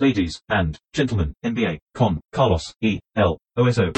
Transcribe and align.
ladies 0.00 0.42
and 0.48 0.78
gentlemen, 0.94 1.34
NBA 1.42 1.78
con 1.94 2.20
Carlos 2.32 2.74
E. 2.80 3.00
L. 3.14 3.36
OSO. 3.54 3.92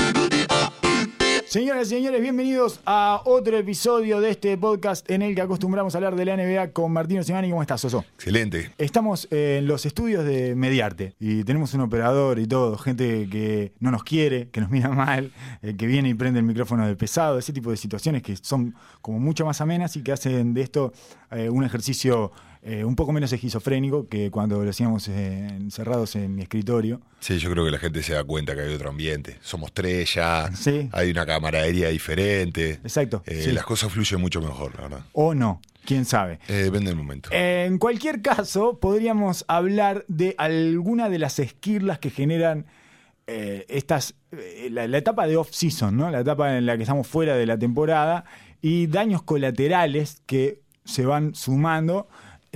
Señoras 1.46 1.88
y 1.88 1.96
señores, 1.96 2.20
bienvenidos 2.20 2.80
a 2.86 3.20
otro 3.24 3.56
episodio 3.58 4.20
de 4.20 4.30
este 4.30 4.56
podcast 4.56 5.08
en 5.10 5.22
el 5.22 5.34
que 5.34 5.42
acostumbramos 5.42 5.94
a 5.94 5.98
hablar 5.98 6.16
de 6.16 6.24
la 6.24 6.36
NBA 6.36 6.72
con 6.72 6.90
Martino 6.92 7.22
Semani. 7.22 7.50
¿Cómo 7.50 7.60
estás, 7.60 7.82
Soso? 7.82 8.04
Excelente. 8.14 8.72
Estamos 8.78 9.28
en 9.30 9.66
los 9.66 9.84
estudios 9.86 10.24
de 10.24 10.54
Mediarte 10.56 11.14
y 11.20 11.44
tenemos 11.44 11.74
un 11.74 11.82
operador 11.82 12.38
y 12.38 12.46
todo, 12.46 12.78
gente 12.78 13.28
que 13.30 13.74
no 13.78 13.90
nos 13.90 14.02
quiere, 14.02 14.48
que 14.48 14.60
nos 14.60 14.70
mira 14.70 14.88
mal, 14.88 15.30
eh, 15.60 15.76
que 15.76 15.86
viene 15.86 16.08
y 16.08 16.14
prende 16.14 16.40
el 16.40 16.46
micrófono 16.46 16.86
de 16.86 16.96
pesado, 16.96 17.38
ese 17.38 17.52
tipo 17.52 17.70
de 17.70 17.76
situaciones 17.76 18.22
que 18.22 18.34
son 18.36 18.74
como 19.02 19.20
mucho 19.20 19.44
más 19.44 19.60
amenas 19.60 19.94
y 19.96 20.02
que 20.02 20.12
hacen 20.12 20.54
de 20.54 20.62
esto 20.62 20.92
eh, 21.30 21.50
un 21.50 21.64
ejercicio 21.64 22.32
eh, 22.64 22.84
un 22.84 22.94
poco 22.94 23.12
menos 23.12 23.32
esquizofrénico 23.32 24.06
que 24.08 24.30
cuando 24.30 24.62
lo 24.62 24.70
hacíamos 24.70 25.08
eh, 25.08 25.46
encerrados 25.48 26.14
en 26.14 26.34
mi 26.34 26.42
escritorio. 26.42 27.00
Sí, 27.20 27.38
yo 27.38 27.50
creo 27.50 27.64
que 27.64 27.72
la 27.72 27.78
gente 27.78 28.02
se 28.04 28.12
da 28.14 28.22
cuenta 28.22 28.54
que 28.54 28.60
hay 28.62 28.72
otro 28.74 28.90
ambiente. 28.90 29.38
Somos 29.42 29.72
tres 29.72 30.14
ya, 30.14 30.48
Sí. 30.54 30.88
hay 30.92 31.10
una 31.10 31.26
camaradería 31.26 31.88
diferente. 31.88 32.74
Exacto, 32.84 33.22
Eh, 33.26 33.42
sí. 33.44 33.52
Las 33.52 33.64
cosas 33.64 33.90
fluyen 33.92 34.20
mucho 34.20 34.40
mejor, 34.40 34.74
la 34.76 34.82
verdad. 34.82 35.00
O 35.12 35.34
no, 35.34 35.60
quién 35.84 36.04
sabe. 36.04 36.38
Eh, 36.48 36.54
depende 36.64 36.90
del 36.90 36.96
momento. 36.96 37.30
En 37.32 37.78
cualquier 37.78 38.22
caso, 38.22 38.78
podríamos 38.78 39.44
hablar 39.48 40.04
de 40.06 40.36
alguna 40.38 41.08
de 41.08 41.18
las 41.18 41.38
esquirlas 41.40 41.98
que 41.98 42.10
generan 42.10 42.66
estas 43.26 44.14
la, 44.70 44.86
la 44.88 44.98
etapa 44.98 45.26
de 45.26 45.36
off-season, 45.36 45.96
¿no? 45.96 46.10
La 46.10 46.20
etapa 46.20 46.58
en 46.58 46.66
la 46.66 46.76
que 46.76 46.82
estamos 46.82 47.06
fuera 47.06 47.34
de 47.36 47.46
la 47.46 47.56
temporada 47.56 48.24
y 48.60 48.88
daños 48.88 49.22
colaterales 49.22 50.22
que 50.26 50.60
se 50.84 51.06
van 51.06 51.34
sumando. 51.34 52.08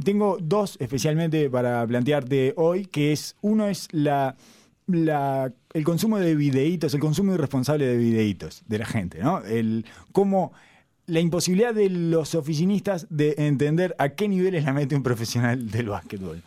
Tengo 0.05 0.37
dos 0.41 0.77
especialmente 0.79 1.49
para 1.49 1.87
plantearte 1.87 2.53
hoy, 2.57 2.87
que 2.87 3.13
es 3.13 3.35
uno 3.41 3.67
es 3.67 3.89
la, 3.93 4.37
el 4.87 5.85
consumo 5.85 6.19
de 6.19 6.35
videitos, 6.35 6.93
el 6.95 7.01
consumo 7.01 7.33
irresponsable 7.35 7.87
de 7.87 7.97
videitos 7.97 8.63
de 8.67 8.79
la 8.79 8.87
gente, 8.87 9.19
¿no? 9.23 9.43
El 9.43 9.87
cómo 10.13 10.53
la 11.07 11.21
imposibilidad 11.21 11.75
de 11.75 11.89
los 11.89 12.35
oficinistas 12.35 13.07
de 13.11 13.35
entender 13.39 13.95
a 13.99 14.11
qué 14.11 14.29
niveles 14.29 14.65
la 14.65 14.73
mete 14.73 14.97
un 14.97 15.03
profesional 15.03 15.71
del 15.71 15.89
básquetbol. 15.89 16.43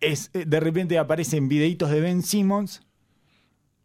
Es, 0.00 0.30
eh, 0.34 0.44
de 0.46 0.60
repente 0.60 0.98
aparecen 0.98 1.48
videitos 1.48 1.90
de 1.90 2.00
Ben 2.00 2.22
Simmons, 2.22 2.82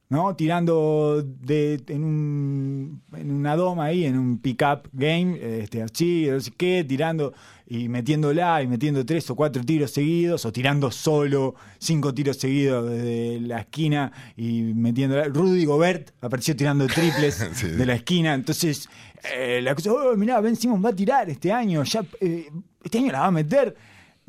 ¿no? 0.09 0.35
Tirando 0.35 1.23
de, 1.23 1.81
en, 1.87 2.03
un, 2.03 3.01
en 3.15 3.31
una 3.31 3.55
doma 3.55 3.85
ahí, 3.85 4.05
en 4.05 4.17
un 4.17 4.39
pick-up 4.39 4.89
game, 4.91 5.37
este, 5.61 5.83
así, 5.83 6.27
no 6.29 6.39
sé 6.39 6.51
qué, 6.57 6.83
tirando 6.83 7.33
y 7.67 7.87
metiéndola 7.87 8.63
y 8.63 8.67
metiendo 8.67 9.05
tres 9.05 9.29
o 9.29 9.35
cuatro 9.35 9.63
tiros 9.63 9.91
seguidos, 9.91 10.43
o 10.45 10.51
tirando 10.51 10.89
solo 10.89 11.53
cinco 11.77 12.11
tiros 12.15 12.37
seguidos 12.37 12.89
desde 12.89 13.39
la 13.41 13.59
esquina 13.59 14.11
y 14.35 14.73
metiéndola. 14.73 15.25
Rudy 15.25 15.65
Gobert 15.65 16.09
apareció 16.21 16.55
tirando 16.55 16.87
triples 16.87 17.47
Sí. 17.53 17.67
de 17.67 17.85
la 17.85 17.93
esquina, 17.93 18.33
entonces 18.33 18.89
eh, 19.35 19.59
la 19.61 19.75
cosa, 19.75 19.93
oh, 19.93 20.15
mirá, 20.17 20.41
Ben 20.41 20.55
Simmons 20.55 20.83
va 20.83 20.89
a 20.89 20.95
tirar 20.95 21.29
este 21.29 21.51
año, 21.51 21.83
ya, 21.83 22.03
eh, 22.19 22.49
este 22.83 22.97
año 22.97 23.11
la 23.11 23.19
va 23.19 23.25
a 23.27 23.31
meter. 23.31 23.75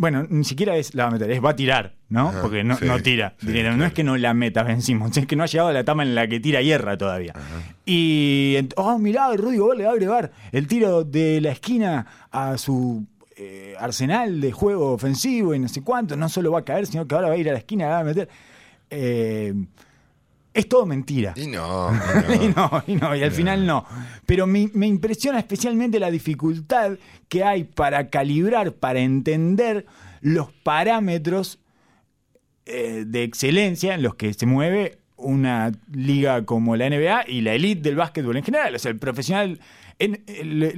Bueno, 0.00 0.26
ni 0.30 0.44
siquiera 0.44 0.78
es 0.78 0.94
la 0.94 1.02
va 1.04 1.08
a 1.10 1.12
meter, 1.12 1.30
es 1.30 1.44
va 1.44 1.50
a 1.50 1.56
tirar, 1.56 1.94
¿no? 2.08 2.30
Ajá, 2.30 2.40
Porque 2.40 2.64
no, 2.64 2.74
sí, 2.74 2.86
no 2.86 2.98
tira. 3.00 3.34
sí. 3.38 3.48
No 3.76 3.84
es 3.84 3.92
que 3.92 4.02
no 4.02 4.16
la 4.16 4.32
meta 4.32 4.62
Ben 4.62 4.80
Simmons, 4.80 5.14
es 5.18 5.26
que 5.26 5.36
no 5.36 5.42
ha 5.42 5.46
llegado 5.46 5.68
a 5.68 5.74
la 5.74 5.80
etapa 5.80 6.02
en 6.02 6.14
la 6.14 6.26
que 6.26 6.40
tira 6.40 6.62
hierra 6.62 6.96
todavía. 6.96 7.34
Y, 7.84 8.56
oh, 8.76 8.98
mirá, 8.98 9.30
Rudy 9.36 9.58
Gobert 9.58 9.78
le 9.78 9.84
va 9.84 9.90
a 9.90 9.92
agregar 9.92 10.32
el 10.52 10.66
tiro 10.66 11.04
de 11.04 11.42
la 11.42 11.50
esquina 11.50 12.06
a 12.30 12.56
su 12.56 13.04
eh, 13.36 13.74
arsenal 13.78 14.40
de 14.40 14.52
juego 14.52 14.92
ofensivo 14.92 15.54
y 15.54 15.58
no 15.58 15.68
sé 15.68 15.82
cuánto. 15.82 16.16
No 16.16 16.30
solo 16.30 16.50
va 16.50 16.60
a 16.60 16.64
caer, 16.64 16.86
sino 16.86 17.06
que 17.06 17.14
ahora 17.14 17.28
va 17.28 17.34
a 17.34 17.36
ir 17.36 17.50
a 17.50 17.52
la 17.52 17.58
esquina 17.58 17.84
y 17.84 17.88
la 17.88 17.92
va 17.96 18.00
a 18.00 18.04
meter. 18.04 18.28
Eh, 18.88 19.52
es 20.52 20.68
todo 20.68 20.84
mentira. 20.86 21.32
Y 21.36 21.46
no, 21.46 21.90
Y 22.40 22.44
y 22.46 22.48
no. 22.48 22.82
y 22.86 22.94
no, 22.96 23.14
y 23.16 23.22
al 23.22 23.32
final 23.32 23.66
no. 23.66 23.84
Pero 24.26 24.46
me, 24.46 24.70
me 24.74 24.86
impresiona 24.86 25.38
especialmente 25.38 25.98
la 26.00 26.10
dificultad 26.10 26.98
que 27.28 27.44
hay 27.44 27.64
para 27.64 28.08
calibrar, 28.10 28.72
para 28.72 29.00
entender 29.00 29.86
los 30.20 30.52
parámetros 30.52 31.58
eh, 32.66 33.04
de 33.06 33.22
excelencia 33.22 33.94
en 33.94 34.02
los 34.02 34.14
que 34.14 34.32
se 34.34 34.46
mueve 34.46 34.98
una 35.16 35.72
liga 35.92 36.44
como 36.44 36.76
la 36.76 36.88
NBA 36.88 37.24
y 37.28 37.40
la 37.42 37.54
elite 37.54 37.82
del 37.82 37.96
básquetbol 37.96 38.36
en 38.36 38.44
general. 38.44 38.74
O 38.74 38.78
sea, 38.78 38.90
el 38.90 38.98
profesional, 38.98 39.60
en- 39.98 40.24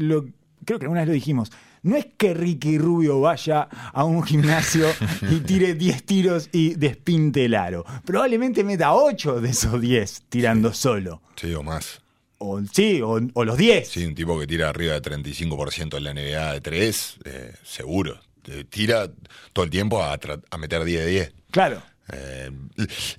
lo- 0.08 0.24
creo 0.64 0.78
que 0.78 0.84
alguna 0.86 1.00
vez 1.00 1.08
lo 1.08 1.14
dijimos, 1.14 1.50
no 1.82 1.96
es 1.96 2.06
que 2.16 2.34
Ricky 2.34 2.78
Rubio 2.78 3.20
vaya 3.20 3.62
a 3.62 4.04
un 4.04 4.22
gimnasio 4.22 4.86
y 5.30 5.40
tire 5.40 5.74
10 5.74 6.04
tiros 6.04 6.48
y 6.52 6.74
despinte 6.74 7.44
el 7.44 7.54
aro. 7.54 7.84
Probablemente 8.04 8.64
meta 8.64 8.94
8 8.94 9.40
de 9.40 9.50
esos 9.50 9.80
10 9.80 10.22
tirando 10.28 10.72
solo. 10.72 11.22
Sí, 11.36 11.52
o 11.54 11.62
más. 11.62 12.00
O, 12.38 12.60
sí, 12.72 13.00
o, 13.02 13.20
o 13.34 13.44
los 13.44 13.56
10. 13.56 13.88
Sí, 13.88 14.04
un 14.04 14.14
tipo 14.14 14.38
que 14.38 14.46
tira 14.46 14.68
arriba 14.68 14.94
de 14.94 15.02
35% 15.02 15.96
en 15.96 16.04
la 16.04 16.14
NBA 16.14 16.52
de 16.54 16.60
3, 16.60 17.18
eh, 17.24 17.52
seguro. 17.62 18.18
Eh, 18.48 18.64
tira 18.68 19.10
todo 19.52 19.64
el 19.64 19.70
tiempo 19.70 20.02
a, 20.02 20.18
a 20.50 20.58
meter 20.58 20.84
10 20.84 21.04
de 21.04 21.10
10. 21.10 21.32
Claro. 21.50 21.82
Eh, 22.12 22.50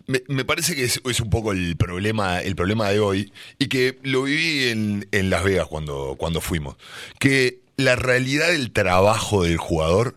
me, 0.08 0.22
me 0.28 0.46
parece 0.46 0.76
que 0.76 0.84
es, 0.84 1.02
es 1.06 1.20
un 1.22 1.30
poco 1.30 1.52
el 1.54 1.78
problema, 1.78 2.42
el 2.42 2.56
problema 2.56 2.90
de 2.90 3.00
hoy 3.00 3.32
y 3.58 3.68
que 3.68 3.98
lo 4.04 4.24
viví 4.24 4.68
en, 4.70 5.08
en 5.12 5.30
Las 5.30 5.44
Vegas 5.44 5.68
cuando, 5.68 6.16
cuando 6.18 6.42
fuimos. 6.42 6.76
Que 7.20 7.63
la 7.78 7.96
realidad 7.96 8.50
del 8.50 8.72
trabajo 8.72 9.44
del 9.44 9.58
jugador 9.58 10.16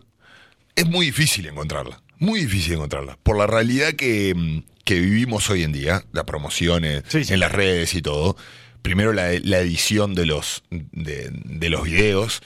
es 0.75 0.85
muy 0.87 1.07
difícil 1.07 1.47
encontrarla. 1.47 2.01
Muy 2.19 2.41
difícil 2.41 2.73
encontrarla. 2.73 3.17
Por 3.23 3.37
la 3.37 3.47
realidad 3.47 3.93
que, 3.93 4.33
mm, 4.35 4.63
que 4.83 4.99
vivimos 4.99 5.49
hoy 5.49 5.63
en 5.63 5.71
día, 5.71 6.03
las 6.11 6.23
promociones 6.25 7.03
Sí, 7.07 7.23
sí. 7.23 7.33
en 7.33 7.39
las 7.39 7.51
redes 7.51 7.93
y 7.93 8.01
todo. 8.01 8.37
Primero 8.81 9.11
la, 9.13 9.31
la 9.43 9.59
edición 9.59 10.15
de 10.15 10.25
los, 10.25 10.63
de, 10.69 11.29
de 11.31 11.69
los 11.69 11.83
videos. 11.83 12.41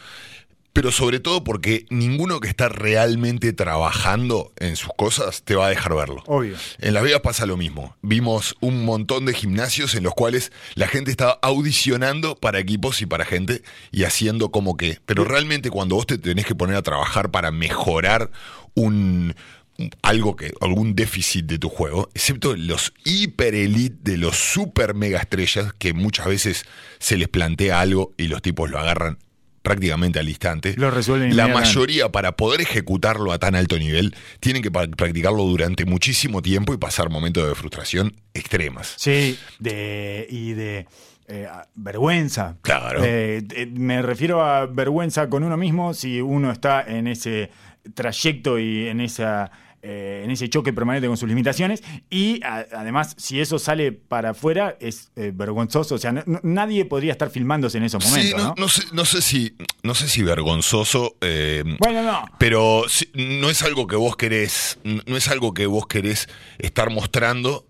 Pero 0.74 0.92
sobre 0.92 1.20
todo 1.20 1.44
porque 1.44 1.86
ninguno 1.90 2.40
que 2.40 2.48
está 2.48 2.70
realmente 2.70 3.52
trabajando 3.52 4.54
en 4.58 4.76
sus 4.78 4.92
cosas 4.96 5.44
te 5.44 5.56
va 5.56 5.68
a 5.68 5.70
dejar 5.70 5.96
verlo. 5.96 6.24
Obvio. 6.28 6.56
En 6.80 6.94
Las 6.94 7.04
Vegas 7.04 7.22
pasa 7.22 7.46
lo 7.46 7.58
mismo. 7.58 7.98
Vimos 8.02 8.56
un 8.62 8.86
montón 8.86 9.26
de 9.26 9.34
gimnasios 9.34 9.96
en 9.96 10.04
los 10.04 10.14
cuales 10.14 10.52
la 10.76 10.88
gente 10.88 11.12
estaba 11.12 11.40
audicionando 11.42 12.36
para 12.36 12.59
equipos 12.59 13.02
y 13.02 13.06
para 13.06 13.26
gente 13.26 13.64
y 13.92 14.04
haciendo 14.04 14.50
como 14.52 14.78
que. 14.78 15.00
Pero 15.06 15.26
realmente 15.26 15.70
cuando 15.70 15.96
vos 15.96 16.08
te 16.08 16.18
tenés 16.18 16.46
que 16.46 16.56
poner 16.56 16.78
a 16.78 16.82
trabajar 16.82 17.32
para 17.32 17.52
mejorar 17.52 18.32
un 18.74 19.36
algo 20.02 20.36
que 20.36 20.53
algún 20.62 20.96
déficit 20.96 21.46
de 21.46 21.58
tu 21.58 21.70
juego, 21.70 22.09
excepto 22.14 22.56
los 22.56 22.94
hiper 23.03 23.56
elite 23.56 23.98
de 24.02 24.18
los 24.18 24.38
super 24.38 24.94
mega 24.94 25.20
estrellas 25.20 25.74
que 25.78 25.94
muchas 25.94 26.28
veces 26.28 26.66
se 27.00 27.18
les 27.18 27.28
plantea 27.28 27.80
algo 27.80 28.14
y 28.18 28.28
los 28.28 28.42
tipos 28.42 28.70
lo 28.70 28.80
agarran 28.80 29.18
prácticamente 29.61 30.19
al 30.19 30.27
instante. 30.27 30.73
Lo 30.77 30.91
resuelven 30.91 31.35
La 31.35 31.47
mayoría 31.47 32.09
para 32.09 32.33
poder 32.33 32.61
ejecutarlo 32.61 33.31
a 33.31 33.39
tan 33.39 33.55
alto 33.55 33.77
nivel 33.77 34.16
tienen 34.39 34.61
que 34.61 34.72
practicarlo 34.72 35.44
durante 35.44 35.85
muchísimo 35.85 36.41
tiempo 36.41 36.73
y 36.73 36.77
pasar 36.77 37.09
momentos 37.09 37.47
de 37.47 37.55
frustración 37.55 38.16
extremas. 38.33 38.94
Sí, 38.97 39.38
de, 39.59 40.27
y 40.29 40.53
de 40.53 40.88
eh, 41.27 41.47
vergüenza. 41.75 42.57
Claro. 42.61 43.03
Eh, 43.03 43.44
eh, 43.55 43.66
me 43.67 44.01
refiero 44.01 44.44
a 44.44 44.66
vergüenza 44.66 45.29
con 45.29 45.44
uno 45.44 45.57
mismo 45.57 45.93
si 45.93 46.22
uno 46.22 46.51
está 46.51 46.81
en 46.81 47.07
ese 47.07 47.51
trayecto 47.93 48.59
y 48.59 48.88
en 48.88 49.01
esa 49.01 49.51
eh, 49.84 50.22
en 50.24 50.31
ese 50.31 50.50
choque 50.50 50.74
permanente 50.74 51.08
con 51.08 51.18
sus 51.18 51.28
limitaciones 51.30 51.84
y 52.09 52.44
a- 52.44 52.66
además 52.74 53.16
si 53.18 53.40
eso 53.40 53.58
sale 53.59 53.92
para 53.92 54.31
afuera 54.31 54.78
es 54.80 55.12
eh, 55.16 55.31
vergonzoso, 55.34 55.96
o 55.96 55.97
sea, 55.97 56.12
no- 56.12 56.24
nadie 56.44 56.86
podría 56.86 57.12
estar 57.12 57.30
filmándose 57.30 57.78
en 57.78 57.84
esos 57.86 58.03
momentos, 58.03 58.30
sí, 58.30 58.36
no, 58.38 58.44
¿no? 58.50 58.56
no 58.58 58.68
sé, 58.70 58.84
no 58.94 59.06
sé 59.06 59.22
si 59.22 59.56
no 59.84 59.96
sé 59.96 60.08
si 60.08 60.22
vergonzoso 60.24 61.16
eh, 61.22 61.64
Bueno, 61.80 62.03
no. 62.03 62.25
Pero 62.38 62.84
no 63.16 63.50
es 63.50 63.62
algo 63.64 63.88
que 63.88 63.96
vos 63.96 64.16
querés, 64.16 64.78
no 64.84 65.18
es 65.18 65.28
algo 65.28 65.53
que 65.53 65.66
vos 65.66 65.88
querés 65.88 66.30
estar 66.59 66.90
mostrando 66.91 67.66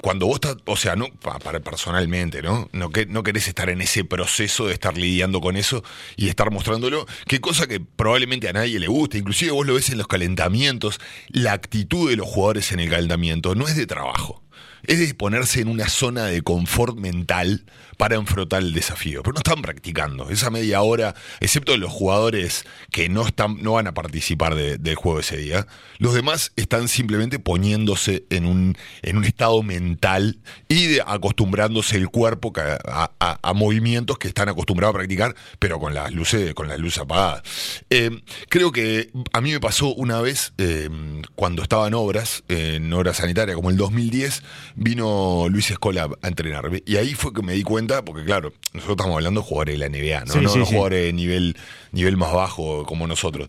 cuando 0.00 0.26
vos 0.26 0.36
estás, 0.36 0.56
o 0.66 0.76
sea, 0.76 0.96
no 0.96 1.06
pa- 1.08 1.38
para 1.38 1.60
personalmente, 1.60 2.42
¿no? 2.42 2.68
No, 2.72 2.90
que, 2.90 3.06
no 3.06 3.22
querés 3.22 3.48
estar 3.48 3.68
en 3.70 3.80
ese 3.80 4.04
proceso 4.04 4.66
de 4.66 4.72
estar 4.74 4.96
lidiando 4.96 5.40
con 5.40 5.56
eso 5.56 5.82
y 6.16 6.28
estar 6.28 6.50
mostrándolo, 6.50 7.06
qué 7.26 7.40
cosa 7.40 7.66
que 7.66 7.80
probablemente 7.80 8.48
a 8.48 8.52
nadie 8.52 8.78
le 8.78 8.86
guste, 8.88 9.18
inclusive 9.18 9.52
vos 9.52 9.66
lo 9.66 9.74
ves 9.74 9.90
en 9.90 9.98
los 9.98 10.06
calentamientos, 10.06 11.00
la 11.28 11.52
actitud 11.52 12.08
de 12.10 12.16
los 12.16 12.26
jugadores 12.26 12.72
en 12.72 12.80
el 12.80 12.90
calentamiento 12.90 13.54
no 13.54 13.66
es 13.68 13.76
de 13.76 13.86
trabajo. 13.86 14.42
Es 14.86 14.98
de 14.98 15.14
ponerse 15.14 15.60
en 15.60 15.68
una 15.68 15.88
zona 15.88 16.24
de 16.26 16.42
confort 16.42 16.96
mental 16.96 17.64
para 17.96 18.16
enfrentar 18.16 18.60
el 18.62 18.74
desafío. 18.74 19.22
Pero 19.22 19.32
no 19.34 19.38
están 19.38 19.62
practicando. 19.62 20.28
Esa 20.30 20.50
media 20.50 20.82
hora, 20.82 21.14
excepto 21.40 21.76
los 21.78 21.90
jugadores 21.90 22.64
que 22.90 23.08
no, 23.08 23.26
están, 23.26 23.62
no 23.62 23.72
van 23.72 23.86
a 23.86 23.94
participar 23.94 24.54
de- 24.54 24.76
del 24.76 24.94
juego 24.96 25.20
ese 25.20 25.38
día, 25.38 25.66
los 25.98 26.12
demás 26.12 26.52
están 26.56 26.88
simplemente 26.88 27.38
poniéndose 27.38 28.24
en 28.30 28.44
un, 28.44 28.76
en 29.02 29.16
un 29.16 29.24
estado 29.24 29.62
mental 29.62 30.38
y 30.68 30.98
acostumbrándose 31.06 31.96
el 31.96 32.08
cuerpo 32.08 32.52
a 32.56 33.52
movimientos 33.54 34.18
que 34.18 34.28
están 34.28 34.48
acostumbrados 34.50 34.94
a 34.94 34.98
practicar, 34.98 35.34
pero 35.58 35.78
con 35.80 35.94
las 35.94 36.12
luces, 36.12 36.52
con 36.54 36.68
las 36.68 36.78
luces 36.78 36.98
apagadas. 37.02 37.42
Eh, 37.88 38.10
creo 38.50 38.72
que 38.72 39.10
a 39.32 39.40
mí 39.40 39.52
me 39.52 39.60
pasó 39.60 39.94
una 39.94 40.20
vez 40.20 40.52
eh, 40.58 40.90
cuando 41.34 41.62
estaba 41.62 41.86
en 41.88 41.94
obras, 41.94 42.44
en 42.48 42.92
obras 42.92 43.16
sanitarias, 43.18 43.56
como 43.56 43.70
el 43.70 43.76
2010, 43.78 44.42
vino 44.76 45.48
Luis 45.48 45.70
Escola 45.70 46.08
a 46.22 46.28
entrenarme. 46.28 46.82
Y 46.86 46.96
ahí 46.96 47.14
fue 47.14 47.32
que 47.32 47.42
me 47.42 47.54
di 47.54 47.62
cuenta, 47.62 48.04
porque 48.04 48.24
claro, 48.24 48.52
nosotros 48.72 48.96
estamos 48.96 49.16
hablando 49.16 49.40
de 49.40 49.46
jugadores 49.46 49.78
de 49.78 49.78
la 49.78 49.88
NBA, 49.88 50.24
¿no? 50.26 50.32
Sí, 50.32 50.40
no 50.40 50.48
sí, 50.50 50.58
no 50.58 50.66
sí. 50.66 50.72
jugadores 50.72 51.04
de 51.06 51.12
nivel, 51.12 51.56
nivel 51.92 52.16
más 52.16 52.32
bajo 52.32 52.84
como 52.84 53.06
nosotros. 53.06 53.48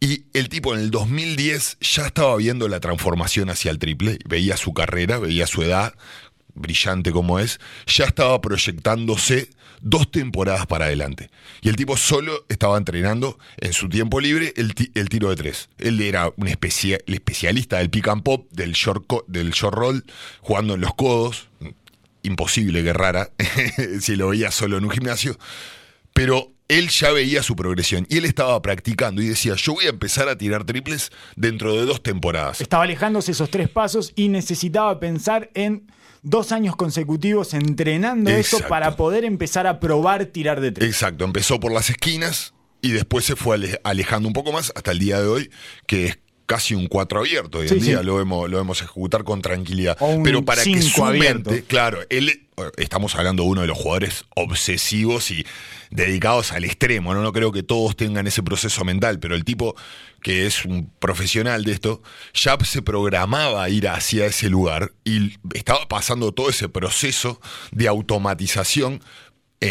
Y 0.00 0.24
el 0.34 0.48
tipo 0.48 0.74
en 0.74 0.80
el 0.80 0.90
2010 0.90 1.78
ya 1.80 2.06
estaba 2.06 2.36
viendo 2.36 2.68
la 2.68 2.80
transformación 2.80 3.48
hacia 3.48 3.70
el 3.70 3.78
triple, 3.78 4.18
veía 4.26 4.56
su 4.56 4.74
carrera, 4.74 5.18
veía 5.18 5.46
su 5.46 5.62
edad, 5.62 5.94
brillante 6.54 7.12
como 7.12 7.38
es, 7.38 7.60
ya 7.86 8.04
estaba 8.04 8.40
proyectándose 8.40 9.48
dos 9.86 10.10
temporadas 10.10 10.66
para 10.66 10.86
adelante. 10.86 11.30
Y 11.60 11.68
el 11.68 11.76
tipo 11.76 11.96
solo 11.96 12.44
estaba 12.48 12.76
entrenando 12.78 13.38
en 13.58 13.72
su 13.72 13.88
tiempo 13.88 14.18
libre 14.20 14.52
el, 14.56 14.74
el 14.94 15.08
tiro 15.08 15.28
de 15.30 15.36
tres. 15.36 15.68
Él 15.78 16.00
era 16.00 16.32
un 16.36 16.48
especia- 16.48 16.98
el 17.06 17.14
especialista 17.14 17.78
del 17.78 17.90
pick 17.90 18.08
and 18.08 18.22
pop, 18.22 18.46
del 18.50 18.72
short, 18.72 19.04
del 19.28 19.50
short 19.50 19.76
roll, 19.76 20.04
jugando 20.40 20.74
en 20.74 20.80
los 20.80 20.94
codos. 20.94 21.48
Imposible 22.22 22.82
que 22.82 22.92
rara, 22.94 23.30
si 24.00 24.16
lo 24.16 24.28
veía 24.28 24.50
solo 24.50 24.78
en 24.78 24.84
un 24.84 24.90
gimnasio. 24.90 25.36
Pero 26.14 26.52
él 26.68 26.88
ya 26.88 27.10
veía 27.12 27.42
su 27.42 27.54
progresión 27.54 28.06
y 28.08 28.16
él 28.16 28.24
estaba 28.24 28.60
practicando 28.62 29.20
y 29.20 29.26
decía, 29.28 29.54
yo 29.56 29.74
voy 29.74 29.84
a 29.84 29.90
empezar 29.90 30.30
a 30.30 30.38
tirar 30.38 30.64
triples 30.64 31.12
dentro 31.36 31.74
de 31.74 31.84
dos 31.84 32.02
temporadas. 32.02 32.62
Estaba 32.62 32.84
alejándose 32.84 33.32
esos 33.32 33.50
tres 33.50 33.68
pasos 33.68 34.12
y 34.16 34.28
necesitaba 34.28 34.98
pensar 34.98 35.50
en 35.52 35.86
dos 36.24 36.50
años 36.50 36.74
consecutivos 36.74 37.54
entrenando 37.54 38.30
eso 38.30 38.58
para 38.68 38.96
poder 38.96 39.24
empezar 39.24 39.66
a 39.68 39.78
probar 39.78 40.24
tirar 40.26 40.60
de 40.60 40.72
tres. 40.72 40.88
Exacto, 40.88 41.24
empezó 41.24 41.60
por 41.60 41.70
las 41.72 41.90
esquinas 41.90 42.52
y 42.82 42.90
después 42.90 43.24
se 43.24 43.36
fue 43.36 43.54
ale- 43.54 43.80
alejando 43.84 44.26
un 44.28 44.32
poco 44.34 44.50
más 44.50 44.72
hasta 44.74 44.90
el 44.90 44.98
día 44.98 45.20
de 45.20 45.28
hoy, 45.28 45.50
que 45.86 46.06
es 46.06 46.18
casi 46.46 46.74
un 46.74 46.86
4 46.88 47.20
abierto. 47.20 47.58
Hoy 47.60 47.68
Sí, 47.68 47.74
en 47.74 47.80
día 47.80 47.98
sí. 48.00 48.04
lo 48.04 48.16
vemos, 48.16 48.50
lo 48.50 48.56
vemos 48.58 48.82
ejecutar 48.82 49.24
con 49.24 49.40
tranquilidad. 49.40 49.96
O 50.00 50.08
un 50.08 50.22
Pero 50.22 50.44
para 50.44 50.62
que 50.64 50.82
su 50.82 51.04
abierto. 51.04 51.50
mente, 51.50 51.64
claro, 51.66 52.00
él, 52.10 52.28
eh, 52.28 52.40
estamos 52.76 53.14
hablando 53.14 53.44
de 53.44 53.48
uno 53.50 53.60
de 53.62 53.66
los 53.68 53.78
jugadores 53.78 54.24
obsesivos 54.34 55.30
y 55.30 55.46
dedicados 55.94 56.50
al 56.50 56.64
extremo, 56.64 57.14
¿no? 57.14 57.22
No 57.22 57.32
creo 57.32 57.52
que 57.52 57.62
todos 57.62 57.96
tengan 57.96 58.26
ese 58.26 58.42
proceso 58.42 58.84
mental, 58.84 59.20
pero 59.20 59.36
el 59.36 59.44
tipo 59.44 59.76
que 60.24 60.46
es 60.46 60.64
un 60.64 60.90
profesional 60.98 61.64
de 61.64 61.72
esto, 61.72 62.02
ya 62.32 62.56
se 62.64 62.82
programaba 62.82 63.62
a 63.62 63.68
ir 63.68 63.86
hacia 63.88 64.26
ese 64.26 64.48
lugar 64.48 64.92
y 65.04 65.38
estaba 65.52 65.86
pasando 65.86 66.32
todo 66.32 66.48
ese 66.48 66.68
proceso 66.68 67.40
de 67.72 67.88
automatización 67.88 69.02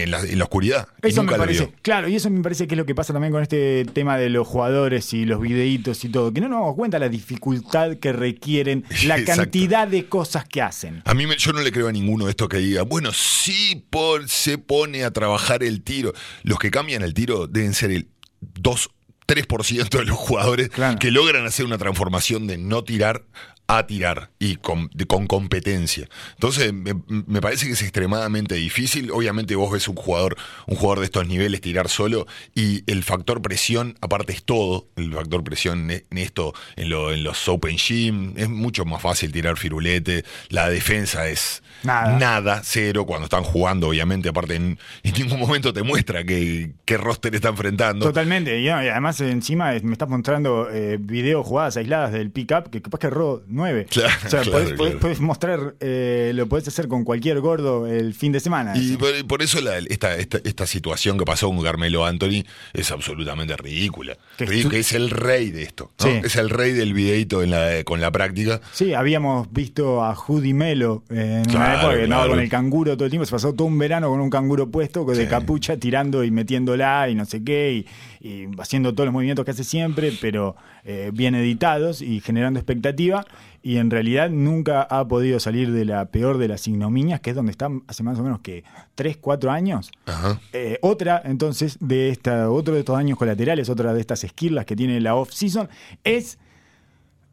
en 0.01 0.11
la, 0.11 0.19
en 0.21 0.37
la 0.37 0.43
oscuridad. 0.45 0.87
y 1.03 1.07
Eso 1.09 1.21
nunca 1.21 1.33
me 1.35 1.39
parece, 1.39 1.65
vio. 1.67 1.73
claro, 1.81 2.07
y 2.09 2.15
eso 2.15 2.29
me 2.29 2.41
parece 2.41 2.67
que 2.67 2.75
es 2.75 2.77
lo 2.77 2.85
que 2.85 2.95
pasa 2.95 3.13
también 3.13 3.31
con 3.31 3.41
este 3.41 3.85
tema 3.93 4.17
de 4.17 4.29
los 4.29 4.47
jugadores 4.47 5.13
y 5.13 5.25
los 5.25 5.39
videitos 5.39 6.03
y 6.03 6.09
todo, 6.09 6.33
que 6.33 6.41
no 6.41 6.49
nos 6.49 6.59
damos 6.59 6.75
cuenta 6.75 6.99
la 6.99 7.09
dificultad 7.09 7.97
que 7.97 8.11
requieren, 8.13 8.83
la 9.05 9.17
Exacto. 9.17 9.41
cantidad 9.43 9.87
de 9.87 10.05
cosas 10.07 10.45
que 10.47 10.61
hacen. 10.61 11.01
A 11.05 11.13
mí 11.13 11.27
me- 11.27 11.37
yo 11.37 11.53
no 11.53 11.61
le 11.61 11.71
creo 11.71 11.87
a 11.87 11.91
ninguno 11.91 12.25
de 12.25 12.31
estos 12.31 12.49
que 12.49 12.57
diga, 12.57 12.83
bueno, 12.83 13.11
sí 13.13 13.85
por, 13.89 14.27
se 14.29 14.57
pone 14.57 15.03
a 15.03 15.11
trabajar 15.11 15.63
el 15.63 15.81
tiro. 15.83 16.13
Los 16.43 16.59
que 16.59 16.71
cambian 16.71 17.01
el 17.03 17.13
tiro 17.13 17.47
deben 17.47 17.73
ser 17.73 17.91
el 17.91 18.07
2, 18.41 18.89
3% 19.27 19.89
de 19.99 20.05
los 20.05 20.17
jugadores 20.17 20.69
Claro. 20.69 20.99
que 20.99 21.09
logran 21.11 21.45
hacer 21.45 21.65
una 21.65 21.77
transformación 21.77 22.45
de 22.45 22.57
no 22.57 22.83
tirar 22.83 23.23
a 23.67 23.87
tirar 23.87 24.29
y 24.39 24.57
con, 24.57 24.89
de- 24.93 25.05
con 25.05 25.25
competencia. 25.27 26.07
Entonces, 26.33 26.73
me, 26.73 26.93
me 27.07 27.41
parece 27.41 27.65
que 27.65 27.71
es 27.73 27.81
extremadamente 27.81 28.55
difícil. 28.55 29.09
Obviamente 29.11 29.55
vos 29.55 29.71
ves 29.71 29.87
un 29.87 29.95
jugador, 29.95 30.35
un 30.67 30.75
jugador 30.75 30.99
de 30.99 31.05
estos 31.05 31.27
niveles 31.27 31.61
tirar 31.61 31.87
solo 31.89 32.27
y 32.53 32.83
el 32.91 33.03
factor 33.03 33.41
presión, 33.41 33.95
aparte 34.01 34.33
es 34.33 34.43
todo, 34.43 34.87
el 34.97 35.13
factor 35.13 35.43
presión 35.43 35.89
en 35.91 36.03
esto, 36.17 36.53
en, 36.75 36.89
lo- 36.89 37.13
en 37.13 37.23
los 37.23 37.47
Open 37.47 37.77
Gym, 37.77 38.33
es 38.37 38.49
mucho 38.49 38.85
más 38.85 39.01
fácil 39.01 39.31
tirar 39.31 39.57
firulete, 39.57 40.25
la 40.49 40.69
defensa 40.69 41.27
es 41.27 41.63
Nada. 41.83 42.17
nada, 42.17 42.61
cero, 42.63 43.05
cuando 43.05 43.25
están 43.25 43.43
jugando, 43.43 43.87
obviamente, 43.89 44.29
aparte 44.29 44.55
en, 44.55 44.77
en 45.03 45.13
ningún 45.13 45.39
momento 45.39 45.73
te 45.73 45.83
muestra 45.83 46.23
qué, 46.23 46.71
qué 46.85 46.97
roster 46.97 47.33
está 47.35 47.49
enfrentando. 47.49 48.05
Totalmente, 48.05 48.59
y, 48.59 48.69
además 48.69 49.19
encima 49.21 49.71
me 49.83 49.93
estás 49.93 50.07
mostrando 50.09 50.69
eh, 50.71 50.97
videos, 50.99 51.45
jugadas 51.45 51.77
aisladas 51.77 52.11
del 52.13 52.29
pick-up, 52.31 52.69
que 52.69 52.81
capaz 52.81 52.99
que 52.99 53.07
erró 53.07 53.43
9. 53.53 53.85
Claro, 53.93 54.13
o 54.25 54.29
sea, 54.29 54.41
claro, 54.41 54.51
podés, 54.51 54.73
podés- 54.77 54.99
podés 54.99 55.19
mostrar, 55.21 55.75
eh, 55.79 56.31
lo 56.33 56.47
podés 56.47 56.67
hacer 56.67 56.87
con 56.87 57.03
cualquier 57.03 57.39
gordo 57.39 57.87
el 57.87 58.13
fin 58.13 58.31
de 58.31 58.39
semana. 58.39 58.73
Y 58.75 58.97
por, 58.97 59.09
por 59.27 59.41
eso 59.41 59.61
la- 59.61 59.77
esta, 59.77 60.15
esta, 60.17 60.39
esta 60.43 60.65
situación 60.65 61.17
que 61.17 61.25
pasó 61.25 61.47
con 61.49 61.61
Carmelo 61.63 62.05
Anthony 62.05 62.43
es 62.73 62.91
absolutamente 62.91 63.55
ridícula. 63.57 64.17
Que 64.37 64.45
que 64.45 64.79
es 64.79 64.93
el 64.93 65.09
rey 65.09 65.51
de 65.51 65.63
esto. 65.63 65.91
¿no? 65.99 66.05
Sí. 66.05 66.21
Es 66.23 66.35
el 66.35 66.49
rey 66.49 66.71
del 66.73 66.93
videito 66.93 67.43
en 67.43 67.51
la, 67.51 67.83
con 67.83 68.01
la 68.01 68.11
práctica. 68.11 68.59
Sí, 68.71 68.93
habíamos 68.93 69.51
visto 69.51 70.03
a 70.03 70.15
Judy 70.15 70.53
Melo 70.53 71.03
eh, 71.09 71.41
en 71.45 71.49
una 71.51 71.65
Claro, 71.65 71.79
época 71.79 71.95
que 71.97 72.03
andaba 72.05 72.27
con 72.27 72.39
el 72.39 72.49
canguro 72.49 72.95
todo 72.95 73.05
el 73.05 73.11
tiempo, 73.11 73.25
se 73.25 73.31
pasó 73.31 73.53
todo 73.53 73.67
un 73.67 73.77
verano 73.77 74.09
con 74.09 74.19
un 74.19 74.29
canguro 74.29 74.69
puesto, 74.71 75.05
de 75.05 75.23
Sí. 75.23 75.27
capucha, 75.29 75.77
tirando 75.77 76.23
y 76.23 76.31
metiéndola 76.31 77.09
y 77.09 77.15
no 77.15 77.25
sé 77.25 77.43
qué, 77.43 77.73
y, 77.73 77.87
y 78.23 78.45
haciendo 78.57 78.93
todos 78.93 79.05
los 79.07 79.13
movimientos 79.13 79.43
que 79.43 79.51
hace 79.51 79.65
siempre, 79.65 80.13
pero 80.21 80.55
eh, 80.85 81.11
bien 81.13 81.35
editados 81.35 82.01
y 82.01 82.21
generando 82.21 82.57
expectativa. 82.57 83.25
Y 83.61 83.77
en 83.77 83.91
realidad 83.91 84.29
nunca 84.29 84.81
ha 84.81 85.05
podido 85.09 85.41
salir 85.41 85.73
de 85.73 85.83
la 85.83 86.05
peor 86.05 86.37
de 86.37 86.47
las 86.47 86.65
ignominias, 86.67 87.19
que 87.19 87.31
es 87.31 87.35
donde 87.35 87.51
está 87.51 87.69
hace 87.85 88.01
más 88.01 88.17
o 88.19 88.23
menos 88.23 88.39
que 88.39 88.63
3, 88.95 89.17
4 89.17 89.51
años. 89.51 89.91
Ajá. 90.05 90.39
Eh, 90.53 90.79
otra, 90.81 91.21
entonces, 91.25 91.77
de 91.81 92.09
esta, 92.09 92.49
otro 92.49 92.73
de 92.75 92.79
estos 92.79 92.95
daños 92.95 93.17
colaterales, 93.17 93.67
otra 93.69 93.93
de 93.93 93.99
estas 93.99 94.23
esquirlas 94.23 94.65
que 94.65 94.75
tiene 94.77 95.01
la 95.01 95.15
off-season, 95.15 95.67
es 96.05 96.39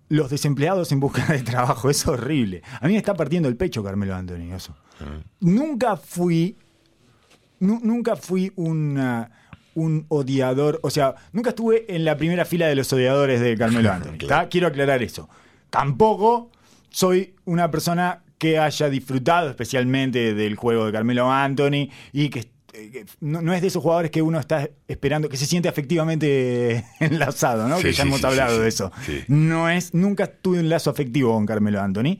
los 0.08 0.28
desempleados 0.28 0.90
en 0.90 0.98
busca 0.98 1.25
de 1.32 1.43
trabajo. 1.44 1.88
Es 1.88 2.04
horrible. 2.08 2.62
A 2.81 2.86
mí 2.88 2.94
me 2.94 2.98
está 2.98 3.14
partiendo 3.14 3.48
el 3.48 3.56
pecho 3.56 3.84
Carmelo 3.84 4.12
Anthony, 4.16 4.52
eso. 4.52 4.75
Nunca 5.38 5.96
fui, 5.96 6.56
nu- 7.60 7.81
nunca 7.82 8.16
fui 8.16 8.52
una- 8.56 9.31
un 9.75 10.06
odiador, 10.08 10.81
o 10.82 10.90
sea, 10.90 11.14
nunca 11.32 11.50
estuve 11.50 11.87
en 11.94 12.05
la 12.05 12.17
primera 12.17 12.44
fila 12.44 12.67
de 12.67 12.75
los 12.75 12.93
odiadores 12.93 13.40
de 13.40 13.56
Carmelo 13.56 13.93
Anthony. 13.93 14.49
Quiero 14.50 14.67
aclarar 14.67 15.02
eso. 15.02 15.28
Tampoco 15.70 16.50
soy 16.90 17.34
una 17.44 17.70
persona 17.70 18.22
que 18.38 18.58
haya 18.58 18.88
disfrutado 18.88 19.50
especialmente 19.50 20.34
del 20.34 20.56
juego 20.56 20.87
de 20.87 20.93
Carmelo 20.93 21.31
Anthony 21.31 21.90
y 22.12 22.31
que 22.31 22.49
eh, 22.72 23.05
no, 23.20 23.43
no 23.43 23.52
es 23.52 23.61
de 23.61 23.69
esos 23.69 23.82
jugadores 23.82 24.11
que 24.11 24.22
uno 24.22 24.38
está 24.38 24.69
esperando, 24.87 25.28
que 25.28 25.37
se 25.37 25.46
siente 25.46 25.69
afectivamente 25.69 26.84
enlazado, 27.00 27.69
¿no? 27.69 27.76
Sí, 27.76 27.82
que 27.82 27.93
ya 27.93 28.02
sí, 28.02 28.08
hemos 28.08 28.25
hablado 28.25 28.56
sí, 28.56 28.62
de 28.62 28.69
eso. 28.69 28.93
No 29.28 29.69
es, 29.69 29.93
nunca 29.93 30.26
tuve 30.26 30.61
un 30.61 30.69
lazo 30.69 30.90
afectivo 30.90 31.34
con 31.34 31.46
Carmelo 31.46 31.81
Anthony 31.81 32.19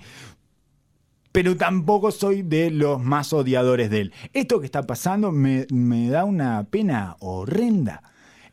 pero 1.33 1.57
tampoco 1.57 2.11
soy 2.11 2.43
de 2.43 2.71
los 2.71 3.03
más 3.03 3.33
odiadores 3.33 3.91
de 3.91 4.01
él. 4.03 4.13
Esto 4.33 4.61
que 4.61 4.67
está 4.67 4.83
pasando 4.83 5.31
me, 5.33 5.67
da 6.09 6.25
una 6.25 6.65
pena 6.65 7.17
horrenda. 7.21 8.03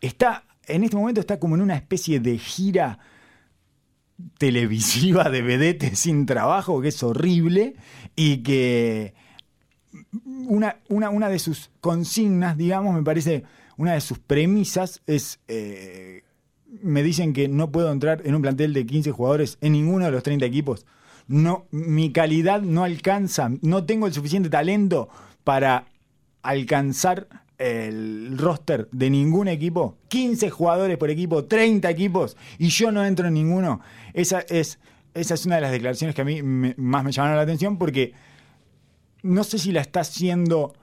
Está, 0.02 0.44
en 0.68 0.84
este 0.84 0.96
momento 0.96 1.20
está 1.20 1.40
como 1.40 1.56
en 1.56 1.62
una 1.62 1.76
especie 1.76 2.20
de 2.20 2.38
gira 2.38 3.00
televisiva 4.38 5.30
de 5.30 5.42
vedete 5.42 5.96
sin 5.96 6.26
trabajo, 6.26 6.82
que 6.82 6.90
es 6.90 7.02
horrible, 7.04 7.76
y 8.16 8.38
que 8.38 9.14
una, 10.24 10.78
una, 10.90 11.10
una 11.10 11.30
de 11.30 11.40
sus 11.40 11.72
consignas, 11.82 12.58
digamos, 12.58 12.96
me 12.96 13.04
parece, 13.04 13.44
una 13.78 13.94
de 13.94 14.02
sus 14.02 14.20
premisas 14.20 15.02
es... 15.08 15.40
eh, 15.48 16.24
me 16.82 17.02
dicen 17.02 17.34
que 17.34 17.48
no 17.48 17.72
puedo 17.72 17.92
entrar 17.92 18.22
en 18.26 18.36
un 18.36 18.42
plantel 18.42 18.74
de 18.74 18.86
15 18.86 19.12
jugadores 19.12 19.58
en 19.62 19.72
ninguno 19.74 20.06
de 20.06 20.12
los 20.12 20.24
30 20.24 20.46
equipos. 20.46 20.86
No, 21.28 21.66
mi 21.72 22.12
calidad 22.12 22.62
no 22.62 22.84
alcanza, 22.84 23.52
no 23.62 23.84
tengo 23.86 24.08
el 24.08 24.14
suficiente 24.14 24.50
talento 24.50 25.10
para 25.44 25.86
alcanzar 26.42 27.28
el 27.58 28.38
roster 28.38 28.88
de 28.92 29.10
ningún 29.10 29.48
equipo. 29.48 29.98
15 30.08 30.50
jugadores 30.50 30.98
por 30.98 31.10
equipo, 31.10 31.46
30 31.46 31.90
equipos, 31.90 32.38
y 32.58 32.70
yo 32.70 32.92
no 32.92 33.04
entro 33.06 33.28
en 33.28 33.34
ninguno. 33.34 33.82
Esa 34.14 34.40
es, 34.48 34.80
esa 35.14 35.34
es 35.34 35.46
una 35.46 35.56
de 35.56 35.62
las 35.62 35.72
declaraciones 35.72 36.16
que 36.16 36.22
a 36.22 36.26
mí 36.26 36.42
me- 36.44 36.76
más 36.78 37.04
me 37.04 37.12
llamaron 37.12 37.36
la 37.38 37.44
atención 37.44 37.78
porque 37.78 38.14
no 39.24 39.44
sé 39.44 39.58
si 39.58 39.72
la 39.72 39.82
está 39.82 40.02
haciendo, 40.02 40.74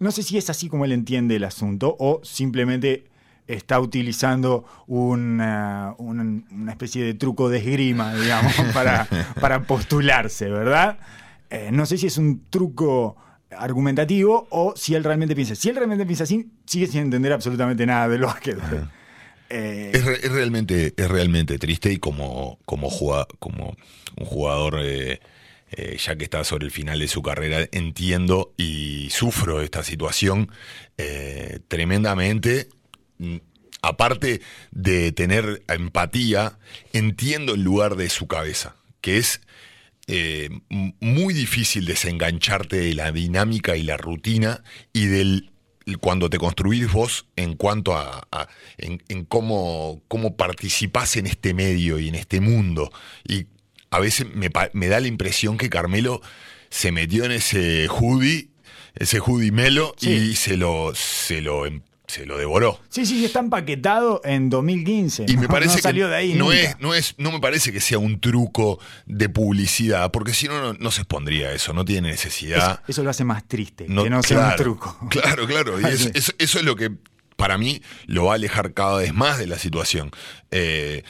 no 0.00 0.10
sé 0.10 0.22
si 0.22 0.38
es 0.38 0.50
así 0.50 0.68
como 0.68 0.84
él 0.84 0.92
entiende 0.92 1.36
el 1.36 1.44
asunto 1.44 1.94
o 2.00 2.20
simplemente 2.24 3.04
está 3.46 3.78
utilizando 3.80 4.64
una, 4.86 5.94
una- 5.98 6.42
una 6.50 6.72
especie 6.72 7.04
de 7.04 7.14
truco 7.14 7.48
de 7.48 7.58
esgrima, 7.58 8.14
digamos, 8.20 8.52
para, 8.74 9.06
para 9.40 9.62
postularse, 9.62 10.48
¿verdad? 10.50 10.98
Eh, 11.50 11.70
no 11.72 11.86
sé 11.86 11.96
si 11.98 12.06
es 12.08 12.18
un 12.18 12.42
truco 12.50 13.16
argumentativo 13.56 14.46
o 14.50 14.74
si 14.76 14.94
él 14.94 15.04
realmente 15.04 15.34
piensa. 15.34 15.54
Si 15.54 15.68
él 15.68 15.76
realmente 15.76 16.04
piensa 16.04 16.24
así, 16.24 16.48
sigue 16.66 16.86
sin 16.88 17.02
entender 17.02 17.32
absolutamente 17.32 17.86
nada 17.86 18.08
del 18.08 18.22
básquet. 18.22 18.58
Eh, 19.48 19.92
Es, 19.94 20.04
re- 20.04 20.18
es 20.26 20.32
realmente, 20.32 20.92
es 20.96 21.08
realmente 21.08 21.58
triste 21.58 21.92
y 21.92 21.98
como, 21.98 22.58
como, 22.64 22.90
juga- 22.90 23.28
como 23.38 23.76
un 24.18 24.26
jugador, 24.26 24.80
eh, 24.82 25.20
eh, 25.70 25.96
ya 26.04 26.16
que 26.16 26.24
está 26.24 26.42
sobre 26.42 26.64
el 26.66 26.72
final 26.72 26.98
de 26.98 27.06
su 27.08 27.22
carrera, 27.22 27.58
entiendo 27.70 28.52
y 28.56 29.08
sufro 29.10 29.60
esta 29.62 29.84
situación 29.84 30.50
eh, 30.98 31.60
tremendamente. 31.68 32.68
Mm, 33.18 33.36
Aparte 33.82 34.40
de 34.72 35.12
tener 35.12 35.62
empatía, 35.68 36.58
entiendo 36.92 37.54
el 37.54 37.62
lugar 37.62 37.94
de 37.94 38.08
su 38.08 38.26
cabeza, 38.26 38.74
que 39.00 39.18
es 39.18 39.40
eh, 40.08 40.48
muy 40.68 41.34
difícil 41.34 41.84
desengancharte 41.84 42.76
de 42.76 42.94
la 42.94 43.12
dinámica 43.12 43.76
y 43.76 43.82
la 43.84 43.96
rutina 43.96 44.64
y 44.92 45.06
del 45.06 45.50
cuando 46.00 46.28
te 46.28 46.38
construís 46.38 46.90
vos 46.90 47.26
en 47.36 47.54
cuanto 47.54 47.94
a, 47.96 48.26
a- 48.32 48.48
en, 48.76 49.02
en 49.08 49.24
cómo, 49.24 50.02
cómo 50.08 50.36
participás 50.36 51.16
en 51.16 51.26
este 51.28 51.54
medio 51.54 52.00
y 52.00 52.08
en 52.08 52.16
este 52.16 52.40
mundo. 52.40 52.90
Y 53.28 53.46
a 53.90 54.00
veces 54.00 54.26
me, 54.34 54.48
da 54.88 54.98
la 55.00 55.06
impresión 55.06 55.58
que 55.58 55.70
Carmelo 55.70 56.22
se 56.70 56.90
metió 56.90 57.24
en 57.24 57.30
ese 57.32 57.86
hoodie, 57.86 58.48
ese 58.96 59.20
hoodie 59.20 59.52
melo, 59.52 59.94
Sí. 59.98 60.10
y 60.10 60.34
se 60.34 60.56
lo, 60.56 60.92
se 60.96 61.40
lo, 61.40 61.66
em- 61.66 61.82
se 62.08 62.24
lo 62.26 62.38
devoró. 62.38 62.80
sí, 62.88 63.04
sí, 63.06 63.24
está 63.24 63.40
empaquetado 63.40 64.20
en 64.24 64.48
2015. 64.50 65.26
Y 65.28 65.36
me 65.36 65.42
No- 65.42 65.48
parece 65.48 65.76
no 65.76 65.82
salió 65.82 66.06
que 66.06 66.10
de 66.10 66.16
ahí 66.16 66.34
no 66.34 66.44
nunca. 66.46 66.56
es, 66.60 66.80
no 66.80 66.94
es, 66.94 67.14
no 67.18 67.32
me 67.32 67.40
parece 67.40 67.72
que 67.72 67.80
sea 67.80 67.98
un 67.98 68.20
truco 68.20 68.78
de 69.06 69.28
publicidad, 69.28 70.10
porque 70.12 70.32
si 70.34 70.46
no, 70.48 70.60
no, 70.60 70.72
no 70.74 70.90
se 70.90 71.02
expondría 71.02 71.52
eso, 71.52 71.72
no 71.72 71.84
tiene 71.84 72.08
necesidad. 72.10 72.80
eso 72.86 73.02
lo 73.02 73.10
hace 73.10 73.24
más 73.24 73.46
triste, 73.46 73.86
que 73.86 73.92
no 73.92 74.22
sea 74.22 74.38
un 74.38 74.44
claro, 74.44 74.62
truco. 74.62 74.98
Claro, 75.10 75.46
claro. 75.46 75.80
Y 75.80 75.84
es- 75.92 76.12
eso, 76.14 76.32
es 76.38 76.62
lo 76.64 76.76
que 76.76 76.90
para 77.36 77.58
mí 77.58 77.82
lo 78.06 78.24
va 78.26 78.32
a 78.32 78.34
alejar 78.36 78.72
cada 78.72 78.98
vez 78.98 79.12
más 79.12 79.38
de 79.38 79.46
la 79.46 79.58
situación. 79.58 80.10
Eh, 80.50 81.02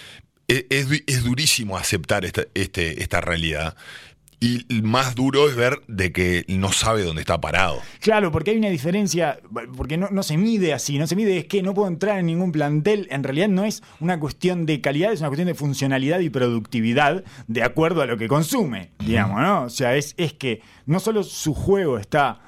es, 0.48 0.64
es 0.70 0.86
es 1.06 1.24
durísimo 1.24 1.76
aceptar 1.76 2.24
esta, 2.24 2.42
este, 2.54 3.02
esta 3.02 3.20
realidad. 3.20 3.76
Y 4.38 4.66
más 4.82 5.14
duro 5.14 5.48
es 5.48 5.56
ver 5.56 5.80
de 5.88 6.12
que 6.12 6.44
no 6.48 6.70
sabe 6.70 7.02
dónde 7.02 7.22
está 7.22 7.40
parado. 7.40 7.78
Claro, 8.00 8.30
porque 8.30 8.50
hay 8.50 8.58
una 8.58 8.68
diferencia, 8.68 9.40
porque 9.76 9.96
no, 9.96 10.08
no 10.10 10.22
se 10.22 10.36
mide 10.36 10.74
así, 10.74 10.98
no 10.98 11.06
se 11.06 11.16
mide 11.16 11.38
es 11.38 11.46
que 11.46 11.62
no 11.62 11.72
puedo 11.72 11.88
entrar 11.88 12.18
en 12.18 12.26
ningún 12.26 12.52
plantel, 12.52 13.08
en 13.10 13.24
realidad 13.24 13.48
no 13.48 13.64
es 13.64 13.82
una 13.98 14.20
cuestión 14.20 14.66
de 14.66 14.82
calidad, 14.82 15.10
es 15.12 15.20
una 15.20 15.30
cuestión 15.30 15.48
de 15.48 15.54
funcionalidad 15.54 16.20
y 16.20 16.28
productividad 16.28 17.24
de 17.46 17.62
acuerdo 17.62 18.02
a 18.02 18.06
lo 18.06 18.18
que 18.18 18.28
consume, 18.28 18.90
digamos, 18.98 19.40
¿no? 19.40 19.62
O 19.64 19.70
sea, 19.70 19.96
es, 19.96 20.14
es 20.18 20.34
que 20.34 20.60
no 20.84 21.00
solo 21.00 21.22
su 21.22 21.54
juego 21.54 21.96
está, 21.98 22.40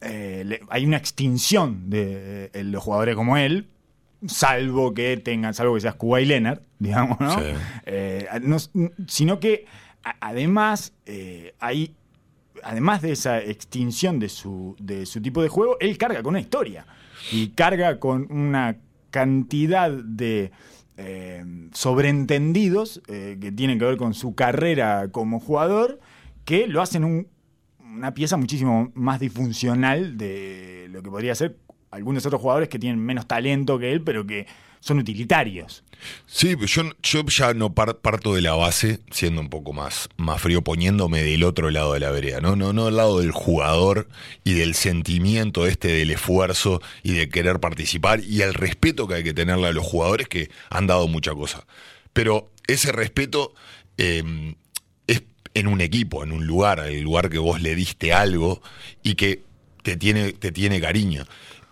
eh, 0.00 0.42
le- 0.46 0.60
hay 0.70 0.86
una 0.86 0.96
extinción 0.96 1.90
de 1.90 2.50
eh, 2.54 2.64
los 2.64 2.82
jugadores 2.82 3.14
como 3.14 3.36
él, 3.36 3.68
salvo 4.26 4.94
que 4.94 5.16
tengan, 5.18 5.52
salvo 5.54 5.74
que 5.74 5.82
seas 5.82 5.94
Cuba 5.96 6.20
y 6.20 6.24
Leonard, 6.24 6.60
digamos, 6.78 7.20
¿no? 7.20 7.38
Sí. 7.38 7.44
Eh, 7.84 8.26
no- 8.42 8.56
sino 9.06 9.38
que 9.38 9.66
además 10.20 10.92
eh, 11.06 11.54
hay 11.58 11.94
además 12.62 13.02
de 13.02 13.12
esa 13.12 13.38
extinción 13.40 14.18
de 14.18 14.28
su, 14.28 14.74
de 14.80 15.04
su 15.06 15.20
tipo 15.20 15.42
de 15.42 15.48
juego, 15.48 15.76
él 15.78 15.98
carga 15.98 16.22
con 16.22 16.30
una 16.30 16.40
historia. 16.40 16.86
Y 17.32 17.48
carga 17.48 17.98
con 18.00 18.26
una 18.32 18.78
cantidad 19.10 19.90
de 19.90 20.50
eh, 20.96 21.44
sobreentendidos 21.72 23.02
eh, 23.08 23.36
que 23.40 23.52
tienen 23.52 23.78
que 23.78 23.84
ver 23.84 23.96
con 23.96 24.14
su 24.14 24.34
carrera 24.34 25.08
como 25.10 25.40
jugador, 25.40 26.00
que 26.44 26.66
lo 26.66 26.80
hacen 26.82 27.04
un- 27.04 27.28
una 27.80 28.14
pieza 28.14 28.36
muchísimo 28.36 28.90
más 28.94 29.20
disfuncional 29.20 30.16
de 30.18 30.88
lo 30.90 31.02
que 31.02 31.10
podría 31.10 31.34
ser 31.34 31.56
algunos 31.90 32.26
otros 32.26 32.40
jugadores 32.40 32.68
que 32.68 32.78
tienen 32.78 32.98
menos 33.00 33.26
talento 33.26 33.78
que 33.78 33.92
él, 33.92 34.02
pero 34.02 34.26
que 34.26 34.46
son 34.80 34.98
utilitarios. 34.98 35.84
Sí, 36.26 36.54
pero 36.56 36.66
yo, 36.66 36.82
yo 37.02 37.24
ya 37.26 37.54
no 37.54 37.74
par- 37.74 37.98
parto 37.98 38.34
de 38.34 38.42
la 38.42 38.54
base, 38.54 39.00
siendo 39.10 39.40
un 39.40 39.48
poco 39.48 39.72
más, 39.72 40.08
más 40.16 40.40
frío, 40.42 40.62
poniéndome 40.62 41.22
del 41.22 41.42
otro 41.44 41.70
lado 41.70 41.94
de 41.94 42.00
la 42.00 42.10
vereda, 42.10 42.40
¿no? 42.40 42.54
No, 42.56 42.72
no 42.72 42.86
del 42.86 42.96
lado 42.96 43.20
del 43.20 43.30
jugador 43.32 44.08
y 44.44 44.54
del 44.54 44.74
sentimiento 44.74 45.66
este 45.66 45.88
del 45.88 46.10
esfuerzo 46.10 46.80
y 47.02 47.12
de 47.14 47.28
querer 47.28 47.58
participar 47.60 48.20
y 48.20 48.42
el 48.42 48.54
respeto 48.54 49.06
que 49.08 49.14
hay 49.14 49.24
que 49.24 49.34
tenerle 49.34 49.68
a 49.68 49.72
los 49.72 49.84
jugadores 49.84 50.28
que 50.28 50.50
han 50.70 50.86
dado 50.86 51.08
mucha 51.08 51.32
cosa. 51.34 51.66
Pero 52.12 52.50
ese 52.66 52.92
respeto 52.92 53.54
eh, 53.98 54.54
es 55.06 55.22
en 55.54 55.66
un 55.68 55.80
equipo, 55.80 56.22
en 56.22 56.32
un 56.32 56.46
lugar, 56.46 56.80
el 56.80 57.02
lugar 57.02 57.30
que 57.30 57.38
vos 57.38 57.60
le 57.60 57.74
diste 57.74 58.12
algo 58.12 58.60
y 59.02 59.14
que 59.14 59.42
te 59.82 59.96
tiene, 59.96 60.32
te 60.32 60.52
tiene 60.52 60.80
cariño. 60.80 61.24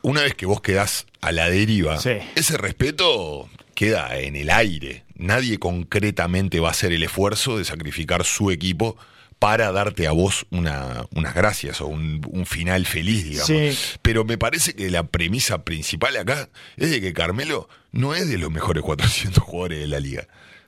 Una 0.02 0.22
vez 0.22 0.34
que 0.34 0.46
vos 0.46 0.60
quedás 0.60 1.06
a 1.20 1.32
la 1.32 1.48
deriva, 1.48 1.98
Sí. 1.98 2.10
ese 2.34 2.56
respeto 2.58 3.48
queda 3.74 4.18
en 4.18 4.36
el 4.36 4.50
aire. 4.50 5.04
Nadie 5.16 5.58
concretamente 5.58 6.60
va 6.60 6.68
a 6.68 6.72
hacer 6.72 6.92
el 6.92 7.02
esfuerzo 7.02 7.58
de 7.58 7.64
sacrificar 7.64 8.24
su 8.24 8.50
equipo 8.50 8.96
para 9.38 9.72
darte 9.72 10.06
a 10.06 10.12
vos 10.12 10.46
una, 10.50 11.04
unas 11.14 11.34
gracias 11.34 11.80
o 11.80 11.86
un, 11.86 12.22
un 12.30 12.46
final 12.46 12.86
feliz, 12.86 13.24
digamos. 13.24 13.46
Sí. 13.46 13.98
Pero 14.00 14.24
me 14.24 14.38
parece 14.38 14.74
que 14.74 14.90
la 14.90 15.04
premisa 15.06 15.64
principal 15.64 16.16
acá 16.16 16.48
es 16.76 16.90
de 16.90 17.00
que 17.00 17.12
Carmelo 17.12 17.68
no 17.92 18.14
es 18.14 18.28
de 18.28 18.38
los 18.38 18.50
mejores 18.50 18.82
400 18.82 19.42
jugadores 19.42 19.80
de 19.80 19.88
la 19.88 20.00
liga. 20.00 20.26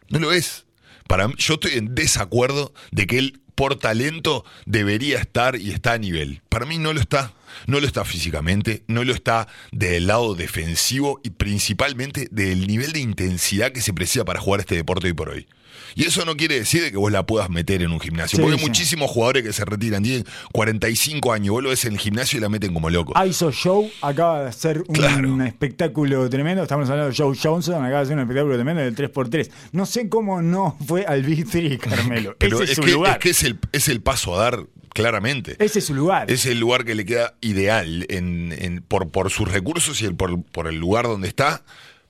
No 0.08 0.18
lo 0.18 0.32
es. 0.32 0.66
Para 1.08 1.28
mí, 1.28 1.34
yo 1.38 1.54
estoy 1.54 1.72
en 1.72 1.94
desacuerdo 1.94 2.72
de 2.90 3.06
que 3.06 3.18
él, 3.18 3.40
por 3.54 3.76
talento, 3.76 4.44
debería 4.66 5.18
estar 5.18 5.56
y 5.56 5.70
está 5.70 5.94
a 5.94 5.98
nivel. 5.98 6.42
Para 6.48 6.66
mí 6.66 6.78
no 6.78 6.92
lo 6.92 7.00
está. 7.00 7.32
No 7.66 7.80
lo 7.80 7.86
está 7.86 8.04
físicamente, 8.04 8.82
no 8.86 9.04
lo 9.04 9.12
está 9.12 9.48
del 9.72 10.06
lado 10.06 10.34
defensivo 10.34 11.20
y 11.22 11.30
principalmente 11.30 12.28
del 12.30 12.66
nivel 12.66 12.92
de 12.92 13.00
intensidad 13.00 13.72
que 13.72 13.80
se 13.80 13.92
precisa 13.92 14.24
para 14.24 14.40
jugar 14.40 14.60
este 14.60 14.74
deporte 14.76 15.06
hoy 15.06 15.12
por 15.14 15.28
hoy. 15.30 15.46
Y 15.94 16.04
eso 16.04 16.24
no 16.26 16.36
quiere 16.36 16.56
decir 16.58 16.82
de 16.82 16.90
que 16.90 16.96
vos 16.98 17.10
la 17.10 17.24
puedas 17.24 17.48
meter 17.48 17.80
en 17.80 17.90
un 17.90 18.00
gimnasio. 18.00 18.36
Sí, 18.36 18.42
porque 18.42 18.54
hay 18.54 18.58
sí. 18.58 18.66
muchísimos 18.66 19.10
jugadores 19.10 19.42
que 19.44 19.52
se 19.54 19.64
retiran, 19.64 20.02
tienen 20.02 20.26
45 20.52 21.32
años, 21.32 21.52
vos 21.52 21.62
lo 21.62 21.68
ves 21.70 21.84
en 21.86 21.94
el 21.94 21.98
gimnasio 21.98 22.38
y 22.38 22.42
la 22.42 22.48
meten 22.50 22.74
como 22.74 22.90
locos. 22.90 23.14
ISO 23.26 23.50
Show 23.50 23.90
acaba 24.02 24.42
de 24.42 24.48
hacer 24.48 24.80
un 24.88 24.94
Claro. 24.94 25.42
espectáculo 25.44 26.28
tremendo. 26.28 26.62
Estamos 26.62 26.90
hablando 26.90 27.10
de 27.10 27.16
Joe 27.16 27.36
Johnson, 27.40 27.76
acaba 27.76 27.98
de 27.98 28.02
hacer 28.02 28.14
un 28.14 28.20
espectáculo 28.22 28.54
tremendo 28.56 28.82
del 28.82 28.94
3x3. 28.94 29.50
No 29.72 29.86
sé 29.86 30.08
cómo 30.10 30.42
no 30.42 30.76
fue 30.86 31.06
al 31.06 31.22
Big 31.22 31.48
3, 31.48 31.78
Carmelo. 31.78 32.36
Pero 32.38 32.56
Ese 32.56 32.64
es, 32.64 32.70
es, 32.70 32.76
su 32.76 32.82
que, 32.82 32.92
lugar. 32.92 33.12
es 33.12 33.18
que 33.18 33.30
es 33.30 33.42
el, 33.44 33.58
es 33.72 33.88
el 33.88 34.02
paso 34.02 34.38
a 34.38 34.42
dar 34.42 34.66
claramente. 34.92 35.56
Ese 35.58 35.78
es 35.80 35.84
su 35.86 35.94
lugar. 35.94 36.30
Es 36.30 36.46
el 36.46 36.58
lugar 36.58 36.84
que 36.84 36.94
le 36.94 37.04
queda 37.04 37.34
ideal 37.46 38.04
en, 38.08 38.52
en- 38.58 38.82
por, 38.82 39.08
por 39.10 39.30
sus 39.30 39.50
recursos 39.50 40.00
y 40.02 40.04
el, 40.06 40.14
por, 40.14 40.42
por 40.44 40.66
el 40.68 40.76
lugar 40.76 41.06
donde 41.06 41.28
está, 41.28 41.62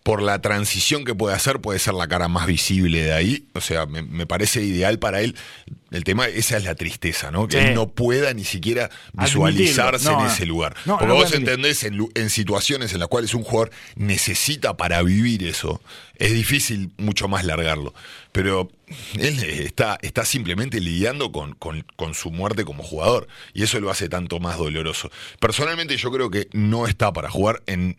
por 0.07 0.23
la 0.23 0.41
transición 0.41 1.05
que 1.05 1.17
puede 1.17 1.35
hacer, 1.35 1.61
puede 1.61 1.81
ser 1.81 1.95
la 1.95 2.07
cara 2.07 2.29
más 2.29 2.47
visible 2.47 3.03
de 3.03 3.13
ahí. 3.13 3.49
O 3.55 3.61
sea, 3.61 3.87
me, 3.87 4.03
me 4.03 4.25
parece 4.25 4.63
ideal 4.63 5.01
para 5.01 5.21
él. 5.21 5.35
El 5.91 6.05
tema, 6.05 6.29
esa 6.29 6.57
es 6.59 6.63
la 6.65 6.77
tristeza, 6.77 7.33
¿no? 7.33 7.49
Que 7.49 7.61
Sí. 7.61 7.67
él 7.67 7.75
no 7.75 7.89
pueda 7.89 8.33
ni 8.33 8.45
siquiera 8.45 8.89
visualizarse. 9.15 10.05
No, 10.09 10.21
en 10.21 10.27
ese 10.31 10.47
lugar. 10.47 10.77
No, 10.85 10.95
Porque 10.99 11.09
no 11.09 11.15
vos 11.17 11.33
entendés 11.33 11.83
en 11.83 12.31
situaciones 12.31 12.93
en 12.93 13.01
las 13.01 13.09
cuales 13.09 13.35
un 13.35 13.43
jugador 13.43 13.73
necesita 13.97 14.77
para 14.77 15.03
vivir 15.03 15.43
eso, 15.43 15.81
es 16.19 16.33
difícil 16.33 16.93
mucho 16.99 17.27
más 17.27 17.45
largarlo. 17.45 17.93
Pero 18.31 18.71
él 19.19 19.43
está, 19.43 19.99
está 20.03 20.25
simplemente 20.25 20.81
lidiando 20.81 21.33
con, 21.33 21.55
con- 21.57 21.85
con 21.97 22.15
su 22.15 22.31
muerte 22.31 22.65
como 22.65 22.85
jugador. 22.85 23.27
Y 23.55 23.65
eso 23.65 23.81
lo 23.81 23.91
hace 23.91 24.09
tanto 24.09 24.39
más 24.39 24.57
doloroso. 24.57 25.11
Personalmente 25.41 25.97
yo 25.97 26.13
creo 26.13 26.31
que 26.31 26.47
no 26.53 26.87
está 26.87 27.13
para 27.13 27.29
jugar 27.29 27.61
en, 27.67 27.97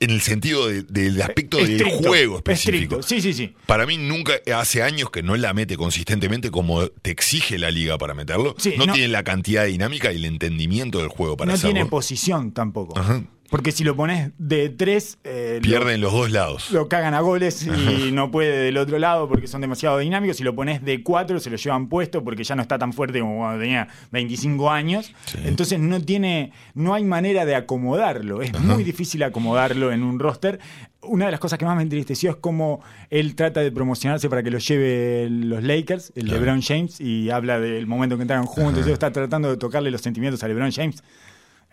en 0.00 0.10
el 0.10 0.20
sentido 0.20 0.66
de- 0.68 0.82
del 0.82 1.20
aspecto 1.22 1.56
del 1.58 1.72
Estricto, 1.76 1.98
juego 2.08 2.36
específico. 2.38 3.00
estricto. 3.00 3.02
Sí, 3.02 3.20
sí, 3.20 3.32
sí. 3.32 3.54
Para 3.66 3.86
mí 3.86 3.96
nunca, 3.96 4.34
hace 4.56 4.82
años 4.82 5.10
que 5.10 5.22
no 5.22 5.36
la 5.36 5.52
mete 5.54 5.76
consistentemente 5.76 6.50
como 6.50 6.86
te 6.88 7.10
exige 7.10 7.58
la 7.58 7.70
liga 7.70 7.96
para 7.98 8.14
meterlo. 8.14 8.54
Sí, 8.58 8.74
no, 8.76 8.86
no- 8.86 8.92
tiene 8.92 9.08
la 9.08 9.22
cantidad 9.22 9.62
de 9.62 9.68
dinámica 9.70 10.12
y 10.12 10.16
el 10.16 10.24
entendimiento 10.24 10.98
del 10.98 11.08
juego 11.08 11.36
para 11.36 11.48
no 11.48 11.54
hacerlo. 11.54 11.74
tiene 11.74 11.88
posición 11.90 12.52
tampoco. 12.52 12.98
Ajá. 12.98 13.22
Porque 13.50 13.70
si 13.72 13.84
lo 13.84 13.94
pones 13.94 14.32
de 14.38 14.68
3, 14.70 15.18
Pierden 15.62 16.00
los 16.00 16.12
dos 16.12 16.30
lados. 16.30 16.70
lo 16.72 16.88
cagan 16.88 17.14
a 17.14 17.20
goles 17.20 17.64
y 17.66 18.10
no 18.10 18.30
puede 18.30 18.50
del 18.64 18.76
otro 18.78 18.98
lado 18.98 19.28
porque 19.28 19.46
son 19.46 19.60
demasiado 19.60 19.98
dinámicos. 19.98 20.38
Si 20.38 20.42
lo 20.44 20.54
pones 20.56 20.82
de 20.82 21.02
4, 21.04 21.38
se 21.38 21.50
lo 21.50 21.56
llevan 21.56 21.88
puesto 21.88 22.24
porque 22.24 22.42
ya 22.42 22.56
no 22.56 22.62
está 22.62 22.78
tan 22.78 22.92
fuerte 22.92 23.20
como 23.20 23.38
cuando 23.38 23.60
tenía 23.62 23.86
25 24.10 24.70
años. 24.70 25.12
Entonces 25.44 25.78
no 25.78 26.00
tiene, 26.00 26.52
no 26.74 26.94
hay 26.94 27.04
manera 27.04 27.44
de 27.44 27.54
acomodarlo. 27.54 28.42
Es 28.42 28.58
muy 28.58 28.82
difícil 28.82 29.22
acomodarlo 29.22 29.92
en 29.92 30.02
un 30.02 30.18
roster. 30.18 30.58
Una 31.02 31.26
de 31.26 31.30
las 31.32 31.38
cosas 31.40 31.58
que 31.58 31.66
más 31.66 31.76
me 31.76 31.82
entristeció 31.82 32.30
es 32.30 32.36
cómo 32.36 32.80
él 33.10 33.34
trata 33.36 33.60
de 33.60 33.70
promocionarse 33.70 34.28
para 34.30 34.42
que 34.42 34.50
lo 34.50 34.58
lleve 34.58 35.28
los 35.30 35.62
Lakers, 35.62 36.12
el 36.16 36.24
Claro. 36.24 36.40
LeBron 36.40 36.62
James, 36.62 36.98
y 37.00 37.28
habla 37.30 37.60
del 37.60 37.86
momento 37.86 38.14
en 38.14 38.20
que 38.20 38.22
entraron 38.22 38.46
juntos. 38.46 38.86
y 38.88 38.90
Está 38.90 39.12
tratando 39.12 39.50
de 39.50 39.58
tocarle 39.58 39.90
los 39.90 40.00
sentimientos 40.00 40.42
a 40.42 40.48
LeBron 40.48 40.72
James. 40.72 41.04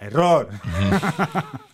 Error. 0.02 0.50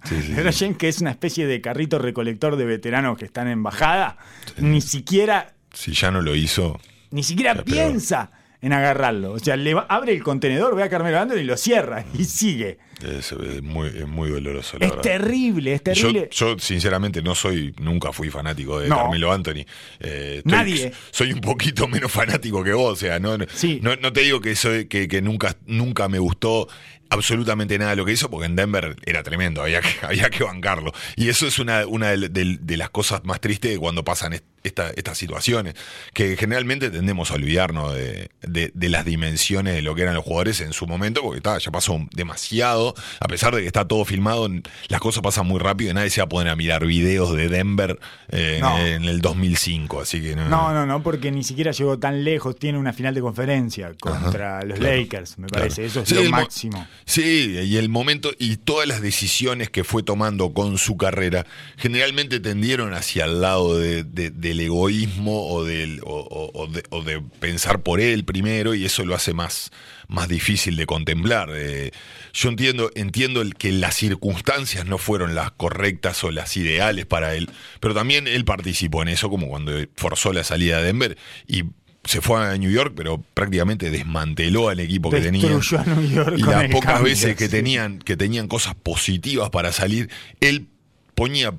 Sí, 0.03 0.15
sí, 0.51 0.74
que 0.77 0.88
es 0.89 1.01
una 1.01 1.12
especie 1.12 1.48
de 1.48 1.62
carrito 1.62 2.00
recolector 2.00 2.55
de 2.55 2.65
veteranos 2.65 3.17
que 3.17 3.25
están 3.25 3.48
en 3.48 3.63
bajada, 3.63 4.17
ni 4.57 4.81
siquiera, 4.81 5.53
Si 5.74 5.93
ya 5.93 6.12
no 6.12 6.22
lo 6.22 6.36
hizo. 6.36 6.79
ni 7.12 7.24
siquiera 7.24 7.55
piensa 7.63 8.31
en 8.62 8.74
agarrarlo. 8.74 9.34
O 9.34 9.39
sea, 9.39 9.55
le 9.55 9.74
va- 9.75 9.86
abre 9.88 10.13
el 10.13 10.24
contenedor, 10.24 10.75
ve 10.75 10.84
a 10.84 10.89
Carmelo 10.89 11.19
Anthony 11.19 11.38
y 11.38 11.43
lo 11.43 11.57
cierra 11.57 12.03
y 12.17 12.24
sigue. 12.25 12.79
Es, 13.03 13.31
es 13.31 13.62
muy, 13.62 13.89
es 13.89 14.07
muy 14.07 14.31
doloroso, 14.31 14.79
la 14.79 14.86
Es 14.88 14.91
verdad. 14.91 15.03
terrible, 15.03 15.74
es 15.75 15.84
terrible. 15.84 16.27
Yo, 16.31 16.53
yo, 16.55 16.60
sinceramente 16.60 17.22
no 17.22 17.36
soy, 17.36 17.75
nunca 17.79 18.12
fui 18.12 18.31
fanático 18.31 18.79
de 18.79 18.89
No. 18.89 18.98
Carmelo 18.98 19.31
Anthony. 19.31 19.65
Eh, 20.00 20.38
estoy- 20.39 20.51
Nadie. 20.51 20.91
Soy 21.12 21.34
un 21.34 21.41
poquito 21.41 21.88
menos 21.88 22.12
fanático 22.12 22.63
que 22.63 22.74
vos, 22.74 22.93
o 22.93 22.96
sea, 22.96 23.19
no, 23.19 23.38
no, 23.38 23.46
Sí. 23.53 23.79
no, 23.84 23.96
no 23.98 24.12
te 24.12 24.22
digo 24.22 24.41
que 24.41 24.55
soy, 24.55 24.86
que, 24.88 25.07
que 25.07 25.22
nunca, 25.22 25.55
nunca 25.67 26.07
me 26.07 26.17
gustó 26.17 26.67
absolutamente 27.09 27.77
nada 27.77 27.91
de 27.91 27.97
lo 27.97 28.05
que 28.05 28.11
hizo, 28.13 28.29
porque 28.29 28.45
en 28.45 28.55
Denver 28.55 28.95
era 29.05 29.23
tremendo, 29.23 29.61
había 29.61 29.81
que, 29.81 29.89
había 30.05 30.29
que 30.29 30.43
bancarlo. 30.43 30.91
Y 31.15 31.29
eso 31.29 31.47
es 31.47 31.59
una, 31.59 31.85
una 31.87 32.09
de, 32.15 32.29
de- 32.29 32.77
las 32.77 32.89
cosas 32.89 33.23
más 33.25 33.41
tristes 33.41 33.71
de 33.71 33.77
cuando 33.79 34.03
pasan 34.03 34.33
esta- 34.67 34.91
estas 34.95 35.17
situaciones, 35.17 35.74
que 36.13 36.38
generalmente 36.38 36.89
tendemos 36.89 37.31
a 37.31 37.36
olvidarnos 37.36 37.93
de, 37.95 38.29
de- 38.41 38.71
de 38.74 38.89
las 38.89 39.05
dimensiones 39.05 39.74
de 39.75 39.81
lo 39.81 39.95
que 39.95 40.03
eran 40.03 40.13
los 40.15 40.24
jugadores 40.24 40.62
en 40.62 40.74
su 40.74 40.86
momento, 40.88 41.21
porque 41.21 41.38
está, 41.38 41.57
ya 41.57 41.71
pasó 41.71 42.00
demasiado, 42.13 42.93
a 43.19 43.27
pesar 43.27 43.55
de 43.55 43.62
que 43.62 43.67
está 43.67 43.88
todo 43.88 44.05
filmado, 44.05 44.47
las 44.89 45.00
cosas 45.01 45.21
pasan 45.24 45.47
muy 45.47 45.59
rápido 45.59 45.91
y 45.91 45.93
nadie 45.93 46.09
se 46.09 46.21
va 46.21 46.25
a 46.25 46.29
poner 46.29 46.50
a 46.51 46.55
mirar 46.55 46.86
videos 46.86 47.36
de 47.36 47.50
Denver 47.50 48.00
eh, 48.29 48.59
No. 48.62 48.77
en, 48.79 48.88
en 48.88 49.03
el 49.05 49.21
2005, 49.21 50.01
así 50.01 50.21
que 50.21 50.36
no. 50.36 50.47
No, 50.50 50.74
no, 50.74 50.86
no, 50.86 51.01
porque 51.03 51.31
ni 51.31 51.43
siquiera 51.43 51.71
llegó 51.71 51.97
tan 51.97 52.24
lejos. 52.24 52.57
Tiene 52.57 52.77
una 52.77 52.93
final 52.93 53.13
de 53.15 53.21
conferencia 53.21 53.93
contra 54.00 54.62
los 54.63 54.77
claro, 54.79 54.95
Lakers, 54.97 55.38
me 55.39 55.47
claro. 55.47 55.63
parece. 55.63 55.86
Eso 55.86 56.01
es 56.01 56.09
Sí, 56.09 56.15
lo 56.15 56.29
máximo. 56.29 56.88
Sí, 57.05 57.57
y 57.63 57.77
el 57.77 57.89
momento 57.89 58.31
y 58.38 58.57
todas 58.57 58.88
las 58.88 59.01
decisiones 59.01 59.69
que 59.69 59.83
fue 59.83 60.03
tomando 60.03 60.53
con 60.53 60.77
su 60.77 60.97
carrera 60.97 61.45
generalmente 61.77 62.39
tendieron 62.39 62.93
hacia 62.93 63.25
el 63.25 63.41
lado 63.41 63.77
de- 63.77 64.03
de- 64.03 64.29
del 64.57 64.65
egoísmo 64.65 65.47
o, 65.49 65.63
del, 65.63 66.01
o, 66.03 66.15
o- 66.19 66.51
o 66.63 66.67
de, 66.67 66.83
o 66.89 67.03
de 67.03 67.21
pensar 67.39 67.81
por 67.83 67.99
él 68.01 68.25
primero 68.25 68.73
y 68.75 68.85
eso 68.85 69.05
lo 69.05 69.15
hace 69.15 69.33
más, 69.33 69.71
más 70.07 70.27
difícil 70.27 70.75
de 70.75 70.85
contemplar. 70.85 71.49
Eh, 71.53 71.91
yo 72.33 72.49
entiendo, 72.49 72.91
entiendo 72.95 73.43
que 73.57 73.71
las 73.71 73.95
circunstancias 73.95 74.85
no 74.85 74.97
fueron 74.97 75.35
las 75.35 75.51
correctas 75.51 76.23
o 76.23 76.31
las 76.31 76.57
ideales 76.57 77.05
para 77.05 77.35
él, 77.35 77.49
pero 77.79 77.93
también 77.93 78.27
él 78.27 78.45
participó 78.45 79.01
en 79.01 79.09
eso, 79.09 79.29
como 79.29 79.47
cuando 79.47 79.71
forzó 79.95 80.33
la 80.33 80.43
salida 80.43 80.77
de 80.79 80.83
Denver 80.85 81.17
y 81.47 81.63
se 82.03 82.21
fue 82.21 82.41
a 82.45 82.57
New 82.57 82.71
York, 82.71 82.93
pero 82.95 83.21
prácticamente 83.33 83.91
desmanteló 83.91 84.69
al 84.69 84.79
equipo 84.79 85.09
que 85.09 85.19
tenía. 85.19 85.41
Destruyó 85.49 85.79
a 85.79 85.85
New 85.85 86.09
York 86.09 86.35
Y 86.37 86.41
las 86.43 86.69
pocas 86.69 86.93
cambio, 86.93 87.03
veces 87.11 87.35
que 87.35 87.45
sí. 87.45 87.51
tenían, 87.51 87.99
que 87.99 88.15
tenían 88.15 88.47
cosas 88.47 88.75
positivas 88.75 89.49
para 89.49 89.73
salir, 89.73 90.09
él 90.39 90.67
ponía 91.15 91.53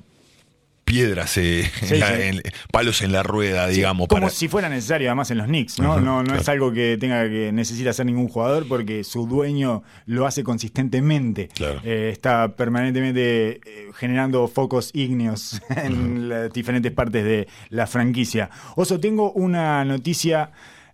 piedras, 0.89 1.37
eh, 1.37 1.69
en 1.81 1.87
Sí, 1.87 1.97
la- 1.97 2.07
sí. 2.15 2.21
en- 2.23 2.41
palos 2.71 3.01
en 3.03 3.11
la 3.11 3.21
rueda, 3.23 3.67
digamos, 3.67 4.07
Como 4.07 4.21
para. 4.21 4.31
si 4.33 4.47
fuera 4.47 4.67
necesario, 4.69 5.07
además 5.09 5.29
en 5.31 5.37
los 5.37 5.47
Knicks, 5.47 5.79
¿no? 5.79 5.99
No 6.01 6.23
no 6.23 6.35
es 6.35 6.49
algo 6.49 6.71
que 6.73 6.97
tenga 6.99 7.29
que 7.29 7.51
necesita 7.53 7.91
hacer 7.91 8.05
ningún 8.07 8.27
jugador 8.27 8.67
porque 8.67 9.03
su 9.03 9.27
dueño 9.27 9.83
lo 10.07 10.25
hace 10.25 10.43
consistentemente. 10.43 11.49
Claro. 11.53 11.79
Eh, 11.83 12.09
está 12.11 12.55
permanentemente 12.55 13.61
eh, 13.63 13.89
generando 13.95 14.47
focos 14.47 14.89
ígneos 14.93 15.61
en 15.69 16.27
las 16.29 16.51
diferentes 16.51 16.91
partes 16.91 17.23
de 17.23 17.47
la 17.69 17.85
franquicia. 17.87 18.49
Oso, 18.75 18.99
tengo 18.99 19.31
una 19.33 19.85
noticia. 19.85 20.51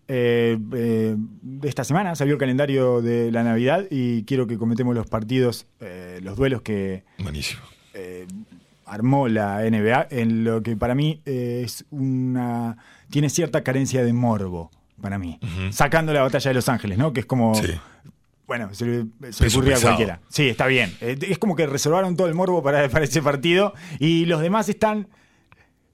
eh, 0.07 0.59
eh, 0.75 1.15
de 1.17 1.67
esta 1.67 1.83
semana 1.83 2.13
salió 2.15 2.33
el 2.35 2.39
calendario 2.39 3.01
de 3.01 3.31
la 3.31 3.43
Navidad 3.43 3.85
y 3.89 4.23
quiero 4.25 4.45
que 4.45 4.55
cometemos 4.57 4.93
los 4.93 5.07
partidos, 5.07 5.65
eh, 5.79 6.19
los 6.21 6.37
duelos 6.37 6.61
que, 6.61 7.03
Buenísimo. 7.17 7.61
Armó 8.85 9.27
la 9.27 9.61
NBA 9.69 10.07
en 10.11 10.43
lo 10.43 10.61
que 10.63 10.75
para 10.75 10.95
mí 10.95 11.21
eh, 11.25 11.61
es 11.65 11.85
una 11.91 12.77
tiene 13.09 13.29
cierta 13.29 13.63
carencia 13.63 14.03
de 14.03 14.13
morbo 14.13 14.71
para 15.01 15.17
mí. 15.17 15.39
Sacando 15.71 16.13
la 16.13 16.21
batalla 16.21 16.49
de 16.49 16.53
Los 16.55 16.69
Ángeles 16.69 16.97
no 16.97 17.11
que 17.13 17.19
es 17.21 17.25
como 17.25 17.53
Sí. 17.55 17.71
bueno 18.47 18.73
se 18.73 18.85
le, 18.85 19.31
se 19.31 19.43
le 19.45 19.49
ocurría 19.49 19.77
a 19.77 19.81
cualquiera. 19.81 20.19
Sí 20.29 20.47
está 20.49 20.67
bien. 20.67 20.95
Eh, 21.01 21.17
es 21.21 21.37
como 21.37 21.55
que 21.55 21.65
reservaron 21.67 22.15
todo 22.15 22.27
el 22.27 22.33
morbo 22.35 22.61
para, 22.63 22.87
para 22.89 23.05
ese 23.05 23.21
partido 23.21 23.73
y 23.99 24.25
los 24.25 24.41
demás 24.41 24.69
están 24.69 25.07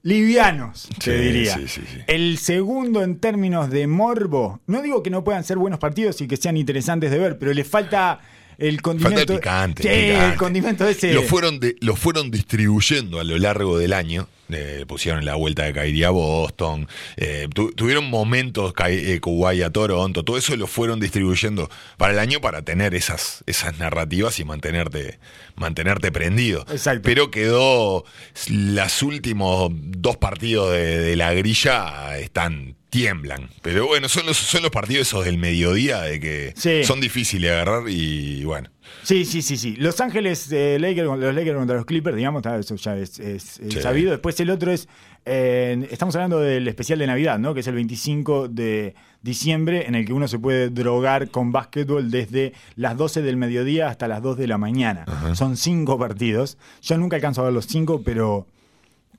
livianos 0.04 0.88
te 0.98 1.16
Sí, 1.16 1.22
diría. 1.22 1.54
sí, 1.54 1.68
sí, 1.68 1.80
sí. 1.88 1.98
el 2.08 2.36
segundo 2.38 3.02
en 3.04 3.18
términos 3.20 3.70
de 3.70 3.86
morbo 3.86 4.60
no 4.66 4.82
digo 4.82 5.00
que 5.02 5.10
no 5.10 5.22
puedan 5.22 5.44
ser 5.44 5.58
buenos 5.58 5.78
partidos 5.78 6.20
y 6.20 6.26
que 6.26 6.36
sean 6.36 6.56
interesantes 6.56 7.10
de 7.12 7.18
ver 7.18 7.38
pero 7.38 7.52
le 7.54 7.62
falta 7.62 8.18
el 8.62 8.80
condimento 8.82 9.16
Falta 9.18 9.32
el 9.34 9.38
picante. 9.38 9.82
Sí, 9.82 9.88
el 9.88 10.36
condimento 10.36 10.86
ese 10.88 11.12
Lo 11.12 11.22
fueron, 11.22 11.60
de- 11.60 11.76
lo 11.80 11.96
fueron 11.96 12.30
distribuyendo 12.30 13.20
a 13.20 13.24
lo 13.24 13.36
largo 13.38 13.78
del 13.78 13.92
año. 13.92 14.28
Eh, 14.50 14.84
pusieron 14.86 15.24
la 15.24 15.34
vuelta 15.36 15.62
de 15.64 15.72
Kyrie 15.72 16.04
a 16.04 16.10
Boston. 16.10 16.86
eh, 17.16 17.48
tu- 17.54 17.72
tuvieron 17.72 18.10
momentos 18.10 18.74
eh, 18.86 19.18
Kawhi 19.22 19.62
a 19.62 19.70
Toronto. 19.70 20.24
Todo 20.24 20.36
eso 20.36 20.54
lo 20.56 20.66
fueron 20.66 21.00
distribuyendo 21.00 21.70
para 21.96 22.12
el 22.12 22.18
año 22.18 22.40
para 22.40 22.60
tener 22.62 22.94
esas, 22.94 23.44
esas 23.46 23.78
narrativas 23.78 24.38
y 24.40 24.44
mantenerte, 24.44 25.18
mantenerte 25.56 26.12
prendido. 26.12 26.66
Exacto. 26.70 27.02
Pero 27.04 27.30
quedó. 27.30 28.04
Los 28.50 29.02
últimos 29.02 29.70
dos 29.72 30.16
partidos 30.18 30.72
de, 30.72 30.98
de 30.98 31.16
la 31.16 31.32
grilla 31.32 32.18
están. 32.18 32.76
Tiemblan. 32.92 33.48
Pero 33.62 33.86
bueno, 33.86 34.06
son 34.10 34.26
los, 34.26 34.36
son 34.36 34.60
los 34.60 34.70
partidos 34.70 35.08
esos 35.08 35.24
del 35.24 35.38
mediodía 35.38 36.02
de 36.02 36.20
que 36.20 36.52
Sí. 36.58 36.84
son 36.84 37.00
difíciles 37.00 37.50
de 37.50 37.56
agarrar 37.56 37.88
y 37.88 38.44
bueno. 38.44 38.68
Sí, 39.02 39.24
sí, 39.24 39.42
sí, 39.42 39.56
sí. 39.56 39.76
Los 39.76 40.00
Ángeles, 40.00 40.50
eh, 40.52 40.78
Lakers, 40.80 41.06
los 41.06 41.34
Lakers 41.34 41.56
contra 41.56 41.76
los 41.76 41.86
Clippers, 41.86 42.16
digamos, 42.16 42.40
está, 42.40 42.58
eso 42.58 42.76
ya 42.76 42.96
es, 42.96 43.18
es- 43.18 43.58
es 43.60 43.74
Sí. 43.74 43.80
sabido. 43.80 44.10
Después 44.10 44.38
el 44.40 44.50
otro 44.50 44.70
es, 44.72 44.88
eh, 45.24 45.86
estamos 45.90 46.14
hablando 46.16 46.40
del 46.40 46.66
especial 46.68 46.98
de 46.98 47.06
Navidad, 47.06 47.38
¿no? 47.38 47.54
Que 47.54 47.60
es 47.60 47.66
el 47.66 47.74
25 47.74 48.48
de 48.48 48.94
diciembre, 49.22 49.86
en 49.86 49.94
el 49.94 50.04
que 50.04 50.12
uno 50.12 50.26
se 50.28 50.38
puede 50.38 50.68
drogar 50.70 51.30
con 51.30 51.52
básquetbol 51.52 52.10
desde 52.10 52.52
las 52.76 52.96
12 52.96 53.22
del 53.22 53.36
mediodía 53.36 53.88
hasta 53.88 54.08
las 54.08 54.20
2 54.22 54.36
de 54.36 54.46
la 54.48 54.58
mañana. 54.58 55.04
Son 55.34 55.56
cinco 55.56 55.98
partidos. 55.98 56.58
Yo 56.82 56.98
nunca 56.98 57.16
alcanzo 57.16 57.42
a 57.42 57.44
ver 57.44 57.52
los 57.52 57.66
cinco, 57.66 58.02
pero 58.04 58.46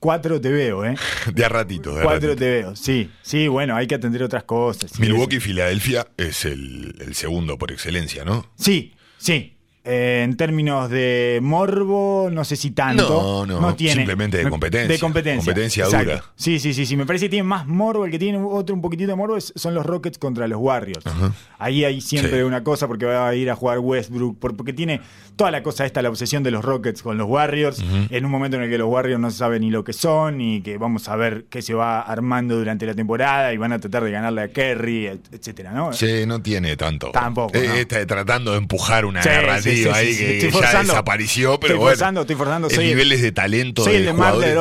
cuatro 0.00 0.38
te 0.38 0.50
veo, 0.50 0.84
¿eh? 0.84 0.94
De 1.34 1.44
a 1.44 1.48
ratito, 1.48 1.94
de 1.94 2.02
Cuatro 2.02 2.28
ratito. 2.30 2.36
te 2.36 2.50
veo, 2.50 2.76
sí. 2.76 3.10
Sí, 3.22 3.48
bueno, 3.48 3.74
hay 3.74 3.86
que 3.86 3.94
atender 3.94 4.22
otras 4.22 4.44
cosas. 4.44 4.98
Milwaukee 5.00 5.36
y 5.36 5.40
Filadelfia 5.40 6.06
es 6.18 6.44
el, 6.44 6.94
el 7.00 7.14
segundo 7.14 7.56
por 7.56 7.72
excelencia, 7.72 8.22
¿no? 8.26 8.44
Sí, 8.56 8.92
sí. 9.16 9.53
Eh, 9.86 10.22
en 10.24 10.34
términos 10.38 10.88
de 10.88 11.40
morbo, 11.42 12.30
no 12.32 12.42
sé 12.44 12.56
si 12.56 12.70
tanto. 12.70 13.44
No, 13.46 13.60
no, 13.60 13.74
tiene. 13.74 13.96
simplemente 13.96 14.38
de 14.38 14.48
competencia. 14.48 14.88
De 14.88 14.98
competencia. 14.98 15.44
Competencia 15.44 15.84
exacto. 15.84 16.10
dura. 16.12 16.24
Sí, 16.36 16.58
sí, 16.58 16.72
sí, 16.72 16.86
sí. 16.86 16.96
Me 16.96 17.04
parece 17.04 17.26
que 17.26 17.30
tiene 17.30 17.42
más 17.44 17.66
morbo. 17.66 18.06
El 18.06 18.10
que 18.10 18.18
tiene 18.18 18.38
otro 18.38 18.74
un 18.74 18.80
poquitito 18.80 19.10
de 19.10 19.16
morbo 19.16 19.36
es- 19.36 19.52
son 19.56 19.74
los 19.74 19.84
Rockets 19.84 20.16
contra 20.16 20.48
los 20.48 20.58
Warriors. 20.58 21.04
Ahí 21.58 21.84
hay 21.84 22.00
siempre 22.00 22.38
Sí. 22.38 22.42
una 22.42 22.64
cosa 22.64 22.88
porque 22.88 23.04
va 23.04 23.28
a 23.28 23.34
ir 23.34 23.50
a 23.50 23.56
jugar 23.56 23.78
Westbrook. 23.78 24.38
por- 24.38 24.56
Porque 24.56 24.72
tiene 24.72 25.00
toda 25.36 25.50
la 25.50 25.62
cosa 25.62 25.84
esta, 25.84 26.00
la 26.00 26.08
obsesión 26.08 26.42
de 26.42 26.50
los 26.50 26.64
Rockets 26.64 27.02
con 27.02 27.18
los 27.18 27.28
Warriors. 27.28 27.82
En 28.10 28.24
un 28.24 28.30
momento 28.30 28.56
en 28.56 28.62
el 28.62 28.70
que 28.70 28.78
los 28.78 28.88
Warriors 28.88 29.20
no 29.20 29.30
se 29.30 29.36
saben 29.38 29.60
ni 29.62 29.70
lo 29.70 29.84
que 29.84 29.92
son 29.92 30.40
y 30.40 30.62
que 30.62 30.78
vamos 30.78 31.08
a 31.08 31.16
ver 31.16 31.44
qué 31.50 31.60
se 31.60 31.74
va 31.74 32.00
armando 32.00 32.56
durante 32.56 32.86
la 32.86 32.94
temporada 32.94 33.52
y 33.52 33.58
van 33.58 33.72
a 33.72 33.78
tratar 33.78 34.04
de 34.04 34.10
ganarle 34.12 34.42
a 34.42 34.48
Kerry, 34.48 35.06
et- 35.08 35.28
etcétera, 35.34 35.72
¿no? 35.72 35.92
Sí, 35.92 36.24
no 36.26 36.40
tiene 36.40 36.76
tanto. 36.76 37.10
Tampoco, 37.10 37.54
Eh, 37.58 37.66
no. 37.68 37.74
está 37.74 38.06
tratando 38.06 38.52
de 38.52 38.58
empujar 38.58 39.04
una 39.04 39.22
Sí, 39.22 39.28
narrativa 39.28 39.60
sí, 39.73 39.73
sí, 39.82 39.88
ahí 39.92 40.12
sí, 40.14 40.40
sí. 40.40 40.48
que, 40.48 40.50
ya 40.50 40.80
desapareció, 40.82 41.58
pero 41.60 41.74
Estoy 41.74 41.78
bueno. 41.78 41.90
forzando, 41.96 42.20
estoy 42.22 42.36
forzando. 42.36 42.70
Soy 42.70 42.84
el- 42.84 42.90
niveles 42.90 43.22
de 43.22 43.32
talento 43.32 43.84
Soy 43.84 43.96
el 43.96 44.04
de 44.06 44.12
Mar 44.12 44.36
de 44.38 44.54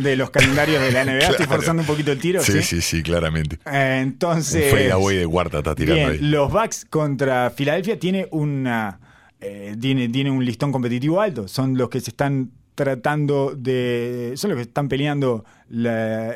de 0.00 0.16
los 0.16 0.30
calendarios 0.30 0.80
de 0.82 0.92
la 0.92 1.04
NBA. 1.04 1.18
Estoy 1.30 1.46
forzando 1.46 1.82
un 1.82 1.86
poquito 1.86 2.12
el 2.12 2.18
tiro. 2.18 2.42
Sí, 2.42 2.62
Sí, 2.62 2.80
sí, 2.80 3.02
claramente. 3.02 3.56
Eh, 3.66 4.00
Un 4.02 4.02
entonces. 4.08 4.70
fadeaway 4.70 5.16
de 5.16 5.26
cuarta 5.26 5.58
está 5.58 5.74
tirando 5.74 5.94
bien, 5.96 6.10
ahí. 6.10 6.18
los 6.30 6.52
Bucks 6.52 6.86
contra 6.88 7.50
Filadelfia 7.50 7.98
tiene 7.98 8.28
una. 8.30 8.98
eh, 9.40 9.74
tiene, 9.80 10.08
tiene 10.08 10.30
un 10.30 10.44
listón 10.44 10.70
competitivo 10.72 11.20
alto. 11.20 11.48
Son 11.48 11.76
los 11.76 11.88
que 11.88 12.00
se 12.00 12.10
están 12.10 12.50
tratando 12.74 13.54
de. 13.56 14.32
Son 14.36 14.50
los 14.50 14.56
que 14.56 14.62
están 14.62 14.88
peleando 14.88 15.44
la- 15.68 16.32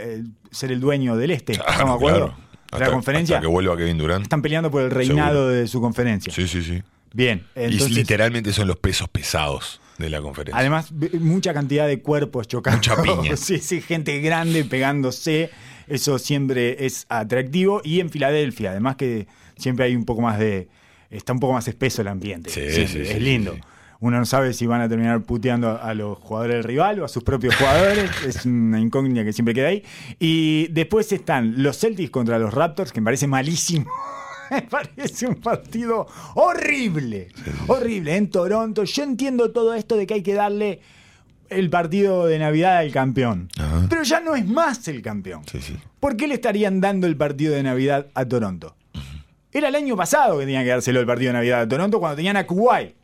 ser 0.51 0.73
el 0.73 0.81
dueño 0.81 1.17
del 1.17 1.31
este. 1.33 1.55
Claro, 1.55 1.71
¿Estamos 1.73 1.93
de 1.93 1.97
acuerdo? 1.97 2.27
claro. 2.29 2.45
Hasta- 2.73 2.87
la 2.87 2.93
conferencia. 2.93 3.37
hasta 3.37 3.43
que 3.47 3.53
vuelva 3.53 3.77
Kevin 3.77 3.99
Durant. 3.99 4.23
Están 4.25 4.43
peleando 4.43 4.71
por 4.71 4.83
el 4.83 4.91
reinado 4.91 5.49
de 5.49 5.69
su 5.69 5.81
conferencia. 5.81 6.33
Sí, 6.33 6.49
sí, 6.49 6.63
sí. 6.63 6.83
Bien. 7.15 7.47
Entonces, 7.55 7.91
y 7.91 7.95
literalmente 7.95 8.53
son 8.53 8.67
los 8.67 8.77
pesos 8.77 9.09
pesados 9.09 9.81
de 9.99 10.11
la 10.11 10.21
conferencia. 10.21 10.59
Además, 10.59 10.93
mucha 11.21 11.55
cantidad 11.55 11.87
de 11.87 12.03
cuerpos 12.03 12.49
chocando. 12.49 12.79
Mucha 12.79 13.01
piña. 13.03 13.37
sí, 13.37 13.59
sí, 13.59 13.81
gente 13.81 14.21
grande 14.21 14.65
pegándose. 14.65 15.51
Eso 15.87 16.19
siempre 16.19 16.85
es 16.85 17.07
atractivo. 17.09 17.81
Y 17.85 18.01
en 18.01 18.11
Filadelfia, 18.11 18.73
además 18.73 18.97
que 18.97 19.29
siempre 19.57 19.87
hay 19.87 19.97
un 19.97 20.05
poco 20.05 20.23
más 20.23 20.39
de. 20.39 20.69
Está 21.09 21.33
un 21.33 21.39
poco 21.39 21.53
más 21.53 21.69
espeso 21.69 22.03
el 22.03 22.09
ambiente. 22.09 22.51
Sí, 22.51 22.61
siempre, 22.61 23.05
sí, 23.05 23.11
es 23.13 23.17
sí, 23.17 23.21
lindo. 23.21 23.53
sí, 23.53 23.61
sí. 23.61 23.69
Uno 24.01 24.19
no 24.19 24.27
sabe 24.27 24.53
si 24.53 24.67
van 24.67 24.81
a 24.81 24.89
terminar 24.89 25.23
puteando 25.23 25.69
a, 25.69 25.77
a 25.77 25.95
los 25.95 26.19
jugadores 26.19 26.57
del 26.57 26.65
rival 26.65 26.99
o 26.99 27.05
a 27.05 27.09
sus 27.09 27.23
propios 27.23 27.55
jugadores. 27.55 28.11
es 28.27 28.45
una 28.45 28.81
incógnita 28.81 29.25
que 29.25 29.33
siempre 29.33 29.55
queda 29.55 29.69
ahí. 29.69 29.85
Y 30.19 30.67
después 30.73 31.13
están 31.13 31.63
los 31.63 31.79
Celtics 31.79 32.11
contra 32.11 32.41
los 32.41 32.53
Raptors, 32.53 32.91
que 32.91 33.01
me 33.01 33.05
parece 33.05 33.29
malísimo. 33.29 33.87
Me 34.63 34.63
parece 34.63 35.27
un 35.27 35.37
partido 35.37 36.07
horrible. 36.35 37.29
Horrible. 37.67 38.17
En 38.17 38.31
Toronto. 38.31 38.85
Yo 38.85 39.03
entiendo 39.03 39.51
todo 39.51 39.75
esto 39.75 39.97
de 39.97 40.07
que 40.07 40.15
hay 40.15 40.23
que 40.23 40.35
darle 40.35 40.81
el 41.49 41.71
partido 41.71 42.27
de 42.27 42.39
Navidad 42.39 42.79
al 42.79 42.93
campeón. 42.93 43.49
Ajá. 43.59 43.87
Pero 43.89 44.03
ya 44.03 44.21
no 44.21 44.37
es 44.37 44.47
más 44.47 44.87
el 44.89 45.03
campeón. 45.03 45.43
Sí, 45.51 45.61
sí. 45.61 45.77
¿Por 46.01 46.17
qué 46.17 46.29
le 46.29 46.35
estarían 46.35 46.81
dando 46.81 47.07
el 47.07 47.17
partido 47.17 47.55
de 47.55 47.63
Navidad 47.63 48.07
a 48.15 48.25
Toronto? 48.27 48.77
Era 49.53 49.69
el 49.69 49.75
año 49.75 49.97
pasado 49.97 50.39
que 50.39 50.45
tenía 50.47 50.63
que 50.63 50.71
dárselo 50.71 51.01
el 51.01 51.07
partido 51.07 51.29
de 51.29 51.35
Navidad 51.35 51.61
a 51.63 51.69
Toronto 51.69 52.01
cuando 52.01 52.17
tenían 52.17 52.37
a 52.37 52.47
Kuwait. 52.47 52.95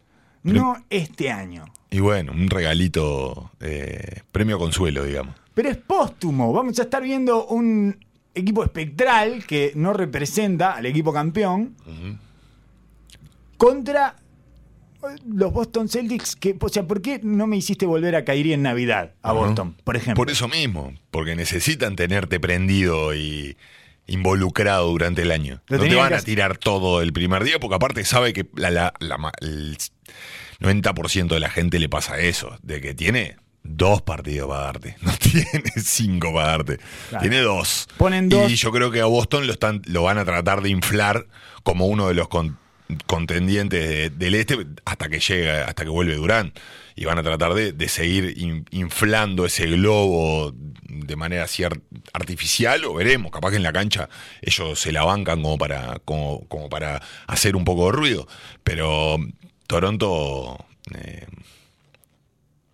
No 0.43 0.77
este 0.89 1.31
año. 1.31 1.67
Y 1.91 2.01
bueno, 2.01 2.33
un 2.33 2.49
regalito, 2.49 3.51
eh, 3.61 4.23
premio 4.33 4.59
consuelo, 4.59 5.05
digamos. 5.05 5.35
Pero 5.55 5.69
es 5.69 5.77
póstumo. 5.77 6.53
Vamos 6.53 6.79
a 6.79 6.83
estar 6.83 7.03
viendo 7.03 7.47
un 7.47 7.97
equipo 8.35 8.63
espectral 8.65 9.45
que 9.47 9.73
no 9.75 9.93
representa 9.93 10.73
al 10.73 10.87
equipo 10.87 11.13
campeón 11.13 11.75
contra 13.57 14.17
los 15.27 15.53
Boston 15.53 15.89
Celtics. 15.89 16.37
Que, 16.37 16.57
o 16.61 16.69
sea, 16.69 16.87
¿por 16.87 17.03
qué 17.03 17.21
no 17.23 17.47
me 17.47 17.57
hiciste 17.57 17.87
volver 17.87 18.17
a 18.17 18.25
Kyrie 18.25 18.55
en 18.55 18.63
Navidad 18.63 19.15
a. 19.23 19.33
Boston, 19.33 19.77
por 19.85 19.97
ejemplo? 19.97 20.15
Por 20.17 20.31
eso 20.31 20.49
mismo, 20.49 20.93
porque 21.11 21.37
necesitan 21.37 21.97
tenerte 21.97 22.41
prendido 22.41 23.15
y 23.15 23.57
involucrado 24.07 24.89
durante 24.89 25.23
el 25.23 25.31
año. 25.31 25.63
Lo 25.69 25.79
no 25.79 25.85
te 25.85 25.95
van 25.95 26.13
a 26.15 26.21
tirar 26.21 26.59
todo 26.59 27.01
el 27.01 27.13
primer 27.13 27.45
día, 27.45 27.59
porque 27.61 27.77
aparte 27.77 28.05
sabe 28.05 28.33
que 28.33 28.47
la, 28.57 28.71
la- 28.71 28.93
la 28.99 29.33
el 29.41 29.77
90% 30.61 31.29
de 31.29 31.41
la 31.41 31.49
gente 31.49 31.79
le 31.79 31.89
pasa 31.89 32.19
eso, 32.19 32.59
de 32.63 32.81
que 32.81 32.93
tiene 32.95 33.37
dos 33.63 34.03
partidos 34.03 34.49
para 34.49 34.63
darte, 34.65 34.97
no 35.03 35.13
tiene 35.17 35.65
cinco 35.83 36.33
para 36.33 36.49
darte, 36.49 36.79
Claro. 37.11 37.23
tiene 37.23 37.41
dos. 37.41 37.89
Ponen 37.97 38.29
dos. 38.29 38.51
Y 38.51 38.57
yo 38.57 38.71
creo 38.73 38.91
que 38.91 39.01
a 39.01 39.07
Boston 39.07 39.47
lo, 39.47 39.53
están, 39.53 39.83
lo 39.87 40.03
van 40.05 40.19
a 40.19 40.25
tratar 40.25 40.63
de 40.63 40.71
inflar 40.71 41.27
como 41.63 41.87
uno 41.87 42.09
de 42.09 42.15
los 42.15 42.29
con- 42.29 42.59
contendientes 43.07 43.89
de- 43.89 44.11
del 44.11 44.35
este 44.35 44.67
hasta 44.85 45.09
que 45.09 45.21
llega, 45.21 45.65
hasta 45.67 45.85
que 45.85 45.91
vuelve 45.91 46.15
Durán. 46.15 46.53
Y 46.97 47.05
van 47.05 47.19
a 47.19 47.23
tratar 47.23 47.55
de, 47.55 47.73
de 47.73 47.89
seguir 47.89 48.35
in- 48.37 48.67
inflando 48.73 49.47
ese 49.47 49.67
globo 49.67 50.53
de 50.55 51.17
manera 51.17 51.45
así 51.45 51.63
ar- 51.65 51.81
artificial, 52.13 52.85
o 52.85 52.93
veremos, 52.95 53.31
capaz 53.31 53.51
que 53.51 53.57
en 53.57 53.63
la 53.63 53.73
cancha 53.73 54.09
ellos 54.43 54.79
se 54.79 54.93
la 54.93 55.05
bancan 55.05 55.41
como 55.43 55.57
para, 55.57 56.01
como, 56.05 56.47
como 56.49 56.69
para 56.69 57.01
hacer 57.27 57.57
un 57.57 57.65
poco 57.65 57.87
de 57.87 57.93
ruido. 57.93 58.27
Pero 58.65 59.17
Toronto 59.67 60.59
eh, 60.95 61.27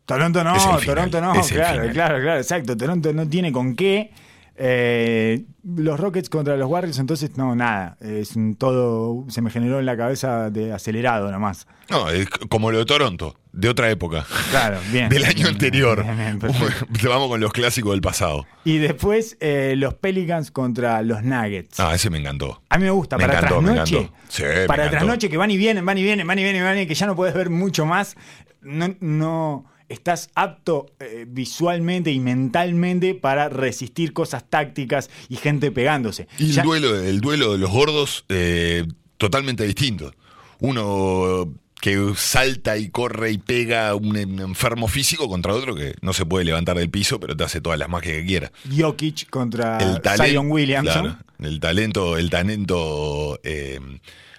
Toronto 0.06 0.44
no, 0.44 0.58
final, 0.58 0.84
Toronto 0.84 1.20
no, 1.20 1.32
claro, 1.32 1.44
final. 1.44 1.92
claro, 1.92 2.20
claro, 2.20 2.38
exacto. 2.40 2.76
Toronto 2.76 3.12
no 3.12 3.28
tiene 3.28 3.52
con 3.52 3.74
qué. 3.76 4.12
Eh, 4.58 5.44
los 5.64 6.00
Rockets 6.00 6.30
contra 6.30 6.56
los 6.56 6.70
Warriors, 6.70 6.98
entonces, 6.98 7.36
no, 7.36 7.54
nada. 7.54 7.98
Es 8.00 8.36
un 8.36 8.54
todo. 8.54 9.24
Se 9.28 9.42
me 9.42 9.50
generó 9.50 9.80
en 9.80 9.84
la 9.86 9.96
cabeza 9.96 10.48
de 10.48 10.72
acelerado 10.72 11.30
nomás. 11.30 11.66
No, 11.90 12.08
es 12.08 12.26
como 12.48 12.70
lo 12.70 12.78
de 12.78 12.86
Toronto, 12.86 13.36
de 13.52 13.68
otra 13.68 13.90
época. 13.90 14.24
Claro, 14.50 14.78
bien. 14.92 15.08
Del 15.10 15.24
año 15.24 15.48
anterior. 15.48 16.02
Bien. 16.04 16.38
Vamos 17.04 17.28
con 17.28 17.40
los 17.40 17.52
clásicos 17.52 17.90
del 17.92 18.00
pasado. 18.00 18.46
Y 18.64 18.78
después 18.78 19.36
eh, 19.40 19.74
los 19.76 19.92
Pelicans 19.94 20.50
contra 20.52 21.02
los 21.02 21.22
Nuggets. 21.22 21.78
Ah, 21.80 21.94
ese 21.94 22.08
me 22.08 22.18
encantó. 22.18 22.62
A 22.70 22.78
mí 22.78 22.84
me 22.84 22.90
gusta, 22.90 23.18
Me 23.18 23.26
para 23.26 23.38
encantó, 23.40 23.60
me 23.60 23.72
trasnoche. 23.74 23.98
encantó. 23.98 24.18
Sí, 24.28 24.42
me 24.44 24.66
para 24.66 24.84
encantó. 24.84 24.90
trasnoche 25.04 25.28
que 25.28 25.36
van 25.36 25.50
y 25.50 25.56
vienen, 25.58 25.84
van 25.84 25.98
y 25.98 26.02
vienen, 26.02 26.26
van 26.26 26.38
y 26.38 26.42
vienen, 26.44 26.62
van 26.62 26.70
y 26.72 26.74
vienen, 26.76 26.88
que 26.88 26.94
ya 26.94 27.06
no 27.06 27.14
puedes 27.16 27.34
ver 27.34 27.50
mucho 27.50 27.84
más. 27.84 28.16
No, 28.62 28.94
no 29.00 29.66
estás 29.88 30.30
apto 30.34 30.86
eh, 31.00 31.24
visualmente 31.28 32.10
y 32.10 32.18
mentalmente 32.20 33.14
para 33.14 33.48
resistir 33.48 34.12
cosas 34.12 34.44
tácticas 34.48 35.10
y 35.28 35.36
gente 35.36 35.70
pegándose. 35.70 36.28
Y 36.38 36.52
Ya- 36.52 36.62
el 36.62 36.66
duelo, 36.68 36.96
el 37.00 37.20
duelo 37.20 37.52
de 37.52 37.58
los 37.58 37.70
gordos, 37.70 38.24
eh, 38.28 38.84
totalmente 39.16 39.64
distinto. 39.64 40.12
Uno 40.60 41.52
que 41.80 42.12
salta 42.16 42.78
y 42.78 42.88
corre 42.88 43.30
y 43.32 43.38
pega 43.38 43.94
un, 43.94 44.16
un 44.16 44.40
enfermo 44.40 44.88
físico 44.88 45.28
contra 45.28 45.52
otro 45.54 45.74
que 45.74 45.94
no 46.00 46.12
se 46.14 46.24
puede 46.24 46.44
levantar 46.44 46.76
del 46.78 46.88
piso, 46.90 47.20
pero 47.20 47.36
te 47.36 47.44
hace 47.44 47.60
todas 47.60 47.78
las 47.78 47.88
magias 47.88 48.16
que 48.16 48.24
quiera. 48.26 48.50
Jokic 48.76 49.28
contra 49.30 49.78
el 49.78 50.00
talento, 50.00 50.24
Zion 50.24 50.50
Williamson. 50.50 51.02
claro, 51.02 51.18
el 51.38 51.60
talento, 51.60 52.16
el 52.16 52.30
talento 52.30 53.38
eh, 53.44 53.78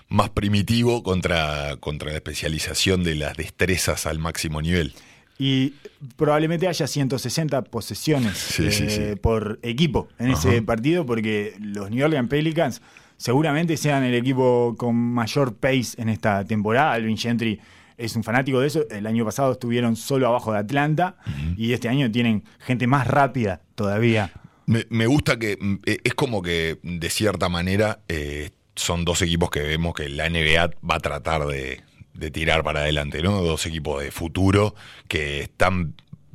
más 0.09 0.31
primitivo 0.31 1.03
contra, 1.03 1.77
contra 1.79 2.09
la 2.09 2.15
especialización 2.15 3.03
de 3.03 3.15
las 3.15 3.37
destrezas 3.37 4.07
al 4.07 4.17
máximo 4.19 4.61
nivel. 4.61 4.93
Y 5.39 5.73
probablemente 6.15 6.67
haya 6.67 6.87
160 6.87 7.61
posesiones 7.63 8.37
Sí, 8.37 8.65
eh, 8.67 8.71
sí. 8.71 9.19
por 9.21 9.59
equipo 9.61 10.07
en 10.17 10.31
ese 10.31 10.61
partido, 10.63 11.05
porque 11.05 11.53
los 11.59 11.91
New 11.91 12.03
Orleans 12.03 12.29
Pelicans 12.29 12.81
seguramente 13.17 13.77
sean 13.77 14.03
el 14.03 14.13
equipo 14.15 14.75
con 14.77 14.95
mayor 14.95 15.55
pace 15.55 15.89
en 15.97 16.09
esta 16.09 16.43
temporada. 16.45 16.93
Alvin 16.93 17.17
Gentry 17.17 17.59
es 17.97 18.15
un 18.15 18.23
fanático 18.23 18.59
de 18.59 18.67
eso. 18.67 18.87
El 18.89 19.05
año 19.07 19.25
pasado 19.25 19.51
estuvieron 19.53 19.95
solo 19.95 20.27
abajo 20.27 20.53
de 20.53 20.59
Atlanta 20.59 21.17
y 21.55 21.73
este 21.73 21.89
año 21.89 22.11
tienen 22.11 22.43
gente 22.59 22.87
más 22.87 23.07
rápida 23.07 23.61
todavía. 23.75 24.31
Me, 24.65 24.85
me 24.89 25.07
gusta 25.07 25.39
que 25.39 25.57
eh, 25.85 25.97
es 26.03 26.13
como 26.13 26.41
que 26.41 26.77
de 26.83 27.09
cierta 27.09 27.47
manera 27.47 27.99
eh, 28.07 28.49
son 28.75 29.05
dos 29.05 29.21
equipos 29.21 29.49
que 29.49 29.61
vemos 29.61 29.93
que 29.93 30.09
la 30.09 30.29
NBA 30.29 30.71
va 30.89 30.95
a 30.95 30.99
tratar 30.99 31.45
de, 31.47 31.81
de 32.17 32.31
tirar 32.31 32.63
para 32.63 32.81
adelante, 32.81 33.21
¿no? 33.21 33.41
Dos 33.41 33.65
equipos 33.65 34.03
de 34.03 34.11
futuro 34.11 34.75
que 35.07 35.41
están 35.41 35.93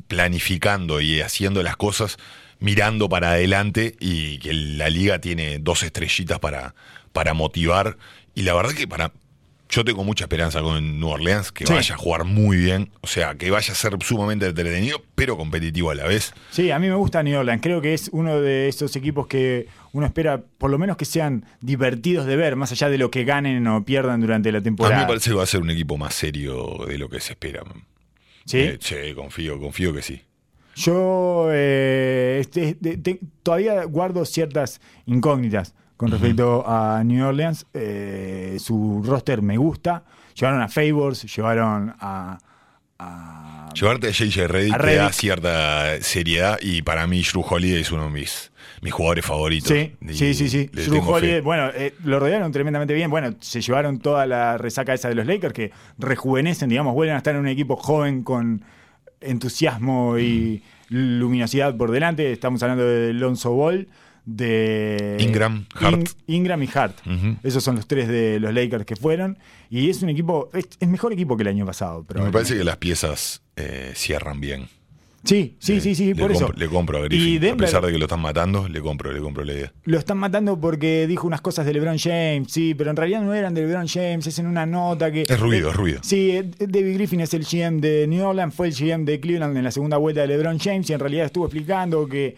planificando 0.08 1.00
y 1.00 1.20
haciendo 1.20 1.62
las 1.62 1.76
cosas 1.76 2.18
mirando 2.58 3.08
para 3.08 3.32
adelante 3.32 3.96
y 3.98 4.38
que 4.38 4.52
la 4.52 4.88
liga 4.88 5.20
tiene 5.20 5.58
dos 5.58 5.82
estrellitas 5.82 6.38
para, 6.38 6.74
para 7.12 7.34
motivar. 7.34 7.98
Y 8.34 8.42
la 8.42 8.54
verdad 8.54 8.72
que 8.72 8.86
para... 8.86 9.12
Yo 9.74 9.84
tengo 9.86 10.04
mucha 10.04 10.24
esperanza 10.26 10.60
con 10.60 11.00
New 11.00 11.08
Orleans, 11.08 11.50
que 11.50 11.64
Sí. 11.66 11.72
vaya 11.72 11.94
a 11.94 11.98
jugar 11.98 12.24
muy 12.24 12.58
bien, 12.58 12.90
o 13.00 13.06
sea, 13.06 13.36
que 13.36 13.50
vaya 13.50 13.72
a 13.72 13.74
ser 13.74 13.96
sumamente 14.04 14.44
entretenido, 14.46 15.02
pero 15.14 15.38
competitivo 15.38 15.90
a 15.90 15.94
la 15.94 16.04
vez. 16.06 16.34
Sí, 16.50 16.70
a 16.70 16.78
mí 16.78 16.88
me 16.88 16.94
gusta 16.94 17.22
New 17.22 17.38
Orleans. 17.40 17.62
Creo 17.62 17.80
que 17.80 17.94
es 17.94 18.10
uno 18.12 18.38
de 18.38 18.68
esos 18.68 18.94
equipos 18.96 19.26
que 19.28 19.68
uno 19.92 20.04
espera, 20.04 20.42
por 20.58 20.70
lo 20.70 20.78
menos 20.78 20.98
que 20.98 21.06
sean 21.06 21.46
divertidos 21.62 22.26
de 22.26 22.36
ver, 22.36 22.54
más 22.54 22.70
allá 22.70 22.90
de 22.90 22.98
lo 22.98 23.10
que 23.10 23.24
ganen 23.24 23.66
o 23.66 23.82
pierdan 23.82 24.20
durante 24.20 24.52
la 24.52 24.58
A 24.58 24.60
mí 24.60 24.64
temporada. 24.64 25.00
me 25.00 25.06
parece 25.06 25.30
que 25.30 25.36
va 25.36 25.44
a 25.44 25.46
ser 25.46 25.62
un 25.62 25.70
equipo 25.70 25.96
más 25.96 26.12
serio 26.14 26.84
de 26.86 26.98
lo 26.98 27.08
que 27.08 27.18
se 27.20 27.32
espera. 27.32 27.62
¿Sí? 28.44 28.58
Eh, 28.58 29.14
confío, 29.16 29.58
confío 29.58 29.94
que 29.94 30.02
sí. 30.02 30.20
Yo 30.76 31.48
eh, 31.50 32.38
este, 32.42 32.74
te- 32.74 33.20
todavía 33.42 33.84
guardo 33.84 34.26
ciertas 34.26 34.82
incógnitas 35.06 35.74
con 36.02 36.10
respecto 36.10 36.64
a 36.66 37.00
New 37.04 37.24
Orleans. 37.24 37.64
Eh, 37.72 38.56
su 38.58 39.04
roster 39.06 39.40
me 39.40 39.56
gusta. 39.56 40.02
Llevaron 40.34 40.60
a 40.60 40.66
Favors, 40.68 41.22
llevaron 41.36 41.94
a. 42.00 42.38
a- 42.98 43.68
Llevarte 43.72 44.08
a 44.08 44.10
JJ 44.10 44.48
Reddick 44.48 44.76
te 44.80 44.96
da 44.96 45.12
cierta 45.12 46.00
seriedad 46.02 46.58
y 46.60 46.82
para 46.82 47.06
mí 47.06 47.22
Drew 47.22 47.44
Holiday 47.48 47.80
es 47.82 47.92
uno 47.92 48.04
de 48.06 48.10
mis, 48.10 48.50
mis 48.82 48.92
jugadores 48.92 49.24
favoritos. 49.24 49.68
Sí, 49.68 49.92
Y 50.00 50.12
sí, 50.14 50.34
sí, 50.34 50.48
sí. 50.48 50.66
Drew 50.72 51.00
Holiday, 51.08 51.40
bueno, 51.40 51.68
eh, 51.72 51.94
lo 52.02 52.18
rodearon 52.18 52.50
tremendamente 52.50 52.92
bien. 52.94 53.08
Bueno, 53.08 53.34
se 53.40 53.60
llevaron 53.60 54.00
toda 54.00 54.26
la 54.26 54.58
resaca 54.58 54.92
esa 54.94 55.08
de 55.08 55.14
los 55.14 55.24
Lakers 55.26 55.54
que 55.54 55.70
rejuvenecen, 55.98 56.68
digamos, 56.68 56.94
vuelven 56.94 57.14
a 57.14 57.18
estar 57.18 57.34
en 57.36 57.40
un 57.42 57.48
equipo 57.48 57.76
joven 57.76 58.24
con 58.24 58.64
entusiasmo 59.20 60.18
y 60.18 60.64
luminosidad 60.88 61.76
por 61.76 61.92
delante. 61.92 62.32
Estamos 62.32 62.60
hablando 62.64 62.84
de 62.84 63.12
Lonzo 63.12 63.52
Ball, 63.52 63.86
de 64.24 65.16
Ingram, 65.20 65.66
Hart. 65.74 66.08
Ingram 66.26 66.62
y 66.62 66.68
Hart. 66.72 66.96
Esos 67.42 67.62
son 67.64 67.76
los 67.76 67.86
tres 67.86 68.08
de 68.08 68.38
los 68.40 68.52
Lakers 68.54 68.84
que 68.86 68.96
fueron. 68.96 69.38
Y 69.70 69.88
es 69.90 70.02
un 70.02 70.08
equipo, 70.10 70.50
es, 70.52 70.68
es 70.78 70.88
mejor 70.88 71.12
equipo 71.12 71.36
que 71.36 71.42
el 71.42 71.48
año 71.48 71.66
pasado. 71.66 72.04
Me 72.14 72.30
parece 72.30 72.56
que 72.56 72.64
las 72.64 72.76
piezas 72.76 73.42
eh, 73.56 73.92
cierran 73.94 74.40
bien. 74.40 74.68
Sí, 75.24 75.54
sí, 75.60 75.74
Eh, 75.74 75.80
sí, 75.80 75.94
sí, 75.94 76.06
le 76.14 76.20
por 76.20 76.32
eso. 76.32 76.48
compro- 76.48 76.56
Le 76.58 76.68
compro 76.68 76.98
a 76.98 77.00
Y 77.02 77.04
Griffin. 77.08 77.40
Denver- 77.40 77.52
A 77.52 77.66
pesar 77.68 77.86
de 77.86 77.92
que 77.92 77.98
lo 77.98 78.06
están 78.06 78.20
matando, 78.20 78.68
le 78.68 78.80
compro, 78.80 79.12
le 79.12 79.20
compro 79.20 79.44
la 79.44 79.52
idea. 79.52 79.72
Lo 79.84 79.96
están 79.96 80.18
matando 80.18 80.60
porque 80.60 81.06
dijo 81.06 81.28
unas 81.28 81.40
cosas 81.40 81.64
de 81.64 81.72
LeBron 81.74 81.96
James, 81.96 82.50
sí, 82.50 82.74
pero 82.74 82.90
en 82.90 82.96
realidad 82.96 83.22
no 83.22 83.32
eran 83.32 83.54
de 83.54 83.60
LeBron 83.64 83.86
James, 83.86 84.26
es 84.26 84.38
en 84.40 84.48
una 84.48 84.66
nota 84.66 85.12
que... 85.12 85.22
Es 85.22 85.38
ruido, 85.38 85.68
Eh, 85.68 85.70
es 85.70 85.76
ruido. 85.76 86.00
Sí, 86.02 86.32
eh, 86.32 86.50
David 86.58 86.94
Griffin 86.94 87.20
es 87.20 87.34
el 87.34 87.44
GM 87.44 87.80
de 87.80 88.08
New 88.08 88.26
Orleans, 88.26 88.52
fue 88.52 88.66
el 88.66 88.74
GM 88.74 89.04
de 89.04 89.20
Cleveland 89.20 89.56
en 89.56 89.62
la 89.62 89.70
segunda 89.70 89.96
vuelta 89.96 90.22
de 90.22 90.26
LeBron 90.26 90.58
James 90.58 90.90
y 90.90 90.92
en 90.92 90.98
realidad 90.98 91.26
estuvo 91.26 91.44
explicando 91.46 92.08
que, 92.08 92.34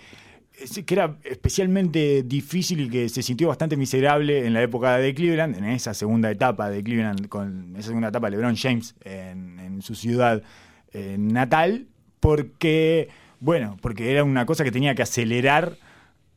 que 0.87 0.95
era 0.95 1.17
especialmente 1.25 2.23
difícil 2.23 2.81
y 2.81 2.89
que 2.89 3.09
se 3.09 3.23
sintió 3.23 3.49
bastante 3.49 3.77
miserable 3.77 4.47
en 4.47 4.55
la 4.55 4.63
época 4.63 4.97
de 4.99 5.15
Cleveland, 5.15 5.57
en 5.57 5.65
esa 5.65 5.95
segunda 5.95 6.31
etapa 6.31 6.71
de 6.71 6.83
Cleveland, 6.83 7.29
con 7.29 7.75
esa 7.77 7.89
segunda 7.89 8.09
etapa 8.09 8.29
de 8.31 8.37
LeBron 8.37 8.57
James 8.57 8.95
en, 9.05 9.59
en 9.59 9.83
su 9.83 9.95
ciudad 9.95 10.43
eh, 10.93 11.17
natal, 11.19 11.87
porque, 12.21 13.09
bueno, 13.41 13.77
porque 13.81 14.13
era 14.13 14.25
una 14.25 14.47
cosa 14.47 14.65
que 14.65 14.71
tenía 14.71 14.95
que 14.95 15.03
acelerar 15.03 15.77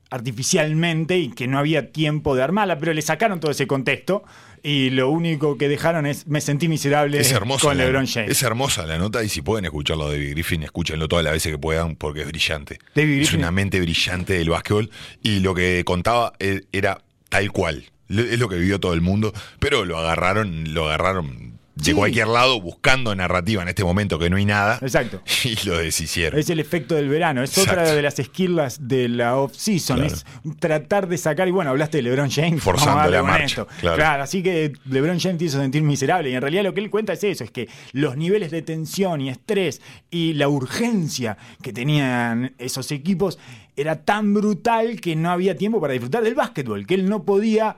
artificialmente 0.10 1.18
y 1.18 1.30
que 1.30 1.48
no 1.48 1.60
había 1.60 1.92
tiempo 1.92 2.36
de 2.36 2.44
armarla, 2.44 2.78
pero 2.78 2.94
le 2.94 3.02
sacaron 3.02 3.40
todo 3.40 3.52
ese 3.52 3.68
contexto 3.68 4.24
y 4.64 4.90
lo 4.90 5.10
único 5.10 5.58
que 5.58 5.68
dejaron 5.68 6.06
es 6.06 6.28
me 6.28 6.42
sentí 6.42 6.68
miserable 6.68 7.22
con 7.62 7.78
la, 7.78 7.86
LeBron 7.86 8.08
James. 8.08 8.32
es 8.32 8.44
hermosa 8.44 8.86
la 8.86 8.98
nota 8.98 9.24
y 9.24 9.30
si 9.30 9.42
pueden 9.42 9.66
escucharlo 9.66 10.10
de 10.10 10.18
David 10.18 10.32
Griffin, 10.32 10.64
escúchenlo 10.64 11.08
todas 11.08 11.24
las 11.24 11.34
veces 11.34 11.52
que 11.52 11.58
puedan 11.58 11.96
porque 11.96 12.22
es 12.22 12.28
brillante. 12.28 12.80
David 12.96 13.22
es 13.22 13.34
una 13.34 13.52
mente 13.52 13.80
brillante 13.80 14.34
del 14.34 14.50
básquetbol 14.50 14.90
y 15.24 15.40
lo 15.40 15.54
que 15.54 15.84
contaba 15.86 16.34
eh, 16.40 16.62
era 16.72 17.02
tal 17.30 17.52
cual. 17.52 17.86
Es 18.10 18.40
lo 18.40 18.48
que 18.48 18.56
vivió 18.56 18.80
todo 18.80 18.94
el 18.94 19.02
mundo, 19.02 19.34
pero 19.60 19.84
lo 19.84 19.98
agarraron, 19.98 20.74
lo 20.74 20.86
agarraron 20.86 21.57
de 21.78 21.84
Sí. 21.86 21.94
cualquier 21.94 22.28
lado 22.28 22.60
buscando 22.60 23.16
narrativa 23.16 23.62
en 23.62 23.68
este 23.70 23.84
momento 23.84 24.18
que 24.20 24.30
no 24.30 24.38
hay 24.38 24.46
nada 24.46 24.80
Exacto. 24.82 25.22
y 25.44 25.56
lo 25.68 25.78
deshicieron. 25.78 26.40
Es 26.40 26.50
el 26.50 26.60
efecto 26.60 26.96
del 26.96 27.08
verano, 27.10 27.44
es 27.44 27.58
otra 27.58 27.84
de 27.84 28.02
las 28.02 28.20
esquirlas 28.20 28.88
de 28.88 29.08
la 29.10 29.38
off-season, 29.38 29.98
Claro. 30.00 30.14
es 30.16 30.26
tratar 30.60 31.08
de 31.08 31.18
sacar, 31.18 31.48
y 31.48 31.52
bueno, 31.52 31.70
hablaste 31.72 31.98
de 31.98 32.04
LeBron 32.04 32.30
James, 32.30 32.62
Forzando 32.64 33.10
la 33.10 33.24
marcha, 33.24 33.46
esto. 33.46 33.68
claro. 33.80 34.24
así 34.24 34.42
que 34.44 34.74
LeBron 34.86 35.20
James 35.20 35.38
te 35.38 35.46
hizo 35.46 35.60
sentir 35.60 35.82
miserable, 35.84 36.30
y 36.30 36.34
en 36.36 36.42
realidad 36.42 36.64
lo 36.64 36.74
que 36.74 36.82
él 36.82 36.90
cuenta 36.90 37.14
es 37.14 37.24
eso, 37.24 37.44
es 37.44 37.52
que 37.52 37.68
los 37.94 38.18
niveles 38.18 38.52
de 38.52 38.62
tensión 38.62 39.22
y 39.22 39.30
estrés 39.30 39.82
y 40.10 40.34
la 40.34 40.50
urgencia 40.50 41.38
que 41.62 41.74
tenían 41.74 42.54
esos 42.58 42.92
equipos 42.92 43.38
era 43.76 44.04
tan 44.04 44.34
brutal 44.34 45.00
que 45.00 45.16
no 45.16 45.30
había 45.30 45.56
tiempo 45.56 45.80
para 45.80 45.94
disfrutar 45.94 46.24
del 46.24 46.34
básquetbol, 46.34 46.88
que 46.88 46.96
él 46.96 47.08
no 47.08 47.24
podía 47.24 47.78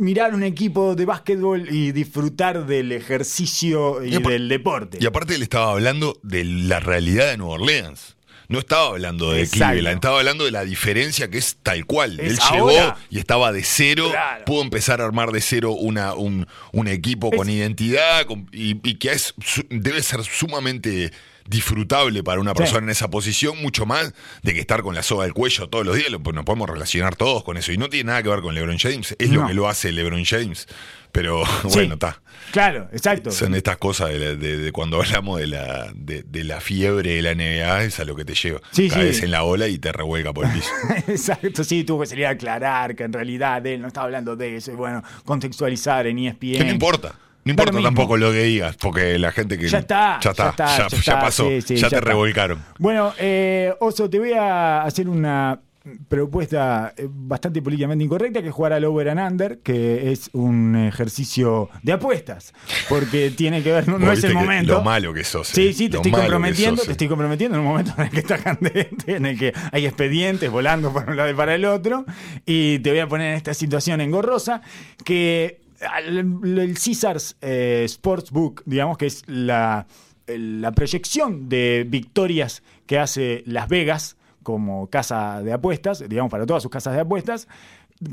mirar 0.00 0.34
un 0.34 0.42
equipo 0.42 0.94
de 0.96 1.04
básquetbol 1.04 1.68
y 1.70 1.92
disfrutar 1.92 2.66
del 2.66 2.90
ejercicio 2.92 4.02
y, 4.04 4.10
del 4.22 4.48
deporte. 4.48 4.98
Y 5.00 5.06
aparte 5.06 5.34
él 5.34 5.42
estaba 5.42 5.72
hablando 5.72 6.18
de 6.22 6.44
la 6.44 6.80
realidad 6.80 7.26
de 7.30 7.36
Nueva 7.36 7.54
Orleans. 7.54 8.16
No 8.48 8.58
estaba 8.58 8.88
hablando 8.88 9.30
de 9.30 9.42
Exacto. 9.42 9.66
Cleveland, 9.66 9.94
estaba 9.98 10.18
hablando 10.18 10.44
de 10.44 10.50
la 10.50 10.64
diferencia 10.64 11.30
que 11.30 11.38
es 11.38 11.58
tal 11.62 11.86
cual. 11.86 12.18
Es 12.18 12.32
él 12.32 12.38
ahora. 12.42 12.72
llegó 12.74 12.94
y 13.10 13.18
estaba 13.20 13.52
de 13.52 13.62
cero, 13.62 14.08
Claro. 14.10 14.44
pudo 14.44 14.62
empezar 14.62 15.00
a 15.00 15.04
armar 15.04 15.30
de 15.30 15.40
cero 15.40 15.70
una, 15.70 16.14
un, 16.14 16.48
un 16.72 16.88
equipo 16.88 17.30
con 17.30 17.48
identidad 17.48 18.26
con- 18.26 18.48
y, 18.52 18.70
y 18.88 18.94
que 18.96 19.12
es, 19.12 19.34
debe 19.68 20.02
ser 20.02 20.24
sumamente 20.24 21.12
disfrutable 21.46 22.22
para 22.22 22.40
una 22.40 22.52
Sí. 22.52 22.58
persona 22.58 22.84
en 22.84 22.90
esa 22.90 23.08
posición, 23.10 23.60
mucho 23.60 23.86
más 23.86 24.12
de 24.42 24.54
que 24.54 24.60
estar 24.60 24.82
con 24.82 24.94
la 24.94 25.02
soga 25.02 25.24
al 25.24 25.32
cuello 25.34 25.68
todos 25.68 25.84
los 25.86 25.96
días. 25.96 26.10
Lo- 26.10 26.20
pues 26.22 26.34
nos 26.34 26.44
podemos 26.44 26.68
relacionar 26.68 27.16
todos 27.16 27.44
con 27.44 27.56
eso. 27.56 27.72
Y 27.72 27.78
no 27.78 27.88
tiene 27.88 28.08
nada 28.08 28.22
que 28.22 28.28
ver 28.28 28.40
con 28.40 28.54
LeBron 28.54 28.78
James, 28.78 29.14
es 29.18 29.30
No. 29.30 29.42
lo 29.42 29.46
que 29.48 29.54
lo 29.54 29.68
hace 29.68 29.92
LeBron 29.92 30.24
James. 30.24 30.66
Pero 31.12 31.42
bueno, 31.64 31.94
está. 31.94 32.20
Claro, 32.52 32.88
exacto. 32.92 33.30
Son 33.32 33.54
estas 33.54 33.76
cosas 33.78 34.10
de, 34.10 34.18
la- 34.18 34.34
de- 34.36 34.58
de 34.58 34.72
cuando 34.72 35.00
hablamos 35.02 35.40
de 35.40 35.48
la, 35.48 35.90
de, 35.94 36.22
de 36.22 36.44
la 36.44 36.60
fiebre 36.60 37.14
de 37.16 37.22
la 37.22 37.32
NBA, 37.34 37.84
es 37.84 37.98
a 38.00 38.04
lo 38.04 38.14
que 38.14 38.24
te 38.24 38.34
lleva. 38.34 38.60
Sí, 38.70 38.88
Caes 38.88 39.18
sí. 39.18 39.24
en 39.24 39.32
la 39.32 39.42
ola 39.42 39.66
y 39.66 39.78
te 39.78 39.90
revuelca 39.92 40.32
por 40.32 40.46
el 40.46 40.52
piso. 40.52 40.70
Exacto, 41.08 41.64
sí, 41.64 41.82
tuvo 41.84 42.02
que 42.02 42.06
salir 42.06 42.26
a 42.26 42.30
aclarar 42.30 42.94
que 42.94 43.02
en 43.04 43.12
realidad 43.12 43.66
él 43.66 43.80
no 43.80 43.88
estaba 43.88 44.04
hablando 44.06 44.36
de 44.36 44.56
eso 44.56 44.70
y 44.72 44.76
bueno, 44.76 45.02
contextualizar 45.24 46.06
en 46.06 46.18
ESPN. 46.20 46.58
que 46.58 46.64
no 46.64 46.70
importa. 46.72 47.14
No 47.44 47.50
importa 47.52 47.72
lo 47.72 47.82
tampoco 47.82 48.16
lo 48.16 48.32
que 48.32 48.42
digas, 48.42 48.76
porque 48.76 49.18
la 49.18 49.32
gente 49.32 49.58
que. 49.58 49.68
Ya 49.68 49.78
está, 49.78 50.18
Ya 50.22 50.30
está, 50.30 50.54
ya, 50.56 50.66
ya 50.66 50.88
ya 50.88 50.98
está, 50.98 51.20
pasó. 51.20 51.48
sí, 51.48 51.62
sí, 51.62 51.76
ya, 51.76 51.88
te 51.88 52.00
revolcaron. 52.00 52.62
Bueno, 52.78 53.14
eh, 53.18 53.74
Oso, 53.80 54.10
te 54.10 54.18
voy 54.18 54.32
a 54.32 54.82
hacer 54.82 55.08
una 55.08 55.60
propuesta 56.08 56.92
eh, 56.96 57.08
bastante 57.08 57.62
políticamente 57.62 58.04
incorrecta, 58.04 58.42
que 58.42 58.48
es 58.48 58.54
jugar 58.54 58.74
al 58.74 58.84
over 58.84 59.08
and 59.08 59.20
under, 59.20 59.58
que 59.60 60.12
es 60.12 60.28
un 60.34 60.76
ejercicio 60.76 61.70
de 61.82 61.92
apuestas, 61.92 62.52
porque 62.88 63.30
tiene 63.30 63.62
que 63.62 63.72
ver, 63.72 63.88
no, 63.88 64.12
es 64.12 64.22
el 64.24 64.34
momento. 64.34 64.74
Lo 64.74 64.82
malo 64.82 65.14
que 65.14 65.24
sos. 65.24 65.48
Sí, 65.48 65.68
eh, 65.68 65.72
sí, 65.72 65.88
te 65.88 65.96
estoy 65.96 66.12
comprometiendo, 66.12 66.76
sos, 66.76 66.86
te 66.86 66.92
estoy 66.92 67.08
comprometiendo 67.08 67.56
en 67.56 67.62
un 67.62 67.68
momento 67.68 67.92
en 67.96 68.04
el 68.04 68.10
que 68.10 68.18
está 68.18 68.38
candente, 68.38 69.16
en 69.16 69.26
el 69.26 69.38
que 69.38 69.54
hay 69.72 69.86
expedientes 69.86 70.50
volando 70.50 70.92
por 70.92 71.08
un 71.08 71.16
lado 71.16 71.30
y 71.30 71.34
para 71.34 71.54
el 71.54 71.64
otro, 71.64 72.04
y 72.44 72.78
te 72.80 72.90
voy 72.90 73.00
a 73.00 73.08
poner 73.08 73.30
en 73.30 73.36
esta 73.36 73.54
situación 73.54 74.00
engorrosa 74.02 74.60
que 75.04 75.59
el 76.06 76.74
Caesars 76.82 77.36
eh, 77.40 77.84
Sportsbook, 77.88 78.62
digamos 78.66 78.98
que 78.98 79.06
es 79.06 79.22
la, 79.26 79.86
la 80.26 80.72
proyección 80.72 81.48
de 81.48 81.86
victorias 81.88 82.62
que 82.86 82.98
hace 82.98 83.42
Las 83.46 83.68
Vegas 83.68 84.16
como 84.42 84.88
casa 84.88 85.42
de 85.42 85.52
apuestas, 85.52 86.06
digamos 86.08 86.30
para 86.30 86.46
todas 86.46 86.62
sus 86.62 86.70
casas 86.72 86.94
de 86.94 87.00
apuestas, 87.00 87.48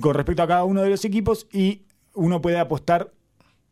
con 0.01 0.13
respecto 0.13 0.43
a 0.43 0.47
cada 0.47 0.63
uno 0.65 0.81
de 0.81 0.89
los 0.89 1.05
equipos 1.05 1.47
y 1.51 1.81
uno 2.13 2.41
puede 2.41 2.59
apostar 2.59 3.11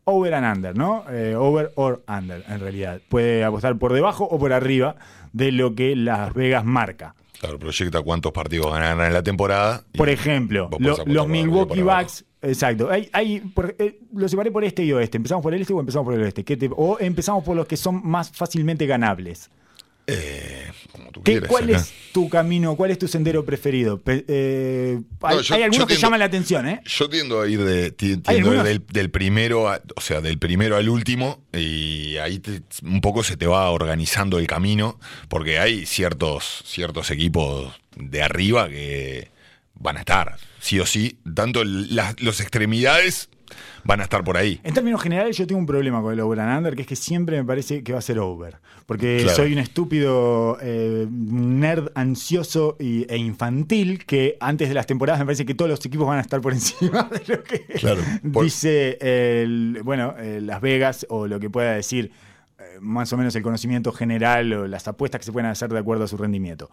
over 0.05 0.33
and 0.35 0.55
under, 0.57 0.77
¿no? 0.77 1.03
Eh, 1.09 1.35
over 1.35 1.71
or 1.75 2.03
under, 2.07 2.43
en 2.47 2.59
realidad. 2.59 3.01
Puede 3.09 3.43
apostar 3.43 3.77
por 3.77 3.91
debajo 3.91 4.23
o 4.25 4.37
por 4.39 4.53
arriba 4.53 4.95
de 5.33 5.51
lo 5.51 5.73
que 5.75 5.95
Las 5.95 6.33
Vegas 6.33 6.63
marca. 6.63 7.15
Claro, 7.39 7.59
proyecta 7.59 8.01
cuántos 8.01 8.31
partidos 8.31 8.71
ganarán 8.71 9.05
en 9.07 9.13
la 9.13 9.23
temporada. 9.23 9.83
Por 9.97 10.09
ejemplo, 10.09 10.69
lo- 10.79 10.97
los 11.05 11.27
Milwaukee. 11.27 11.81
Bucks, 11.81 12.23
exacto. 12.45 12.89
Hay, 12.89 13.09
hay, 13.13 13.39
por- 13.39 13.75
eh, 13.79 13.99
lo 14.13 14.27
separé 14.29 14.51
por 14.51 14.63
este 14.63 14.83
y 14.83 14.91
oeste. 14.93 15.17
¿Empezamos 15.17 15.41
por 15.43 15.53
el 15.53 15.61
este 15.61 15.73
o 15.73 15.79
empezamos 15.79 16.05
por 16.05 16.13
el 16.13 16.21
oeste? 16.21 16.43
¿Qué 16.43 16.57
te- 16.57 16.69
o 16.75 16.97
empezamos 16.99 17.43
por 17.43 17.55
los 17.55 17.67
que 17.67 17.77
son 17.77 18.01
más 18.07 18.31
fácilmente 18.31 18.85
ganables. 18.85 19.49
Eh, 20.07 20.67
como 20.91 21.09
tú 21.11 21.23
¿Qué- 21.23 21.31
quieras, 21.31 21.49
¿Cuál 21.49 21.63
acá. 21.63 21.77
es 21.77 21.91
tu 22.11 22.29
camino? 22.29 22.75
¿Cuál 22.75 22.91
es 22.91 22.99
tu 22.99 23.07
sendero 23.07 23.43
preferido? 23.43 23.99
Pe- 23.99 24.23
eh, 24.27 24.99
hay, 25.21 25.35
No, 25.37 25.41
yo- 25.41 25.55
hay 25.55 25.63
algunos 25.63 25.87
que 25.87 25.95
llaman 25.95 26.19
la 26.19 26.25
atención, 26.25 26.67
¿eh? 26.67 26.81
Yo 26.85 27.09
tiendo 27.09 27.41
a 27.41 27.47
ir, 27.47 27.63
de, 27.63 27.89
ti- 27.89 28.11
¿Hay 28.25 28.35
tiendo 28.41 28.51
a 28.61 28.71
ir 28.71 28.81
del 28.83 29.09
primero, 29.09 29.67
a- 29.67 29.81
o 29.95 30.01
sea, 30.01 30.21
del 30.21 30.37
primero 30.37 30.75
al 30.77 30.89
último, 30.89 31.39
y 31.51 32.17
ahí 32.17 32.37
te- 32.37 32.61
un 32.83 33.01
poco 33.01 33.23
se 33.23 33.35
te 33.35 33.47
va 33.47 33.71
organizando 33.71 34.37
el 34.37 34.45
camino, 34.45 34.99
porque 35.27 35.57
hay 35.57 35.87
ciertos, 35.87 36.61
ciertos 36.67 37.09
equipos 37.09 37.73
de 37.95 38.21
arriba 38.21 38.69
que 38.69 39.29
van 39.85 39.95
a 39.95 39.99
estar, 40.01 40.35
sí 40.59 40.79
o 40.81 40.85
sí, 40.85 41.17
tanto 41.33 41.63
las 41.63 42.19
los 42.21 42.41
extremidades 42.41 43.29
van 43.85 43.99
a 44.01 44.03
estar 44.03 44.23
por 44.23 44.35
ahí. 44.37 44.59
En 44.63 44.73
términos 44.73 45.01
generales, 45.01 45.37
yo 45.37 45.45
tengo 45.45 45.59
un 45.59 45.67
problema 45.67 46.01
con 46.01 46.11
el 46.11 46.19
over 46.19 46.39
and 46.39 46.57
under, 46.57 46.75
que 46.75 46.81
es 46.81 46.87
que 46.87 46.95
siempre 46.95 47.37
me 47.37 47.45
parece 47.45 47.83
que 47.83 47.93
va 47.93 47.99
a 47.99 48.01
ser 48.01 48.17
over. 48.19 48.57
Porque 48.87 49.19
Claro. 49.21 49.35
soy 49.35 49.53
un 49.53 49.59
estúpido 49.59 50.57
eh, 50.61 51.07
nerd 51.09 51.89
ansioso 51.95 52.75
y- 52.79 53.05
e 53.07 53.17
infantil 53.17 54.03
que 54.05 54.37
antes 54.39 54.67
de 54.67 54.73
las 54.75 54.87
temporadas 54.87 55.19
me 55.19 55.25
parece 55.25 55.45
que 55.45 55.53
todos 55.53 55.69
los 55.69 55.85
equipos 55.85 56.07
van 56.07 56.17
a 56.17 56.21
estar 56.21 56.41
por 56.41 56.53
encima 56.59 57.03
de 57.03 57.35
lo 57.35 57.43
que 57.43 57.59
Claro, 57.79 58.01
por- 58.33 58.43
dice 58.43 58.97
el, 59.01 59.79
bueno, 59.83 60.15
eh, 60.17 60.39
Las 60.41 60.61
Vegas 60.61 61.05
o 61.09 61.27
lo 61.27 61.39
que 61.39 61.49
pueda 61.51 61.73
decir 61.73 62.11
más 62.81 63.11
o 63.13 63.17
menos 63.17 63.35
el 63.35 63.41
conocimiento 63.43 63.91
general 63.91 64.51
o 64.53 64.67
las 64.67 64.87
apuestas 64.87 65.19
que 65.19 65.25
se 65.25 65.31
pueden 65.31 65.49
hacer 65.49 65.69
de 65.69 65.79
acuerdo 65.79 66.03
a 66.05 66.07
su 66.07 66.17
rendimiento. 66.17 66.69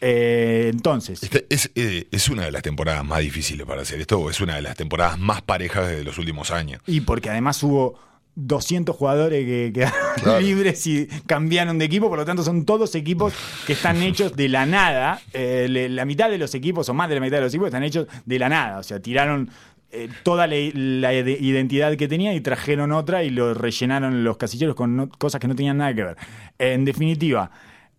Eh, 0.00 0.70
entonces, 0.72 1.22
Este 1.22 1.46
es, 1.48 1.70
eh, 1.74 2.08
es 2.10 2.28
una 2.28 2.44
de 2.44 2.52
las 2.52 2.62
temporadas 2.62 3.04
más 3.04 3.20
difíciles 3.20 3.66
para 3.66 3.82
hacer 3.82 4.00
esto, 4.00 4.28
es 4.30 4.40
una 4.40 4.56
de 4.56 4.62
las 4.62 4.76
temporadas 4.76 5.18
más 5.18 5.42
parejas 5.42 5.88
de 5.88 6.04
los 6.04 6.18
últimos 6.18 6.50
años. 6.50 6.80
Y 6.86 7.00
porque 7.02 7.30
además 7.30 7.62
hubo 7.62 7.98
200 8.34 8.96
jugadores 8.96 9.44
que 9.44 9.72
quedaron 9.74 9.98
Claro. 10.22 10.40
libres 10.40 10.86
y 10.86 11.06
cambiaron 11.26 11.78
de 11.78 11.84
equipo, 11.84 12.08
por 12.08 12.18
lo 12.18 12.24
tanto 12.24 12.42
son 12.42 12.64
todos 12.64 12.94
equipos 12.94 13.34
que 13.66 13.74
están 13.74 14.02
hechos 14.02 14.34
de 14.36 14.48
la 14.48 14.64
nada. 14.66 15.20
Eh, 15.32 15.66
la 15.90 16.04
mitad 16.06 16.30
de 16.30 16.38
los 16.38 16.54
equipos, 16.54 16.88
o 16.88 16.94
más 16.94 17.08
de 17.08 17.16
la 17.16 17.20
mitad 17.20 17.36
de 17.36 17.42
los 17.42 17.52
equipos, 17.52 17.66
están 17.68 17.82
hechos 17.84 18.06
de 18.24 18.38
la 18.38 18.48
nada. 18.48 18.78
O 18.78 18.82
sea, 18.82 19.00
tiraron 19.00 19.50
eh, 19.92 20.08
toda 20.22 20.46
la, 20.46 20.56
la 20.56 21.12
ide- 21.14 21.38
identidad 21.40 21.96
que 21.96 22.08
tenía 22.08 22.34
y 22.34 22.40
trajeron 22.40 22.92
otra 22.92 23.22
y 23.24 23.30
lo 23.30 23.54
rellenaron 23.54 24.24
los 24.24 24.36
casilleros 24.38 24.74
con 24.74 24.96
no- 24.96 25.08
cosas 25.08 25.40
que 25.40 25.48
no 25.48 25.54
tenían 25.54 25.76
nada 25.78 25.94
que 25.94 26.02
ver. 26.02 26.16
En 26.58 26.84
definitiva, 26.84 27.50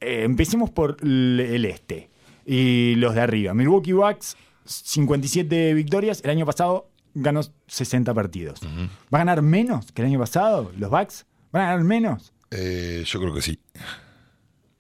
eh, 0.02 0.24
empecemos 0.24 0.70
por 0.72 0.98
el 1.02 1.66
este 1.66 2.10
y 2.46 2.96
los 2.96 3.16
de 3.16 3.22
arriba. 3.22 3.54
Milwaukee 3.54 3.94
Bucks, 3.94 4.36
57 4.66 5.74
victorias. 5.74 6.22
El 6.24 6.32
año 6.32 6.46
pasado 6.46 6.90
ganó 7.14 7.42
60 7.68 8.14
partidos. 8.14 8.60
¿Va 8.64 9.20
a 9.20 9.26
ganar 9.26 9.42
menos 9.42 9.92
que 9.92 10.02
el 10.02 10.08
año 10.08 10.20
pasado 10.20 10.72
los 10.78 10.90
Bucks? 10.90 11.26
¿Van 11.52 11.64
a 11.64 11.66
ganar 11.72 11.84
menos? 11.86 12.34
Eh, 12.52 13.04
yo 13.06 13.20
creo 13.20 13.34
que 13.34 13.42
sí. 13.42 13.60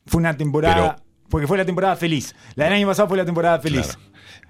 Fue 0.05 0.19
una 0.19 0.35
temporada... 0.35 0.97
porque 1.33 1.47
fue 1.47 1.57
la 1.57 1.65
temporada 1.65 1.95
feliz. 1.95 2.35
La 2.53 2.65
del 2.65 2.73
año 2.73 2.85
pasado 2.85 3.07
fue 3.07 3.17
la 3.17 3.25
temporada 3.25 3.59
feliz. 3.59 3.87
Claro. 3.87 3.99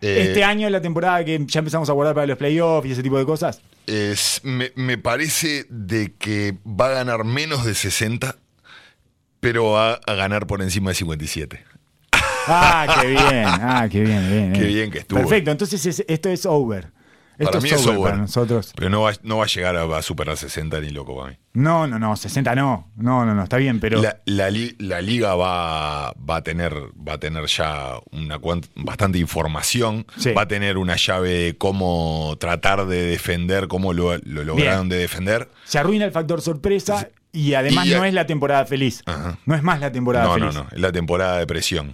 Eh, 0.02 0.26
este 0.28 0.44
año 0.44 0.68
es 0.68 0.72
la 0.74 0.82
temporada 0.82 1.24
que 1.24 1.42
ya 1.48 1.60
empezamos 1.60 1.90
a 1.90 1.94
guardar 1.94 2.14
para 2.14 2.28
los 2.28 2.38
playoffs 2.38 2.86
y 2.90 2.92
ese 2.92 3.02
tipo 3.02 3.18
de 3.18 3.24
cosas. 3.24 3.62
Es- 3.88 4.42
me, 4.44 4.74
me 4.76 4.98
parece 4.98 5.66
de 5.70 6.14
que 6.20 6.58
va 6.68 6.88
a 6.88 6.90
ganar 6.90 7.24
menos 7.24 7.64
de 7.64 7.74
60, 7.74 8.36
pero 9.40 9.72
va 9.72 9.94
a 9.94 10.14
ganar 10.14 10.46
por 10.46 10.62
encima 10.62 10.90
de 10.92 10.96
57. 10.96 11.64
Ah, 12.48 12.98
qué 13.02 13.08
bien. 13.08 13.46
Ah, 13.48 13.88
qué 13.90 14.02
bien, 14.02 14.30
bien. 14.30 14.52
Qué 14.60 14.66
bien 14.66 14.92
que 14.92 14.98
estuvo. 15.00 15.20
Perfecto, 15.20 15.52
entonces 15.52 15.86
es- 15.86 16.04
esto 16.06 16.28
es 16.28 16.46
over. 16.46 16.92
Esto 17.38 17.52
para 17.52 17.62
mí 17.62 17.70
es 17.70 17.88
over. 17.88 18.00
para 18.02 18.18
nosotros. 18.18 18.74
Pero 18.76 18.90
no 18.90 19.02
va, 19.02 19.12
no 19.24 19.38
va 19.38 19.46
a 19.46 19.48
llegar 19.48 19.76
a, 19.76 20.02
superar 20.02 20.38
60 20.38 20.80
ni 20.82 20.90
loco 20.92 21.18
para 21.18 21.32
mí. 21.32 21.38
No, 21.54 21.88
no, 21.88 21.98
no, 22.00 22.16
60 22.16 22.54
no. 22.56 22.92
No, 22.96 23.26
no, 23.26 23.34
no, 23.34 23.44
está 23.44 23.58
bien, 23.58 23.80
pero. 23.80 24.02
La, 24.02 24.20
la 24.26 24.50
li- 24.52 24.76
la 24.80 25.02
liga 25.02 25.36
va, 25.36 26.12
va, 26.14 26.36
a 26.38 26.44
tener, 26.44 26.74
va 27.08 27.14
a 27.14 27.18
tener 27.20 27.46
ya 27.48 27.96
una 28.12 28.40
cuant- 28.40 28.70
bastante 28.76 29.18
información, 29.18 30.06
Sí. 30.18 30.32
va 30.32 30.44
a 30.44 30.48
tener 30.48 30.78
una 30.78 30.96
llave 30.96 31.30
de 31.30 31.58
cómo 31.58 32.36
tratar 32.40 32.86
de 32.86 33.02
defender, 33.04 33.68
cómo 33.68 33.94
lo, 33.94 34.18
lo 34.20 34.44
lograron 34.44 34.90
de 34.90 34.98
defender. 34.98 35.50
Se 35.66 35.80
arruina 35.80 36.06
el 36.06 36.12
factor 36.12 36.42
sorpresa 36.42 37.10
y 37.32 37.56
además 37.56 37.88
Y 37.88 37.92
no 37.92 38.06
es 38.06 38.14
la 38.14 38.28
temporada 38.28 38.66
feliz. 38.66 39.02
Ajá. 39.08 39.40
No 39.46 39.56
es 39.56 39.64
más 39.64 39.80
la 39.80 39.92
temporada 39.92 40.26
No, 40.26 40.34
feliz. 40.36 40.54
no, 40.54 40.64
no, 40.64 40.70
es 40.72 40.80
la 40.80 40.92
temporada 40.92 41.40
de 41.40 41.48
presión. 41.48 41.94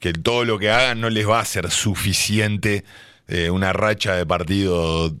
Que 0.00 0.12
todo 0.12 0.44
lo 0.44 0.58
que 0.58 0.70
hagan 0.70 1.00
no 1.00 1.08
les 1.10 1.28
va 1.28 1.40
a 1.40 1.44
ser 1.44 1.70
suficiente. 1.70 2.84
Eh, 3.28 3.50
una 3.50 3.72
racha 3.72 4.14
de 4.14 4.26
partidos, 4.26 5.14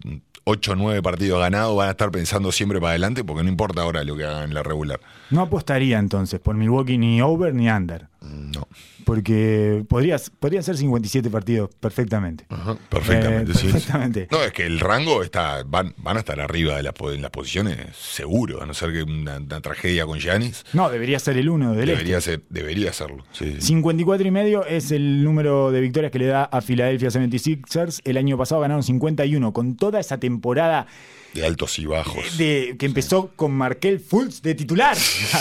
8 0.44 0.72
o 0.72 0.74
9 0.74 1.02
partidos 1.02 1.40
ganados, 1.40 1.76
van 1.76 1.88
a 1.88 1.92
estar 1.92 2.10
pensando 2.10 2.52
siempre 2.52 2.80
para 2.80 2.90
adelante 2.90 3.24
porque 3.24 3.42
no 3.42 3.48
importa 3.48 3.82
ahora 3.82 4.04
lo 4.04 4.16
que 4.16 4.24
hagan 4.24 4.44
en 4.44 4.54
la 4.54 4.62
regular. 4.62 5.00
No 5.30 5.42
apostaría 5.42 5.98
entonces 5.98 6.40
por 6.40 6.54
Milwaukee 6.54 6.98
ni 6.98 7.20
over 7.22 7.54
ni 7.54 7.68
under. 7.68 8.08
No. 8.24 8.66
Porque 9.04 9.84
podría, 9.88 10.16
podría 10.40 10.62
ser 10.62 10.76
57 10.76 11.28
partidos 11.30 11.70
perfectamente. 11.78 12.46
Ajá, 12.48 12.76
perfectamente, 12.88 13.52
Eh, 13.52 13.54
sí. 13.54 13.66
perfectamente. 13.68 14.28
No, 14.30 14.42
es 14.42 14.52
que 14.52 14.64
el 14.64 14.80
rango 14.80 15.22
está, 15.22 15.62
van, 15.64 15.94
van 15.98 16.16
a 16.16 16.20
estar 16.20 16.40
arriba 16.40 16.80
de 16.80 16.92
po- 16.92 17.12
en 17.12 17.20
las 17.20 17.30
posiciones, 17.30 17.94
seguro, 17.96 18.62
a 18.62 18.66
no 18.66 18.72
ser 18.74 18.92
que 18.92 19.02
una, 19.02 19.36
una 19.36 19.60
tragedia 19.60 20.06
con 20.06 20.18
Giannis. 20.18 20.64
No, 20.72 20.88
debería 20.90 21.18
ser 21.18 21.36
el 21.36 21.50
uno 21.50 21.72
del 21.72 21.90
este. 21.90 21.92
Debería, 21.92 22.20
ser, 22.20 22.42
debería 22.48 22.92
serlo. 22.92 23.24
Sí, 23.32 23.56
sí. 23.58 23.60
54 23.60 24.26
y 24.26 24.30
medio 24.30 24.64
es 24.64 24.90
el 24.90 25.22
número 25.22 25.70
de 25.70 25.80
victorias 25.82 26.10
que 26.10 26.18
le 26.18 26.26
da 26.26 26.44
a 26.44 26.60
Philadelphia 26.62 27.10
76ers. 27.10 28.00
El 28.04 28.16
año 28.16 28.38
pasado 28.38 28.60
ganaron 28.62 28.82
51 28.82 29.52
con 29.52 29.76
toda 29.76 30.00
esa 30.00 30.18
temporada 30.18 30.86
De 31.34 31.44
altos 31.44 31.78
y 31.78 31.86
bajos. 31.86 32.38
de, 32.38 32.76
que 32.78 32.86
empezó 32.86 33.32
con 33.36 33.52
Markel 33.52 34.00
Fultz 34.00 34.40
de 34.40 34.54
titular. 34.54 34.96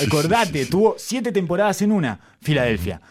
Acordate, 0.05 0.65
tuvo 0.65 0.95
siete 0.97 1.31
temporadas 1.31 1.81
en 1.81 1.91
una, 1.91 2.19
Filadelfia. 2.41 3.01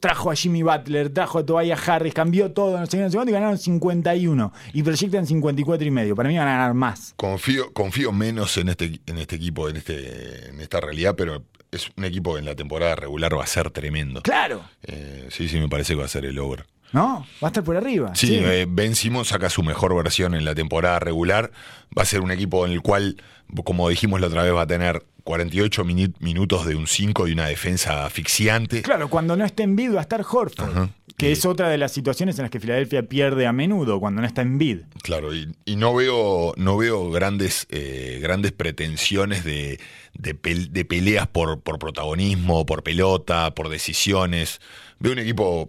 Trajo 0.00 0.32
a 0.32 0.34
Jimmy 0.34 0.62
Butler, 0.62 1.10
trajo 1.10 1.38
a 1.38 1.46
Tobias 1.46 1.88
Harris, 1.88 2.12
cambió 2.12 2.50
todo, 2.50 2.76
no 2.76 2.86
sé 2.86 2.96
qué, 2.96 3.04
no 3.04 3.10
sé 3.10 3.16
cuánto, 3.16 3.30
y 3.30 3.34
ganaron 3.34 3.56
51. 3.56 4.52
Y 4.72 4.82
proyectan 4.82 5.26
54 5.26 5.86
y 5.86 5.90
medio. 5.92 6.16
Para 6.16 6.28
mí 6.28 6.36
van 6.36 6.48
a 6.48 6.52
ganar 6.52 6.74
más. 6.74 7.14
Confío, 7.16 7.72
confío 7.72 8.10
menos 8.10 8.56
en 8.56 8.70
este, 8.70 9.00
en 9.06 9.18
este 9.18 9.36
equipo, 9.36 9.68
en, 9.68 9.76
este, 9.76 10.48
en 10.48 10.60
esta 10.60 10.80
realidad, 10.80 11.14
pero 11.16 11.44
es 11.70 11.88
un 11.96 12.04
equipo 12.04 12.34
que 12.34 12.40
en 12.40 12.46
la 12.46 12.56
temporada 12.56 12.96
regular 12.96 13.36
va 13.38 13.44
a 13.44 13.46
ser 13.46 13.70
tremendo. 13.70 14.22
Claro, 14.22 14.64
Eh, 14.82 15.28
sí, 15.30 15.48
sí, 15.48 15.60
me 15.60 15.68
parece 15.68 15.94
que 15.94 16.00
va 16.00 16.06
a 16.06 16.08
ser 16.08 16.24
el 16.24 16.38
over. 16.38 16.66
¿No? 16.92 17.26
Va 17.42 17.48
a 17.48 17.50
estar 17.50 17.64
por 17.64 17.76
arriba. 17.76 18.14
Sí, 18.14 18.36
eh, 18.36 18.66
Ben 18.68 18.94
Simmons 18.94 19.28
saca 19.28 19.50
su 19.50 19.62
mejor 19.62 19.94
versión 19.96 20.34
en 20.34 20.44
la 20.44 20.54
temporada 20.54 20.98
regular. 20.98 21.50
Va 21.96 22.02
a 22.02 22.06
ser 22.06 22.20
un 22.20 22.30
equipo 22.30 22.64
en 22.66 22.72
el 22.72 22.80
cual, 22.82 23.16
como 23.64 23.88
dijimos 23.88 24.20
la 24.20 24.26
otra 24.28 24.42
vez, 24.42 24.54
va 24.54 24.62
a 24.62 24.66
tener 24.66 25.04
48 25.24 25.84
mini- 25.84 26.12
minutos 26.20 26.66
de 26.66 26.74
un 26.74 26.86
5 26.88 27.28
y 27.28 27.32
una 27.32 27.46
defensa 27.46 28.04
asfixiante. 28.04 28.82
Claro, 28.82 29.08
cuando 29.08 29.36
no 29.36 29.44
está 29.44 29.62
en 29.62 29.76
bid 29.76 29.94
va 29.94 29.98
a 30.00 30.02
estar 30.02 30.20
Horford. 30.28 30.88
Que 31.16 31.28
Y- 31.28 31.32
es 31.32 31.44
otra 31.44 31.68
de 31.68 31.78
las 31.78 31.92
situaciones 31.92 32.38
en 32.38 32.42
las 32.42 32.50
que 32.50 32.58
Filadelfia 32.58 33.02
pierde 33.04 33.46
a 33.46 33.52
menudo, 33.52 34.00
cuando 34.00 34.20
no 34.22 34.26
está 34.26 34.42
en 34.42 34.58
bid. 34.58 34.78
Claro, 35.02 35.32
y, 35.34 35.54
y 35.64 35.76
no 35.76 35.94
veo, 35.94 36.54
no 36.56 36.76
veo 36.76 37.10
grandes, 37.10 37.66
eh, 37.70 38.18
grandes 38.20 38.50
pretensiones 38.52 39.44
de, 39.44 39.78
de, 40.14 40.34
pel- 40.40 40.70
de 40.70 40.84
peleas 40.84 41.28
por, 41.28 41.60
por 41.60 41.78
protagonismo, 41.78 42.66
por 42.66 42.82
pelota, 42.82 43.54
por 43.54 43.68
decisiones. 43.68 44.60
Veo 45.02 45.12
un 45.12 45.18
equipo 45.18 45.68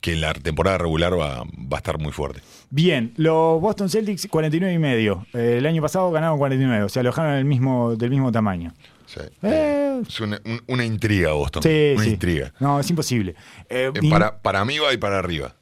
que 0.00 0.12
en 0.14 0.20
la 0.20 0.34
temporada 0.34 0.78
regular 0.78 1.18
va, 1.18 1.44
va 1.44 1.72
a 1.72 1.76
estar 1.76 1.98
muy 1.98 2.12
fuerte. 2.12 2.40
Bien, 2.70 3.12
los 3.16 3.60
Boston 3.60 3.88
Celtics 3.88 4.26
49 4.28 4.74
y 4.74 4.78
medio. 4.78 5.26
Eh, 5.32 5.56
el 5.58 5.66
año 5.66 5.80
pasado 5.82 6.10
ganaron 6.10 6.36
49, 6.38 6.84
o 6.84 6.88
sea, 6.88 7.00
alojaron 7.00 7.34
el 7.34 7.44
mismo, 7.44 7.94
del 7.96 8.10
mismo 8.10 8.30
tamaño. 8.32 8.72
Sea, 9.06 9.24
Eh. 9.42 10.02
Es 10.06 10.20
una, 10.20 10.40
un- 10.44 10.60
una 10.66 10.84
intriga, 10.84 11.32
Boston. 11.32 11.62
Sí, 11.62 11.92
una 11.94 12.04
sí. 12.04 12.10
intriga. 12.10 12.52
No, 12.60 12.78
es 12.80 12.90
imposible. 12.90 13.34
Eh, 13.70 13.90
para, 14.10 14.36
para 14.42 14.64
mí 14.64 14.78
va 14.78 14.92
y 14.92 14.96
para 14.98 15.18
arriba. 15.18 15.54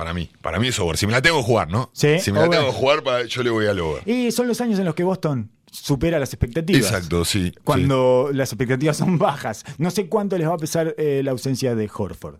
Para 0.00 0.14
mí. 0.14 0.30
Para 0.40 0.58
mí 0.58 0.68
es 0.68 0.78
over. 0.78 0.96
Si 0.96 1.06
me 1.06 1.12
la 1.12 1.20
tengo 1.20 1.36
que 1.40 1.44
jugar, 1.44 1.68
¿no? 1.70 1.90
Sí, 1.92 2.18
Si 2.20 2.32
me 2.32 2.40
la 2.40 2.48
tengo 2.48 2.64
que 2.64 2.72
jugar, 2.72 3.02
para- 3.02 3.26
yo 3.26 3.42
le 3.42 3.50
voy 3.50 3.66
al 3.66 3.78
over. 3.80 4.02
y 4.08 4.32
son 4.32 4.48
los 4.48 4.58
años 4.62 4.78
en 4.78 4.86
los 4.86 4.94
que 4.94 5.04
Boston 5.04 5.50
supera 5.70 6.18
las 6.18 6.32
expectativas. 6.32 6.82
Exacto, 6.82 7.22
sí. 7.26 7.52
Cuando 7.64 8.30
las 8.32 8.50
expectativas 8.50 8.96
son 8.96 9.18
bajas. 9.18 9.62
No 9.76 9.90
sé 9.90 10.08
cuánto 10.08 10.38
les 10.38 10.48
va 10.48 10.54
a 10.54 10.58
pesar 10.58 10.94
eh, 10.96 11.20
la 11.22 11.32
ausencia 11.32 11.74
de 11.74 11.90
Horford. 11.94 12.36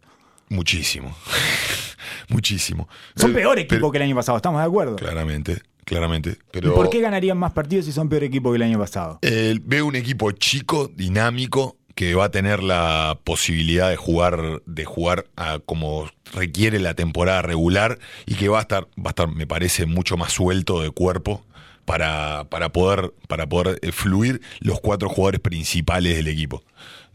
Muchísimo. 0.48 1.14
Muchísimo. 2.28 2.88
Son 3.16 3.32
peor 3.32 3.58
equipo 3.58 3.74
pero- 3.76 3.90
que 3.90 3.98
el 3.98 4.04
año 4.04 4.16
pasado, 4.16 4.36
¿estamos 4.36 4.60
de 4.60 4.66
acuerdo? 4.66 4.96
Claramente, 4.96 5.60
claramente. 5.84 6.30
¿Y 6.30 6.36
Pero 6.52 6.74
por 6.74 6.88
qué 6.90 7.00
ganarían 7.00 7.38
más 7.38 7.52
partidos 7.52 7.84
si 7.84 7.92
son 7.92 8.08
peor 8.08 8.24
equipo 8.24 8.50
que 8.50 8.56
el 8.56 8.62
año 8.62 8.78
pasado? 8.78 9.18
eh, 9.22 9.58
veo 9.62 9.86
un 9.86 9.96
equipo 9.96 10.30
chico, 10.32 10.88
dinámico, 10.94 11.76
que 12.00 12.14
va 12.14 12.24
a 12.24 12.30
tener 12.30 12.62
la 12.62 13.18
posibilidad 13.24 13.90
de 13.90 13.96
jugar, 13.96 14.62
de 14.64 14.86
jugar 14.86 15.26
a 15.36 15.58
como 15.58 16.08
requiere 16.32 16.78
la 16.78 16.94
temporada 16.94 17.42
regular 17.42 17.98
y 18.24 18.36
que 18.36 18.48
va 18.48 18.56
a 18.56 18.62
estar, 18.62 18.84
va 18.96 19.08
a 19.08 19.08
estar, 19.10 19.28
me 19.28 19.46
parece, 19.46 19.84
mucho 19.84 20.16
más 20.16 20.32
suelto 20.32 20.80
de 20.80 20.90
cuerpo. 20.92 21.44
Para, 21.84 22.44
para 22.48 22.70
poder, 22.70 23.12
para 23.28 23.48
poder 23.48 23.80
eh, 23.82 23.92
fluir 23.92 24.40
los 24.60 24.80
cuatro 24.80 25.08
jugadores 25.10 25.40
principales 25.40 26.16
del 26.16 26.28
equipo. 26.28 26.62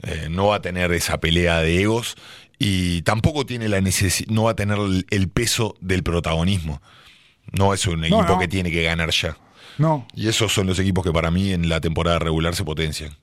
Eh, 0.03 0.27
no 0.29 0.47
va 0.47 0.57
a 0.57 0.61
tener 0.61 0.91
esa 0.91 1.19
pelea 1.19 1.61
de 1.61 1.81
egos 1.81 2.15
y 2.59 3.01
tampoco 3.03 3.45
tiene 3.45 3.69
la 3.69 3.79
necesi- 3.79 4.27
no 4.27 4.43
va 4.43 4.51
a 4.51 4.55
tener 4.55 4.77
el, 5.09 5.29
peso 5.29 5.75
del 5.79 6.03
protagonismo. 6.03 6.81
No 7.53 7.73
es 7.73 7.87
un 7.87 8.03
equipo 8.03 8.23
no. 8.23 8.37
que 8.37 8.47
tiene 8.47 8.69
que 8.69 8.83
ganar 8.83 9.09
ya. 9.11 9.37
No, 9.79 10.07
Y 10.13 10.27
esos 10.27 10.53
son 10.53 10.67
los 10.67 10.77
equipos 10.77 11.03
que 11.03 11.11
para 11.11 11.31
mí 11.31 11.53
en 11.53 11.69
la 11.69 11.81
temporada 11.81 12.19
regular 12.19 12.53
se 12.53 12.63
potencian. 12.65 13.17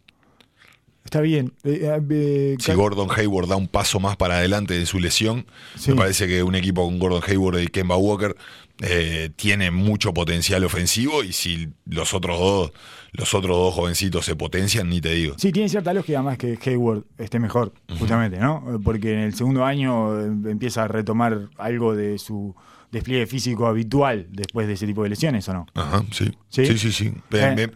Está 1.04 1.20
bien. 1.20 1.52
Eh, 1.64 1.80
eh, 1.82 2.00
eh, 2.10 2.56
Si 2.58 2.72
Gordon 2.72 3.08
Hayward 3.16 3.48
da 3.48 3.56
un 3.56 3.68
paso 3.68 4.00
más 4.00 4.16
para 4.16 4.38
adelante 4.38 4.74
de 4.78 4.86
su 4.86 4.98
lesión, 4.98 5.46
Sí. 5.76 5.90
me 5.90 5.96
parece 5.96 6.26
que 6.28 6.42
un 6.42 6.54
equipo 6.54 6.84
con 6.84 6.98
Gordon 6.98 7.22
Hayward 7.26 7.60
y 7.60 7.66
Kemba 7.68 7.96
Walker 7.96 8.36
eh, 8.80 9.30
tiene 9.36 9.70
mucho 9.70 10.12
potencial 10.12 10.64
ofensivo 10.64 11.22
y 11.22 11.32
si 11.32 11.68
los 11.86 12.14
otros 12.14 12.38
dos, 12.38 12.72
los 13.12 13.32
otros 13.34 13.56
dos 13.56 13.74
jovencitos 13.74 14.24
se 14.24 14.34
potencian, 14.34 14.88
ni 14.88 15.00
te 15.00 15.12
digo. 15.14 15.34
Sí, 15.38 15.52
tiene 15.52 15.68
cierta 15.68 15.92
lógica 15.94 16.20
más 16.22 16.36
que 16.38 16.58
Hayward 16.64 17.04
esté 17.18 17.38
mejor, 17.38 17.72
justamente, 17.98 18.38
¿no? 18.38 18.80
Porque 18.82 19.12
en 19.12 19.18
el 19.20 19.34
segundo 19.34 19.64
año 19.64 20.18
empieza 20.48 20.84
a 20.84 20.88
retomar 20.88 21.48
algo 21.58 21.94
de 21.94 22.18
su 22.18 22.56
despliegue 22.90 23.26
físico 23.26 23.66
habitual 23.66 24.26
después 24.30 24.66
de 24.66 24.72
ese 24.74 24.86
tipo 24.86 25.02
de 25.04 25.10
lesiones, 25.10 25.48
¿o 25.48 25.52
no? 25.54 25.66
Ajá, 25.74 26.02
sí. 26.10 26.32
¿Sí? 26.48 26.66
Sí, 26.78 26.92
sí, 26.92 27.12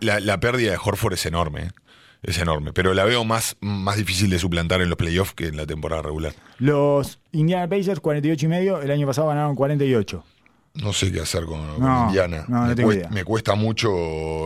La, 0.00 0.18
la 0.20 0.40
pérdida 0.40 0.72
de 0.72 0.78
Horford 0.82 1.14
es 1.14 1.24
enorme. 1.26 1.70
Es 2.26 2.38
enorme. 2.38 2.72
Pero 2.72 2.92
la 2.92 3.04
veo 3.04 3.24
más, 3.24 3.56
más 3.60 3.96
difícil 3.96 4.28
de 4.30 4.38
suplantar 4.38 4.82
en 4.82 4.88
los 4.88 4.98
playoffs 4.98 5.32
que 5.32 5.46
en 5.46 5.56
la 5.56 5.64
temporada 5.64 6.02
regular. 6.02 6.34
Los 6.58 7.20
Indiana 7.32 7.68
Pacers, 7.68 8.00
48 8.00 8.44
y 8.44 8.48
medio, 8.48 8.82
el 8.82 8.90
año 8.90 9.06
pasado 9.06 9.28
ganaron 9.28 9.54
48. 9.54 10.24
No 10.82 10.92
sé 10.92 11.10
qué 11.10 11.20
hacer 11.20 11.44
con, 11.44 11.60
Indiana. 12.06 12.44
no, 12.48 12.66
me, 12.66 12.74
cuesta, 12.74 12.94
idea. 12.94 13.08
me 13.10 13.24
cuesta 13.24 13.54
mucho, 13.54 13.90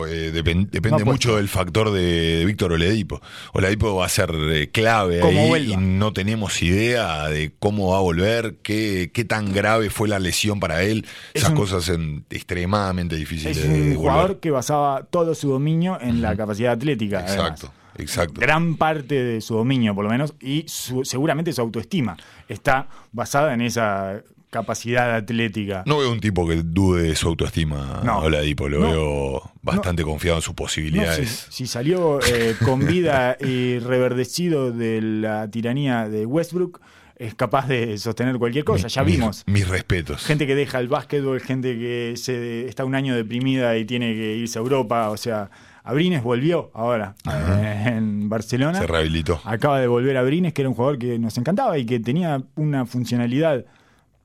eh, 0.07 0.31
depen- 0.33 0.69
depende 0.69 1.01
apuesto. 1.01 1.05
mucho 1.11 1.35
del 1.37 1.47
factor 1.49 1.91
de, 1.91 2.37
de 2.37 2.45
Víctor 2.45 2.71
Oledipo. 2.73 3.21
Oledipo 3.53 3.95
va 3.95 4.05
a 4.05 4.09
ser 4.09 4.31
eh, 4.33 4.69
clave 4.71 5.19
Como 5.19 5.39
ahí 5.41 5.47
vuelva. 5.49 5.73
y 5.73 5.77
no 5.77 6.13
tenemos 6.13 6.61
idea 6.61 7.27
de 7.27 7.53
cómo 7.59 7.91
va 7.91 7.97
a 7.97 8.01
volver, 8.01 8.57
qué, 8.63 9.11
qué 9.13 9.25
tan 9.25 9.51
grave 9.53 9.89
fue 9.89 10.07
la 10.07 10.19
lesión 10.19 10.59
para 10.59 10.83
él. 10.83 11.05
Es 11.33 11.41
Esas 11.41 11.51
un- 11.51 11.57
cosas 11.57 11.83
son 11.83 12.25
extremadamente 12.29 13.15
difíciles 13.15 13.57
Es 13.57 13.65
un 13.65 13.89
de 13.91 13.95
jugador 13.95 14.21
volver. 14.23 14.39
que 14.39 14.51
basaba 14.51 15.03
todo 15.09 15.35
su 15.35 15.49
dominio 15.49 15.97
en 16.01 16.21
la 16.21 16.35
capacidad 16.35 16.71
atlética. 16.73 17.19
además. 17.19 17.35
Exacto, 17.61 17.71
exacto. 17.97 18.39
Gran 18.41 18.75
parte 18.77 19.15
de 19.23 19.41
su 19.41 19.55
dominio, 19.55 19.93
por 19.95 20.03
lo 20.05 20.09
menos, 20.09 20.33
y 20.39 20.65
su- 20.67 21.03
seguramente 21.05 21.51
su 21.53 21.61
autoestima 21.61 22.17
está 22.47 22.87
basada 23.11 23.53
en 23.53 23.61
esa 23.61 24.21
capacidad 24.51 25.15
atlética. 25.15 25.81
No 25.87 25.97
veo 25.97 26.11
un 26.11 26.19
tipo 26.19 26.47
que 26.47 26.57
dude 26.63 27.01
de 27.03 27.15
su 27.15 27.27
autoestima, 27.29 28.01
No. 28.03 28.19
Oladipo. 28.19 28.69
Lo 28.69 28.79
No. 28.81 28.87
veo 28.91 29.51
bastante 29.63 30.03
confiado 30.03 30.37
en 30.37 30.41
sus 30.43 30.53
posibilidades. 30.53 31.47
si, 31.49 31.63
si 31.63 31.67
salió 31.67 32.19
eh, 32.21 32.55
con 32.63 32.85
vida 32.85 33.37
y 33.39 33.79
reverdecido 33.79 34.71
de 34.71 35.01
la 35.01 35.49
tiranía 35.49 36.07
de 36.07 36.25
Westbrook, 36.25 36.79
es 37.15 37.33
capaz 37.35 37.67
de 37.67 37.97
sostener 37.97 38.37
cualquier 38.37 38.63
cosa. 38.65 38.87
Ya 38.87 39.03
Mis- 39.03 39.15
vimos. 39.15 39.43
Mis, 39.45 39.67
respetos. 39.67 40.25
Gente 40.25 40.45
que 40.47 40.55
deja 40.55 40.79
el 40.79 40.87
básquetbol, 40.87 41.39
gente 41.39 41.77
que 41.77 42.13
se 42.17 42.67
está 42.67 42.83
un 42.83 42.95
año 42.95 43.15
deprimida 43.15 43.77
y 43.77 43.85
tiene 43.85 44.13
que 44.15 44.35
irse 44.37 44.57
a 44.59 44.61
Europa. 44.63 45.09
O 45.11 45.17
sea, 45.17 45.49
Abrines 45.83 46.23
volvió 46.23 46.71
ahora 46.73 47.13
eh, 47.31 47.83
en 47.95 48.27
Barcelona. 48.27 48.79
Se 48.79 48.87
rehabilitó. 48.87 49.39
Acaba 49.45 49.79
de 49.79 49.87
volver 49.87 50.17
a 50.17 50.21
Abrines, 50.21 50.51
que 50.53 50.63
era 50.63 50.69
un 50.69 50.75
jugador 50.75 50.97
que 50.99 51.17
nos 51.19 51.37
encantaba 51.37 51.77
y 51.77 51.85
que 51.85 51.99
tenía 51.99 52.41
una 52.55 52.85
funcionalidad 52.87 53.65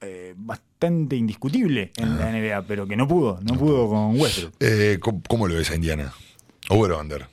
eh, 0.00 0.34
bastante 0.36 1.16
indiscutible 1.16 1.92
en 1.96 2.18
la 2.18 2.30
NBA, 2.30 2.62
pero 2.66 2.86
que 2.86 2.96
no 2.96 3.06
pudo, 3.08 3.38
no 3.42 3.54
pudo 3.58 3.88
con 3.88 4.20
Westbrook. 4.20 4.54
Eh, 4.60 4.98
¿cómo, 5.00 5.22
cómo 5.28 5.48
lo 5.48 5.54
ves 5.54 5.70
a 5.70 5.74
Indiana? 5.74 6.12
¿Over 6.68 6.92
o 6.92 7.00
under? 7.00 7.26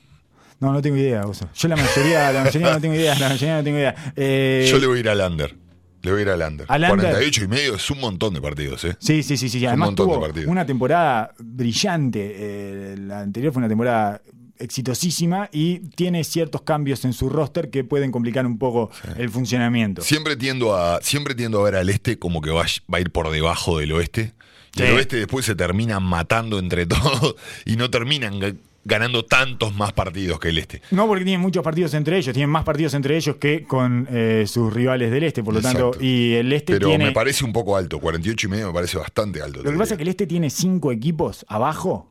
No, 0.59 0.71
no 0.71 0.81
tengo 0.81 0.95
idea, 0.95 1.25
Oso. 1.25 1.49
Yo 1.53 1.67
la 1.67 1.75
mayoría, 1.75 2.31
la 2.31 2.43
mayoría 2.45 2.73
no 2.73 2.79
tengo 2.81 2.95
idea, 2.95 3.15
la 3.19 3.29
mayoría 3.29 3.57
no 3.57 3.63
tengo 3.63 3.77
idea. 3.79 4.13
Eh, 4.15 4.65
Yo 4.69 4.79
le 4.79 4.87
voy 4.87 4.97
a 4.97 4.99
ir 5.01 5.09
al 5.09 5.19
under. 5.31 5.55
Le 6.01 6.11
voy 6.11 6.19
a 6.19 6.23
ir 6.23 6.29
al 6.29 6.41
under. 6.41 6.65
¿Al 6.69 6.83
under? 6.83 6.95
48 7.11 7.43
y 7.43 7.47
medio 7.47 7.75
es 7.75 7.89
un 7.91 7.99
montón 7.99 8.33
de 8.33 8.41
partidos, 8.41 8.83
¿eh? 8.85 8.95
Sí, 8.99 9.23
sí, 9.23 9.35
sí, 9.37 9.49
sí. 9.49 9.59
un 9.59 9.67
Además 9.67 9.87
montón 9.89 10.07
de 10.07 10.13
tuvo 10.13 10.21
partidos. 10.21 10.49
una 10.49 10.65
temporada 10.65 11.33
brillante. 11.39 12.33
eh, 12.35 12.95
la 12.97 13.21
anterior 13.21 13.51
fue 13.51 13.59
una 13.59 13.67
temporada 13.69 14.21
exitosísima 14.59 15.49
y 15.51 15.79
tiene 15.79 16.23
ciertos 16.23 16.61
cambios 16.61 17.05
en 17.05 17.13
su 17.13 17.29
roster 17.29 17.69
que 17.69 17.83
pueden 17.83 18.11
complicar 18.11 18.45
un 18.45 18.57
poco 18.57 18.89
el 19.17 19.29
funcionamiento. 19.29 20.01
Siempre 20.01 20.35
tiendo 20.35 20.75
a 20.75 21.01
siempre 21.01 21.35
tiendo 21.35 21.59
a 21.61 21.63
ver 21.63 21.75
al 21.75 21.89
este 21.89 22.17
como 22.19 22.41
que 22.41 22.51
va, 22.51 22.63
va 22.93 22.97
a 22.97 23.01
ir 23.01 23.11
por 23.11 23.29
debajo 23.31 23.79
del 23.79 23.91
oeste. 23.93 24.33
Y 24.75 24.79
Sí. 24.79 24.83
el 24.85 24.93
oeste 24.95 25.17
después 25.17 25.45
se 25.45 25.53
termina 25.55 25.99
matando 25.99 26.57
entre 26.59 26.85
todos 26.87 27.35
y 27.65 27.75
no 27.75 27.89
terminan 27.91 28.39
ga- 28.39 28.55
ganando 28.85 29.23
tantos 29.23 29.73
más 29.75 29.93
partidos 29.93 30.39
que 30.39 30.49
el 30.49 30.57
este. 30.57 30.81
No 30.91 31.07
porque 31.07 31.23
tienen 31.23 31.39
muchos 31.41 31.63
partidos 31.63 31.93
entre 31.93 32.17
ellos, 32.17 32.33
tienen 32.33 32.49
más 32.49 32.63
partidos 32.65 32.93
entre 32.95 33.15
ellos 33.15 33.35
que 33.37 33.63
con 33.63 34.07
eh, 34.11 34.43
sus 34.47 34.73
rivales 34.73 35.09
del 35.11 35.23
este, 35.23 35.41
por 35.43 35.53
lo 35.53 35.59
Exacto. 35.61 35.91
tanto, 35.91 36.03
y 36.03 36.33
el 36.33 36.51
este 36.51 36.73
Pero 36.73 36.87
tiene... 36.89 37.05
me 37.05 37.11
parece 37.11 37.45
un 37.45 37.53
poco 37.53 37.77
alto. 37.77 37.99
48 37.99 38.47
y 38.47 38.49
medio 38.49 38.67
me 38.67 38.73
parece 38.73 38.97
bastante 38.97 39.41
alto. 39.41 39.61
Lo 39.63 39.71
que 39.71 39.77
pasa 39.77 39.93
es 39.93 39.97
que 39.97 40.03
el 40.03 40.09
este 40.09 40.27
tiene 40.27 40.49
cinco 40.49 40.91
equipos 40.91 41.45
abajo 41.47 42.09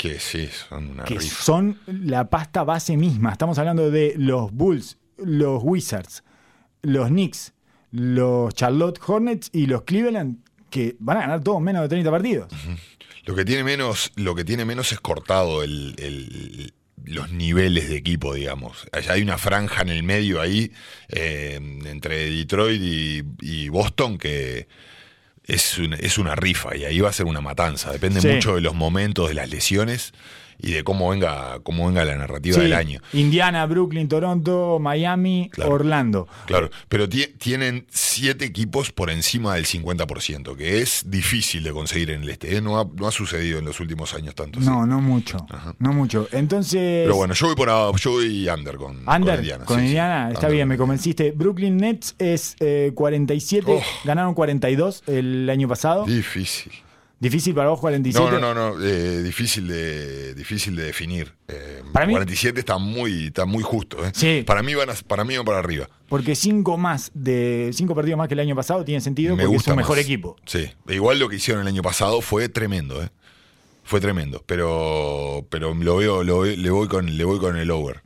que 0.00 0.18
sí, 0.18 0.48
son 0.68 0.90
una 0.90 1.04
que 1.04 1.18
rifa. 1.18 1.42
son 1.44 1.78
la 1.86 2.28
pasta 2.30 2.64
base 2.64 2.96
misma. 2.96 3.32
Estamos 3.32 3.58
hablando 3.58 3.90
de 3.90 4.14
los 4.16 4.50
Bulls, 4.52 4.96
los 5.18 5.60
Wizards, 5.62 6.24
los 6.82 7.08
Knicks, 7.08 7.52
los 7.90 8.54
Charlotte 8.54 8.98
Hornets 9.06 9.50
y 9.52 9.66
los 9.66 9.82
Cleveland, 9.82 10.38
que 10.70 10.96
van 11.00 11.18
a 11.18 11.20
ganar 11.22 11.42
todos 11.42 11.60
menos 11.60 11.82
de 11.82 11.88
30 11.88 12.10
partidos. 12.10 12.48
Lo 13.24 13.34
que 13.34 13.44
tiene 13.44 13.62
menos, 13.64 14.12
lo 14.16 14.34
que 14.34 14.44
tiene 14.44 14.64
menos 14.64 14.92
es 14.92 15.00
cortado 15.00 15.62
el, 15.62 15.94
el- 15.98 16.72
los 17.04 17.32
niveles 17.32 17.88
de 17.88 17.96
equipo, 17.96 18.34
digamos. 18.34 18.86
Allá 18.92 19.14
hay 19.14 19.22
una 19.22 19.38
franja 19.38 19.80
en 19.82 19.88
el 19.88 20.02
medio 20.02 20.40
ahí 20.40 20.70
eh, 21.08 21.54
entre 21.86 22.30
Detroit 22.30 22.80
y, 22.82 23.22
y 23.40 23.68
Boston 23.70 24.18
que 24.18 24.68
es, 25.54 25.78
un- 25.78 25.94
es 25.94 26.18
una 26.18 26.34
rifa 26.34 26.76
y 26.76 26.84
ahí 26.84 27.00
va 27.00 27.10
a 27.10 27.12
ser 27.12 27.26
una 27.26 27.40
matanza. 27.40 27.92
Depende 27.92 28.20
Sí. 28.20 28.28
mucho 28.28 28.54
de 28.54 28.60
los 28.60 28.74
momentos, 28.74 29.28
de 29.28 29.34
las 29.34 29.50
lesiones 29.50 30.12
y 30.62 30.72
de 30.72 30.84
cómo 30.84 31.10
venga, 31.10 31.60
cómo 31.62 31.86
venga 31.86 32.04
la 32.04 32.16
narrativa 32.16 32.56
Sí, 32.56 32.62
del 32.62 32.72
año. 32.74 33.00
Indiana, 33.12 33.66
Brooklyn, 33.66 34.08
Toronto, 34.08 34.78
Miami, 34.80 35.48
Claro. 35.52 35.72
Orlando. 35.74 36.28
Claro, 36.46 36.70
pero 36.88 37.08
tie- 37.08 37.36
tienen 37.38 37.86
siete 37.90 38.44
equipos 38.44 38.92
por 38.92 39.10
encima 39.10 39.54
del 39.54 39.66
50%, 39.66 40.56
que 40.56 40.80
es 40.80 41.04
difícil 41.08 41.62
de 41.62 41.72
conseguir 41.72 42.10
en 42.10 42.22
el 42.22 42.28
este. 42.30 42.56
¿eh? 42.56 42.60
No, 42.60 42.78
ha, 42.80 42.86
no 42.96 43.06
ha 43.06 43.12
sucedido 43.12 43.58
en 43.58 43.64
los 43.64 43.80
últimos 43.80 44.14
años 44.14 44.34
tanto. 44.34 44.60
No, 44.60 44.82
sí. 44.84 44.88
no 44.88 45.00
mucho. 45.00 45.38
Ajá. 45.50 45.74
No 45.78 45.92
mucho. 45.92 46.28
Entonces. 46.32 47.04
Pero 47.04 47.16
bueno, 47.16 47.34
yo 47.34 47.46
voy 47.46 47.56
por 47.56 47.68
yo 47.98 48.10
voy 48.12 48.48
under 48.48 48.76
con, 48.76 49.04
con 49.04 49.14
Under, 49.16 49.36
Indiana. 49.38 49.64
con 49.64 49.76
sí, 49.76 49.82
sí. 49.82 49.86
Indiana, 49.88 50.28
está 50.28 50.40
Under. 50.46 50.52
bien, 50.52 50.68
me 50.68 50.76
convenciste. 50.76 51.32
Brooklyn 51.32 51.76
Nets 51.76 52.14
es 52.18 52.56
eh, 52.60 52.92
47, 52.94 53.64
Oh. 53.70 53.82
ganaron 54.04 54.34
42 54.34 55.02
el 55.06 55.48
año 55.50 55.68
pasado. 55.68 56.04
Difícil. 56.04 56.72
Difícil 57.20 57.54
para 57.54 57.68
vos 57.68 57.78
47. 57.80 58.24
No, 58.24 58.38
no, 58.40 58.54
no, 58.54 58.76
no 58.78 58.82
eh, 58.84 59.22
difícil 59.22 59.68
de 59.68 60.34
difícil 60.34 60.74
de 60.74 60.84
definir. 60.84 61.34
Eh, 61.48 61.82
Para 61.92 62.06
mí- 62.06 62.14
47 62.14 62.58
está 62.60 62.78
muy 62.78 63.26
está 63.26 63.44
muy 63.44 63.62
justo, 63.62 64.02
¿eh? 64.04 64.10
Sí. 64.14 64.42
Para 64.46 64.62
mí 64.62 64.74
van 64.74 64.88
a- 64.88 64.94
para 65.06 65.22
mí 65.24 65.36
van 65.36 65.44
para 65.44 65.58
arriba. 65.58 65.86
Porque 66.08 66.34
cinco 66.34 66.78
más 66.78 67.10
de 67.12 67.70
cinco 67.74 67.94
partidos 67.94 68.16
más 68.16 68.26
que 68.26 68.32
el 68.34 68.40
año 68.40 68.56
pasado 68.56 68.84
tiene 68.86 69.02
sentido 69.02 69.36
Me 69.36 69.42
porque 69.42 69.54
es 69.54 69.58
gusta 69.58 69.72
un 69.72 69.76
mejor 69.76 69.96
más. 69.98 70.04
equipo. 70.06 70.36
Sí. 70.46 70.70
Igual 70.88 71.18
lo 71.18 71.28
que 71.28 71.36
hicieron 71.36 71.60
el 71.60 71.68
año 71.68 71.82
pasado 71.82 72.22
fue 72.22 72.48
tremendo, 72.48 73.02
¿eh? 73.02 73.10
Fue 73.84 74.00
tremendo, 74.00 74.42
pero 74.46 75.46
pero 75.50 75.74
lo 75.74 75.96
veo, 75.98 76.24
lo 76.24 76.40
veo- 76.40 76.56
le 76.56 76.70
voy 76.70 76.88
con 76.88 77.16
le 77.18 77.24
voy 77.24 77.38
con 77.38 77.56
el 77.56 77.70
over. 77.70 78.02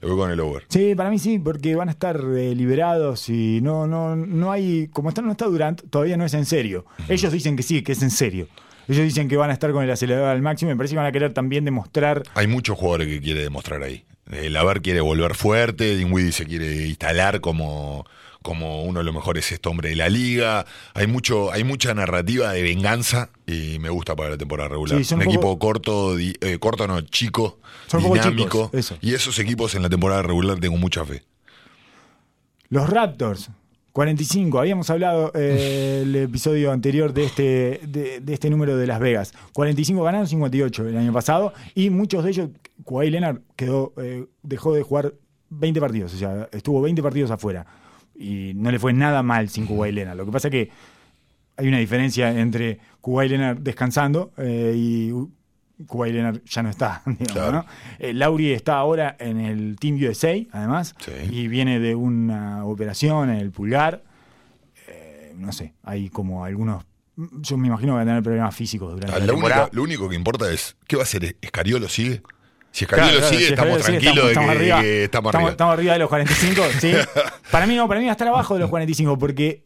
Le 0.00 0.08
voy 0.08 0.16
con 0.16 0.30
el 0.30 0.40
over. 0.40 0.64
Sí, 0.68 0.94
para 0.94 1.10
mí 1.10 1.18
sí, 1.18 1.38
porque 1.38 1.76
van 1.76 1.88
a 1.88 1.92
estar 1.92 2.16
eh, 2.16 2.54
liberados 2.54 3.28
y 3.28 3.60
no, 3.62 3.86
no, 3.86 4.16
no 4.16 4.50
hay, 4.50 4.88
como 4.88 5.10
está, 5.10 5.20
no 5.20 5.32
está 5.32 5.46
Durant, 5.46 5.82
todavía 5.90 6.16
no 6.16 6.24
es 6.24 6.32
en 6.34 6.46
serio. 6.46 6.86
Ellos 7.08 7.30
dicen 7.32 7.56
que 7.56 7.62
sí, 7.62 7.82
que 7.82 7.92
es 7.92 8.02
en 8.02 8.10
serio. 8.10 8.48
Ellos 8.88 9.04
dicen 9.04 9.28
que 9.28 9.36
van 9.36 9.50
a 9.50 9.52
estar 9.52 9.70
con 9.72 9.84
el 9.84 9.90
acelerador 9.90 10.30
al 10.30 10.42
máximo 10.42 10.70
y 10.70 10.74
me 10.74 10.78
parece 10.78 10.94
que 10.94 10.98
van 10.98 11.06
a 11.06 11.12
querer 11.12 11.32
también 11.32 11.64
demostrar 11.64 12.22
Hay 12.34 12.46
muchos 12.46 12.76
jugadores 12.76 13.06
que 13.06 13.20
quiere 13.20 13.42
demostrar 13.42 13.82
ahí. 13.82 14.04
El 14.32 14.56
Aver 14.56 14.80
quiere 14.80 15.00
volver 15.00 15.34
fuerte, 15.34 15.96
Dinwiddie 15.96 16.32
se 16.32 16.46
quiere 16.46 16.86
instalar 16.86 17.40
como, 17.40 18.06
como 18.42 18.84
uno 18.84 19.00
de 19.00 19.04
los 19.04 19.14
mejores 19.14 19.44
sexto 19.46 19.70
hombre 19.70 19.90
de 19.90 19.96
la 19.96 20.08
liga. 20.08 20.64
Hay 20.94 21.06
mucho, 21.06 21.52
hay 21.52 21.62
mucha 21.64 21.92
narrativa 21.94 22.52
de 22.52 22.62
venganza 22.62 23.30
y 23.46 23.78
me 23.78 23.90
gusta 23.90 24.16
para 24.16 24.30
la 24.30 24.38
temporada 24.38 24.68
regular. 24.70 25.04
Sí, 25.04 25.14
un 25.14 25.20
un 25.20 25.24
poco- 25.26 25.34
equipo 25.36 25.58
corto, 25.58 26.16
di- 26.16 26.34
eh, 26.40 26.58
corto 26.58 26.86
no, 26.86 27.00
chico, 27.02 27.58
Son 27.86 28.02
dinámico. 28.02 28.66
chicos, 28.66 28.70
eso. 28.74 28.96
Y 29.00 29.14
esos 29.14 29.38
equipos 29.38 29.74
en 29.74 29.82
la 29.82 29.88
temporada 29.90 30.22
regular 30.22 30.58
tengo 30.58 30.76
mucha 30.78 31.04
fe. 31.04 31.22
Los 32.68 32.88
Raptors, 32.88 33.50
45. 33.92 34.58
Habíamos 34.60 34.88
hablado 34.90 35.32
eh, 35.34 36.00
el 36.04 36.14
episodio 36.16 36.70
anterior 36.72 37.12
de 37.12 37.24
este, 37.24 37.80
de, 37.86 38.20
de 38.20 38.32
este 38.32 38.48
número 38.48 38.76
de 38.76 38.86
Las 38.86 39.00
Vegas. 39.00 39.32
45 39.52 40.02
ganaron, 40.02 40.26
58 40.26 40.88
el 40.88 40.96
año 40.96 41.12
pasado. 41.12 41.52
Y 41.74 41.90
muchos 41.90 42.22
de 42.24 42.30
ellos, 42.30 42.48
Kawhi 42.86 43.10
Leonard 43.10 43.40
quedó, 43.56 43.92
eh, 43.98 44.26
dejó 44.42 44.72
de 44.74 44.82
jugar 44.82 45.14
20 45.50 45.80
partidos. 45.80 46.14
O 46.14 46.16
sea, 46.18 46.48
estuvo 46.52 46.80
20 46.80 47.02
partidos 47.02 47.30
afuera. 47.32 47.66
Y 48.22 48.52
no 48.54 48.70
le 48.70 48.78
fue 48.78 48.92
nada 48.92 49.22
mal 49.22 49.48
sin 49.48 49.66
Kawhi 49.66 49.92
Leonard. 49.92 50.16
Lo 50.18 50.26
que 50.26 50.30
pasa 50.32 50.48
es 50.48 50.52
que 50.52 50.70
hay 51.56 51.66
una 51.68 51.78
diferencia 51.78 52.38
entre 52.38 52.78
Kawhi 53.02 53.28
Leonard 53.30 53.58
descansando 53.58 54.32
eh, 54.36 54.74
y 54.76 55.10
Kawhi 55.88 56.12
Leonard 56.12 56.42
ya 56.44 56.62
no 56.62 56.68
está. 56.68 57.00
digamos, 57.06 57.32
Claro. 57.32 57.52
¿no? 57.52 57.66
Eh, 57.98 58.12
Lauri 58.12 58.52
está 58.52 58.76
ahora 58.76 59.16
en 59.18 59.40
el 59.40 59.76
Team 59.80 59.96
USA, 60.06 60.34
además, 60.52 60.94
Sí. 60.98 61.12
y 61.30 61.48
viene 61.48 61.80
de 61.80 61.94
una 61.94 62.66
operación 62.66 63.30
en 63.30 63.36
el 63.36 63.50
pulgar. 63.52 64.02
Eh, 64.86 65.32
no 65.36 65.50
sé, 65.52 65.72
hay 65.82 66.10
como 66.10 66.44
algunos. 66.44 66.84
Yo 67.16 67.56
me 67.56 67.68
imagino 67.68 67.92
que 67.92 67.96
va 67.96 68.02
a 68.02 68.06
tener 68.06 68.22
problemas 68.22 68.54
físicos 68.54 68.92
durante 68.92 69.14
Ah, 69.16 69.18
la 69.18 69.26
la 69.26 69.32
temporada. 69.32 69.62
única- 69.62 69.76
lo 69.76 69.82
único 69.82 70.08
que 70.10 70.14
importa 70.16 70.50
es, 70.52 70.76
¿qué 70.86 70.96
va 70.96 71.02
a 71.02 71.04
hacer? 71.04 71.36
¿Escariolo 71.40 71.88
sigue? 71.88 72.22
Si 72.72 72.84
Escariolo 72.84 73.18
Claro, 73.18 73.28
sigue, 73.28 73.46
si 73.46 73.52
estamos 73.52 73.78
tranquilos 73.82 74.14
de 74.16 74.22
que, 74.22 74.28
estamos 74.28 74.50
arriba. 74.50 74.80
que 74.80 75.04
estamos 75.04 75.34
arriba. 75.34 75.50
estamos 75.50 75.72
arriba 75.74 75.92
de 75.94 75.98
los 75.98 76.08
45, 76.08 76.62
¿sí? 76.80 76.92
para 77.50 77.66
mí 77.66 77.74
no, 77.76 77.88
para 77.88 78.00
mí 78.00 78.06
va 78.06 78.12
a 78.12 78.14
estar 78.14 78.28
abajo 78.28 78.54
de 78.54 78.60
los 78.60 78.70
45 78.70 79.18
porque. 79.18 79.64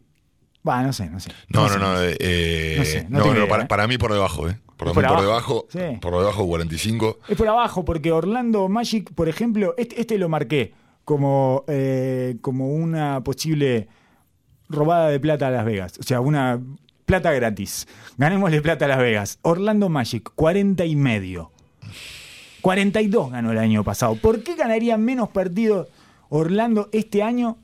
Va, 0.67 0.83
no 0.83 0.93
sé, 0.95 1.11
no 1.11 1.21
sé. 1.21 1.31
No, 1.49 1.63
no, 1.65 1.69
sé. 1.69 1.79
no. 1.79 2.03
eh, 2.03 2.17
eh, 2.21 2.75
No 2.79 2.85
sé, 2.87 3.03
no 3.11 3.19
no, 3.19 3.25
tengo 3.25 3.35
no, 3.35 3.41
idea, 3.41 3.49
para, 3.51 3.63
¿eh? 3.65 3.67
para 3.67 3.87
mí 3.87 3.99
por 3.99 4.13
debajo, 4.13 4.49
¿eh? 4.49 4.59
Por, 4.79 4.89
¿Es 4.89 4.97
mí 4.97 5.03
por 5.03 5.13
por 5.13 5.21
debajo, 5.23 5.67
Sí. 5.71 5.79
por 6.01 6.17
debajo 6.19 6.47
45. 6.47 7.19
Es 7.29 7.37
por 7.37 7.47
abajo, 7.49 7.85
porque 7.85 8.11
Orlando 8.13 8.69
Magic, 8.71 9.13
por 9.15 9.29
ejemplo, 9.29 9.75
este, 9.77 10.01
este 10.01 10.17
lo 10.19 10.29
marqué 10.31 10.73
como, 11.05 11.65
eh, 11.69 12.37
como 12.41 12.69
una 12.71 13.23
posible 13.23 13.89
robada 14.71 15.11
de 15.11 15.21
plata 15.21 15.49
a 15.49 15.51
Las 15.51 15.67
Vegas. 15.67 15.99
O 16.01 16.03
sea, 16.03 16.21
una 16.21 16.59
plata 17.05 17.31
gratis. 17.33 17.87
Ganémosle 18.17 18.63
plata 18.63 18.87
a 18.87 18.89
Las 18.89 18.99
Vegas. 18.99 19.39
Orlando 19.43 19.91
Magic, 19.91 20.31
40 20.35 20.87
y 20.87 20.97
medio. 20.97 21.53
42 22.65 23.31
ganó 23.31 23.53
el 23.53 23.59
año 23.59 23.85
pasado. 23.85 24.15
¿Por 24.17 24.43
qué 24.43 24.55
ganaría 24.55 24.97
menos 24.97 25.29
partidos 25.29 25.89
Orlando 26.31 26.89
este 26.93 27.23
año 27.23 27.59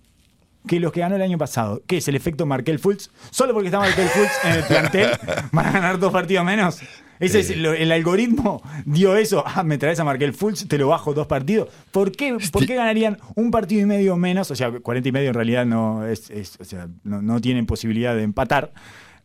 que 0.68 0.78
los 0.78 0.92
que 0.92 1.01
ganó 1.01 1.16
el 1.16 1.22
año 1.22 1.38
pasado? 1.38 1.80
¿Qué 1.86 1.96
es 1.96 2.09
el 2.09 2.16
efecto 2.16 2.44
Markel 2.44 2.78
Fultz? 2.78 3.09
¿Solo 3.30 3.55
porque 3.55 3.68
está 3.68 3.78
Markel 3.78 4.07
Fultz 4.09 4.30
en 4.44 4.53
el 4.53 4.64
plantel 4.64 5.11
van 5.53 5.66
a 5.66 5.72
ganar 5.72 5.98
dos 5.98 6.12
partidos 6.12 6.44
menos? 6.44 6.80
Ese 7.18 7.40
es 7.40 7.48
Eh. 7.48 7.55
el 7.78 7.92
algoritmo 7.92 8.62
dio 8.84 9.16
eso. 9.16 9.42
Ah, 9.46 9.62
me 9.62 9.78
traes 9.78 9.98
a 10.01 10.05
Markel 10.05 10.34
Fultz, 10.34 10.68
te 10.68 10.76
lo 10.76 10.88
bajo 10.88 11.14
dos 11.14 11.26
partidos. 11.26 11.70
¿Por 11.92 12.12
qué, 12.12 12.36
¿Por 12.53 12.66
qué 12.66 12.74
ganarían 12.74 13.16
un 13.36 13.51
partido 13.51 13.80
y 13.80 13.86
medio 13.86 14.16
menos? 14.18 14.51
O 14.51 14.55
sea, 14.55 14.70
40 14.70 15.09
y 15.09 15.12
medio 15.12 15.28
en 15.28 15.34
realidad 15.34 15.64
no 15.64 16.07
es, 16.07 16.28
es- 16.28 16.59
o 16.61 16.64
sea, 16.66 16.88
no, 17.05 17.22
no 17.22 17.40
tienen 17.40 17.64
posibilidad 17.64 18.14
de 18.14 18.22
empatar. 18.22 18.72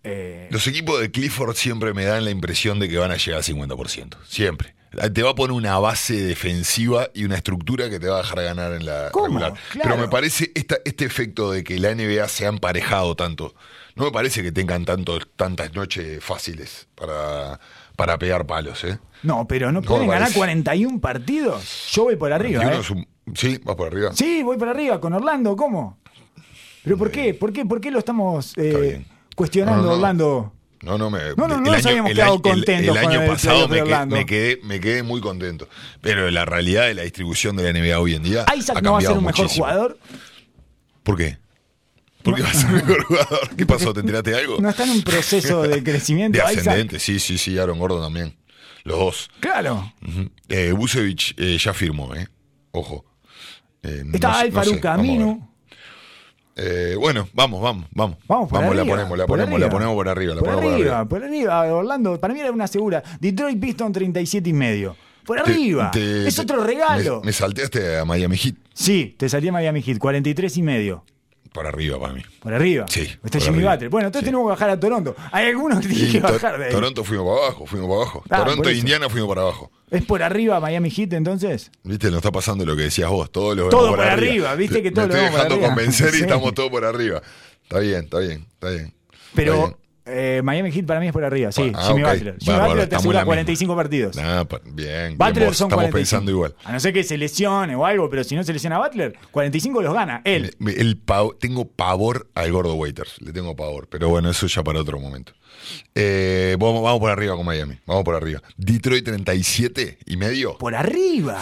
Eh, 0.05 0.47
Los 0.51 0.67
equipos 0.67 1.01
de 1.01 1.11
Clifford 1.11 1.55
siempre 1.55 1.93
me 1.93 2.05
dan 2.05 2.23
la 2.23 2.31
impresión 2.31 2.79
de 2.79 2.87
que 2.87 2.97
van 2.97 3.11
a 3.11 3.17
llegar 3.17 3.39
al 3.39 3.43
50%. 3.43 4.15
Siempre. 4.25 4.73
Te 5.13 5.23
va 5.23 5.31
a 5.31 5.35
poner 5.35 5.51
una 5.53 5.77
base 5.79 6.13
defensiva 6.15 7.09
y 7.13 7.25
una 7.25 7.35
estructura 7.35 7.89
que 7.89 7.99
te 7.99 8.07
va 8.07 8.15
a 8.19 8.21
dejar 8.21 8.43
ganar 8.43 8.73
en 8.73 8.85
la 8.85 9.09
¿Cómo? 9.11 9.25
regular. 9.27 9.53
Claro. 9.71 9.89
Pero 9.89 10.01
me 10.01 10.07
parece 10.07 10.51
esta- 10.55 10.77
este 10.85 11.05
efecto 11.05 11.51
de 11.51 11.63
que 11.63 11.77
la 11.79 11.91
NBA 11.91 12.27
se 12.27 12.45
ha 12.45 12.49
emparejado 12.49 13.15
tanto. 13.15 13.53
No 13.95 14.05
me 14.05 14.11
parece 14.11 14.43
que 14.43 14.51
tengan 14.51 14.85
tanto, 14.85 15.19
tantas 15.35 15.73
noches 15.73 16.23
fáciles 16.23 16.87
para, 16.95 17.59
para 17.95 18.17
pegar 18.17 18.45
palos, 18.45 18.83
¿eh? 18.83 18.99
no, 19.23 19.47
pero 19.47 19.71
no 19.71 19.81
No, 19.81 19.87
pueden 19.87 20.07
ganar 20.07 20.23
parece. 20.23 20.37
41 20.39 20.99
partidos. 21.01 21.89
Yo 21.91 22.03
voy 22.03 22.15
por 22.15 22.31
arriba. 22.33 22.63
¿eh? 22.63 22.81
un- 22.91 23.07
sí, 23.35 23.59
vas 23.63 23.75
por 23.75 23.87
arriba. 23.87 24.11
Sí, 24.13 24.43
voy 24.43 24.57
para 24.57 24.71
arriba 24.71 24.99
con 24.99 25.13
Orlando, 25.13 25.55
¿cómo? 25.55 25.97
¿Pero 26.83 26.97
por 26.97 27.09
qué? 27.09 27.33
¿Por 27.33 27.51
qué, 27.51 27.65
por 27.65 27.81
qué 27.81 27.89
lo 27.89 27.99
estamos 27.99 28.53
eh, 28.57 29.03
cuestionando, 29.35 29.77
No, 29.77 29.83
no, 29.83 29.89
no. 29.89 29.95
Orlando? 29.95 30.53
No, 30.85 30.99
no, 30.99 31.09
me, 31.09 31.19
No, 31.35 31.47
no, 31.47 31.59
no 31.59 31.71
el 31.71 31.77
nos 31.77 31.85
habíamos 31.87 32.11
quedado 32.13 32.41
contentos 32.43 32.95
el 32.95 33.05
año 33.07 33.21
el 33.23 33.27
pasado 33.27 33.67
me, 33.67 33.83
que- 33.83 34.25
quedé, 34.27 34.59
me 34.63 34.79
quedé 34.79 35.01
muy 35.01 35.19
contento. 35.19 35.67
Pero 35.99 36.29
la 36.29 36.45
realidad 36.45 36.85
de 36.85 36.93
la 36.93 37.01
distribución 37.01 37.55
de 37.55 37.63
la 37.63 37.79
NBA 37.79 37.99
hoy 37.99 38.13
en 38.13 38.21
día. 38.21 38.45
¿Isaac 38.55 38.77
ha 38.77 38.81
no 38.81 38.91
va 38.93 38.99
a 38.99 39.01
ser 39.01 39.17
un 39.17 39.25
mejor 39.25 39.47
jugador? 39.47 39.99
¿Por 41.01 41.17
qué? 41.17 41.39
¿Por 42.21 42.35
qué 42.35 42.43
va 42.43 42.49
a 42.49 42.53
ser 42.53 42.69
mejor 42.69 43.03
jugador? 43.03 43.55
¿Qué 43.57 43.65
pasó? 43.65 43.93
¿Te 43.93 44.01
enteraste 44.01 44.29
de 44.29 44.37
algo? 44.37 44.57
¿No 44.61 44.69
está 44.69 44.83
en 44.83 44.91
un 44.91 45.01
proceso 45.01 45.63
de 45.63 45.83
crecimiento? 45.83 46.37
de 46.37 46.43
Isaac? 46.43 46.59
ascendente, 46.59 46.99
sí, 46.99 47.19
sí, 47.19 47.39
sí, 47.39 47.57
Aaron 47.57 47.79
Gordon 47.79 48.03
también. 48.03 48.35
Los 48.83 48.99
dos. 48.99 49.29
Claro. 49.39 49.91
Eh, 50.49 50.71
Busevich 50.71 51.33
eh, 51.37 51.57
ya 51.59 51.73
firmó, 51.73 52.13
¿eh? 52.13 52.27
Ojo. 52.69 53.05
Eh, 53.81 54.03
no 54.05 54.13
Está 54.13 54.43
no 54.47 54.63
sé. 54.63 54.79
Camino. 54.79 55.54
Eh, 56.57 56.95
bueno, 56.97 57.27
vamos, 57.33 57.61
vamos, 57.61 57.85
vamos. 57.91 58.17
Vamos 58.27 58.49
por 58.49 58.59
arriba, 58.63 58.73
la 58.75 58.85
ponemos, 58.85 59.17
la 59.17 59.25
ponemos, 59.27 59.59
la 59.59 59.69
ponemos 59.69 59.93
por 59.95 60.07
arriba, 60.09 60.35
la 60.35 60.41
por 60.41 60.53
ponemos 60.53 60.73
arriba, 60.73 61.05
por 61.05 61.23
arriba. 61.23 61.49
por 61.49 61.59
arriba, 61.59 61.75
Orlando. 61.75 62.19
Para 62.21 62.33
mí 62.33 62.39
era 62.39 62.51
una 62.51 62.67
segura. 62.67 63.03
Detroit 63.19 63.59
Piston 63.59 63.91
37 63.91 64.49
y 64.49 64.53
medio. 64.53 64.95
Por 65.25 65.41
Te- 65.41 65.51
arriba. 65.51 65.91
te- 65.91 66.27
es 66.27 66.39
otro 66.39 66.63
regalo. 66.63 67.19
Me, 67.21 67.27
me 67.27 67.33
salteaste 67.33 67.97
a 67.97 68.05
Miami 68.05 68.37
Heat. 68.37 68.55
Sí, 68.73 69.15
te 69.17 69.27
salía 69.27 69.51
Miami 69.51 69.81
Heat, 69.81 69.97
43 69.97 70.55
y 70.57 70.61
medio. 70.61 71.03
Por 71.55 71.65
arriba 71.65 71.97
para 71.97 72.11
mí. 72.13 72.21
Por 72.41 72.53
arriba. 72.53 72.85
Sí, 72.89 73.09
Está 73.23 73.39
Jimmy 73.39 73.59
arriba. 73.59 73.71
Butler. 73.75 73.89
Bueno, 73.89 74.07
entonces 74.07 74.25
Sí. 74.25 74.31
tenemos 74.31 74.45
que 74.45 74.49
bajar 74.49 74.69
a 74.71 74.77
Toronto. 74.79 75.15
Hay 75.31 75.45
algunos 75.47 75.79
que 75.79 75.87
tienen 75.87 76.11
que 76.11 76.19
bajar 76.19 76.59
de 76.59 76.65
ahí. 76.65 76.71
Toronto 76.71 77.03
fuimos 77.05 77.25
para 77.33 77.47
abajo, 77.47 77.65
fuimos 77.65 77.87
para 77.89 78.01
abajo. 78.01 78.23
Ah, 78.29 78.37
Toronto 78.39 78.69
e. 78.69 78.73
Indiana 78.73 79.09
fuimos 79.09 79.29
para 79.29 79.41
abajo. 79.43 79.71
¿Es 79.89 80.03
por 80.03 80.21
arriba 80.21 80.59
Miami 80.59 80.89
Heat 80.91 81.13
entonces? 81.13 81.71
Viste, 81.83 82.07
nos 82.07 82.17
está 82.17 82.33
pasando 82.33 82.65
lo 82.65 82.75
que 82.75 82.81
decías 82.83 83.09
vos, 83.09 83.31
todos 83.31 83.55
lo 83.55 83.69
Todo 83.69 83.91
por 83.91 84.01
arriba, 84.01 84.53
viste 84.55 84.83
que 84.83 84.91
todo 84.91 85.07
Me 85.07 85.13
lo 85.13 85.19
estoy 85.19 85.29
por 85.31 85.37
dejando 85.37 85.55
arriba. 85.55 85.67
convencer 85.69 86.09
y 86.09 86.11
Sí. 86.17 86.21
estamos 86.23 86.53
todos 86.53 86.69
por 86.69 86.83
arriba. 86.83 87.21
Está 87.63 87.79
bien, 87.79 88.03
está 88.03 88.19
bien, 88.19 88.45
está 88.53 88.69
bien. 88.71 88.93
Pero. 89.33 89.79
Eh, 90.07 90.41
Miami 90.43 90.71
Heat 90.71 90.85
para 90.85 90.99
mí 90.99 91.07
es 91.07 91.13
por 91.13 91.23
arriba, 91.23 91.51
sí. 91.51 91.71
Ah, 91.73 91.87
Jimmy. 91.87 92.03
Butler. 92.03 92.37
Jimmy 92.39 92.59
Butler 92.59 92.87
te 92.89 92.95
asegura 92.95 93.19
misma. 93.19 93.25
45 93.25 93.75
partidos. 93.75 94.17
Ah, 94.19 94.45
pa- 94.47 94.61
bien. 94.63 95.17
Butler 95.17 95.33
bien, 95.33 95.53
son 95.55 95.65
estamos 95.67 95.73
45. 95.73 95.91
pensando 95.91 96.31
igual. 96.31 96.55
A 96.63 96.71
no 96.73 96.79
ser 96.79 96.93
que 96.93 97.03
se 97.03 97.17
lesione 97.17 97.75
o 97.75 97.85
algo, 97.85 98.07
pero 98.09 98.23
si 98.23 98.35
no 98.35 98.43
se 98.43 98.53
lesiona 98.53 98.77
Butler, 98.77 99.17
45 99.31 99.81
los 99.81 99.93
gana. 99.93 100.21
Él. 100.23 100.55
El 100.77 101.03
pav- 101.03 101.37
tengo 101.39 101.65
pavor 101.67 102.29
al 102.35 102.51
gordo 102.51 102.75
Waiters, 102.75 103.19
le 103.21 103.33
tengo 103.33 103.55
pavor, 103.55 103.87
pero 103.89 104.09
bueno, 104.09 104.29
eso 104.29 104.45
ya 104.45 104.63
para 104.63 104.79
otro 104.79 104.99
momento. 104.99 105.33
Eh, 105.95 106.55
vamos, 106.59 106.83
vamos 106.83 106.99
por 106.99 107.09
arriba 107.09 107.35
con 107.35 107.45
Miami, 107.45 107.79
vamos 107.87 108.03
por 108.03 108.13
arriba. 108.15 108.41
Detroit 108.57 109.03
37 109.05 109.97
y 110.05 110.17
medio. 110.17 110.57
Por 110.57 110.75
arriba. 110.75 111.41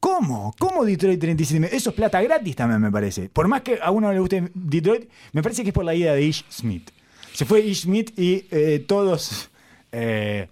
¿Cómo? 0.00 0.54
¿Cómo 0.58 0.84
Detroit 0.84 1.18
37? 1.20 1.74
Eso 1.74 1.90
es 1.90 1.96
plata 1.96 2.20
gratis 2.20 2.56
también, 2.56 2.80
me 2.80 2.90
parece. 2.90 3.30
Por 3.30 3.48
más 3.48 3.62
que 3.62 3.78
a 3.80 3.90
uno 3.90 4.12
le 4.12 4.18
guste 4.20 4.50
Detroit, 4.52 5.08
me 5.32 5.42
parece 5.42 5.62
que 5.62 5.68
es 5.70 5.74
por 5.74 5.84
la 5.84 5.94
ida 5.94 6.12
de 6.14 6.22
Ish 6.22 6.44
Smith. 6.50 6.90
Se 7.34 7.44
fue 7.44 7.60
Ish 7.60 7.82
Smith 7.82 8.16
y 8.16 8.46
eh, 8.52 8.82
todos, 8.86 9.50
eh, 9.90 10.48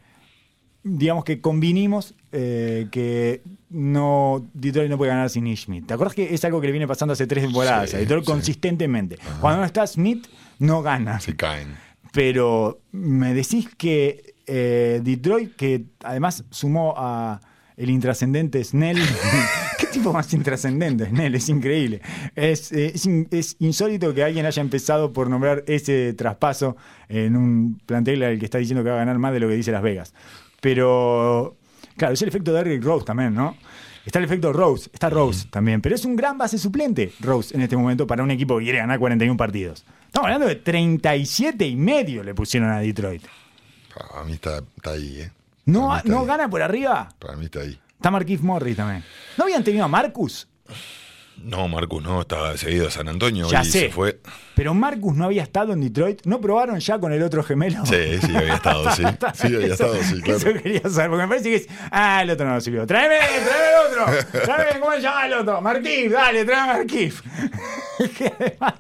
digamos 0.82 1.24
que 1.24 1.40
convinimos 1.40 2.14
eh, 2.32 2.88
que 2.90 3.40
no 3.70 4.44
Detroit 4.52 4.90
no 4.90 4.98
puede 4.98 5.10
ganar 5.12 5.30
sin 5.30 5.46
Ish 5.46 5.66
Smith. 5.66 5.86
¿Te 5.86 5.94
acuerdas 5.94 6.16
que 6.16 6.34
es 6.34 6.44
algo 6.44 6.60
que 6.60 6.66
le 6.66 6.72
viene 6.72 6.88
pasando 6.88 7.12
hace 7.12 7.28
tres 7.28 7.44
temporadas 7.44 7.90
Sí, 7.90 7.96
a 7.96 7.98
Detroit 8.00 8.24
sí. 8.24 8.30
consistentemente? 8.32 9.16
Cuando 9.40 9.60
no 9.60 9.64
está 9.64 9.86
Smith, 9.86 10.26
no 10.58 10.82
gana. 10.82 11.20
Se 11.20 11.36
caen. 11.36 11.76
Pero 12.12 12.80
me 12.90 13.32
decís 13.32 13.68
que 13.78 14.34
Detroit, 14.44 15.54
que 15.54 15.84
además 16.02 16.44
sumó 16.50 16.94
a 16.96 17.40
el 17.82 17.90
intrascendente 17.90 18.62
Snell. 18.62 18.98
¿Qué 19.78 19.86
tipo 19.86 20.12
más 20.12 20.32
intrascendente, 20.32 21.06
Snell? 21.06 21.34
Es 21.34 21.48
increíble. 21.48 22.00
Es, 22.36 22.72
eh, 22.72 22.92
es, 22.94 23.06
es 23.30 23.56
insólito 23.58 24.14
que 24.14 24.22
alguien 24.22 24.46
haya 24.46 24.62
empezado 24.62 25.12
por 25.12 25.28
nombrar 25.28 25.64
ese 25.66 26.14
traspaso 26.14 26.76
en 27.08 27.36
un 27.36 27.80
plantel 27.84 28.22
al 28.22 28.38
que 28.38 28.44
está 28.44 28.58
diciendo 28.58 28.84
que 28.84 28.90
va 28.90 28.96
a 28.96 29.00
ganar 29.00 29.18
más 29.18 29.32
de 29.32 29.40
lo 29.40 29.48
que 29.48 29.54
dice 29.54 29.72
Las 29.72 29.82
Vegas. 29.82 30.14
Pero, 30.60 31.56
claro, 31.96 32.14
es 32.14 32.22
el 32.22 32.28
efecto 32.28 32.52
de 32.52 32.58
Derrick 32.58 32.84
Rose 32.84 33.04
también, 33.04 33.34
¿no? 33.34 33.56
Está 34.06 34.18
el 34.18 34.24
efecto 34.24 34.52
Rose, 34.52 34.90
está 34.92 35.10
Rose 35.10 35.46
también, 35.48 35.80
pero 35.80 35.94
es 35.94 36.04
un 36.04 36.16
gran 36.16 36.36
base 36.36 36.58
suplente 36.58 37.12
Rose 37.20 37.54
en 37.54 37.62
este 37.62 37.76
momento 37.76 38.04
para 38.04 38.24
un 38.24 38.32
equipo 38.32 38.58
que 38.58 38.64
quiere 38.64 38.78
ganar 38.78 38.98
41 38.98 39.36
partidos. 39.36 39.84
Estamos 40.06 40.26
hablando 40.26 40.48
de 40.48 40.56
37 40.56 41.66
y 41.66 41.76
medio 41.76 42.24
le 42.24 42.34
pusieron 42.34 42.70
a 42.70 42.80
Detroit. 42.80 43.22
Para 43.94 44.24
mí 44.24 44.32
está, 44.32 44.58
está 44.76 44.90
ahí, 44.90 45.20
¿eh? 45.20 45.30
¿No, 45.64 46.00
no 46.04 46.20
ahí. 46.20 46.26
gana 46.26 46.48
por 46.48 46.62
arriba? 46.62 47.08
Para 47.18 47.36
mí 47.36 47.44
está 47.46 47.60
ahí. 47.60 47.78
Está 47.88 48.10
Marquise 48.10 48.42
Morris 48.42 48.76
también. 48.76 49.04
¿No 49.36 49.44
habían 49.44 49.62
tenido 49.62 49.84
a 49.84 49.88
Marcus? 49.88 50.48
No, 51.45 51.66
Marcus, 51.68 52.03
no, 52.03 52.20
estaba 52.20 52.57
seguido 52.57 52.88
a 52.88 52.90
San 52.90 53.09
Antonio 53.09 53.49
Ya 53.51 53.62
y 53.62 53.64
sé. 53.64 53.80
se 53.80 53.88
fue. 53.90 54.20
Pero 54.55 54.74
Marcus 54.74 55.14
no 55.16 55.24
había 55.24 55.43
estado 55.43 55.72
en 55.72 55.80
Detroit. 55.80 56.20
¿No 56.24 56.40
probaron 56.40 56.78
ya 56.78 56.99
con 56.99 57.12
el 57.12 57.22
otro 57.22 57.43
gemelo? 57.43 57.84
Sí, 57.84 58.18
sí, 58.24 58.36
había 58.36 58.55
estado, 58.55 58.90
sí. 58.93 59.03
Sí, 59.34 59.47
había 59.47 59.59
Eso- 59.59 59.72
estado, 59.72 59.95
sí, 60.03 60.20
claro. 60.22 60.38
Eso 60.38 60.62
quería 60.62 60.80
saber, 60.88 61.11
porque 61.11 61.22
me 61.22 61.28
parece 61.28 61.51
que 61.51 61.57
es. 61.57 61.68
Ah, 61.90 62.22
el 62.22 62.30
otro 62.30 62.47
no 62.49 62.61
sirvió. 62.61 62.86
Tráeme, 62.86 63.16
tráeme 63.18 63.66
el 63.68 64.09
otro. 64.14 64.40
Tráeme, 64.45 64.80
¿cómo 64.80 64.93
se 64.93 65.01
llama 65.01 65.26
el 65.26 65.32
otro? 65.34 65.61
Marquif, 65.61 66.12
dale, 66.12 66.45
tráeme 66.45 66.70
a 66.70 66.76
Marquif. 66.76 67.22
que 68.18 68.32
además, 68.38 68.74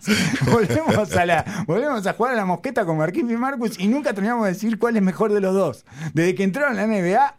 volvemos 0.50 1.12
a, 1.16 1.26
la, 1.26 1.64
volvemos 1.66 2.06
a 2.06 2.12
jugar 2.12 2.32
a 2.34 2.36
la 2.36 2.44
mosqueta 2.44 2.84
con 2.84 2.96
Marquif 2.98 3.28
y 3.30 3.36
Marcus 3.36 3.78
y 3.78 3.86
nunca 3.88 4.12
terminamos 4.12 4.46
de 4.46 4.52
decir 4.52 4.78
cuál 4.78 4.96
es 4.96 5.02
mejor 5.02 5.32
de 5.32 5.40
los 5.40 5.54
dos. 5.54 5.84
Desde 6.14 6.34
que 6.34 6.44
entraron 6.44 6.78
a 6.78 6.86
la 6.86 6.86
NBA, 6.86 7.38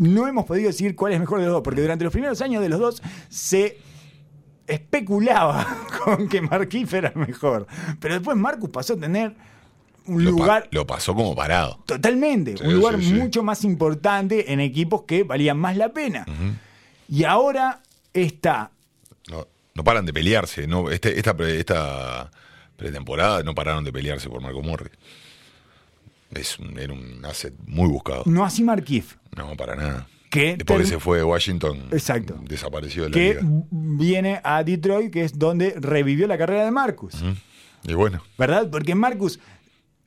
no 0.00 0.28
hemos 0.28 0.44
podido 0.44 0.68
decir 0.68 0.94
cuál 0.94 1.12
es 1.14 1.20
mejor 1.20 1.38
de 1.40 1.46
los 1.46 1.54
dos, 1.54 1.62
porque 1.62 1.80
durante 1.80 2.04
los 2.04 2.12
primeros 2.12 2.40
años 2.42 2.62
de 2.62 2.68
los 2.68 2.78
dos 2.80 3.02
se 3.28 3.78
especulaba 4.68 5.66
con 6.04 6.28
que 6.28 6.40
Marquif 6.40 6.92
era 6.94 7.12
mejor. 7.14 7.66
Pero 8.00 8.14
después 8.14 8.36
Marcus 8.36 8.70
pasó 8.70 8.94
a 8.94 8.96
tener 8.98 9.34
un 10.06 10.24
Lo, 10.24 10.30
pa- 10.36 10.36
lugar 10.40 10.68
lo 10.70 10.86
pasó 10.86 11.14
como 11.14 11.34
parado. 11.34 11.82
Totalmente, 11.86 12.56
Sí, 12.56 12.64
un 12.64 12.74
lugar 12.74 12.98
sí, 12.98 13.06
sí. 13.06 13.12
mucho 13.14 13.42
más 13.42 13.64
importante 13.64 14.52
en 14.52 14.60
equipos 14.60 15.02
que 15.02 15.22
valían 15.24 15.58
más 15.58 15.76
la 15.76 15.90
pena. 15.90 16.24
Y 17.08 17.24
ahora 17.24 17.80
está, 18.12 18.70
No, 19.30 19.46
no 19.74 19.84
paran 19.84 20.04
de 20.06 20.12
pelearse. 20.12 20.66
No, 20.66 20.90
este, 20.90 21.18
esta, 21.18 21.34
esta 21.48 22.30
pretemporada 22.76 23.42
no 23.42 23.54
pararon 23.54 23.84
de 23.84 23.92
pelearse 23.92 24.28
por 24.30 24.40
Marco 24.40 24.62
Morris. 24.62 24.92
Es 26.34 26.58
un, 26.58 26.78
era 26.78 26.92
un 26.92 27.24
asset 27.24 27.54
muy 27.66 27.88
buscado. 27.88 28.22
no 28.26 28.44
así 28.44 28.62
Markif, 28.62 29.16
No, 29.36 29.56
para 29.56 29.74
nada. 29.76 30.06
Que, 30.30 30.56
Después 30.56 30.80
que 30.80 30.84
term- 30.84 30.88
se 30.88 30.98
fue 31.00 31.18
de 31.18 31.24
Washington, 31.24 31.88
Exacto. 31.90 32.38
desapareció 32.42 33.04
de 33.04 33.08
la 33.10 33.14
que 33.14 33.34
liga. 33.34 33.42
viene 33.70 34.40
a 34.44 34.62
Detroit, 34.62 35.10
que 35.12 35.24
es 35.24 35.38
donde 35.38 35.74
revivió 35.78 36.26
la 36.26 36.36
carrera 36.38 36.64
de 36.64 36.70
Marcus. 36.70 37.14
Y 37.84 37.94
bueno, 37.94 38.22
¿Verdad? 38.36 38.68
Porque 38.70 38.94
Marcus 38.94 39.38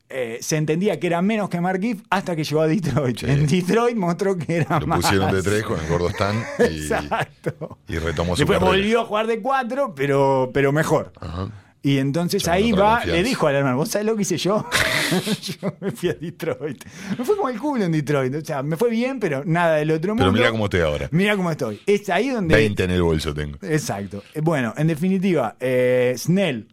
eh, 0.10 0.40
se 0.42 0.58
entendía 0.58 1.00
que 1.00 1.08
era 1.08 1.22
menos 1.22 1.48
que 1.50 1.62
Markif 1.62 2.02
hasta 2.10 2.36
que 2.36 2.44
llegó 2.44 2.60
a 2.62 2.68
Detroit. 2.68 3.18
Sí. 3.20 3.26
En 3.30 3.48
Detroit 3.48 3.96
mostró 3.96 4.38
que 4.38 4.58
era 4.58 4.78
lo 4.80 4.86
más. 4.88 5.00
pusieron 5.02 5.32
de 5.34 5.42
tres 5.42 5.64
con 5.64 5.80
el 5.80 5.88
gordo 5.88 6.10
Stan 6.10 6.36
y, 6.60 6.64
Exacto. 6.64 7.80
y 7.88 7.98
retomó 7.98 8.36
su 8.36 8.42
Después 8.42 8.60
carrera. 8.60 8.78
volvió 8.78 9.02
a 9.02 9.06
jugar 9.06 9.28
de 9.28 9.42
cuatro, 9.42 9.96
pero, 9.96 10.52
pero 10.54 10.74
mejor. 10.74 11.14
Ajá. 11.20 11.50
Y 11.84 11.98
entonces 11.98 12.48
ahí 12.48 12.72
va, 12.72 13.04
le 13.06 13.24
dijo 13.24 13.48
al 13.48 13.56
hermano, 13.56 13.78
¿vos 13.78 13.90
sabés 13.90 14.06
lo 14.06 14.16
que 14.16 14.22
hice 14.22 14.38
yo? 14.38 14.68
yo 15.42 15.74
me 15.80 15.92
fui 15.92 16.10
a 16.10 16.14
Detroit. 16.14 16.86
Me 17.18 17.26
fue 17.26 17.36
como 17.36 17.50
el 17.50 17.60
culo 17.60 17.84
en 17.86 17.92
Detroit. 17.92 18.36
O 18.36 18.46
sea, 18.46 18.62
me 18.62 18.78
fue 18.78 18.92
bien, 18.92 19.20
pero 19.20 19.44
nada 19.46 19.78
del 19.78 19.90
otro 19.90 20.12
mundo. 20.14 20.26
Pero 20.26 20.32
mira 20.32 20.52
cómo 20.52 20.66
estoy 20.66 20.82
ahora. 20.82 21.10
Mira 21.12 21.36
cómo 21.36 21.50
estoy. 21.50 21.82
Es 21.88 22.08
ahí 22.10 22.30
donde... 22.30 22.54
20 22.54 22.84
en 22.84 22.92
el 22.92 23.02
bolso 23.02 23.34
tengo. 23.34 23.58
Exacto. 23.64 24.24
Eh, 24.36 24.42
Bueno, 24.42 24.76
en 24.78 24.88
definitiva, 24.88 25.56
eh, 25.60 26.14
Snell, 26.18 26.68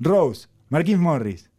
Rose, 0.00 0.48
Marquis 0.70 0.96
Morris. 0.96 1.50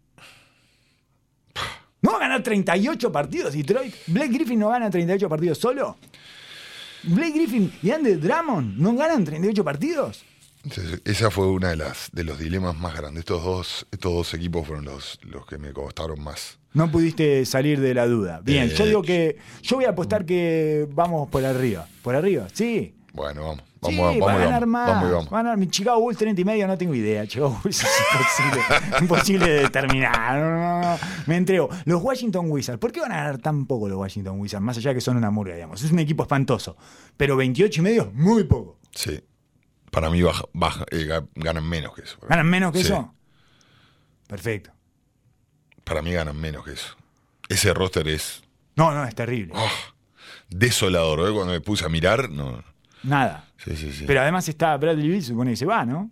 ¿No 2.01 2.11
va 2.11 2.17
a 2.17 2.21
ganar 2.21 2.41
38 2.41 3.11
partidos 3.11 3.53
Detroit? 3.53 3.93
¿Blake 4.07 4.33
Griffin 4.33 4.59
no 4.59 4.69
gana 4.69 4.89
38 4.89 5.29
partidos 5.29 5.59
solo? 5.59 5.97
¿Blake 7.03 7.31
Griffin 7.31 7.71
y 7.83 7.91
Andy 7.91 8.15
Drummond 8.15 8.79
no 8.79 8.95
ganan 8.95 9.23
38 9.23 9.63
partidos? 9.63 10.23
Entonces, 10.69 11.01
esa 11.05 11.31
fue 11.31 11.47
una 11.47 11.69
de 11.69 11.77
las 11.77 12.09
de 12.11 12.23
los 12.23 12.39
dilemas 12.39 12.75
más 12.77 12.95
grandes. 12.95 13.19
Estos 13.21 13.43
dos, 13.43 13.87
estos 13.91 14.13
dos 14.13 14.33
equipos 14.33 14.65
fueron 14.67 14.85
los, 14.85 15.19
los 15.23 15.45
que 15.45 15.57
me 15.57 15.71
costaron 15.73 16.21
más. 16.23 16.59
No 16.73 16.91
pudiste 16.91 17.45
salir 17.45 17.79
de 17.79 17.93
la 17.93 18.05
duda. 18.05 18.41
Bien, 18.43 18.69
Eh, 18.69 18.73
yo 18.75 18.85
digo 18.85 19.01
que. 19.01 19.37
Yo 19.63 19.77
voy 19.77 19.85
a 19.85 19.89
apostar 19.89 20.25
que 20.25 20.87
vamos 20.93 21.29
por 21.29 21.43
arriba. 21.45 21.87
¿Por 22.03 22.15
arriba? 22.15 22.47
Sí. 22.53 22.93
Bueno, 23.13 23.41
vamos. 23.43 23.63
Sí, 23.83 23.95
Vamos, 23.95 23.99
vamos, 24.17 24.27
va 24.27 24.33
a 24.33 24.37
ganar 24.39 24.61
vamos, 24.61 24.67
más. 24.69 24.87
vamos 24.89 25.09
y 25.09 25.13
vamos. 25.13 25.25
Va 25.33 25.39
a 25.39 25.43
ganar 25.43 25.57
mi 25.57 25.67
Chicago 25.67 25.99
Bulls 26.01 26.17
30 26.17 26.41
y 26.41 26.45
medio, 26.45 26.67
no 26.67 26.77
tengo 26.77 26.93
idea. 26.95 27.25
Chicago 27.27 27.59
Bulls 27.63 27.83
es 27.83 27.89
imposible, 28.11 28.97
imposible 29.01 29.49
de 29.49 29.59
determinar. 29.61 30.39
No, 30.39 30.49
no, 30.49 30.81
no. 30.81 30.97
Me 31.27 31.35
entrego. 31.37 31.69
Los 31.85 32.01
Washington 32.03 32.49
Wizards, 32.49 32.79
¿por 32.79 32.91
qué 32.91 32.99
van 33.01 33.11
a 33.11 33.17
ganar 33.17 33.37
tan 33.37 33.65
poco 33.67 33.87
los 33.87 33.97
Washington 33.99 34.39
Wizards? 34.39 34.63
Más 34.63 34.77
allá 34.77 34.89
de 34.89 34.95
que 34.95 35.01
son 35.01 35.15
una 35.15 35.29
murga, 35.31 35.53
digamos. 35.55 35.81
Es 35.83 35.91
un 35.91 35.99
equipo 35.99 36.23
espantoso. 36.23 36.75
Pero 37.15 37.37
28 37.37 37.79
y 37.79 37.83
medio 37.83 38.01
es 38.03 38.13
muy 38.13 38.43
poco. 38.45 38.77
Sí. 38.93 39.19
Para 39.97 40.11
mí 40.11 40.21
baja, 40.21 40.43
baja, 40.53 40.85
eh, 40.91 41.07
ga- 41.07 41.27
ganan 41.33 41.67
menos 41.67 41.95
que 41.95 42.03
eso. 42.03 42.19
¿Ganan 42.29 42.45
menos 42.47 42.71
que 42.71 42.81
Sí. 42.81 42.85
eso? 42.85 43.15
Perfecto. 44.27 44.69
Para 45.83 46.03
mí 46.03 46.11
ganan 46.13 46.37
menos 46.39 46.63
que 46.63 46.73
eso. 46.73 46.95
Ese 47.49 47.73
roster 47.73 48.07
es 48.07 48.43
No, 48.75 48.93
no, 48.93 49.03
es 49.05 49.15
terrible. 49.15 49.53
oh, 49.55 49.71
desolador. 50.49 51.27
¿eh? 51.27 51.33
Cuando 51.33 51.53
me 51.53 51.61
puse 51.61 51.83
a 51.83 51.89
mirar, 51.89 52.29
no. 52.29 52.63
Nada. 53.01 53.45
Sí, 53.57 53.75
sí, 53.75 53.91
sí. 53.91 54.03
Pero 54.05 54.21
además 54.21 54.47
está 54.47 54.77
Bradley 54.77 55.07
Bill, 55.09 55.23
supone 55.23 55.49
que 55.49 55.57
se 55.57 55.65
va, 55.65 55.83
¿no? 55.83 56.11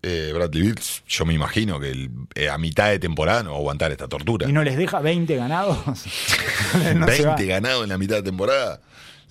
Eh, 0.00 0.32
Bradley 0.34 0.62
Bills, 0.62 1.04
yo 1.06 1.26
me 1.26 1.34
imagino 1.34 1.78
que 1.78 1.90
el- 1.90 2.10
eh, 2.34 2.48
a 2.48 2.56
mitad 2.56 2.88
de 2.88 2.98
temporada 2.98 3.42
no 3.42 3.50
va 3.50 3.56
a 3.56 3.58
aguantar 3.60 3.90
esta 3.92 4.08
tortura. 4.08 4.48
Y 4.48 4.52
no 4.54 4.64
les 4.64 4.78
deja 4.78 5.00
20 5.00 5.36
ganados. 5.36 5.76
No 6.96 7.06
se 7.08 7.24
20 7.26 7.26
va. 7.26 7.36
ganados 7.36 7.82
en 7.82 7.90
la 7.90 7.98
mitad 7.98 8.16
de 8.16 8.22
temporada. 8.22 8.80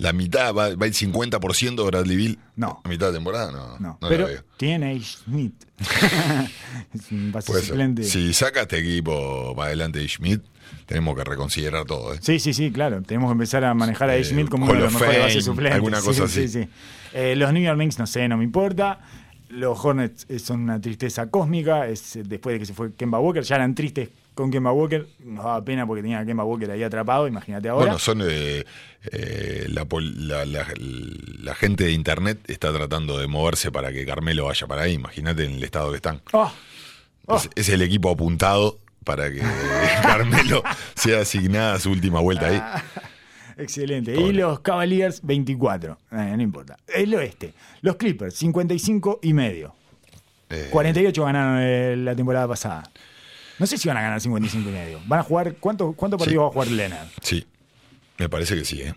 La 0.01 0.13
mitad 0.13 0.53
va, 0.53 0.75
va 0.75 0.85
el 0.87 0.93
50% 0.93 1.75
de 1.75 1.83
Bradley 1.83 2.15
Bill. 2.17 2.39
No. 2.55 2.81
A 2.83 2.89
mitad 2.89 3.07
de 3.07 3.13
temporada, 3.13 3.51
no. 3.51 3.77
No, 3.79 3.97
no 4.01 4.09
pero 4.09 4.25
veo. 4.27 4.43
tiene 4.57 4.91
a 4.91 4.99
Smith. 4.99 5.53
es 6.93 7.11
un 7.11 7.31
base 7.31 7.61
suplente. 7.61 8.03
Si 8.03 8.33
saca 8.33 8.61
este 8.61 8.79
equipo 8.79 9.53
para 9.55 9.67
adelante 9.67 9.99
de 9.99 10.07
Schmidt, 10.07 10.41
tenemos 10.85 11.15
que 11.15 11.23
reconsiderar 11.23 11.85
todo. 11.85 12.13
¿eh? 12.13 12.19
Sí, 12.21 12.39
sí, 12.39 12.53
sí, 12.53 12.71
claro. 12.71 13.01
Tenemos 13.03 13.29
que 13.29 13.33
empezar 13.33 13.63
a 13.63 13.73
manejar 13.73 14.09
a 14.09 14.15
Eh, 14.17 14.23
Schmidt 14.23 14.49
como 14.49 14.65
uno 14.65 14.73
de 14.73 14.79
los 14.81 14.93
mejores 14.93 15.19
bases 15.19 15.45
suplentes. 15.45 15.75
alguna 15.75 15.99
Sí, 16.01 16.07
cosa 16.07 16.27
sí, 16.27 16.43
así. 16.45 16.63
sí. 16.63 16.69
Eh, 17.13 17.35
los 17.35 17.51
New 17.53 17.61
York 17.63 17.77
Knicks, 17.77 17.99
no 17.99 18.07
sé, 18.07 18.27
no 18.27 18.37
me 18.37 18.43
importa. 18.43 18.99
Los 19.49 19.83
Hornets 19.83 20.25
eh, 20.29 20.39
son 20.39 20.61
una 20.61 20.79
tristeza 20.79 21.29
cósmica. 21.29 21.87
Es, 21.87 22.15
eh, 22.15 22.23
después 22.25 22.53
de 22.53 22.59
que 22.59 22.65
se 22.65 22.73
fue 22.73 22.93
Kemba 22.95 23.19
Walker, 23.19 23.43
ya 23.43 23.55
eran 23.57 23.75
tristes 23.75 24.09
con 24.41 24.51
Kemba 24.51 24.71
Walker. 24.71 25.07
Nos 25.19 25.43
daba 25.43 25.63
pena 25.63 25.85
porque 25.87 26.01
tenía 26.01 26.19
a 26.19 26.25
Kemba 26.25 26.43
Walker 26.43 26.69
ahí 26.71 26.83
atrapado. 26.83 27.27
Imagínate 27.27 27.69
ahora. 27.69 27.85
Bueno, 27.85 27.99
son 27.99 28.21
eh, 28.23 28.63
eh, 29.11 29.65
la, 29.69 29.85
la- 29.91 30.45
la- 30.45 30.67
la 31.43 31.55
gente 31.55 31.85
de 31.85 31.91
internet 31.91 32.39
está 32.47 32.71
tratando 32.73 33.17
de 33.17 33.27
moverse 33.27 33.71
para 33.71 33.91
que 33.91 34.05
Carmelo 34.05 34.45
vaya 34.45 34.67
para 34.67 34.83
ahí. 34.83 34.93
Imagínate 34.93 35.45
en 35.45 35.53
el 35.53 35.63
estado 35.63 35.89
que 35.91 35.95
están. 35.97 36.21
Oh, 36.33 36.51
oh. 37.27 37.35
Es, 37.37 37.49
es 37.55 37.69
el 37.69 37.81
equipo 37.81 38.09
apuntado 38.09 38.79
para 39.03 39.31
que 39.31 39.39
Carmelo 40.03 40.63
sea 40.95 41.21
asignada 41.21 41.79
su 41.79 41.91
última 41.91 42.19
vuelta 42.19 42.47
ahí. 42.47 42.61
Excelente. 43.57 44.19
Y 44.19 44.33
los 44.33 44.59
Cavaliers, 44.61 45.21
24. 45.23 45.97
Eh, 46.11 46.33
no 46.35 46.41
importa. 46.41 46.77
El 46.87 47.13
oeste. 47.15 47.53
Los 47.81 47.95
Clippers, 47.97 48.35
55 48.35 49.19
y 49.23 49.33
medio. 49.33 49.75
Eh, 50.49 50.67
48 50.71 51.23
ganaron 51.23 51.59
eh, 51.61 51.95
la 51.97 52.15
temporada 52.15 52.47
pasada. 52.47 52.83
No 53.61 53.67
sé 53.67 53.77
si 53.77 53.87
van 53.87 53.97
a 53.97 54.01
ganar 54.01 54.19
55 54.19 54.69
y 54.69 54.71
medio. 54.73 54.99
¿Van 55.05 55.19
a 55.19 55.23
jugar? 55.23 55.55
¿Cuánto, 55.59 55.93
cuánto 55.93 56.17
partido 56.17 56.41
va 56.41 56.47
a 56.47 56.51
jugar 56.51 56.67
Leonard? 56.69 57.07
Sí, 57.21 57.45
me 58.17 58.27
parece 58.27 58.55
que 58.55 58.65
sí, 58.65 58.81
¿eh? 58.81 58.93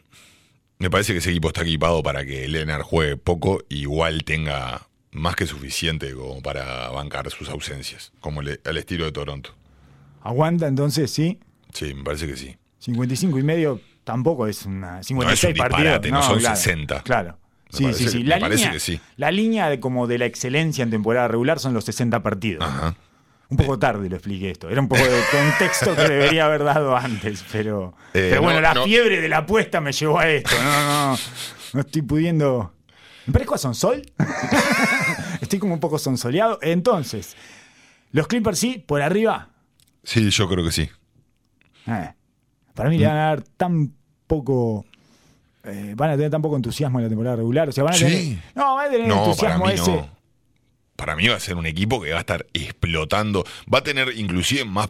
Me 0.79 0.89
parece 0.91 1.13
que 1.13 1.19
ese 1.19 1.31
equipo 1.31 1.49
está 1.49 1.61
equipado 1.63 2.03
para 2.03 2.25
que 2.25 2.49
Leonard 2.49 2.83
juegue 2.83 3.17
poco 3.19 3.63
y 3.69 3.81
igual 3.83 4.25
tenga 4.25 4.89
más 5.13 5.37
que 5.37 5.47
suficiente 5.47 6.13
como 6.15 6.41
para 6.43 6.89
bancar 6.89 7.31
sus 7.31 7.49
ausencias, 7.51 8.11
como 8.21 8.41
le- 8.43 8.59
al 8.65 8.77
estilo 8.79 9.05
de 9.05 9.13
Toronto. 9.13 9.55
¿Aguanta 10.23 10.67
entonces, 10.67 11.11
sí? 11.11 11.39
Sí, 11.73 11.93
me 11.95 12.03
parece 12.03 12.27
que 12.27 12.37
sí. 12.37 12.57
55 12.79 13.39
y 13.39 13.43
medio 13.43 13.81
tampoco 14.03 14.47
es 14.47 14.65
una 14.67 15.03
56 15.03 15.57
partidos. 15.59 15.83
disparate, 15.83 16.11
no 16.11 16.23
son 16.23 16.39
claro, 16.39 16.57
60. 16.57 17.03
Claro. 17.03 17.39
Me 17.73 17.79
Sí, 17.79 17.83
parece 17.85 18.03
sí, 18.05 18.09
sí. 18.09 18.23
La 18.25 18.37
me 18.37 18.41
parece 18.41 18.59
línea, 18.65 18.73
que 18.73 18.81
sí. 18.81 19.01
la 19.17 19.31
línea 19.31 19.69
de 19.69 19.79
como 19.81 20.07
de 20.07 20.19
la 20.19 20.27
excelencia 20.27 20.83
en 20.85 20.91
temporada 20.91 21.29
regular 21.29 21.59
son 21.61 21.75
los 21.75 21.85
60 21.85 22.23
partidos. 22.23 22.65
Ajá. 22.65 22.95
Un 23.51 23.57
poco 23.59 23.79
tarde 23.79 24.09
lo 24.09 24.17
expliqué 24.17 24.51
esto. 24.51 24.69
Era 24.71 24.81
un 24.81 24.89
poco 24.89 25.03
de 25.05 25.21
contexto 25.31 25.95
que 25.95 26.03
debería 26.09 26.47
haber 26.47 26.65
dado 26.65 26.97
antes, 26.97 27.45
pero, 27.53 27.95
Eh, 28.15 28.29
pero 28.31 28.43
bueno, 28.43 28.57
no, 28.61 28.63
la 28.63 28.75
no. 28.75 28.85
fiebre 28.85 29.21
de 29.21 29.29
la 29.29 29.39
apuesta 29.39 29.81
me 29.81 29.93
llevó 29.93 30.19
a 30.19 30.29
esto. 30.29 30.51
No, 30.63 31.11
no, 31.13 31.19
no 31.75 31.81
estoy 31.81 32.03
pudiendo. 32.03 32.73
¿Me 33.27 33.33
parezco 33.33 33.55
a 33.55 33.59
Sonsol? 33.59 34.03
estoy 35.41 35.59
como 35.59 35.75
un 35.75 35.81
poco 35.81 35.99
sonsoleado. 35.99 36.59
Entonces, 36.63 37.37
los 38.13 38.27
Clippers 38.27 38.59
sí, 38.59 38.83
por 38.87 39.03
arriba. 39.03 39.49
Sí, 40.03 40.31
yo 40.31 40.49
creo 40.49 40.65
que 40.65 40.73
sí. 40.73 40.91
Eh, 41.87 42.13
para 42.75 42.89
mí 42.89 42.99
le 42.99 43.07
van 43.07 43.17
a 43.17 43.25
dar 43.27 43.43
tan 43.43 43.93
poco. 44.27 44.85
eh, 45.65 45.95
van 45.97 46.11
a 46.11 46.15
tener 46.17 46.31
tan 46.31 46.43
poco 46.43 46.57
entusiasmo 46.57 46.99
en 46.99 47.05
la 47.05 47.09
temporada 47.09 47.37
regular. 47.37 47.69
O 47.69 47.73
sea, 47.73 47.85
van 47.85 47.95
a 47.95 47.97
Sí. 47.97 48.05
tener. 48.05 48.39
No, 48.55 48.75
van 48.75 48.87
a 48.87 48.91
tener 48.91 49.07
No, 49.09 49.25
entusiasmo 49.25 49.65
mí 49.67 49.73
ese. 49.73 49.91
no. 49.91 50.14
Para 51.05 51.17
mí 51.17 51.29
va 51.29 51.37
a 51.37 51.41
ser 51.41 51.57
un 51.57 51.67
equipo 51.67 52.01
que 52.01 52.13
va 52.13 52.17
a 52.17 52.21
estar 52.21 52.47
explotando. 52.55 53.45
Va 53.73 53.81
a 53.81 53.83
tener 53.83 54.17
inclusive 54.17 54.65
más 54.65 54.89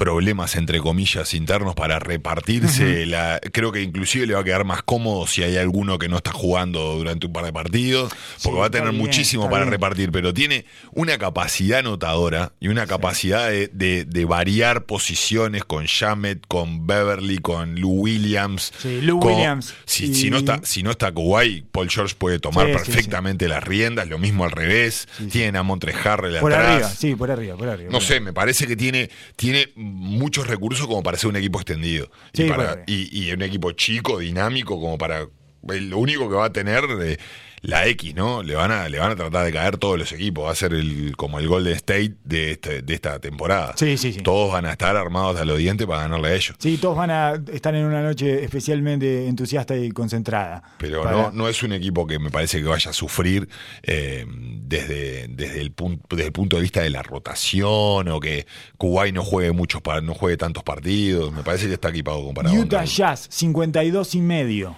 problemas, 0.00 0.56
entre 0.56 0.80
comillas, 0.80 1.34
internos 1.34 1.74
para 1.74 1.98
repartirse. 1.98 3.04
la, 3.04 3.38
creo 3.52 3.70
que 3.70 3.82
inclusive 3.82 4.26
le 4.26 4.32
va 4.32 4.40
a 4.40 4.44
quedar 4.44 4.64
más 4.64 4.82
cómodo 4.82 5.26
si 5.26 5.42
hay 5.42 5.58
alguno 5.58 5.98
que 5.98 6.08
no 6.08 6.16
está 6.16 6.32
jugando 6.32 6.96
durante 6.96 7.26
un 7.26 7.32
par 7.34 7.44
de 7.44 7.52
partidos, 7.52 8.10
porque 8.42 8.56
Sí, 8.56 8.60
va 8.60 8.66
a 8.66 8.70
tener 8.70 8.90
bien, 8.92 9.02
muchísimo 9.02 9.44
para 9.50 9.64
bien. 9.64 9.72
repartir, 9.72 10.10
pero 10.10 10.32
tiene 10.32 10.64
una 10.92 11.18
capacidad 11.18 11.80
anotadora 11.80 12.52
y 12.60 12.68
una 12.68 12.86
capacidad 12.86 13.50
de, 13.50 13.68
de- 13.68 14.06
de 14.06 14.24
variar 14.24 14.86
posiciones 14.86 15.64
con 15.64 15.84
Shamet, 15.84 16.46
con 16.48 16.86
Beverly, 16.86 17.36
con 17.38 17.78
Lou 17.78 17.90
Williams. 18.00 18.72
Sí, 18.78 19.02
Lou 19.02 19.20
con- 19.20 19.34
Williams. 19.34 19.74
Si, 19.84 20.06
Y- 20.06 20.14
si 20.14 20.30
no 20.30 20.38
está, 20.38 20.60
si 20.64 20.82
no 20.82 20.92
está 20.92 21.12
Kawhi, 21.12 21.64
Paul 21.70 21.90
George 21.90 22.14
puede 22.16 22.38
tomar 22.38 22.66
perfectamente 22.72 23.48
las 23.48 23.62
riendas, 23.62 24.08
lo 24.08 24.18
mismo 24.18 24.44
al 24.44 24.52
revés. 24.52 25.08
Tienen 25.30 25.56
a 25.56 25.62
Montre 25.62 25.92
Harrell 25.92 26.38
Por 26.40 26.54
atrás. 26.54 26.70
arriba, 26.72 26.88
sí, 26.88 27.14
por 27.14 27.30
arriba, 27.30 27.56
por 27.56 27.68
arriba. 27.68 27.90
No 27.92 28.00
sé, 28.00 28.20
me 28.20 28.32
parece 28.32 28.66
que 28.66 28.76
tiene, 28.76 29.10
tiene 29.36 29.68
muchos 29.90 30.46
recursos 30.46 30.86
como 30.86 31.02
para 31.02 31.18
ser 31.18 31.28
un 31.30 31.36
equipo 31.36 31.58
extendido. 31.60 32.10
Sí, 32.32 32.44
y, 32.44 32.48
para- 32.48 32.70
arriba. 32.72 32.84
y, 32.86 33.26
y 33.28 33.32
un 33.32 33.42
equipo 33.42 33.72
chico, 33.72 34.18
dinámico, 34.18 34.80
como 34.80 34.96
para. 34.98 35.20
eh, 35.22 35.80
Lo 35.80 35.98
único 35.98 36.28
que 36.28 36.36
va 36.36 36.46
a 36.46 36.52
tener 36.52 36.84
eh, 37.02 37.18
la 37.62 37.86
X, 37.88 38.14
¿no? 38.14 38.42
Le 38.42 38.54
van, 38.54 38.70
a, 38.70 38.88
le 38.88 38.98
van 38.98 39.10
a 39.12 39.16
tratar 39.16 39.44
de 39.44 39.52
caer 39.52 39.76
todos 39.76 39.98
los 39.98 40.10
equipos. 40.12 40.46
Va 40.46 40.52
a 40.52 40.54
ser 40.54 40.72
el, 40.72 41.14
como 41.16 41.38
el 41.38 41.46
Golden 41.46 41.74
State 41.74 42.14
de, 42.24 42.52
este- 42.52 42.80
de 42.82 42.94
esta 42.94 43.18
temporada. 43.18 43.74
Sí, 43.76 43.98
sí, 43.98 44.12
sí. 44.14 44.20
Todos 44.22 44.52
van 44.52 44.64
a 44.66 44.72
estar 44.72 44.96
armados 44.96 45.38
a 45.38 45.44
los 45.44 45.58
dientes 45.58 45.86
para 45.86 46.02
ganarle 46.02 46.28
a 46.28 46.34
ellos. 46.34 46.56
Sí, 46.58 46.78
todos 46.78 46.96
van 46.96 47.10
a 47.10 47.34
estar 47.52 47.74
en 47.74 47.84
una 47.84 48.02
noche 48.02 48.42
especialmente 48.44 49.28
entusiasta 49.28 49.76
y 49.76 49.90
concentrada. 49.90 50.62
Pero 50.78 51.02
Para- 51.02 51.16
no, 51.16 51.30
no 51.32 51.48
es 51.48 51.62
un 51.62 51.72
equipo 51.72 52.06
que 52.06 52.18
me 52.18 52.30
parece 52.30 52.58
que 52.62 52.64
vaya 52.68 52.90
a 52.90 52.94
sufrir 52.94 53.48
eh, 53.82 54.24
desde, 54.26 55.28
desde, 55.28 55.60
el 55.60 55.72
punto, 55.72 56.06
desde 56.16 56.26
el 56.28 56.32
punto 56.32 56.56
de 56.56 56.62
vista 56.62 56.80
de 56.80 56.90
la 56.90 57.02
rotación 57.02 58.08
o 58.08 58.20
que 58.20 58.46
Kuwait 58.78 59.14
no 59.14 59.22
juegue 59.24 59.52
muchos 59.52 59.82
no 60.02 60.14
juegue 60.14 60.36
tantos 60.36 60.62
partidos. 60.62 61.32
Me 61.32 61.42
parece 61.42 61.66
que 61.66 61.74
está 61.74 61.90
equipado 61.90 62.24
comparado. 62.24 62.54
Utah 62.56 62.84
Jazz, 62.84 63.26
52 63.30 64.14
y 64.14 64.20
medio. 64.20 64.76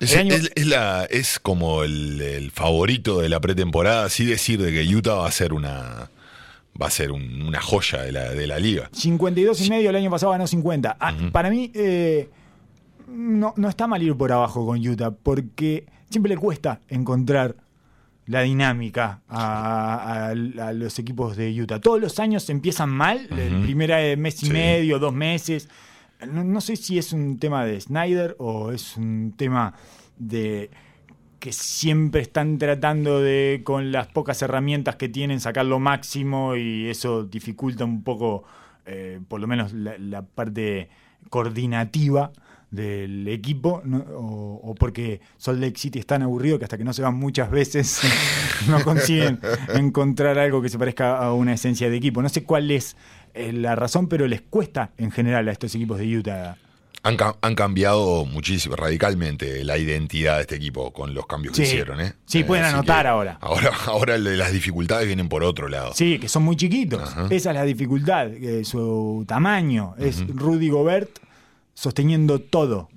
Es, 0.00 0.12
el 0.14 0.18
año- 0.20 0.34
es- 0.34 0.52
es 0.54 0.66
la, 0.66 1.04
es 1.10 1.38
como 1.40 1.82
el, 1.82 2.20
el 2.20 2.50
favorito 2.50 3.18
de 3.20 3.28
la 3.28 3.40
pretemporada, 3.40 4.04
así 4.04 4.24
decir 4.24 4.60
de 4.62 4.70
que 4.72 4.94
Utah 4.94 5.14
va 5.14 5.26
a 5.28 5.32
ser 5.32 5.52
una 5.52 6.10
va 6.80 6.86
a 6.86 6.90
ser 6.90 7.10
un- 7.10 7.42
una 7.42 7.60
joya 7.60 8.02
de 8.02 8.12
la, 8.12 8.30
de 8.30 8.46
la 8.46 8.58
liga. 8.60 8.88
52 8.92 9.60
y 9.66 9.70
medio, 9.70 9.90
el 9.90 9.96
año 9.96 10.10
pasado 10.10 10.30
ganó 10.30 10.46
50. 10.46 10.96
Ah, 11.00 11.12
Para 11.32 11.50
mí, 11.50 11.72
eh, 11.74 12.28
no, 13.08 13.52
no 13.56 13.68
está 13.68 13.88
mal 13.88 14.00
ir 14.02 14.14
por 14.14 14.30
abajo 14.30 14.64
con 14.64 14.78
Utah, 14.86 15.10
porque 15.10 15.86
siempre 16.08 16.28
le 16.30 16.36
cuesta 16.36 16.80
encontrar 16.88 17.56
la 18.26 18.42
dinámica 18.42 19.22
a, 19.28 20.28
a- 20.28 20.68
a 20.68 20.72
los 20.72 20.98
equipos 21.00 21.36
de 21.36 21.50
Utah. 21.60 21.80
Todos 21.80 22.00
los 22.00 22.20
años 22.20 22.48
empiezan 22.50 22.90
mal, 22.90 23.26
el 23.36 23.62
primer 23.62 23.90
eh, 23.90 24.16
mes 24.16 24.40
y 24.42 24.46
Sí. 24.46 24.52
medio, 24.52 24.98
dos 25.00 25.12
meses. 25.14 25.68
No, 26.26 26.42
no 26.42 26.60
sé 26.60 26.76
si 26.76 26.98
es 26.98 27.12
un 27.12 27.38
tema 27.38 27.64
de 27.64 27.80
Snyder 27.80 28.34
o 28.38 28.72
es 28.72 28.96
un 28.96 29.34
tema 29.36 29.74
de 30.18 30.70
que 31.38 31.52
siempre 31.52 32.20
están 32.20 32.58
tratando 32.58 33.20
de, 33.20 33.60
con 33.64 33.92
las 33.92 34.08
pocas 34.08 34.42
herramientas 34.42 34.96
que 34.96 35.08
tienen, 35.08 35.40
sacar 35.40 35.66
lo 35.66 35.78
máximo 35.78 36.56
y 36.56 36.88
eso 36.88 37.24
dificulta 37.24 37.84
un 37.84 38.02
poco, 38.02 38.44
eh, 38.86 39.20
por 39.28 39.40
lo 39.40 39.46
menos, 39.46 39.72
la, 39.72 39.96
la 39.98 40.22
parte 40.22 40.88
coordinativa 41.30 42.32
del 42.70 43.26
equipo, 43.28 43.80
¿no? 43.84 43.98
o, 44.14 44.60
o 44.62 44.74
porque 44.74 45.20
Salt 45.38 45.60
Lake 45.60 45.78
City 45.78 46.00
es 46.00 46.06
tan 46.06 46.22
aburrido 46.22 46.58
que 46.58 46.64
hasta 46.64 46.76
que 46.76 46.84
no 46.84 46.92
se 46.92 47.02
van 47.02 47.14
muchas 47.14 47.50
veces 47.50 48.00
no 48.68 48.82
consiguen 48.82 49.40
encontrar 49.74 50.38
algo 50.38 50.60
que 50.60 50.68
se 50.68 50.78
parezca 50.78 51.16
a 51.16 51.32
una 51.32 51.54
esencia 51.54 51.88
de 51.88 51.96
equipo. 51.96 52.20
No 52.20 52.28
sé 52.28 52.44
cuál 52.44 52.70
es 52.70 52.96
la 53.34 53.74
razón, 53.76 54.08
pero 54.08 54.26
les 54.26 54.40
cuesta 54.42 54.90
en 54.98 55.10
general 55.10 55.48
a 55.48 55.52
estos 55.52 55.74
equipos 55.74 55.98
de 55.98 56.16
Utah. 56.18 56.56
Han, 57.04 57.16
ca- 57.16 57.36
han 57.42 57.54
cambiado 57.54 58.24
muchísimo, 58.26 58.74
radicalmente, 58.74 59.62
la 59.64 59.78
identidad 59.78 60.36
de 60.36 60.42
este 60.42 60.56
equipo 60.56 60.92
con 60.92 61.14
los 61.14 61.26
cambios 61.26 61.54
que 61.56 61.62
hicieron. 61.62 62.00
¿eh? 62.00 62.14
Sí, 62.26 62.40
Eh, 62.40 62.44
pueden 62.44 62.64
anotar 62.64 63.06
ahora. 63.06 63.38
Ahora, 63.40 63.70
ahora 63.86 64.18
las 64.18 64.52
dificultades 64.52 65.06
vienen 65.06 65.28
por 65.28 65.44
otro 65.44 65.68
lado. 65.68 65.92
Sí, 65.94 66.18
que 66.18 66.28
son 66.28 66.42
muy 66.42 66.56
chiquitos. 66.56 67.00
Ajá. 67.00 67.26
Esa 67.30 67.50
es 67.50 67.54
la 67.56 67.64
dificultad, 67.64 68.26
eh, 68.32 68.64
su 68.64 69.24
tamaño. 69.28 69.94
Es 69.98 70.26
Rudy 70.26 70.70
Gobert 70.70 71.10
sosteniendo 71.74 72.40
todo 72.40 72.88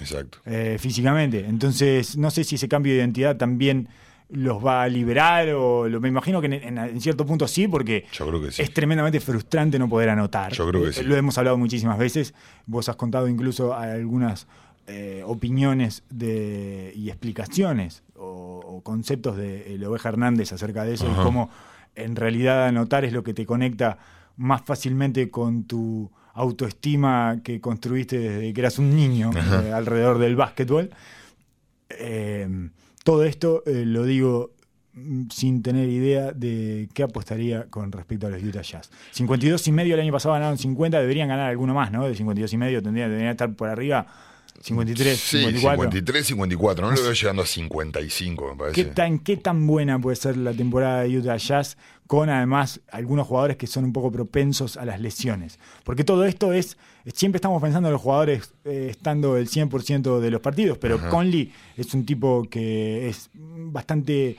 Exacto. 0.00 0.38
eh, 0.46 0.76
físicamente. 0.80 1.46
Entonces, 1.46 2.16
no 2.16 2.30
sé 2.32 2.42
si 2.44 2.56
ese 2.56 2.68
cambio 2.68 2.92
de 2.92 2.98
identidad 2.98 3.36
también 3.36 3.88
los 4.34 4.64
va 4.64 4.82
a 4.82 4.88
liberar 4.88 5.48
o 5.50 5.88
lo, 5.88 6.00
me 6.00 6.08
imagino 6.08 6.40
que 6.40 6.46
en, 6.48 6.52
en- 6.54 6.78
en 6.78 7.00
cierto 7.00 7.24
punto 7.24 7.46
sí, 7.48 7.66
porque 7.68 8.04
Yo 8.12 8.26
creo 8.28 8.40
que 8.42 8.50
sí. 8.52 8.62
es 8.62 8.72
tremendamente 8.74 9.20
frustrante 9.20 9.78
no 9.78 9.88
poder 9.88 10.08
anotar. 10.10 10.52
Yo 10.52 10.68
creo 10.68 10.82
que 10.82 10.88
Eh, 10.90 10.92
sí. 10.92 11.02
Lo 11.04 11.16
hemos 11.16 11.38
hablado 11.38 11.56
muchísimas 11.56 11.98
veces. 11.98 12.34
Vos 12.66 12.88
has 12.88 12.96
contado 12.96 13.28
incluso 13.28 13.74
algunas 13.74 14.46
eh, 14.86 15.22
opiniones 15.24 16.02
de, 16.10 16.92
y 16.94 17.08
explicaciones 17.08 18.02
o, 18.16 18.60
o 18.66 18.80
conceptos 18.82 19.36
de 19.36 19.74
el 19.74 19.84
Oveja 19.84 20.10
Hernández 20.10 20.52
acerca 20.52 20.84
de 20.84 20.94
eso 20.94 21.06
Ajá. 21.10 21.20
y 21.20 21.24
cómo 21.24 21.48
en 21.94 22.16
realidad 22.16 22.66
anotar 22.66 23.04
es 23.04 23.12
lo 23.12 23.22
que 23.22 23.32
te 23.34 23.46
conecta 23.46 23.98
más 24.36 24.62
fácilmente 24.62 25.30
con 25.30 25.64
tu 25.64 26.10
autoestima 26.34 27.38
que 27.44 27.60
construiste 27.60 28.18
desde 28.18 28.52
que 28.52 28.60
eras 28.60 28.78
un 28.80 28.96
niño 28.96 29.30
eh, 29.62 29.72
alrededor 29.72 30.18
del 30.18 30.34
básquetbol. 30.34 30.90
Eh, 31.90 32.48
todo 33.04 33.24
esto 33.24 33.62
eh, 33.66 33.84
lo 33.86 34.04
digo 34.04 34.50
mm, 34.94 35.28
sin 35.30 35.62
tener 35.62 35.88
idea 35.88 36.32
de 36.32 36.88
qué 36.92 37.04
apostaría 37.04 37.66
con 37.70 37.92
respecto 37.92 38.26
a 38.26 38.30
los 38.30 38.42
Utah 38.42 38.62
Jazz. 38.62 38.90
52 39.12 39.68
y 39.68 39.72
medio 39.72 39.94
el 39.94 40.00
año 40.00 40.12
pasado 40.12 40.32
ganaron 40.32 40.58
50, 40.58 41.00
deberían 41.00 41.28
ganar 41.28 41.50
alguno 41.50 41.74
más, 41.74 41.92
¿no? 41.92 42.08
De 42.08 42.14
52 42.14 42.52
y 42.52 42.56
medio 42.56 42.82
tendrían, 42.82 43.10
deberían 43.10 43.32
estar 43.32 43.54
por 43.54 43.68
arriba. 43.68 44.06
53, 44.60 45.18
Sí, 45.18 45.38
54. 45.38 45.82
53, 45.82 46.26
54. 46.26 46.86
No 46.90 46.96
lo 46.96 47.02
veo 47.02 47.12
llegando 47.12 47.42
a 47.42 47.46
55, 47.46 48.50
me 48.50 48.56
parece. 48.56 48.74
¿Qué 48.74 48.90
tan, 48.90 49.18
¿Qué 49.18 49.36
tan 49.36 49.66
buena 49.66 49.98
puede 49.98 50.16
ser 50.16 50.36
la 50.36 50.52
temporada 50.52 51.02
de 51.02 51.18
Utah 51.18 51.36
Jazz 51.36 51.76
con 52.06 52.28
además 52.30 52.80
algunos 52.90 53.26
jugadores 53.26 53.56
que 53.56 53.66
son 53.66 53.84
un 53.84 53.92
poco 53.92 54.10
propensos 54.10 54.76
a 54.76 54.84
las 54.84 55.00
lesiones? 55.00 55.58
Porque 55.84 56.04
todo 56.04 56.24
esto 56.24 56.52
es, 56.52 56.78
siempre 57.12 57.38
estamos 57.38 57.60
pensando 57.60 57.88
en 57.88 57.92
los 57.92 58.00
jugadores 58.00 58.54
eh, 58.64 58.88
estando 58.90 59.36
el 59.36 59.48
100% 59.48 60.20
de 60.20 60.30
los 60.30 60.40
partidos, 60.40 60.78
pero 60.78 60.96
Ajá. 60.96 61.10
Conley 61.10 61.52
es 61.76 61.92
un 61.92 62.06
tipo 62.06 62.46
que 62.48 63.08
es 63.08 63.28
bastante 63.34 64.36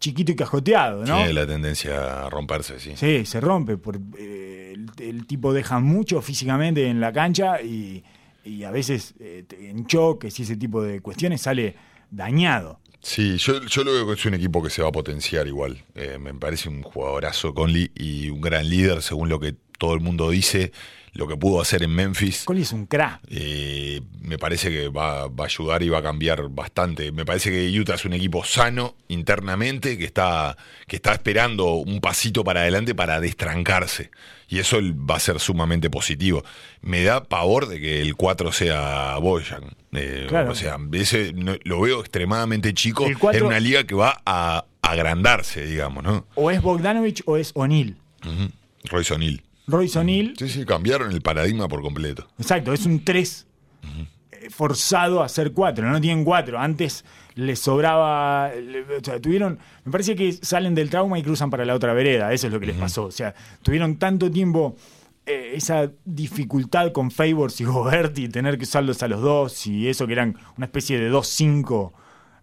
chiquito 0.00 0.32
y 0.32 0.36
cajoteado, 0.36 1.04
¿no? 1.04 1.16
Tiene 1.18 1.32
la 1.32 1.46
tendencia 1.46 2.26
a 2.26 2.30
romperse, 2.30 2.80
sí. 2.80 2.94
Sí, 2.96 3.24
se 3.24 3.40
rompe. 3.40 3.76
Por, 3.76 4.00
eh, 4.18 4.74
el, 4.74 4.90
el 4.98 5.26
tipo 5.28 5.52
deja 5.52 5.78
mucho 5.78 6.20
físicamente 6.22 6.88
en 6.88 7.00
la 7.00 7.12
cancha 7.12 7.62
y, 7.62 8.02
y 8.44 8.64
a 8.64 8.70
veces 8.70 9.14
eh, 9.20 9.44
en 9.58 9.86
choques 9.86 10.38
y 10.38 10.42
ese 10.42 10.56
tipo 10.56 10.82
de 10.82 11.00
cuestiones 11.00 11.42
sale 11.42 11.76
dañado. 12.10 12.80
Sí, 13.00 13.36
yo, 13.38 13.60
yo 13.64 13.82
lo 13.82 13.92
veo 13.92 14.06
que 14.06 14.12
es 14.12 14.24
un 14.26 14.34
equipo 14.34 14.62
que 14.62 14.70
se 14.70 14.80
va 14.80 14.88
a 14.88 14.92
potenciar 14.92 15.46
igual. 15.48 15.84
Eh, 15.94 16.18
me 16.20 16.34
parece 16.34 16.68
un 16.68 16.82
jugadorazo 16.82 17.52
Conley 17.52 17.90
y 17.96 18.30
un 18.30 18.40
gran 18.40 18.68
líder 18.68 19.02
según 19.02 19.28
lo 19.28 19.40
que 19.40 19.56
todo 19.78 19.94
el 19.94 20.00
mundo 20.00 20.30
dice 20.30 20.72
lo 21.14 21.28
que 21.28 21.36
pudo 21.36 21.60
hacer 21.60 21.82
en 21.82 21.90
Memphis. 21.90 22.44
Conley 22.44 22.62
es 22.62 22.72
un 22.72 22.86
crack. 22.86 23.20
Eh, 23.28 24.00
me 24.20 24.38
parece 24.38 24.70
que 24.70 24.88
va, 24.88 25.26
va 25.26 25.44
a 25.44 25.46
ayudar 25.46 25.82
y 25.82 25.88
va 25.88 25.98
a 25.98 26.02
cambiar 26.02 26.48
bastante. 26.48 27.12
Me 27.12 27.26
parece 27.26 27.50
que 27.50 27.78
Utah 27.78 27.94
es 27.94 28.04
un 28.04 28.14
equipo 28.14 28.44
sano 28.44 28.96
internamente, 29.08 29.98
que 29.98 30.04
está, 30.04 30.56
que 30.86 30.96
está 30.96 31.12
esperando 31.12 31.74
un 31.74 32.00
pasito 32.00 32.44
para 32.44 32.60
adelante 32.60 32.94
para 32.94 33.20
destrancarse. 33.20 34.10
Y 34.52 34.58
eso 34.58 34.76
va 35.10 35.16
a 35.16 35.18
ser 35.18 35.40
sumamente 35.40 35.88
positivo. 35.88 36.44
Me 36.82 37.02
da 37.02 37.24
pavor 37.24 37.68
de 37.68 37.80
que 37.80 38.02
el 38.02 38.16
4 38.16 38.52
sea 38.52 39.16
Boyan. 39.16 39.64
Eh, 39.92 40.26
Claro. 40.28 40.52
O 40.52 40.54
sea, 40.54 40.76
ese 40.92 41.32
lo 41.64 41.80
veo 41.80 42.00
extremadamente 42.00 42.74
chico 42.74 43.06
El 43.06 43.16
en 43.34 43.44
una 43.44 43.58
liga 43.60 43.84
que 43.84 43.94
va 43.94 44.20
a 44.26 44.66
agrandarse, 44.82 45.64
digamos, 45.64 46.04
¿no? 46.04 46.26
O 46.34 46.50
es 46.50 46.60
Bogdanovich 46.60 47.22
o 47.24 47.38
es 47.38 47.52
O'Neal. 47.54 47.96
Ujú. 48.26 48.50
Royce 48.90 49.14
O'Neal. 49.14 49.42
Royce 49.68 49.98
O'Neal, 49.98 50.34
Sí, 50.38 50.50
sí, 50.50 50.66
cambiaron 50.66 51.12
el 51.12 51.22
paradigma 51.22 51.66
por 51.66 51.80
completo. 51.80 52.28
exacto, 52.38 52.74
es 52.74 52.84
un 52.84 53.02
3 53.02 53.46
forzado 54.50 55.22
a 55.22 55.28
ser 55.30 55.52
4. 55.52 55.90
No 55.90 55.98
tienen 55.98 56.24
4. 56.24 56.58
Antes 56.58 57.06
les 57.34 57.58
sobraba. 57.58 58.50
le- 58.54 58.82
o 58.96 59.00
sea, 59.02 59.20
tuvieron. 59.20 59.58
Me 59.84 59.92
parece 59.92 60.14
que 60.16 60.32
salen 60.32 60.74
del 60.74 60.90
trauma 60.90 61.18
y 61.18 61.22
cruzan 61.22 61.50
para 61.50 61.64
la 61.64 61.74
otra 61.74 61.92
vereda. 61.94 62.32
Eso 62.32 62.46
es 62.48 62.52
lo 62.52 62.60
que 62.60 62.66
les 62.66 62.76
pasó. 62.76 63.04
O 63.04 63.10
sea, 63.10 63.34
tuvieron 63.62 63.96
tanto 63.96 64.30
tiempo. 64.30 64.76
eh, 65.24 65.52
esa 65.54 65.88
dificultad 66.04 66.90
con 66.90 67.12
Favors 67.12 67.60
y 67.60 67.64
Gobert 67.64 68.18
y 68.18 68.28
tener 68.28 68.58
que 68.58 68.64
usarlos 68.64 69.04
a 69.04 69.08
los 69.08 69.20
dos 69.20 69.68
y 69.68 69.86
eso 69.88 70.04
que 70.08 70.14
eran 70.14 70.36
una 70.56 70.66
especie 70.66 70.98
de 70.98 71.08
2-5 71.12 71.92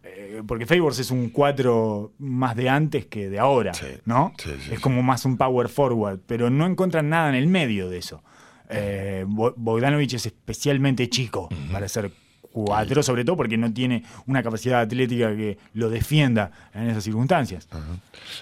eh, 0.04 0.42
porque 0.48 0.66
Favors 0.66 0.98
es 1.00 1.12
un 1.12 1.28
4 1.30 2.14
más 2.20 2.56
de 2.56 2.70
antes 2.70 3.06
que 3.08 3.30
de 3.30 3.38
ahora, 3.38 3.74
Sí, 3.74 3.86
¿no? 4.06 4.32
sí, 4.38 4.52
sí, 4.66 4.74
es 4.76 4.80
como 4.80 5.04
más 5.04 5.26
un 5.26 5.36
power 5.36 5.68
forward, 5.68 6.20
pero 6.26 6.50
no 6.50 6.66
encuentran 6.66 7.10
nada 7.10 7.28
en 7.28 7.36
el 7.36 7.48
medio 7.48 7.90
de 7.90 7.98
eso. 7.98 8.24
Eh, 8.70 9.26
Bo- 9.28 9.54
Bogdanovich 9.58 10.14
es 10.14 10.26
especialmente 10.28 11.10
chico 11.10 11.50
para 11.74 11.90
ser 11.90 12.12
4, 12.52 13.04
sobre 13.04 13.24
todo 13.24 13.36
porque 13.38 13.58
no 13.58 13.72
tiene 13.74 14.04
una 14.26 14.41
capacidad 14.43 14.82
atlética 14.82 15.36
que 15.36 15.58
lo 15.74 15.89
defienda 15.89 16.52
en 16.74 16.89
esas 16.89 17.04
circunstancias. 17.04 17.68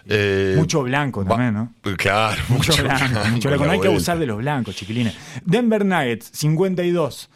Eh, 0.05 0.55
Mucho 0.58 0.84
blanco 0.84 1.26
también, 1.26 1.53
¿no? 1.53 1.74
Claro, 1.97 2.41
Mucho, 2.49 2.72
mucho, 2.72 2.84
blanco, 2.84 3.05
blanco 3.12 3.30
mucho 3.32 3.49
blanco. 3.49 3.64
la 3.64 3.68
No 3.68 3.74
hay 3.74 3.80
que 3.82 3.88
abusar 3.88 4.18
de 4.20 4.26
los 4.26 4.38
blancos, 4.38 4.76
chiquilines. 4.76 5.14
Denver 5.45 5.86
Nuggets, 5.86 6.30
52. 6.34 7.30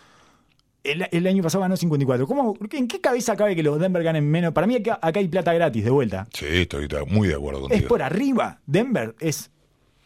El, 0.83 1.07
el 1.11 1.27
año 1.27 1.43
pasado 1.43 1.61
ganó 1.61 1.77
54. 1.77 2.25
¿Cómo, 2.25 2.57
¿En 2.71 2.87
qué 2.87 2.99
cabeza 2.99 3.35
cabe 3.35 3.55
que 3.55 3.61
los 3.61 3.79
Denver 3.79 4.01
ganen 4.01 4.27
menos? 4.29 4.51
Para 4.51 4.65
mí 4.65 4.75
acá, 4.75 4.97
acá 5.01 5.19
hay 5.19 5.27
plata 5.27 5.53
gratis 5.53 5.83
de 5.83 5.91
vuelta. 5.91 6.27
Sí, 6.33 6.45
estoy 6.49 6.87
muy 7.07 7.27
de 7.27 7.35
acuerdo 7.35 7.59
Es 7.65 7.67
contigo. 7.69 7.87
por 7.89 8.01
arriba. 8.01 8.59
Denver 8.65 9.13
es 9.19 9.51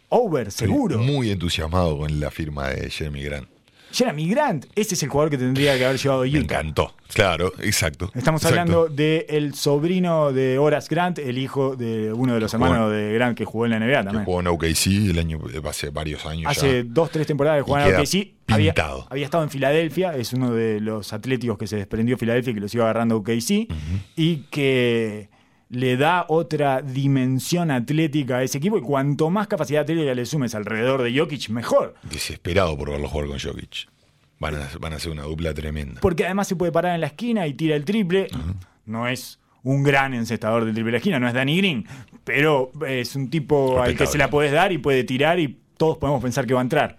over, 0.09 0.49
Estoy 0.49 0.67
seguro. 0.67 0.97
Muy 0.97 1.31
entusiasmado 1.31 1.97
con 1.97 2.19
la 2.19 2.29
firma 2.29 2.67
de 2.69 2.89
Jeremy 2.89 3.23
Grant. 3.23 3.47
Jeremy 3.95 4.27
Grant, 4.29 4.65
ese 4.75 4.95
es 4.95 5.03
el 5.03 5.09
jugador 5.09 5.31
que 5.31 5.37
tendría 5.37 5.77
que 5.77 5.85
haber 5.85 5.97
llevado 5.97 6.23
Me 6.23 6.29
Utah. 6.29 6.39
encantó. 6.59 6.93
Claro, 7.13 7.53
exacto. 7.61 8.11
Estamos 8.13 8.41
exacto. 8.41 8.59
hablando 8.59 8.87
del 8.89 9.53
sobrino 9.55 10.33
de 10.33 10.57
Horace 10.57 10.87
Grant, 10.89 11.19
el 11.19 11.37
hijo 11.37 11.75
de 11.77 12.11
uno 12.11 12.33
de 12.33 12.39
los 12.41 12.53
hermanos 12.53 12.91
de 12.91 13.13
Grant 13.13 13.37
que 13.37 13.45
jugó 13.45 13.65
en 13.65 13.71
la 13.71 13.79
NBA 13.79 13.87
Que 13.99 14.03
también. 14.03 14.25
jugó 14.25 14.39
en 14.41 14.47
OKC 14.47 14.87
el 15.11 15.19
año, 15.19 15.39
hace 15.69 15.89
varios 15.91 16.25
años 16.25 16.51
Hace 16.51 16.83
ya. 16.83 16.89
dos, 16.91 17.09
tres 17.09 17.25
temporadas 17.25 17.59
que 17.59 17.63
jugaba 17.63 17.87
en 17.87 17.95
OKC. 17.95 18.33
Había, 18.47 18.73
estado 19.23 19.43
en 19.43 19.49
Filadelfia, 19.49 20.15
es 20.15 20.33
uno 20.33 20.51
de 20.53 20.79
los 20.81 21.13
atléticos 21.13 21.57
que 21.57 21.65
se 21.67 21.77
desprendió 21.77 22.17
Filadelfia 22.17 22.51
y 22.51 22.53
que 22.55 22.59
los 22.61 22.73
iba 22.75 22.83
agarrando 22.83 23.17
OKC. 23.17 23.67
Y 24.17 24.37
que 24.51 25.29
le 25.69 25.97
da 25.97 26.25
otra 26.29 26.81
dimensión 26.81 27.71
atlética 27.71 28.37
a 28.37 28.43
ese 28.43 28.57
equipo. 28.57 28.77
Y 28.77 28.81
cuanto 28.81 29.29
más 29.29 29.47
capacidad 29.47 29.81
atlética 29.81 30.13
le 30.13 30.25
sumes 30.25 30.55
alrededor 30.55 31.01
de 31.01 31.17
Jokic, 31.17 31.49
mejor. 31.49 31.95
Desesperado 32.03 32.77
por 32.77 32.91
verlo 32.91 33.07
jugar 33.07 33.27
con 33.27 33.39
Jokic. 33.39 33.87
Van 34.39 34.55
a, 34.55 34.69
van 34.79 34.93
a 34.93 34.99
ser 34.99 35.11
una 35.11 35.23
dupla 35.23 35.53
tremenda. 35.53 36.01
Porque 36.01 36.25
además 36.25 36.47
se 36.47 36.55
puede 36.55 36.71
parar 36.71 36.95
en 36.95 37.01
la 37.01 37.07
esquina 37.07 37.47
y 37.47 37.53
tira 37.53 37.75
el 37.75 37.85
triple. 37.85 38.27
No 38.85 39.07
es 39.07 39.39
un 39.63 39.81
gran 39.81 40.13
encestador 40.13 40.65
del 40.65 40.73
triple 40.73 40.89
de 40.89 40.91
la 40.91 40.97
esquina, 40.97 41.19
no 41.19 41.27
es 41.27 41.33
Danny 41.33 41.57
Green, 41.57 41.87
pero 42.23 42.71
es 42.87 43.15
un 43.15 43.31
tipo 43.31 43.81
al 43.81 43.97
que 43.97 44.05
se 44.05 44.17
la 44.17 44.29
podés 44.29 44.51
dar 44.51 44.71
y 44.71 44.77
puede 44.77 45.03
tirar 45.03 45.39
y 45.39 45.59
todos 45.77 45.97
podemos 45.97 46.21
pensar 46.21 46.45
que 46.45 46.53
va 46.53 46.61
a 46.61 46.63
entrar. 46.63 46.97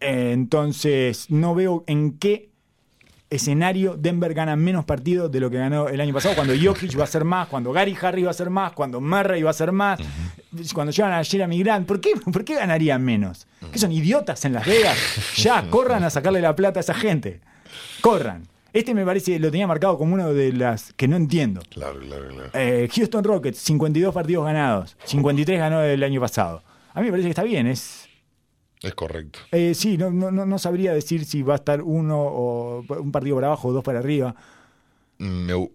Eh, 0.00 0.32
entonces, 0.32 1.30
no 1.30 1.54
veo 1.54 1.84
en 1.86 2.18
qué 2.18 2.49
escenario 3.30 3.96
Denver 3.96 4.34
gana 4.34 4.56
menos 4.56 4.84
partidos 4.84 5.30
de 5.30 5.40
lo 5.40 5.48
que 5.48 5.58
ganó 5.58 5.88
el 5.88 6.00
año 6.00 6.12
pasado, 6.12 6.34
cuando 6.34 6.52
Jokic 6.60 6.98
va 6.98 7.04
a 7.04 7.06
ser 7.06 7.24
más, 7.24 7.48
cuando 7.48 7.72
Gary 7.72 7.96
Harry 8.02 8.24
va 8.24 8.32
a 8.32 8.34
ser 8.34 8.50
más, 8.50 8.72
cuando 8.72 9.00
Murray 9.00 9.42
va 9.42 9.50
a 9.50 9.54
ser 9.54 9.70
más, 9.72 10.00
cuando 10.74 10.92
llevan 10.92 11.12
a 11.12 11.22
Jeremy 11.22 11.62
Grant. 11.62 11.86
¿Por 11.86 12.00
qué, 12.00 12.10
¿Por 12.32 12.44
qué 12.44 12.56
ganarían 12.56 13.02
menos? 13.02 13.46
¿Que 13.72 13.78
son 13.78 13.92
idiotas 13.92 14.44
en 14.44 14.52
Las 14.52 14.66
Vegas? 14.66 14.98
Ya, 15.36 15.70
corran 15.70 16.04
a 16.04 16.10
sacarle 16.10 16.40
la 16.40 16.54
plata 16.54 16.80
a 16.80 16.82
esa 16.82 16.92
gente. 16.92 17.40
Corran. 18.00 18.46
Este 18.72 18.94
me 18.94 19.04
parece, 19.04 19.38
lo 19.38 19.50
tenía 19.50 19.66
marcado 19.66 19.98
como 19.98 20.14
uno 20.14 20.32
de 20.32 20.52
las 20.52 20.92
que 20.92 21.08
no 21.08 21.16
entiendo. 21.16 21.60
Claro, 21.70 21.98
claro, 22.00 22.28
claro. 22.28 22.50
Eh, 22.54 22.88
Houston 22.94 23.24
Rockets, 23.24 23.58
52 23.58 24.14
partidos 24.14 24.44
ganados, 24.44 24.96
53 25.04 25.58
ganó 25.58 25.82
el 25.82 26.02
año 26.02 26.20
pasado. 26.20 26.62
A 26.94 27.00
mí 27.00 27.06
me 27.06 27.10
parece 27.12 27.26
que 27.26 27.30
está 27.30 27.42
bien, 27.42 27.66
es... 27.66 27.99
Es 28.82 28.94
correcto. 28.94 29.40
eh, 29.52 29.74
sí, 29.74 29.98
no, 29.98 30.10
no, 30.10 30.30
no 30.30 30.58
sabría 30.58 30.92
decir 30.94 31.24
si 31.26 31.42
va 31.42 31.54
a 31.54 31.56
estar 31.56 31.82
uno 31.82 32.18
o 32.20 32.82
un 32.98 33.12
partido 33.12 33.36
por 33.36 33.44
abajo 33.44 33.68
o 33.68 33.72
dos 33.72 33.84
para 33.84 33.98
arriba. 33.98 34.34
Me- 35.18 35.68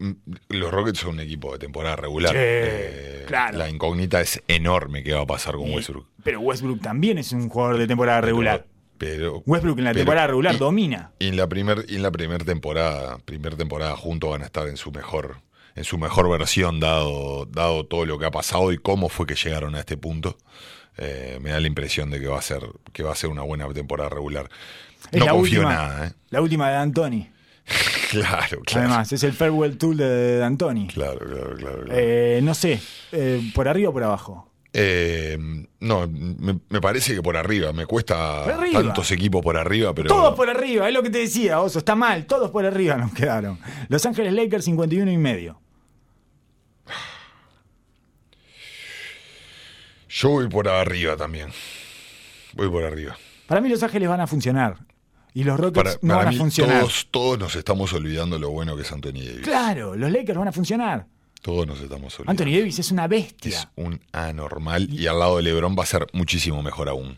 los 0.49 0.71
Rockets 0.71 0.99
son 0.99 1.11
un 1.15 1.19
equipo 1.19 1.51
de 1.53 1.59
temporada 1.59 1.95
regular. 1.97 2.31
Sí, 2.31 2.37
Eh, 2.39 3.23
claro. 3.27 3.59
La 3.59 3.69
incógnita 3.69 4.19
es 4.21 4.41
enorme 4.47 5.03
qué 5.03 5.13
va 5.13 5.21
a 5.21 5.25
pasar 5.27 5.53
con 5.55 5.67
Y- 5.67 5.75
Westbrook. 5.75 6.07
Pero 6.23 6.39
Westbrook 6.39 6.81
también 6.81 7.19
es 7.19 7.31
un 7.31 7.47
jugador 7.47 7.77
de 7.77 7.85
temporada 7.85 8.21
regular. 8.21 8.65
Pero, 8.97 9.43
Westbrook 9.45 9.77
en 9.77 9.83
la 9.83 9.91
pero- 9.91 9.99
temporada 9.99 10.27
regular 10.27 10.55
y- 10.55 10.57
domina. 10.57 11.11
Y 11.19 11.27
en 11.27 11.37
la 11.37 11.47
primer, 11.47 11.85
y 11.87 11.97
en 11.97 12.01
la 12.01 12.11
primer 12.11 12.43
temporada, 12.43 13.19
primer 13.23 13.55
temporada 13.55 13.95
juntos 13.95 14.31
van 14.31 14.41
a 14.41 14.45
estar 14.45 14.67
en 14.67 14.77
su 14.77 14.91
mejor, 14.91 15.35
en 15.75 15.83
su 15.83 15.99
mejor 15.99 16.27
versión, 16.27 16.79
dado, 16.79 17.45
dado 17.45 17.85
todo 17.85 18.05
lo 18.07 18.17
que 18.17 18.25
ha 18.25 18.31
pasado 18.31 18.71
y 18.71 18.77
cómo 18.79 19.09
fue 19.09 19.27
que 19.27 19.35
llegaron 19.35 19.75
a 19.75 19.79
este 19.81 19.95
punto. 19.95 20.37
Eh, 20.97 21.39
me 21.41 21.49
da 21.51 21.59
la 21.59 21.67
impresión 21.67 22.09
de 22.09 22.19
que 22.19 22.27
va 22.27 22.39
a 22.39 22.41
ser, 22.41 22.61
que 22.93 23.03
va 23.03 23.11
a 23.11 23.15
ser 23.15 23.29
una 23.29 23.43
buena 23.43 23.67
temporada 23.73 24.09
regular. 24.09 24.49
Es 25.11 25.19
no 25.19 25.27
confío 25.27 25.59
última, 25.59 25.73
nada, 25.73 26.07
¿eh? 26.07 26.13
La 26.29 26.41
última 26.41 26.69
de 26.69 26.75
D'Antoni. 26.75 27.29
Claro, 28.11 28.61
claro. 28.61 28.87
Además, 28.87 29.11
es 29.11 29.23
el 29.23 29.33
farewell 29.33 29.77
tool 29.77 29.97
de 29.97 30.37
D'Antoni. 30.37 30.87
Claro, 30.87 31.17
claro, 31.19 31.55
claro. 31.57 31.83
claro. 31.83 31.85
Eh, 31.89 32.39
no 32.41 32.53
sé, 32.53 32.79
eh, 33.11 33.51
¿por 33.53 33.67
arriba 33.67 33.89
o 33.89 33.93
por 33.93 34.03
abajo? 34.03 34.49
Eh, 34.71 35.37
no, 35.79 36.07
me, 36.07 36.59
me 36.69 36.81
parece 36.81 37.15
que 37.15 37.23
por 37.23 37.35
arriba. 37.35 37.73
Me 37.73 37.85
cuesta 37.85 38.43
arriba. 38.43 38.83
tantos 38.83 39.09
equipos 39.11 39.41
por 39.41 39.57
arriba, 39.57 39.93
pero. 39.93 40.07
Todos 40.07 40.35
por 40.35 40.49
arriba, 40.49 40.87
es 40.87 40.93
lo 40.93 41.01
que 41.01 41.09
te 41.09 41.17
decía, 41.19 41.59
Oso, 41.61 41.79
está 41.79 41.95
mal, 41.95 42.25
todos 42.25 42.51
por 42.51 42.65
arriba 42.65 42.95
nos 42.95 43.13
quedaron. 43.13 43.57
Los 43.89 44.05
Ángeles 44.05 44.33
Lakers 44.33 44.65
51 44.65 45.11
y 45.11 45.17
medio. 45.17 45.59
Yo 50.15 50.29
voy 50.29 50.47
por 50.47 50.69
arriba 50.69 51.17
también. 51.17 51.49
Voy 52.53 52.69
por 52.69 52.85
arriba. 52.85 53.17
Para 53.47 53.59
mí 53.59 53.67
Los 53.67 53.83
Ángeles 53.83 54.07
van 54.07 54.21
a 54.21 54.27
funcionar 54.27 54.77
y 55.33 55.43
los 55.43 55.59
Rockets 55.59 55.83
Para, 55.83 55.91
no 56.01 56.13
para 56.13 56.25
van 56.25 56.35
a 56.35 56.37
funcionar. 56.37 56.79
todos, 56.79 57.07
todos 57.11 57.37
nos 57.37 57.55
estamos 57.57 57.91
olvidando 57.91 58.39
lo 58.39 58.49
bueno 58.49 58.77
que 58.77 58.83
es 58.83 58.91
Anthony 58.93 59.25
Davis. 59.25 59.41
Claro, 59.41 59.93
los 59.93 60.09
Lakers 60.09 60.39
van 60.39 60.47
a 60.47 60.51
funcionar. 60.53 61.05
Todos 61.41 61.67
nos 61.67 61.81
estamos 61.81 62.17
olvidando. 62.17 62.31
Anthony 62.43 62.57
Davis 62.57 62.79
es 62.79 62.91
una 62.91 63.07
bestia. 63.09 63.59
es 63.59 63.67
un 63.75 63.99
anormal 64.13 64.89
y 64.89 65.05
al 65.07 65.19
lado 65.19 65.35
de 65.35 65.43
LeBron 65.43 65.75
va 65.77 65.83
a 65.83 65.87
ser 65.87 66.07
muchísimo 66.13 66.63
mejor 66.63 66.87
aún. 66.87 67.17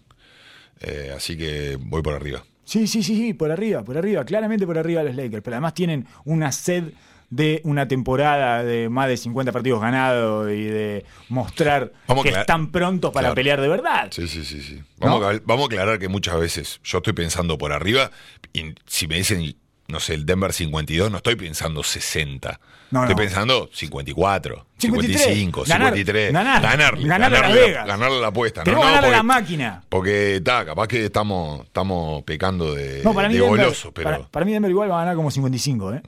Eh, 0.80 1.14
así 1.16 1.38
que 1.38 1.78
voy 1.80 2.02
por 2.02 2.16
arriba. 2.16 2.44
Sí, 2.64 2.88
sí, 2.88 3.04
sí, 3.04 3.16
sí, 3.16 3.34
por 3.36 3.52
arriba, 3.52 3.84
por 3.84 3.96
arriba, 3.96 4.26
claramente 4.26 4.66
por 4.66 4.80
arriba 4.80 5.04
los 5.04 5.16
Lakers. 5.16 5.44
Pero 5.44 5.56
además 5.58 5.76
tienen 5.76 6.08
una 6.26 6.52
sed 6.52 6.94
de 7.30 7.62
una 7.66 7.88
temporada 7.88 8.64
de 8.64 8.88
más 8.90 9.08
de 9.10 9.18
50 9.18 9.52
partidos 9.52 9.82
ganados 9.82 10.50
y 10.52 10.64
de 10.64 11.06
mostrar 11.30 11.92
Vamos 12.08 12.24
que 12.24 12.30
están 12.30 12.72
prontos 12.72 13.12
para 13.12 13.26
Claro. 13.28 13.36
pelear 13.36 13.60
de 13.62 13.68
verdad. 13.68 14.08
Sí, 14.12 14.28
sí, 14.28 14.46
sí, 14.46 14.62
sí. 14.62 14.82
Vamos, 14.98 15.20
¿No? 15.22 15.28
a, 15.28 15.34
vamos 15.44 15.64
a 15.64 15.68
aclarar 15.68 16.00
que 16.00 16.08
muchas 16.08 16.40
veces 16.40 16.80
yo 16.84 17.00
estoy 17.00 17.14
pensando 17.14 17.58
por 17.58 17.74
arriba 17.74 18.12
y 18.54 18.74
si 18.86 19.08
me 19.08 19.16
dicen, 19.18 19.56
no 19.90 20.00
sé, 20.00 20.14
el 20.14 20.26
Denver 20.26 20.54
52, 20.54 21.12
no 21.12 21.18
estoy 21.18 21.36
pensando 21.36 21.84
60. 21.84 22.60
No, 22.92 23.02
estoy 23.02 23.16
no. 23.16 23.22
pensando 23.22 23.70
54, 23.74 24.66
53. 24.78 25.22
55, 25.22 25.64
Ganar, 25.68 25.94
53. 25.94 26.32
ganar, 26.34 26.62
ganarle, 26.62 27.08
ganarle 27.08 27.38
ganarle, 27.38 27.62
Vegas. 27.62 27.88
ganarle 27.88 28.22
la 28.22 28.28
apuesta. 28.28 28.64
No, 28.64 28.72
ganar 28.80 28.88
a 28.88 29.02
la 29.02 29.02
porque, 29.18 29.24
máquina. 29.24 29.84
porque 29.90 30.36
está, 30.38 30.66
capaz 30.66 30.88
que 30.88 31.04
estamos, 31.06 31.66
estamos 31.66 32.24
pecando 32.24 32.74
de, 32.74 33.02
No, 33.04 33.14
para 33.14 33.28
mí, 33.28 33.34
de 33.36 33.42
Denver, 33.42 33.60
goloso, 33.66 33.92
pero. 33.94 34.10
para, 34.10 34.24
para 34.30 34.46
mí 34.46 34.54
Denver 34.54 34.72
igual 34.72 34.90
va 34.90 34.96
a 34.96 35.00
ganar 35.00 35.16
como 35.18 35.30
55, 35.32 35.94
¿eh? 35.96 36.02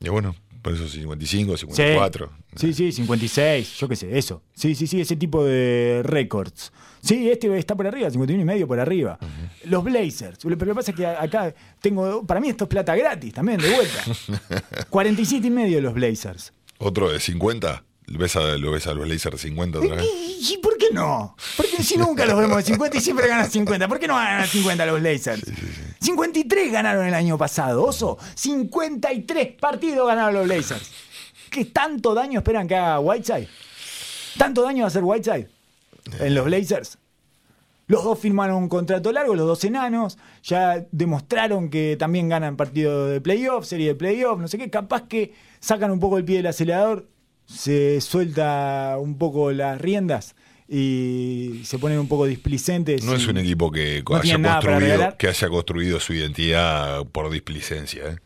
Y 0.00 0.08
bueno, 0.08 0.34
por 0.62 0.74
eso 0.74 0.88
55, 0.88 1.56
54. 1.56 2.30
Sí, 2.56 2.72
sí, 2.72 2.92
56, 2.92 3.76
yo 3.78 3.88
qué 3.88 3.96
sé, 3.96 4.18
eso. 4.18 4.42
Sí, 4.54 4.74
sí, 4.74 4.86
sí, 4.86 5.00
ese 5.00 5.16
tipo 5.16 5.44
de 5.44 6.02
récords. 6.04 6.72
Sí, 7.02 7.30
este 7.30 7.56
está 7.58 7.76
por 7.76 7.86
arriba, 7.86 8.10
51 8.10 8.42
y 8.42 8.44
medio 8.44 8.66
por 8.66 8.78
arriba. 8.78 9.18
Los 9.64 9.84
Blazers, 9.84 10.38
pero 10.42 10.56
lo 10.56 10.66
que 10.66 10.74
pasa 10.74 10.90
es 10.90 10.96
que 10.96 11.06
acá 11.06 11.54
tengo, 11.80 12.26
para 12.26 12.40
mí 12.40 12.48
esto 12.48 12.64
es 12.64 12.68
plata 12.68 12.94
gratis 12.94 13.32
también, 13.32 13.58
de 13.60 13.70
vuelta. 13.74 14.04
47 14.90 15.46
y 15.46 15.50
medio 15.50 15.80
los 15.80 15.94
Blazers. 15.94 16.52
Otro 16.78 17.10
de 17.10 17.20
50, 17.20 17.84
ves 18.18 18.36
a, 18.36 18.56
lo 18.58 18.72
ves 18.72 18.86
a 18.86 18.94
los 18.94 19.08
Lakers 19.08 19.40
50 19.40 19.78
otra 19.78 19.96
vez. 19.96 20.04
¿Y, 20.04 20.54
y 20.54 20.58
por 20.58 20.76
qué 20.76 20.86
no? 20.92 21.36
Porque 21.56 21.82
si 21.82 21.96
nunca 21.96 22.26
los 22.26 22.38
vemos 22.38 22.56
de 22.58 22.62
50 22.64 22.96
y 22.96 23.00
siempre 23.00 23.28
ganan 23.28 23.50
50. 23.50 23.88
¿Por 23.88 23.98
qué 23.98 24.08
no 24.08 24.14
van 24.14 24.26
a 24.26 24.30
ganar 24.30 24.48
50 24.48 24.86
los 24.86 25.00
Blazers? 25.00 25.42
53 26.00 26.72
ganaron 26.72 27.06
el 27.06 27.14
año 27.14 27.38
pasado, 27.38 27.84
oso. 27.84 28.18
53 28.34 29.52
partidos 29.60 30.06
ganaron 30.06 30.34
los 30.34 30.44
Blazers. 30.46 30.90
¿Qué 31.50 31.66
tanto 31.66 32.14
daño 32.14 32.40
esperan 32.40 32.68
que 32.68 32.76
haga 32.76 33.00
Whiteside? 33.00 33.48
¿Tanto 34.38 34.62
daño 34.62 34.82
va 34.82 34.84
a 34.84 34.88
hacer 34.88 35.02
Whiteside 35.04 35.48
en 36.20 36.34
los 36.34 36.44
Blazers? 36.44 36.98
Los 37.86 38.04
dos 38.04 38.20
firmaron 38.20 38.56
un 38.56 38.68
contrato 38.68 39.10
largo, 39.10 39.34
los 39.34 39.48
dos 39.48 39.64
enanos. 39.64 40.16
Ya 40.44 40.86
demostraron 40.92 41.70
que 41.70 41.96
también 41.98 42.28
ganan 42.28 42.56
partido 42.56 43.06
de 43.06 43.20
playoff, 43.20 43.66
serie 43.66 43.88
de 43.88 43.94
playoff, 43.96 44.38
no 44.38 44.46
sé 44.46 44.58
qué. 44.58 44.70
Capaz 44.70 45.08
que 45.08 45.34
sacan 45.58 45.90
un 45.90 45.98
poco 45.98 46.16
el 46.16 46.24
pie 46.24 46.36
del 46.36 46.46
acelerador, 46.46 47.08
se 47.50 48.00
suelta 48.00 48.96
un 48.98 49.18
poco 49.18 49.52
las 49.52 49.80
riendas 49.80 50.34
y 50.68 51.62
se 51.64 51.78
ponen 51.78 51.98
un 51.98 52.06
poco 52.06 52.26
displicentes. 52.26 53.02
No 53.04 53.14
es 53.14 53.26
un 53.26 53.38
equipo 53.38 53.72
que, 53.72 54.04
no 54.08 54.16
haya 54.16 54.40
construido, 54.40 55.16
que 55.18 55.28
haya 55.28 55.48
construido 55.48 56.00
su 56.00 56.14
identidad 56.14 57.04
por 57.06 57.28
displicencia. 57.30 58.04
¿eh? 58.04 58.16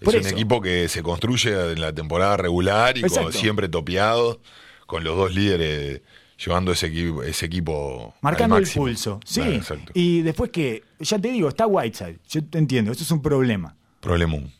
Es 0.00 0.14
un 0.14 0.26
equipo 0.26 0.60
que 0.60 0.88
se 0.88 1.02
construye 1.02 1.72
en 1.72 1.80
la 1.80 1.92
temporada 1.92 2.36
regular 2.36 2.98
y 2.98 3.04
siempre 3.32 3.68
topeado, 3.68 4.40
con 4.86 5.02
los 5.02 5.16
dos 5.16 5.34
líderes 5.34 6.02
llevando 6.44 6.72
ese 6.72 6.86
equipo, 6.86 7.22
ese 7.22 7.46
equipo 7.46 8.14
Marcando 8.20 8.56
al 8.56 8.62
el 8.62 8.70
pulso. 8.70 9.18
Sí. 9.24 9.40
Claro, 9.40 9.82
y 9.94 10.22
después 10.22 10.50
que, 10.50 10.84
ya 11.00 11.18
te 11.18 11.32
digo, 11.32 11.48
está 11.48 11.66
Whiteside. 11.66 12.18
Yo 12.28 12.44
te 12.44 12.58
entiendo, 12.58 12.92
eso 12.92 13.02
es 13.02 13.10
un 13.10 13.22
problema. 13.22 13.74
Problemón. 14.00 14.52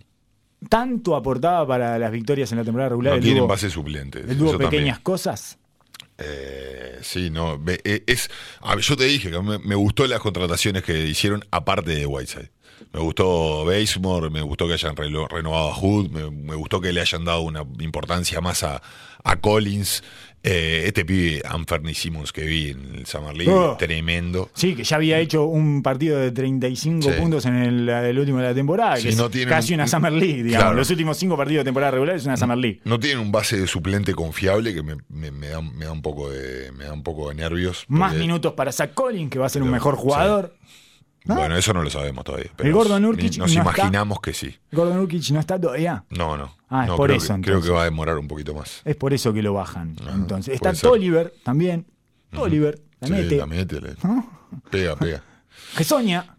Tanto 0.68 1.14
aportaba 1.14 1.66
para 1.66 1.98
las 1.98 2.11
victorias 2.11 2.50
en 2.52 2.59
la 2.59 2.64
temporada 2.64 2.90
regular. 2.90 3.14
No 3.16 3.20
tienen 3.22 3.42
dúo- 3.44 3.48
base 3.48 3.70
suplente. 3.70 4.20
El 4.20 4.36
dúo 4.38 4.50
también. 4.52 4.70
pequeñas 4.70 4.98
cosas. 5.00 5.59
Eh, 6.18 6.98
sí, 7.02 7.30
no. 7.30 7.61
eh, 7.66 8.02
Es, 8.06 8.28
yo 8.80 8.96
te 8.96 9.04
dije 9.04 9.30
que 9.30 9.40
me, 9.40 9.59
me 9.59 9.74
gustó 9.76 10.06
las 10.06 10.20
contrataciones 10.20 10.82
que 10.82 11.06
hicieron 11.06 11.44
aparte 11.50 11.92
de 11.94 12.06
Whiteside. 12.06 12.50
Me 12.92 13.00
gustó 13.00 13.64
Basemore, 13.64 14.30
me 14.30 14.40
gustó 14.40 14.66
que 14.66 14.72
hayan 14.74 14.94
renovado 14.96 15.70
a 15.70 15.74
Hood, 15.74 16.11
me, 16.11 16.30
me 16.30 16.54
gustó 16.54 16.80
que 16.80 16.92
le 16.92 17.00
hayan 17.00 17.24
dado 17.24 17.42
una 17.42 17.64
importancia 17.80 18.40
más 18.40 18.62
a, 18.62 18.80
a 19.24 19.36
Collins. 19.36 20.02
Eh, 20.51 20.84
este 20.86 21.05
pibe, 21.05 21.42
Anferny 21.44 21.92
Simmons, 21.92 22.32
que 22.32 22.42
vi 22.44 22.70
en 22.70 22.94
el 22.94 23.07
Summer 23.07 23.36
League, 23.36 23.53
Oh. 23.53 23.76
tremendo. 23.76 24.49
Sí, 24.55 24.74
que 24.74 24.82
ya 24.82 24.96
había 24.96 25.18
hecho 25.18 25.44
un 25.44 25.82
partido 25.82 26.18
de 26.18 26.30
35 26.32 27.03
Sí. 27.03 27.20
puntos 27.20 27.44
en 27.44 27.57
el, 27.57 27.88
el 27.88 28.18
último 28.18 28.38
de 28.38 28.44
la 28.44 28.55
temporada, 28.55 28.96
Sí, 28.96 29.03
que 29.03 29.09
es 29.11 29.16
no 29.18 29.28
tienen 29.28 29.51
casi 29.51 29.74
un- 29.74 29.80
una 29.80 29.86
Summer 29.88 30.12
League, 30.12 30.42
digamos. 30.42 30.64
Claro. 30.64 30.76
Los 30.78 30.88
últimos 30.90 31.18
cinco 31.18 31.36
partidos 31.36 31.61
de 31.61 31.64
temporada 31.68 31.90
regular 31.90 32.16
es 32.16 32.24
una 32.24 32.38
Summer 32.38 32.57
League. 32.57 32.80
No 32.84 32.99
tienen 32.99 33.18
un 33.18 33.30
base 33.30 33.61
de 33.61 33.66
suplente 33.66 34.14
confiable 34.14 34.72
que 34.72 34.82
me, 34.82 34.96
me- 35.11 35.30
me 35.30 35.49
da, 35.49 35.61
me 35.61 35.84
da 35.84 35.92
un 35.92 36.01
poco 36.01 36.30
de, 36.30 36.72
me 36.72 36.84
da 36.84 36.94
un 36.94 37.03
poco 37.03 37.28
de 37.28 37.34
nervios. 37.34 37.84
Más 37.88 38.12
porque- 38.12 38.20
minutos 38.24 38.53
para 38.55 38.72
Zach 38.72 38.94
Collins, 38.94 39.30
que 39.30 39.38
va 39.38 39.46
a 39.46 39.51
ser 39.51 39.62
un 39.62 39.70
mejor 39.70 39.96
sí. 39.96 40.01
jugador. 40.03 40.55
¿no? 41.24 41.34
Bueno, 41.34 41.57
eso 41.59 41.74
no 41.74 41.82
lo 41.82 41.90
sabemos 41.90 42.24
todavía. 42.24 42.51
pero 42.57 42.68
El 42.70 42.74
Gordon 42.74 43.03
Nurkic 43.03 43.36
Nos 43.36 43.55
no 43.55 43.61
está. 43.61 43.80
imaginamos 43.82 44.20
que 44.22 44.32
sí. 44.32 44.57
Gordon 44.72 44.99
Urkic 45.01 45.28
no 45.32 45.40
está 45.40 45.61
todavía. 45.61 46.05
No, 46.09 46.38
no. 46.38 46.57
Ah, 46.70 46.82
es 46.84 46.88
No, 46.88 46.96
por 46.96 47.06
creo 47.08 47.16
eso, 47.16 47.34
que- 47.36 47.40
Creo 47.42 47.62
que 47.62 47.70
va 47.70 47.82
a 47.82 47.84
demorar 47.84 48.18
un 48.18 48.28
poquito 48.28 48.54
más. 48.54 48.82
Es 48.84 48.94
por 48.96 49.12
eso 49.14 49.32
que 49.32 49.42
lo 49.42 49.54
bajan. 49.54 49.96
Entonces, 50.14 50.54
está. 50.54 50.72
Tolliver 50.74 51.32
también. 51.42 51.86
Tolliver, 52.30 52.80
la 53.00 53.06
Sí, 53.08 53.12
mete. 53.14 53.36
la 53.38 53.46
mete, 53.46 53.80
¿no? 54.02 54.40
Pega, 54.70 54.96
pega. 54.96 55.22
Gesoña. 55.76 56.36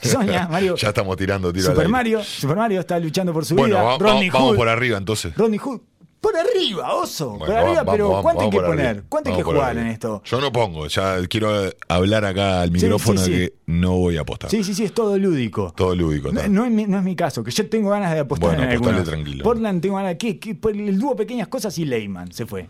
Gesoña, 0.00 0.48
Mario. 0.48 0.74
Ya 0.76 0.88
estamos 0.88 1.16
tirando 1.16 1.52
tiro 1.52 1.66
al 1.66 1.72
Super 1.72 1.80
aire. 1.86 1.92
Mario. 1.92 2.24
Super 2.24 2.56
Mario 2.56 2.80
está 2.80 2.98
luchando 2.98 3.32
por 3.32 3.44
su 3.44 3.54
Bueno, 3.54 3.76
vida. 3.76 3.82
va- 3.84 3.98
vamos 3.98 4.24
Hood. 4.32 4.56
por 4.56 4.68
arriba 4.68 4.98
entonces. 4.98 5.34
Rodney 5.36 5.58
Hood. 5.58 5.80
Por 6.28 6.36
arriba, 6.36 6.94
oso. 6.94 7.30
Bueno, 7.30 7.46
por 7.46 7.54
arriba, 7.56 7.84
pero 7.90 8.08
vamos- 8.08 8.22
¿cuánto 8.22 8.42
hay 8.42 8.50
que 8.50 8.60
poner? 8.60 9.04
¿Cuánto 9.08 9.30
hay 9.30 9.36
que 9.36 9.42
jugar 9.42 9.70
arriba. 9.70 9.82
en 9.82 9.88
esto? 9.88 10.22
Yo 10.26 10.40
no 10.40 10.52
pongo, 10.52 10.86
ya 10.86 11.26
quiero 11.26 11.70
hablar 11.88 12.24
acá 12.26 12.60
al 12.62 12.70
micrófono 12.70 13.18
sí, 13.18 13.24
sí. 13.24 13.30
que 13.32 13.54
no 13.66 13.96
voy 13.96 14.18
a 14.18 14.20
apostar. 14.20 14.50
Sí, 14.50 14.62
sí, 14.62 14.74
sí, 14.74 14.84
es 14.84 14.92
todo 14.92 15.16
lúdico. 15.16 15.72
Todo 15.74 15.94
lúdico. 15.94 16.30
No, 16.30 16.46
no 16.48 16.64
es 16.66 16.70
mi, 16.70 16.84
no 16.84 16.98
es 16.98 17.04
mi 17.04 17.16
caso, 17.16 17.42
que 17.42 17.50
yo 17.50 17.66
tengo 17.70 17.88
ganas 17.90 18.12
de 18.12 18.20
apostar 18.20 18.50
Bueno, 18.50 18.64
en 18.70 18.76
apostale 18.76 19.02
tranquilo. 19.02 19.42
Portland 19.42 19.80
tengo 19.80 19.96
ganas 19.96 20.10
de... 20.10 20.18
¿qué, 20.18 20.38
qué? 20.38 20.54
Por 20.54 20.76
el 20.76 20.98
dúo 20.98 21.16
Pequeñas 21.16 21.48
Cosas 21.48 21.78
y 21.78 21.86
Leyman 21.86 22.30
se 22.30 22.44
fue. 22.44 22.68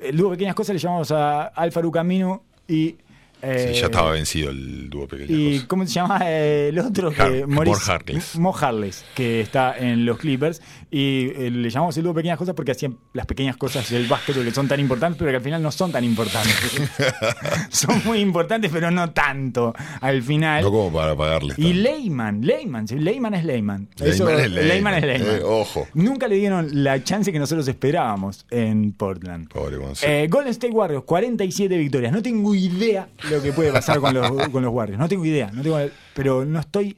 El 0.00 0.16
dúo 0.16 0.30
Pequeñas 0.30 0.54
Cosas 0.54 0.72
le 0.74 0.78
llamamos 0.80 1.10
a 1.10 1.44
Alfaru 1.48 1.90
Camino 1.92 2.44
y... 2.66 2.96
eh, 3.44 3.70
Sí, 3.74 3.80
ya 3.80 3.86
estaba 3.86 4.10
vencido 4.12 4.50
el 4.50 4.88
dúo 4.90 5.06
pequeño. 5.06 5.28
¿Y 5.36 5.60
cómo 5.66 5.86
se 5.86 5.92
llama 5.94 6.20
eh, 6.24 6.68
el 6.70 6.78
otro? 6.78 7.10
Har- 7.10 7.30
que, 7.32 7.46
Mo 7.46 7.62
Harkless. 7.74 8.36
Mo 8.36 8.52
Harkless, 8.52 9.04
que 9.14 9.40
está 9.40 9.76
en 9.78 10.04
los 10.06 10.18
Clippers. 10.18 10.60
Y 10.90 11.30
eh, 11.36 11.50
le 11.50 11.70
llamamos 11.70 11.96
el 11.96 12.04
dúo 12.04 12.14
pequeñas 12.14 12.38
cosas 12.38 12.54
porque 12.54 12.72
hacían 12.72 12.96
las 13.12 13.26
pequeñas 13.26 13.56
cosas 13.56 13.88
del 13.90 14.06
básquet 14.06 14.34
que 14.42 14.50
son 14.52 14.68
tan 14.68 14.80
importantes, 14.80 15.18
pero 15.18 15.30
que 15.30 15.36
al 15.36 15.42
final 15.42 15.62
no 15.62 15.70
son 15.72 15.90
tan 15.92 16.04
importantes. 16.04 16.54
son 17.70 18.00
muy 18.04 18.18
importantes, 18.20 18.70
pero 18.72 18.90
no 18.90 19.10
tanto 19.10 19.74
al 20.00 20.22
final. 20.22 20.62
No 20.62 20.70
como 20.70 20.92
para 20.92 21.16
pagarle. 21.16 21.54
Y 21.56 21.72
Leyman, 21.74 22.40
Leyman, 22.42 22.86
sí, 22.88 22.96
Leyman 22.98 23.34
es 23.34 23.44
Leyman. 23.44 23.88
Eso- 24.00 24.24
Leyman 24.26 24.44
es 24.44 24.50
Leyman, 24.50 24.68
Leyman 24.68 24.94
es 24.94 25.02
Leyman. 25.04 25.36
eh, 25.36 25.40
ojo. 25.44 25.88
Nunca 25.94 26.28
le 26.28 26.36
dieron 26.36 26.68
la 26.84 27.02
chance 27.02 27.32
que 27.32 27.38
nosotros 27.38 27.66
esperábamos 27.68 28.46
en 28.50 28.92
Portland. 28.92 29.48
Pobre. 29.48 29.76
Eh, 30.02 30.28
Golden 30.30 30.50
State 30.52 30.72
Warriors, 30.72 31.04
47 31.04 31.76
victorias. 31.76 32.12
No 32.12 32.22
tengo 32.22 32.54
idea 32.54 33.08
lo 33.34 33.42
que 33.42 33.52
puede 33.52 33.72
pasar 33.72 34.00
con 34.00 34.14
los, 34.14 34.48
con 34.48 34.62
los 34.62 34.72
Warriors. 34.72 34.98
No 34.98 35.08
tengo 35.08 35.24
idea. 35.24 35.50
No 35.52 35.62
tengo, 35.62 35.78
pero 36.14 36.44
no 36.44 36.60
estoy 36.60 36.96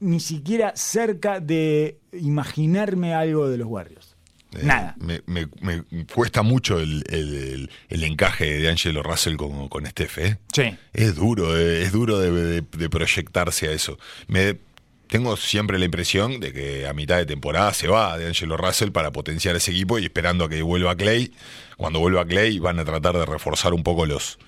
ni 0.00 0.18
siquiera 0.20 0.72
cerca 0.76 1.40
de 1.40 1.98
imaginarme 2.12 3.14
algo 3.14 3.48
de 3.48 3.58
los 3.58 3.68
Warriors. 3.68 4.16
Eh, 4.54 4.60
Nada. 4.64 4.96
Me, 4.98 5.20
me- 5.26 5.46
me 5.60 5.84
cuesta 6.12 6.42
mucho 6.42 6.80
el, 6.80 7.04
el- 7.08 8.04
encaje 8.04 8.58
de 8.60 8.68
Angelo 8.68 9.02
Russell 9.02 9.36
con, 9.36 9.68
con 9.68 9.86
Steph, 9.86 10.18
¿eh? 10.18 10.38
Sí. 10.52 10.76
Es 10.92 11.14
duro, 11.14 11.56
eh, 11.56 11.82
es 11.82 11.92
duro 11.92 12.18
de, 12.18 12.30
de- 12.32 12.60
de 12.62 12.90
proyectarse 12.90 13.68
a 13.68 13.72
eso. 13.72 13.96
Me, 14.26 14.56
tengo 15.06 15.36
siempre 15.36 15.78
la 15.78 15.84
impresión 15.84 16.40
de 16.40 16.52
que 16.52 16.86
a 16.88 16.92
mitad 16.94 17.16
de 17.18 17.26
temporada 17.26 17.72
se 17.74 17.86
va 17.88 18.16
de 18.18 18.26
Angelo 18.26 18.56
Russell 18.56 18.90
para 18.90 19.12
potenciar 19.12 19.54
ese 19.56 19.70
equipo 19.70 19.98
y 19.98 20.04
esperando 20.04 20.44
a 20.44 20.48
que 20.48 20.62
vuelva 20.62 20.96
Clay. 20.96 21.32
Cuando 21.76 22.00
vuelva 22.00 22.24
Clay 22.24 22.58
van 22.58 22.78
a 22.80 22.84
tratar 22.84 23.16
de 23.16 23.26
reforzar 23.26 23.72
un 23.74 23.82
poco 23.84 24.06
los 24.06 24.38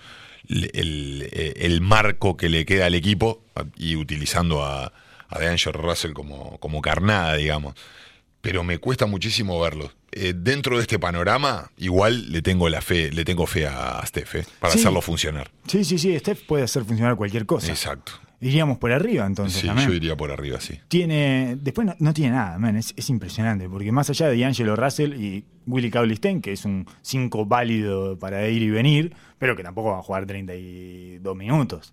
el, 0.49 0.71
el- 0.75 1.81
marco 1.81 2.37
que 2.37 2.49
le 2.49 2.65
queda 2.65 2.87
al 2.87 2.95
equipo 2.95 3.43
y 3.77 3.97
utilizando 3.97 4.65
a, 4.65 4.93
a 5.29 5.39
DeAngelo 5.39 5.81
Russell 5.81 6.13
como, 6.13 6.59
como 6.59 6.83
carnada, 6.83 7.35
digamos. 7.37 7.75
Pero 8.41 8.65
me 8.65 8.79
cuesta 8.79 9.07
muchísimo 9.07 9.61
verlo. 9.61 9.93
Eh, 10.15 10.35
dentro 10.37 10.77
de 10.77 10.83
este 10.83 10.99
panorama, 10.99 11.71
igual 11.79 12.31
le 12.31 12.43
tengo 12.43 12.69
la 12.69 12.83
fe, 12.83 13.11
le 13.11 13.25
tengo 13.25 13.47
fe 13.47 13.67
a 13.67 14.05
Steph, 14.07 14.35
eh, 14.37 14.45
para 14.61 14.73
Sí. 14.73 14.81
hacerlo 14.81 15.01
funcionar. 15.01 15.51
Sí, 15.67 15.85
sí, 15.85 15.97
sí. 15.99 16.19
Steph 16.19 16.43
puede 16.47 16.65
hacer 16.65 16.85
funcionar 16.85 17.17
cualquier 17.17 17.47
cosa. 17.47 17.69
Exacto. 17.69 18.13
Iríamos 18.41 18.79
por 18.79 18.91
arriba 18.93 19.25
entonces 19.25 19.61
Sí, 19.61 19.67
también. 19.69 19.89
yo 19.89 19.95
iría 19.95 20.17
por 20.17 20.33
arriba, 20.33 20.61
sí. 20.61 20.79
Tiene. 20.89 21.57
Después 21.61 21.87
no, 21.87 21.95
no 22.01 22.13
tiene 22.13 22.33
nada, 22.35 22.59
man. 22.59 22.77
Es, 22.77 22.93
es 22.97 23.09
impresionante. 23.09 23.69
Porque 23.69 23.93
más 23.93 24.11
allá 24.11 24.29
de 24.29 24.37
D'Angelo 24.39 24.75
Russell 24.75 25.15
y 25.15 25.45
Willie 25.65 25.93
Cauley 25.93 26.17
Stein, 26.17 26.43
que 26.43 26.53
es 26.53 26.65
un 26.65 26.85
5 27.03 27.47
válido 27.47 28.19
para 28.19 28.47
ir 28.49 28.61
y 28.63 28.69
venir, 28.71 29.15
pero 29.39 29.55
que 29.57 29.63
tampoco 29.63 29.93
va 29.93 30.01
a 30.01 30.03
jugar 30.03 30.27
32 30.27 31.37
minutos. 31.37 31.91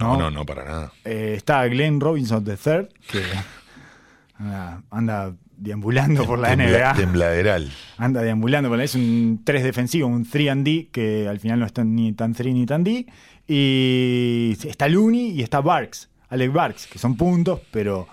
No, 0.00 0.16
no, 0.16 0.30
no, 0.30 0.46
para 0.46 0.64
nada. 0.64 0.92
Eh, 1.04 1.34
está 1.36 1.66
Glenn 1.66 2.00
Robinson 2.00 2.44
III, 2.48 2.88
que 3.06 3.22
anda, 4.38 4.82
anda 4.90 5.36
deambulando 5.60 6.24
por 6.24 6.38
la 6.38 6.48
Tembla- 6.56 6.92
NBA. 6.92 6.94
Tembladeral. 6.94 7.70
Anda 7.98 8.22
deambulando 8.22 8.68
por 8.68 8.78
la 8.78 8.84
Es 8.84 8.94
un 8.94 9.42
3 9.44 9.62
defensivo, 9.62 10.08
un 10.08 10.28
3 10.28 10.48
and 10.50 10.64
D, 10.64 10.88
que 10.90 11.28
al 11.28 11.38
final 11.38 11.60
no 11.60 11.66
está 11.66 11.84
ni 11.84 12.12
tan 12.12 12.32
3 12.34 12.52
ni 12.54 12.66
tan 12.66 12.82
D. 12.82 13.06
Y 13.46 14.56
está 14.68 14.88
Looney 14.88 15.32
y 15.32 15.42
está 15.42 15.60
Barks, 15.60 16.08
Alec 16.28 16.52
Barks, 16.52 16.86
que 16.86 16.98
son 16.98 17.16
puntos, 17.16 17.60
pero 17.70 18.08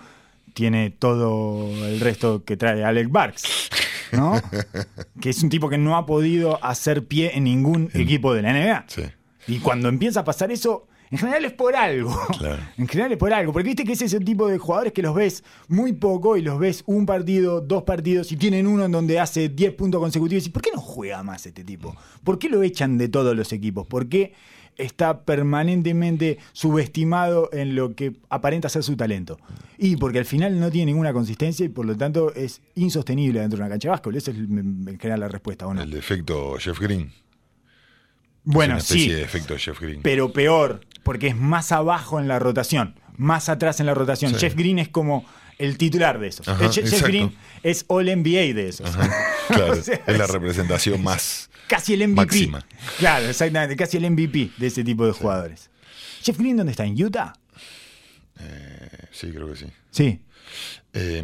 tiene 0.52 0.90
todo 0.90 1.68
el 1.86 2.00
resto 2.00 2.44
que 2.44 2.56
trae 2.56 2.84
Alec 2.84 3.08
Barks. 3.10 3.68
¿No? 4.12 4.34
que 5.20 5.30
es 5.30 5.42
un 5.42 5.48
tipo 5.48 5.68
que 5.68 5.78
no 5.78 5.96
ha 5.96 6.06
podido 6.06 6.62
hacer 6.64 7.06
pie 7.06 7.32
en 7.36 7.44
ningún 7.44 7.90
equipo 7.94 8.34
de 8.34 8.42
la 8.42 8.52
NBA. 8.52 8.84
Sí. 8.88 9.02
Y 9.46 9.58
cuando 9.60 9.88
empieza 9.88 10.20
a 10.20 10.24
pasar 10.24 10.50
eso, 10.50 10.86
en 11.10 11.18
general 11.18 11.44
es 11.44 11.52
por 11.52 11.74
algo. 11.74 12.16
Claro. 12.38 12.62
En 12.78 12.86
general 12.86 13.12
es 13.12 13.18
por 13.18 13.32
algo. 13.32 13.52
Porque 13.52 13.68
viste 13.68 13.84
que 13.84 13.92
es 13.92 14.02
ese 14.02 14.20
tipo 14.20 14.48
de 14.48 14.58
jugadores 14.58 14.92
que 14.92 15.02
los 15.02 15.14
ves 15.14 15.42
muy 15.68 15.92
poco 15.92 16.36
y 16.36 16.42
los 16.42 16.58
ves 16.58 16.82
un 16.86 17.06
partido, 17.06 17.60
dos 17.60 17.82
partidos 17.82 18.30
y 18.32 18.36
tienen 18.36 18.66
uno 18.66 18.84
en 18.84 18.92
donde 18.92 19.18
hace 19.18 19.48
10 19.48 19.74
puntos 19.74 20.00
consecutivos. 20.00 20.46
¿Y 20.46 20.50
por 20.50 20.62
qué 20.62 20.70
no 20.72 20.80
juega 20.80 21.22
más 21.22 21.46
este 21.46 21.64
tipo? 21.64 21.94
¿Por 22.24 22.38
qué 22.38 22.48
lo 22.48 22.62
echan 22.62 22.98
de 22.98 23.08
todos 23.08 23.36
los 23.36 23.52
equipos? 23.52 23.86
¿Por 23.86 24.08
qué 24.08 24.32
está 24.76 25.24
permanentemente 25.24 26.38
subestimado 26.52 27.50
en 27.52 27.74
lo 27.74 27.94
que 27.94 28.14
aparenta 28.28 28.68
ser 28.68 28.82
su 28.82 28.96
talento? 28.96 29.38
Y 29.76 29.96
porque 29.96 30.18
al 30.18 30.24
final 30.24 30.58
no 30.60 30.70
tiene 30.70 30.92
ninguna 30.92 31.12
consistencia 31.12 31.66
y 31.66 31.68
por 31.68 31.84
lo 31.86 31.96
tanto 31.96 32.32
es 32.34 32.60
insostenible 32.76 33.40
dentro 33.40 33.58
de 33.58 33.62
una 33.64 33.70
cancha 33.70 33.88
de 33.88 33.90
básquetbol. 33.90 34.16
Esa 34.16 34.30
es 34.30 34.36
en 34.36 34.98
general 34.98 35.20
la 35.20 35.28
respuesta, 35.28 35.66
¿o 35.66 35.74
no? 35.74 35.82
El 35.82 35.90
defecto 35.90 36.56
Jeff 36.58 36.78
Green. 36.80 37.12
Bueno, 38.44 38.74
una 38.74 38.78
especie 38.80 39.04
sí. 39.04 39.10
de 39.12 39.22
efecto 39.22 39.56
Jeff 39.58 39.80
Green. 39.80 40.00
pero 40.02 40.32
peor, 40.32 40.80
porque 41.02 41.28
es 41.28 41.36
más 41.36 41.70
abajo 41.72 42.18
en 42.20 42.28
la 42.28 42.38
rotación, 42.38 42.94
más 43.16 43.48
atrás 43.48 43.80
en 43.80 43.86
la 43.86 43.94
rotación. 43.94 44.32
Sí. 44.32 44.38
Jeff 44.40 44.54
Green 44.54 44.78
es 44.78 44.88
como 44.88 45.26
el 45.58 45.76
titular 45.76 46.18
de 46.20 46.28
esos. 46.28 46.46
Ajá, 46.48 46.64
Eh, 46.64 46.68
Je- 46.68 46.88
Jeff. 46.88 47.02
Green 47.02 47.34
es 47.62 47.84
All 47.88 48.06
NBA 48.06 48.54
de 48.54 48.68
esos. 48.68 48.90
Claro, 49.48 49.72
O 49.72 49.76
sea, 49.76 50.00
es 50.06 50.18
la 50.18 50.26
representación 50.26 51.02
más. 51.02 51.48
casi 51.68 51.94
el 51.94 52.02
MVP. 52.08 52.16
máxima. 52.16 52.66
Claro, 52.98 53.26
exactamente, 53.28 53.76
casi 53.76 53.96
el 53.96 54.10
MVP 54.10 54.50
de 54.58 54.66
ese 54.66 54.84
tipo 54.84 55.06
de 55.06 55.12
jugadores. 55.12 55.70
Jeff 56.22 56.36
Green, 56.38 56.56
¿dónde 56.58 56.72
está? 56.72 56.84
¿En 56.84 57.02
Utah? 57.02 57.32
eh, 58.40 58.88
sí, 59.10 59.30
creo 59.32 59.48
que 59.50 59.56
sí. 59.56 59.66
Sí. 59.90 60.20
Eh, 60.92 61.22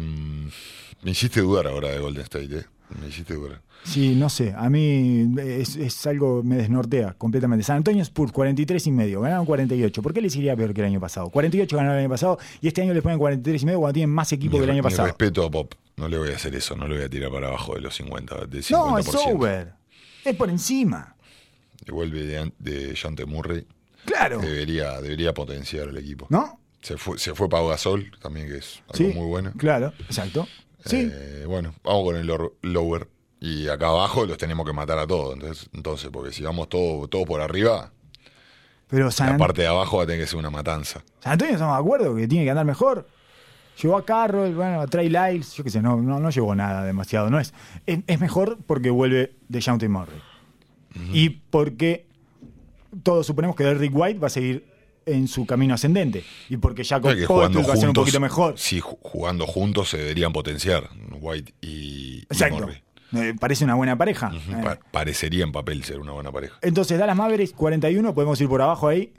me 1.01 1.11
hiciste 1.11 1.41
dudar 1.41 1.67
ahora 1.67 1.89
de 1.89 1.99
Golden 1.99 2.23
State, 2.23 2.45
¿eh? 2.59 2.65
Me 3.01 3.07
hiciste 3.07 3.33
dudar. 3.33 3.61
Sí, 3.83 4.15
no 4.15 4.29
sé, 4.29 4.53
a 4.57 4.69
mí 4.69 5.27
es, 5.37 5.75
es 5.75 6.07
algo 6.07 6.41
me 6.43 6.55
desnortea 6.57 7.13
completamente. 7.17 7.63
San 7.63 7.77
Antonio 7.77 8.01
Spurs 8.03 8.31
43 8.31 8.87
y 8.87 8.91
medio, 8.91 9.21
ganaron 9.21 9.45
48. 9.45 10.01
¿Por 10.01 10.13
qué 10.13 10.21
les 10.21 10.35
iría 10.35 10.55
peor 10.55 10.73
que 10.73 10.81
el 10.81 10.87
año 10.87 10.99
pasado? 10.99 11.29
48 11.29 11.75
ganaron 11.75 11.97
el 11.97 12.01
año 12.05 12.09
pasado 12.09 12.37
y 12.61 12.67
este 12.67 12.81
año 12.81 12.93
les 12.93 13.03
ponen 13.03 13.17
43 13.19 13.61
y 13.61 13.65
medio 13.65 13.79
cuando 13.79 13.93
tienen 13.93 14.09
más 14.09 14.31
equipo 14.33 14.53
Mi- 14.53 14.59
que 14.59 14.63
el 14.65 14.71
año 14.71 14.83
pasado. 14.83 15.07
respeto 15.07 15.45
a 15.45 15.51
Pop. 15.51 15.73
No 15.97 16.07
le 16.07 16.17
voy 16.17 16.31
a 16.31 16.35
hacer 16.35 16.55
eso, 16.55 16.75
no 16.75 16.87
le 16.87 16.95
voy 16.95 17.05
a 17.05 17.09
tirar 17.09 17.31
para 17.31 17.47
abajo 17.47 17.75
de 17.75 17.81
los 17.81 17.95
50, 17.95 18.45
del 18.47 18.63
50%. 18.63 18.69
No, 18.71 18.97
es 18.97 19.15
over. 19.15 19.73
Es 20.23 20.35
por 20.35 20.49
encima. 20.49 21.15
Y 21.87 21.91
vuelve 21.91 22.23
de, 22.25 22.51
de 22.59 22.95
Jante 22.95 23.25
Murray. 23.25 23.65
Claro. 24.05 24.39
Debería, 24.39 24.99
debería 25.01 25.33
potenciar 25.33 25.89
el 25.89 25.97
equipo. 25.97 26.27
¿No? 26.29 26.59
Se 26.81 26.97
fue, 26.97 27.17
se 27.17 27.33
fue 27.33 27.49
Pau 27.49 27.67
Gasol, 27.67 28.11
también 28.21 28.47
que 28.47 28.57
es 28.57 28.81
algo 28.93 28.95
Sí. 29.11 29.17
muy 29.17 29.27
bueno. 29.27 29.51
Claro, 29.57 29.93
exacto. 30.07 30.47
Sí. 30.85 31.09
Eh, 31.11 31.45
bueno, 31.47 31.73
vamos 31.83 32.03
con 32.03 32.15
el 32.15 32.27
lower. 32.61 33.07
Y 33.39 33.67
acá 33.67 33.87
abajo 33.87 34.25
los 34.25 34.37
tenemos 34.37 34.65
que 34.65 34.73
matar 34.73 34.97
a 34.97 35.05
todos. 35.05 35.33
Entonces, 35.33 35.69
entonces 35.73 36.09
porque 36.11 36.31
si 36.31 36.43
vamos 36.43 36.69
todo, 36.69 37.07
todo 37.07 37.25
por 37.25 37.41
arriba, 37.41 37.91
pero 38.87 39.11
San, 39.11 39.31
la 39.31 39.37
parte 39.37 39.63
de 39.63 39.67
abajo 39.67 39.97
va 39.97 40.03
a 40.03 40.05
tener 40.05 40.21
que 40.21 40.27
ser 40.27 40.39
una 40.39 40.49
matanza. 40.49 41.03
San 41.19 41.33
Antonio 41.33 41.55
estamos 41.55 41.75
de 41.75 41.81
acuerdo 41.81 42.15
que 42.15 42.27
tiene 42.27 42.45
que 42.45 42.51
andar 42.51 42.65
mejor. 42.65 43.07
Llevó 43.81 43.97
a 43.97 44.05
Carroll, 44.05 44.55
bueno, 44.55 44.81
a 44.81 44.87
Trey 44.87 45.09
Lyles, 45.09 45.53
yo 45.53 45.63
qué 45.63 45.69
sé, 45.69 45.81
no, 45.81 45.97
no, 45.97 46.19
no 46.19 46.29
llevó 46.29 46.55
nada 46.55 46.83
demasiado. 46.85 47.29
No 47.29 47.39
es, 47.39 47.53
es, 47.85 47.99
es 48.07 48.19
mejor 48.21 48.57
porque 48.65 48.89
vuelve 48.89 49.35
de 49.49 49.59
Shante 49.59 49.89
Murray. 49.89 50.21
Y 51.11 51.29
porque 51.29 52.05
todos 53.03 53.27
suponemos 53.27 53.57
que 53.57 53.65
Derrick 53.65 53.93
White 53.93 54.19
va 54.19 54.27
a 54.27 54.29
seguir 54.29 54.65
en 55.05 55.27
su 55.27 55.45
camino 55.45 55.73
ascendente. 55.73 56.23
Y 56.49 56.57
porque 56.57 56.83
Creo 56.83 57.01
que 57.01 57.25
jugando 57.25 57.59
Poeltl 57.59 57.69
va 57.69 57.73
a 57.73 57.77
ser 57.77 57.87
un 57.89 57.93
poquito 57.93 58.19
mejor. 58.19 58.53
Sí, 58.57 58.81
ju- 58.81 58.97
jugando 59.01 59.45
juntos 59.45 59.89
se 59.89 59.97
deberían 59.97 60.33
potenciar 60.33 60.89
White 61.19 61.53
y, 61.61 61.67
y 61.67 62.19
Exacto. 62.29 62.59
Murray. 62.59 62.81
Eh, 63.13 63.33
parece 63.39 63.63
una 63.63 63.75
buena 63.75 63.97
pareja. 63.97 64.31
Eh, 64.33 64.61
pa- 64.63 64.79
parecería 64.91 65.43
en 65.43 65.51
papel 65.51 65.83
ser 65.83 65.99
una 65.99 66.11
buena 66.11 66.31
pareja. 66.31 66.57
Entonces, 66.61 66.97
Dallas 66.97 67.15
Mavericks 67.15 67.53
41, 67.53 68.13
podemos 68.13 68.39
ir 68.41 68.47
por 68.49 68.61
abajo 68.61 68.87
ahí. 68.87 69.13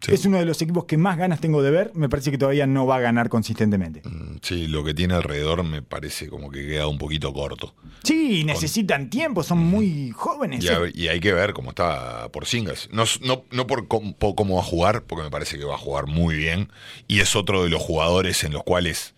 Sí. 0.00 0.12
Es 0.12 0.24
uno 0.26 0.38
de 0.38 0.44
los 0.44 0.60
equipos 0.60 0.84
que 0.84 0.98
más 0.98 1.16
ganas 1.16 1.40
tengo 1.40 1.62
de 1.62 1.70
ver. 1.70 1.90
Me 1.94 2.08
parece 2.08 2.30
que 2.30 2.36
todavía 2.38 2.66
no 2.66 2.86
va 2.86 2.96
a 2.96 3.00
ganar 3.00 3.28
consistentemente. 3.30 4.02
Mm, 4.04 4.36
Sí, 4.42 4.68
lo 4.68 4.84
que 4.84 4.92
tiene 4.94 5.14
alrededor 5.14 5.64
me 5.64 5.80
parece 5.82 6.28
como 6.28 6.50
que 6.50 6.66
queda 6.66 6.86
un 6.86 6.98
poquito 6.98 7.32
corto. 7.32 7.74
Sí, 8.04 8.44
necesitan 8.44 9.08
tiempo, 9.10 9.42
son 9.42 9.58
muy 9.58 10.10
jóvenes. 10.10 10.62
Y, 10.62 10.68
a- 10.68 10.80
y 10.92 11.08
hay 11.08 11.18
que 11.18 11.32
ver 11.32 11.54
cómo 11.54 11.70
está 11.70 12.28
por 12.30 12.44
Singas. 12.46 12.88
No, 12.92 13.04
no, 13.22 13.44
no 13.50 13.66
por 13.66 13.88
cómo 13.88 14.54
va 14.56 14.60
a 14.60 14.64
jugar, 14.64 15.02
porque 15.04 15.24
me 15.24 15.30
parece 15.30 15.58
que 15.58 15.64
va 15.64 15.74
a 15.74 15.78
jugar 15.78 16.06
muy 16.06 16.36
bien. 16.36 16.70
Y 17.08 17.20
es 17.20 17.34
otro 17.34 17.64
de 17.64 17.70
los 17.70 17.82
jugadores 17.82 18.44
en 18.44 18.52
los 18.52 18.62
cuales 18.62 19.14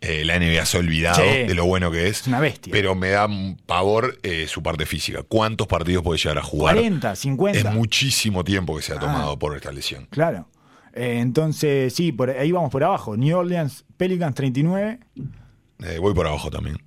eh, 0.00 0.24
la 0.24 0.38
NBA 0.38 0.64
se 0.66 0.76
ha 0.76 0.80
olvidado 0.80 1.22
Sí. 1.22 1.44
de 1.46 1.54
lo 1.54 1.64
bueno 1.66 1.90
que 1.90 2.06
es. 2.08 2.20
Es 2.20 2.26
una 2.26 2.40
bestia. 2.40 2.70
Pero 2.72 2.94
me 2.94 3.10
da 3.10 3.28
pavor 3.66 4.18
eh, 4.22 4.46
su 4.48 4.62
parte 4.62 4.86
física. 4.86 5.22
¿Cuántos 5.26 5.66
partidos 5.66 6.02
puede 6.04 6.18
llegar 6.18 6.38
a 6.38 6.42
jugar? 6.42 6.74
40, 6.76 7.16
50. 7.16 7.58
Es 7.58 7.74
muchísimo 7.74 8.44
tiempo 8.44 8.76
que 8.76 8.82
se 8.82 8.92
ha 8.92 8.98
tomado 8.98 9.32
Ah. 9.32 9.38
por 9.38 9.56
esta 9.56 9.72
lesión. 9.72 10.06
Claro. 10.10 10.48
Eh, 10.94 11.18
entonces, 11.20 11.92
sí, 11.94 12.12
por 12.12 12.30
ahí 12.30 12.50
vamos 12.52 12.70
por 12.70 12.82
abajo. 12.84 13.16
New 13.16 13.36
Orleans, 13.36 13.84
Pelicans 13.96 14.34
39. 14.34 14.98
Eh, 15.84 15.98
voy 16.00 16.14
por 16.14 16.26
abajo 16.26 16.50
también. 16.50 16.78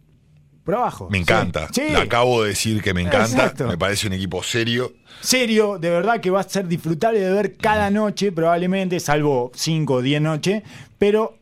Por 0.63 0.75
abajo. 0.75 1.09
Me 1.09 1.17
Sí. 1.17 1.21
encanta. 1.23 1.67
Sí. 1.73 1.81
Le 1.89 1.97
acabo 1.97 2.43
de 2.43 2.49
decir 2.49 2.81
que 2.81 2.93
me 2.93 3.01
encanta. 3.01 3.25
Exacto. 3.25 3.67
Me 3.67 3.77
parece 3.77 4.07
un 4.07 4.13
equipo 4.13 4.43
serio. 4.43 4.93
Serio, 5.21 5.77
de 5.79 5.89
verdad 5.89 6.19
que 6.21 6.29
va 6.29 6.41
a 6.41 6.43
ser 6.43 6.67
disfrutable 6.67 7.19
de 7.19 7.31
ver 7.31 7.55
cada 7.57 7.89
noche, 7.89 8.31
probablemente, 8.31 8.99
salvo 8.99 9.51
5 9.55 9.95
o 9.95 10.01
10 10.01 10.21
noches. 10.21 10.61
Pero, 10.97 11.39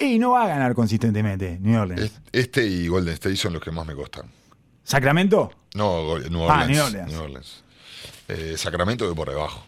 y 0.00 0.18
no 0.18 0.32
va 0.32 0.44
a 0.44 0.48
ganar 0.48 0.74
consistentemente 0.74 1.58
New 1.60 1.80
Orleans. 1.80 2.02
Es- 2.02 2.20
Este 2.32 2.66
y 2.66 2.88
Golden 2.88 3.14
State 3.14 3.36
son 3.36 3.52
los 3.52 3.62
que 3.62 3.70
más 3.70 3.86
me 3.86 3.94
costan. 3.94 4.26
¿Sacramento? 4.82 5.52
No, 5.74 5.84
Ah, 5.84 6.00
Orleans. 6.00 6.30
New 6.30 6.40
Orleans. 6.42 7.12
New 7.12 7.22
Orleans. 7.22 7.64
Eh, 8.28 8.54
Sacramento 8.56 9.04
voy 9.06 9.14
por 9.14 9.28
debajo. 9.28 9.62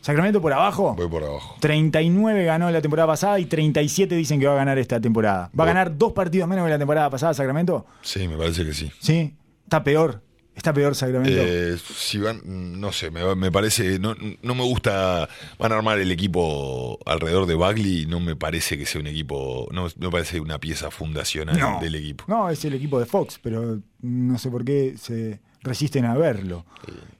¿Sacramento 0.00 0.40
por 0.40 0.52
abajo? 0.52 0.94
Voy 0.96 1.08
por 1.08 1.24
abajo. 1.24 1.56
39 1.60 2.44
ganó 2.44 2.70
la 2.70 2.80
temporada 2.80 3.08
pasada 3.08 3.40
y 3.40 3.46
37 3.46 4.14
dicen 4.14 4.38
que 4.38 4.46
va 4.46 4.52
a 4.52 4.56
ganar 4.56 4.78
esta 4.78 5.00
temporada. 5.00 5.50
¿Va 5.58 5.64
a 5.64 5.66
ganar 5.66 5.98
dos 5.98 6.12
partidos 6.12 6.48
menos 6.48 6.64
que 6.64 6.70
la 6.70 6.78
temporada 6.78 7.10
pasada 7.10 7.34
Sacramento? 7.34 7.86
Sí, 8.02 8.28
me 8.28 8.36
parece 8.36 8.64
que 8.64 8.72
sí. 8.72 8.90
Sí. 9.00 9.34
Está 9.64 9.82
peor. 9.82 10.22
Está 10.56 10.72
peor 10.72 10.94
Sacramento. 10.94 11.38
Eh, 11.38 11.76
si 11.78 12.18
van, 12.18 12.40
no 12.80 12.90
sé, 12.90 13.10
me, 13.10 13.34
me 13.36 13.52
parece, 13.52 13.98
no, 13.98 14.16
no 14.42 14.54
me 14.54 14.62
gusta, 14.62 15.28
van 15.58 15.72
a 15.72 15.76
armar 15.76 15.98
el 15.98 16.10
equipo 16.10 16.98
alrededor 17.04 17.46
de 17.46 17.54
Bagley 17.54 18.02
y 18.02 18.06
no 18.06 18.20
me 18.20 18.36
parece 18.36 18.78
que 18.78 18.86
sea 18.86 19.02
un 19.02 19.06
equipo, 19.06 19.68
no, 19.70 19.88
me 19.98 20.10
parece 20.10 20.40
una 20.40 20.58
pieza 20.58 20.90
fundacional 20.90 21.58
no. 21.58 21.78
del 21.80 21.94
equipo. 21.94 22.24
No, 22.26 22.48
es 22.48 22.64
el 22.64 22.72
equipo 22.72 22.98
de 22.98 23.04
Fox, 23.04 23.38
pero 23.42 23.80
no 24.00 24.38
sé 24.38 24.50
por 24.50 24.64
qué 24.64 24.94
se 24.98 25.40
resisten 25.60 26.06
a 26.06 26.14
verlo. 26.16 26.64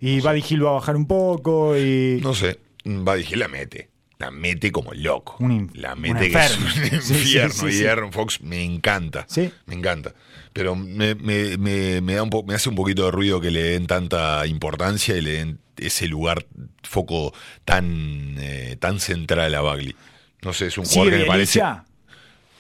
y 0.01 0.21
Buddy 0.21 0.43
Hill 0.49 0.65
va 0.65 0.71
a 0.71 0.75
bajar 0.75 0.97
un 0.97 1.07
poco 1.07 1.77
y... 1.77 2.21
No 2.23 2.33
sé, 2.33 2.59
va 2.87 3.13
a 3.13 3.37
la 3.37 3.49
mete. 3.49 3.91
La 4.19 4.31
mete 4.31 4.73
como 4.73 4.95
loco. 4.95 5.37
La 5.75 5.93
un 5.93 6.01
mete 6.01 6.31
que 6.31 6.39
es 6.39 6.57
un 6.59 6.69
Sí, 6.71 7.01
sí, 7.03 7.15
infierno. 7.19 7.53
sí, 7.71 7.83
y. 7.83 7.87
Aaron 7.87 8.13
Fox 8.13 8.41
me 8.41 8.65
encanta. 8.65 9.27
Sí. 9.29 9.51
Me 9.67 9.75
encanta. 9.75 10.15
Pero 10.57 10.75
me, 10.75 11.15
me- 11.15 11.59
me- 11.59 12.01
me 12.01 12.15
da 12.15 12.23
un 12.23 12.31
po- 12.31 12.43
me 12.43 12.55
hace 12.55 12.71
un 12.71 12.77
poquito 12.77 13.05
de 13.05 13.11
ruido 13.11 13.43
que 13.43 13.51
le 13.51 13.63
den 13.63 13.87
tanta 13.87 14.47
importancia 14.47 15.15
y 15.15 15.21
le 15.21 15.33
den 15.33 15.59
ese 15.77 16.09
lugar, 16.09 16.47
foco 16.83 17.35
tan, 17.67 18.37
eh, 18.39 18.77
tan 18.81 18.99
central 18.99 19.55
a 19.55 19.61
Bagley. 19.61 19.95
No 20.41 20.55
sé, 20.55 20.69
es 20.69 20.79
un 20.79 20.87
jugador 20.87 21.11
que 21.11 21.17
¿Sigue 21.19 21.25
me 21.25 21.29
parece. 21.29 21.61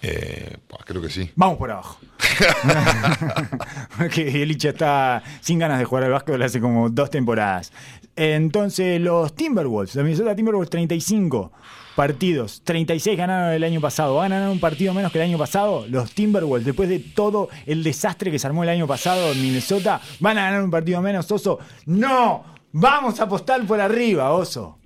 Eh, 0.02 0.56
bah, 0.70 0.76
creo 0.84 1.00
que 1.00 1.08
sí. 1.08 1.30
Vamos 1.36 1.56
por 1.56 1.70
abajo. 1.70 1.98
Porque 3.96 4.42
Elicha 4.42 4.68
está 4.70 5.22
sin 5.40 5.58
ganas 5.58 5.78
de 5.78 5.86
jugar 5.86 6.04
al 6.04 6.10
básquetbol 6.10 6.42
hace 6.42 6.60
como 6.60 6.90
dos 6.90 7.10
temporadas. 7.10 7.72
Entonces, 8.14 9.00
los 9.00 9.34
Timberwolves, 9.34 9.94
la 9.94 10.02
Minnesota 10.02 10.36
Timberwolves 10.36 10.68
35 10.70 11.50
partidos, 11.96 12.60
36 12.62 13.18
ganaron 13.18 13.52
el 13.52 13.64
año 13.64 13.80
pasado. 13.80 14.14
¿Van 14.16 14.32
a 14.32 14.36
ganar 14.36 14.50
un 14.52 14.60
partido 14.60 14.94
menos 14.94 15.10
que 15.10 15.18
el 15.18 15.24
año 15.24 15.38
pasado? 15.38 15.84
Los 15.88 16.12
Timberwolves, 16.12 16.64
después 16.64 16.88
de 16.88 17.00
todo 17.00 17.48
el 17.66 17.82
desastre 17.82 18.30
que 18.30 18.38
se 18.38 18.46
armó 18.46 18.62
el 18.62 18.68
año 18.68 18.86
pasado 18.86 19.32
en 19.32 19.42
Minnesota, 19.42 20.00
¿van 20.20 20.38
a 20.38 20.42
ganar 20.42 20.62
un 20.62 20.70
partido 20.70 21.02
menos, 21.02 21.28
Oso? 21.32 21.58
¡No! 21.86 22.44
Vamos 22.72 23.18
a 23.18 23.24
apostar 23.24 23.66
por 23.66 23.80
arriba, 23.80 24.30
Oso. 24.32 24.78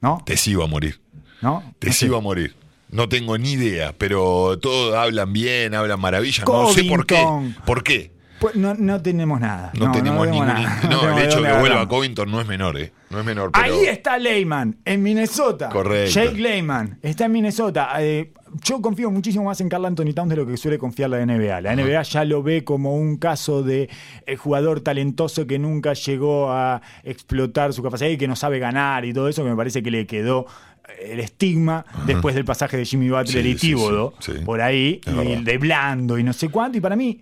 ¿No? 0.00 0.22
Te 0.24 0.36
sigo 0.36 0.64
a 0.64 0.66
morir. 0.66 1.00
¿No? 1.42 1.62
Te 1.78 1.88
No 1.88 1.92
sé. 1.92 1.98
sigo 2.00 2.16
a 2.16 2.20
morir. 2.20 2.56
No 2.88 3.08
tengo 3.08 3.38
ni 3.38 3.52
idea, 3.52 3.94
pero 3.96 4.58
todos 4.58 4.96
hablan 4.96 5.32
bien, 5.32 5.74
hablan 5.74 6.00
maravilla. 6.00 6.42
No 6.46 6.72
sé 6.72 6.84
por 6.84 7.06
qué. 7.06 7.22
Covington. 7.22 7.56
¿Por 7.64 7.84
qué? 7.84 8.10
Pues 8.40 8.56
no, 8.56 8.74
no 8.74 9.02
tenemos 9.02 9.38
nada. 9.38 9.70
No, 9.78 9.92
tenemos 9.92 10.26
ningún. 10.26 10.46
nada. 10.46 10.80
No, 10.90 11.16
el 11.18 11.24
hecho 11.24 11.40
de 11.40 11.48
que 11.48 11.52
vuelva 11.52 11.58
agarramos. 11.58 11.86
Covington 11.88 12.30
no 12.30 12.40
es 12.40 12.48
menor, 12.48 12.78
¿eh? 12.78 12.92
No 13.10 13.20
es 13.20 13.24
menor, 13.24 13.52
pero. 13.52 13.64
Ahí 13.64 13.84
está 13.84 14.18
Leyman, 14.18 14.78
en 14.84 15.02
Minnesota. 15.02 15.68
Correcto. 15.68 16.12
Jake 16.12 16.40
Leyman, 16.40 16.98
está 17.02 17.26
en 17.26 17.32
Minnesota. 17.32 17.90
Eh, 17.98 18.32
yo 18.64 18.80
confío 18.80 19.10
muchísimo 19.10 19.44
más 19.44 19.60
en 19.60 19.68
Carl 19.68 19.84
Anthony 19.84 20.12
Towns 20.14 20.30
de 20.30 20.36
lo 20.36 20.46
que 20.46 20.56
suele 20.56 20.78
confiar 20.78 21.10
la 21.10 21.24
NBA. 21.24 21.60
La 21.60 21.76
NBA 21.76 22.02
ya 22.02 22.24
lo 22.24 22.42
ve 22.42 22.64
como 22.64 22.96
un 22.96 23.18
caso 23.18 23.62
de 23.62 23.88
eh, 24.26 24.36
jugador 24.36 24.80
talentoso 24.80 25.46
que 25.46 25.58
nunca 25.58 25.92
llegó 25.92 26.50
a 26.50 26.80
explotar 27.04 27.72
su 27.72 27.82
capacidad 27.82 28.08
y 28.10 28.16
que 28.16 28.26
no 28.26 28.36
sabe 28.36 28.58
ganar 28.58 29.04
y 29.04 29.12
todo 29.12 29.28
eso, 29.28 29.44
que 29.44 29.50
me 29.50 29.56
parece 29.56 29.82
que 29.82 29.90
le 29.90 30.06
quedó 30.06 30.46
eh, 30.88 31.12
el 31.12 31.20
estigma 31.20 31.84
después 32.06 32.34
del 32.34 32.44
pasaje 32.44 32.76
de 32.76 32.84
Jimmy 32.86 33.10
Butler 33.10 33.44
Sí, 33.44 33.50
y 33.50 33.54
Tíbodo 33.54 34.14
sí, 34.18 34.32
sí. 34.32 34.44
por 34.44 34.60
ahí, 34.60 35.00
y 35.06 35.44
de 35.44 35.58
blando 35.58 36.18
y 36.18 36.24
no 36.24 36.32
sé 36.32 36.48
cuánto. 36.48 36.78
Y 36.78 36.80
para 36.80 36.96
mí, 36.96 37.20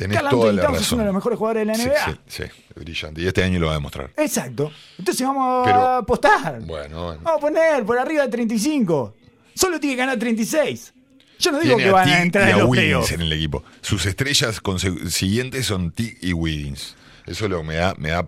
Tenés 0.00 0.16
Carl 0.18 0.30
toda 0.30 0.52
la 0.52 0.62
Towns 0.62 0.76
es 0.76 0.82
razón. 0.84 0.96
uno 0.96 1.02
de 1.02 1.06
los 1.06 1.14
mejores 1.14 1.38
jugadores 1.38 1.66
de 1.66 1.72
la 1.72 1.84
NBA. 1.84 2.04
sí, 2.26 2.42
sí, 2.42 2.42
brillante. 2.74 3.20
Y 3.22 3.26
este 3.26 3.44
año 3.44 3.60
lo 3.60 3.66
va 3.66 3.72
a 3.72 3.74
demostrar. 3.76 4.10
Exacto. 4.16 4.72
Entonces 4.98 5.26
vamos 5.26 5.66
Pero- 5.66 5.80
a 5.80 5.96
apostar. 5.98 6.60
Bueno, 6.62 7.04
bueno. 7.04 7.20
Vamos 7.22 7.38
a 7.38 7.40
poner 7.40 7.84
por 7.84 7.98
arriba 7.98 8.22
de 8.24 8.28
35. 8.30 9.14
Solo 9.54 9.78
tiene 9.78 9.94
que 9.96 10.00
ganar 10.00 10.18
36. 10.18 10.94
Yo 11.38 11.52
no 11.52 11.58
digo 11.60 11.76
Tiene 11.76 11.82
que 11.84 11.88
a 11.90 11.92
van 11.92 12.04
Tig 12.06 12.14
a 12.14 12.22
entrar 12.22 12.48
y 12.48 12.50
en 12.50 12.54
a 12.56 12.58
los 12.60 12.68
Wiggins 12.68 13.12
en 13.12 13.20
el 13.22 13.32
equipo. 13.32 13.64
Sus 13.80 14.06
estrellas 14.06 14.60
siguientes 15.08 15.66
son 15.66 15.90
Tig 15.90 16.18
y 16.22 16.32
Wiggins. 16.32 16.96
Eso 17.26 17.44
es 17.44 17.50
lo 17.50 17.62
me 17.62 17.76
da, 17.76 17.94
me 17.98 18.10
da 18.10 18.26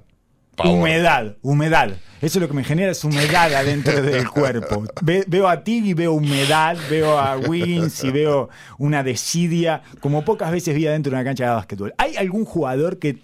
pavor. 0.57 0.79
Humedad, 0.79 1.37
humedad. 1.43 1.97
Eso 2.21 2.39
es 2.39 2.43
lo 2.43 2.49
que 2.49 2.55
me 2.55 2.63
genera 2.65 2.93
es 2.93 3.03
humedad 3.05 3.53
adentro 3.55 4.01
del 4.03 4.29
cuerpo. 4.29 4.85
Ve- 5.03 5.25
veo 5.27 5.49
a 5.49 5.65
Tig 5.65 5.87
y 5.87 5.95
veo 5.95 6.13
humedad, 6.13 6.77
veo 6.89 7.19
a 7.19 7.37
Wiggins 7.37 8.05
y 8.05 8.11
veo 8.11 8.49
una 8.79 9.03
desidia, 9.03 9.83
como 10.01 10.25
pocas 10.25 10.53
veces 10.53 10.75
vi 10.75 10.87
adentro 10.87 11.11
de 11.11 11.17
una 11.17 11.25
cancha 11.25 11.45
de 11.47 11.51
básquetbol. 11.51 11.95
¿Hay 11.99 12.17
algún 12.17 12.45
jugador 12.45 12.99
que 12.99 13.19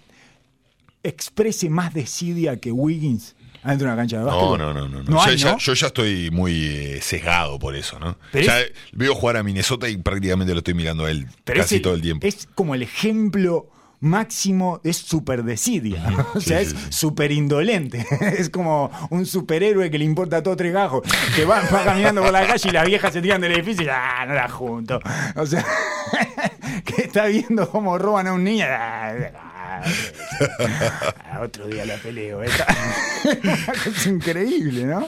exprese 1.03 1.69
más 1.69 1.93
desidia 1.93 2.57
que 2.57 2.71
Wiggins 2.71 3.35
adentro 3.63 3.87
de 3.87 3.93
una 3.93 4.01
cancha 4.01 4.17
de 4.19 4.23
básquetbol? 4.25 4.57
no, 4.59 4.73
no, 4.73 4.87
no. 4.89 5.01
no. 5.01 5.03
No 5.03 5.17
Ya- 5.25 5.31
hay, 5.31 5.37
ya- 5.37 5.51
¿no? 5.53 5.57
yo 5.59 5.73
ya 5.73 5.87
estoy 5.87 6.29
muy 6.31 6.65
eh, 6.65 6.99
sesgado 7.01 7.57
por 7.59 7.75
eso, 7.75 7.99
¿no? 7.99 8.17
Pero 8.31 8.45
ya 8.45 8.59
es- 8.61 8.71
veo 8.91 9.15
jugar 9.15 9.37
a 9.37 9.43
Minnesota 9.43 9.87
y 9.87 9.97
prácticamente 9.97 10.51
lo 10.53 10.59
estoy 10.59 10.73
mirando 10.73 11.05
a 11.05 11.11
él 11.11 11.27
casi 11.45 11.75
el- 11.77 11.81
todo 11.81 11.93
el 11.93 12.01
tiempo. 12.01 12.25
Es 12.27 12.47
como 12.53 12.75
el 12.75 12.81
ejemplo 12.81 13.69
máximo 14.01 14.79
es 14.83 14.97
super 14.97 15.43
desidia. 15.43 16.03
O 16.35 16.39
sea, 16.39 16.59
Sí, 16.59 16.65
es 16.65 16.69
sí, 16.71 16.87
súper 16.89 17.31
indolente. 17.31 18.05
Es 18.37 18.49
como 18.49 18.89
un 19.09 19.25
superhéroe 19.25 19.89
que 19.89 19.97
le 19.97 20.05
importa 20.05 20.41
todo 20.43 20.55
tres 20.55 20.73
gajos. 20.73 21.01
Que 21.35 21.45
va, 21.45 21.61
va 21.73 21.83
caminando 21.83 22.21
por 22.21 22.31
la 22.31 22.45
calle 22.47 22.69
y 22.69 22.71
las 22.71 22.85
viejas 22.85 23.13
se 23.13 23.21
tiran 23.21 23.41
del 23.41 23.53
edificio 23.53 23.85
y 23.85 23.89
ah, 23.89 24.25
no 24.27 24.33
la 24.33 24.49
junto. 24.49 24.99
O 25.35 25.45
sea, 25.45 25.65
que 26.85 27.03
está 27.03 27.25
viendo 27.25 27.69
cómo 27.69 27.97
roban 27.97 28.27
a 28.27 28.33
un 28.33 28.43
niño. 28.43 28.65
ah, 28.69 29.13
ah, 29.77 29.83
ah, 31.31 31.41
otro 31.41 31.67
día 31.67 31.85
la 31.85 31.95
peleo. 31.97 32.41
esta. 32.43 32.65
es 33.85 34.07
increíble, 34.07 34.85
¿no? 34.85 35.07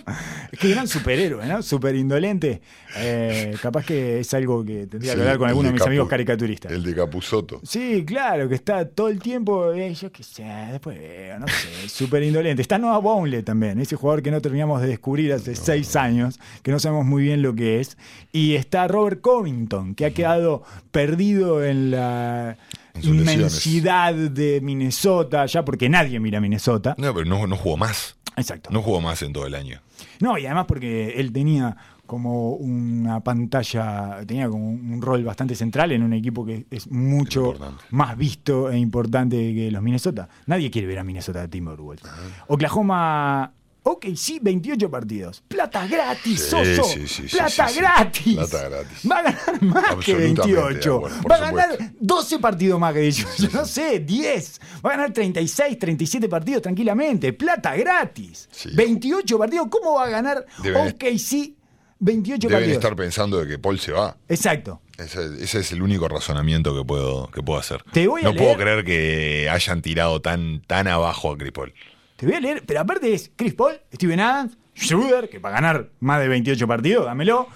Es 0.52 0.60
que 0.60 0.70
gran 0.70 0.88
superhéroe, 0.88 1.46
¿no? 1.46 1.62
Súper 1.62 1.96
indolente. 1.96 2.62
Eh, 2.98 3.56
capaz 3.62 3.86
que 3.86 4.20
es 4.20 4.34
algo 4.34 4.64
que 4.66 4.88
tendría 4.88 5.16
que 5.16 5.22
hablar 5.22 5.38
con 5.38 5.48
alguno 5.50 5.64
de 5.68 5.70
de 5.70 5.74
mis 5.74 5.82
Capu- 5.82 5.88
amigos 5.88 6.10
caricaturistas. 6.10 6.72
El 6.72 6.84
de 6.84 6.96
Capuzoto. 6.96 7.62
Sí, 7.64 8.04
claro, 8.06 8.50
que 8.50 8.56
está 8.56 8.86
todo 8.88 9.08
el 9.10 9.20
tiempo, 9.20 9.72
eh, 9.74 9.94
yo 9.94 10.12
qué 10.12 10.24
sé, 10.24 10.44
después 10.72 10.98
veo, 11.00 11.40
no 11.40 11.48
sé, 11.48 11.88
súper 11.90 12.24
indolente. 12.24 12.62
Está 12.62 12.78
Noah 12.78 13.00
Bownley 13.00 13.44
también, 13.44 13.80
ese 13.80 13.96
jugador 13.96 14.22
que 14.22 14.32
no 14.32 14.42
terminamos 14.42 14.82
de 14.82 14.88
descubrir 14.90 15.32
hace 15.34 15.56
seis 15.56 15.96
años, 15.96 16.40
que 16.64 16.72
no 16.72 16.80
sabemos 16.80 17.06
muy 17.06 17.24
bien 17.24 17.42
lo 17.42 17.56
que 17.56 17.80
es. 17.80 17.98
Y 18.34 18.56
está 18.56 18.88
Robert 18.88 19.22
Covington, 19.22 19.96
que 19.96 20.06
ha 20.06 20.12
quedado 20.12 20.64
perdido 20.92 21.64
en 21.64 21.92
la. 21.92 22.58
Inmensidad 23.02 24.14
de 24.14 24.60
Minnesota, 24.62 25.46
ya 25.46 25.64
porque 25.64 25.90
nadie 25.90 26.20
mira 26.20 26.40
Minnesota. 26.40 26.96
No, 26.98 27.14
pero 27.14 27.26
no, 27.26 27.48
no 27.48 27.58
jugó 27.58 27.78
más. 27.78 28.18
Exacto. 28.38 28.70
No 28.72 28.82
jugó 28.82 29.02
más 29.02 29.22
en 29.22 29.34
todo 29.34 29.46
el 29.46 29.56
año. 29.56 29.82
No, 30.20 30.38
y 30.38 30.46
además 30.46 30.66
porque 30.68 31.20
él 31.20 31.32
tenía 31.32 31.76
como 32.06 32.56
una 32.56 33.22
pantalla, 33.22 34.18
tenía 34.28 34.50
como 34.50 34.70
un 34.70 35.02
rol 35.02 35.24
bastante 35.24 35.56
central 35.56 35.94
en 35.94 36.04
un 36.04 36.12
equipo 36.12 36.46
que 36.46 36.66
es 36.70 36.92
mucho 36.92 37.54
más 37.92 38.18
visto 38.18 38.70
e 38.70 38.78
importante 38.78 39.38
que 39.54 39.72
los 39.72 39.82
Minnesota. 39.82 40.28
Nadie 40.46 40.70
quiere 40.70 40.88
ver 40.88 41.00
a 41.00 41.06
Minnesota 41.06 41.48
Timberwolves. 41.48 42.04
Oklahoma, 42.48 43.54
ok, 43.84 44.06
sí, 44.16 44.40
28 44.42 44.90
partidos. 44.92 45.44
Plata 45.48 45.88
gratis, 45.88 46.40
Sí, 46.42 46.50
Soso. 46.50 46.84
sí, 46.84 47.08
sí, 47.08 47.28
sí, 47.28 47.36
Plata 47.38 47.68
sí, 47.68 47.74
sí. 47.74 47.80
gratis. 47.80 48.36
Plata 48.36 48.70
gratis. 48.70 49.12
Va 49.12 49.18
a 49.20 49.24
ganar 49.24 49.62
más 49.64 49.84
que 49.84 49.90
Absolutamente 49.92 50.42
de 50.48 50.54
28. 50.64 50.96
acuerdo, 50.96 51.22
por 51.22 51.32
Va 51.32 51.36
a 51.36 51.40
ganar 51.40 51.72
supuesto. 51.72 51.96
12 52.00 52.40
partidos 52.40 52.80
más 52.80 52.94
que 52.94 53.00
18. 53.02 53.50
No 53.54 53.66
sé, 53.66 54.00
10. 54.00 54.62
Va 54.86 54.90
a 54.90 54.94
ganar 54.98 55.14
36, 55.14 55.80
37 55.80 56.30
partidos 56.30 56.62
tranquilamente. 56.62 57.34
Plata 57.34 57.76
gratis. 57.76 58.48
Sí. 58.52 58.70
28 58.74 59.38
partidos. 59.38 59.68
¿Cómo 59.70 59.96
va 59.96 60.06
a 60.06 60.10
ganar 60.10 60.46
Deben- 60.64 60.90
OKC 60.94 61.56
28 62.00 62.48
Deben 62.48 62.58
partidos? 62.60 62.78
estar 62.84 62.96
pensando 62.96 63.40
de 63.40 63.48
que 63.48 63.60
Paul 63.60 63.80
se 63.80 63.92
va. 63.92 64.16
Exacto. 64.30 64.82
Ese, 64.98 65.44
ese 65.44 65.60
es 65.62 65.72
el 65.72 65.82
único 65.82 66.08
razonamiento 66.08 66.76
que 66.78 66.86
puedo, 66.86 67.28
que 67.32 67.42
puedo 67.42 67.60
hacer. 67.60 67.84
Te 67.92 68.08
voy 68.08 68.22
a 68.22 68.26
no 68.26 68.32
leer- 68.34 68.38
puedo 68.38 68.58
creer 68.58 68.84
que 68.86 69.50
hayan 69.50 69.82
tirado 69.82 70.22
tan, 70.22 70.62
tan 70.68 70.88
abajo 70.88 71.32
a 71.32 71.38
Cripol. 71.38 71.74
Te 72.22 72.28
voy 72.28 72.36
a 72.36 72.40
leer, 72.40 72.64
pero 72.68 72.82
aparte 72.82 73.12
es 73.12 73.32
Chris 73.36 73.56
Paul, 73.56 73.82
Steven 73.92 74.20
Adams, 74.20 74.56
Schroeder, 74.78 75.28
que 75.28 75.40
para 75.40 75.56
ganar 75.56 75.90
más 76.02 76.22
de 76.22 76.28
28 76.28 76.68
partidos, 76.68 77.06
dámelo. 77.08 77.48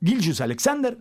Gilgius 0.00 0.40
Alexander. 0.40 0.96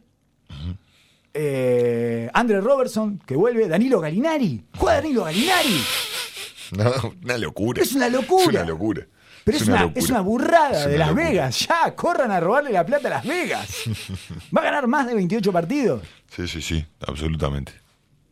eh, 1.35 2.29
Andre 2.33 2.61
Robertson, 2.61 3.19
que 3.27 3.35
vuelve. 3.35 3.67
Danilo 3.67 3.99
Galinari. 3.99 4.63
Juega 4.77 4.95
Danilo 5.01 5.23
Galinari. 5.25 5.81
No, 6.75 6.91
una 7.23 7.37
locura. 7.37 7.83
Es 7.83 7.93
una 7.93 8.09
locura. 8.09 8.41
Es 8.41 8.47
una 8.49 8.63
locura. 8.65 9.07
Pero 9.43 9.57
es, 9.59 9.67
una, 9.67 9.81
locura. 9.83 9.99
es 10.03 10.09
una 10.09 10.21
burrada 10.21 10.71
Es 10.71 10.79
de 10.89 10.95
una 10.95 10.97
Las 10.97 11.07
locura. 11.09 11.29
Vegas. 11.29 11.59
Ya, 11.67 11.95
corran 11.95 12.31
a 12.31 12.39
robarle 12.39 12.71
la 12.71 12.83
plata 12.83 13.07
a 13.07 13.11
Las 13.11 13.25
Vegas. 13.27 13.69
Va 14.57 14.61
a 14.61 14.63
ganar 14.63 14.87
más 14.87 15.05
de 15.05 15.13
28 15.13 15.51
partidos. 15.53 16.01
Sí, 16.35 16.47
sí, 16.47 16.63
sí, 16.63 16.83
absolutamente. 17.05 17.71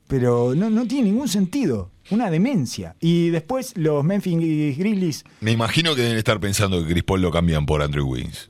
Pero 0.07 0.53
no, 0.55 0.69
no 0.69 0.85
tiene 0.85 1.09
ningún 1.09 1.27
sentido. 1.27 1.91
Una 2.11 2.29
demencia. 2.29 2.95
Y 2.99 3.29
después 3.29 3.73
los 3.77 4.03
Memphis 4.03 4.77
Grizzlies. 4.77 5.23
Me 5.39 5.51
imagino 5.51 5.95
que 5.95 6.01
deben 6.01 6.17
estar 6.17 6.39
pensando 6.39 6.83
que 6.83 6.91
Chris 6.91 7.03
Paul 7.03 7.21
lo 7.21 7.31
cambian 7.31 7.65
por 7.65 7.81
Andrew 7.81 8.05
Wiggins. 8.07 8.49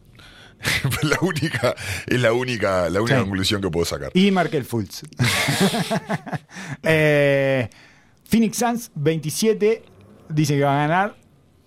la 1.04 1.18
única, 1.22 1.76
es 2.08 2.20
la 2.22 2.34
única, 2.34 2.90
la 2.90 3.02
única 3.02 3.18
Sí. 3.18 3.22
conclusión 3.26 3.62
que 3.62 3.70
puedo 3.70 3.86
sacar. 3.86 4.12
Y 4.14 4.32
Markel 4.32 4.66
Fultz. 4.66 5.04
Eh, 6.84 7.70
Phoenix 8.26 8.58
Suns, 8.58 8.92
27. 8.96 9.84
Dice 10.30 10.56
que 10.58 10.64
va 10.64 10.74
a 10.84 10.88
ganar. 10.88 11.16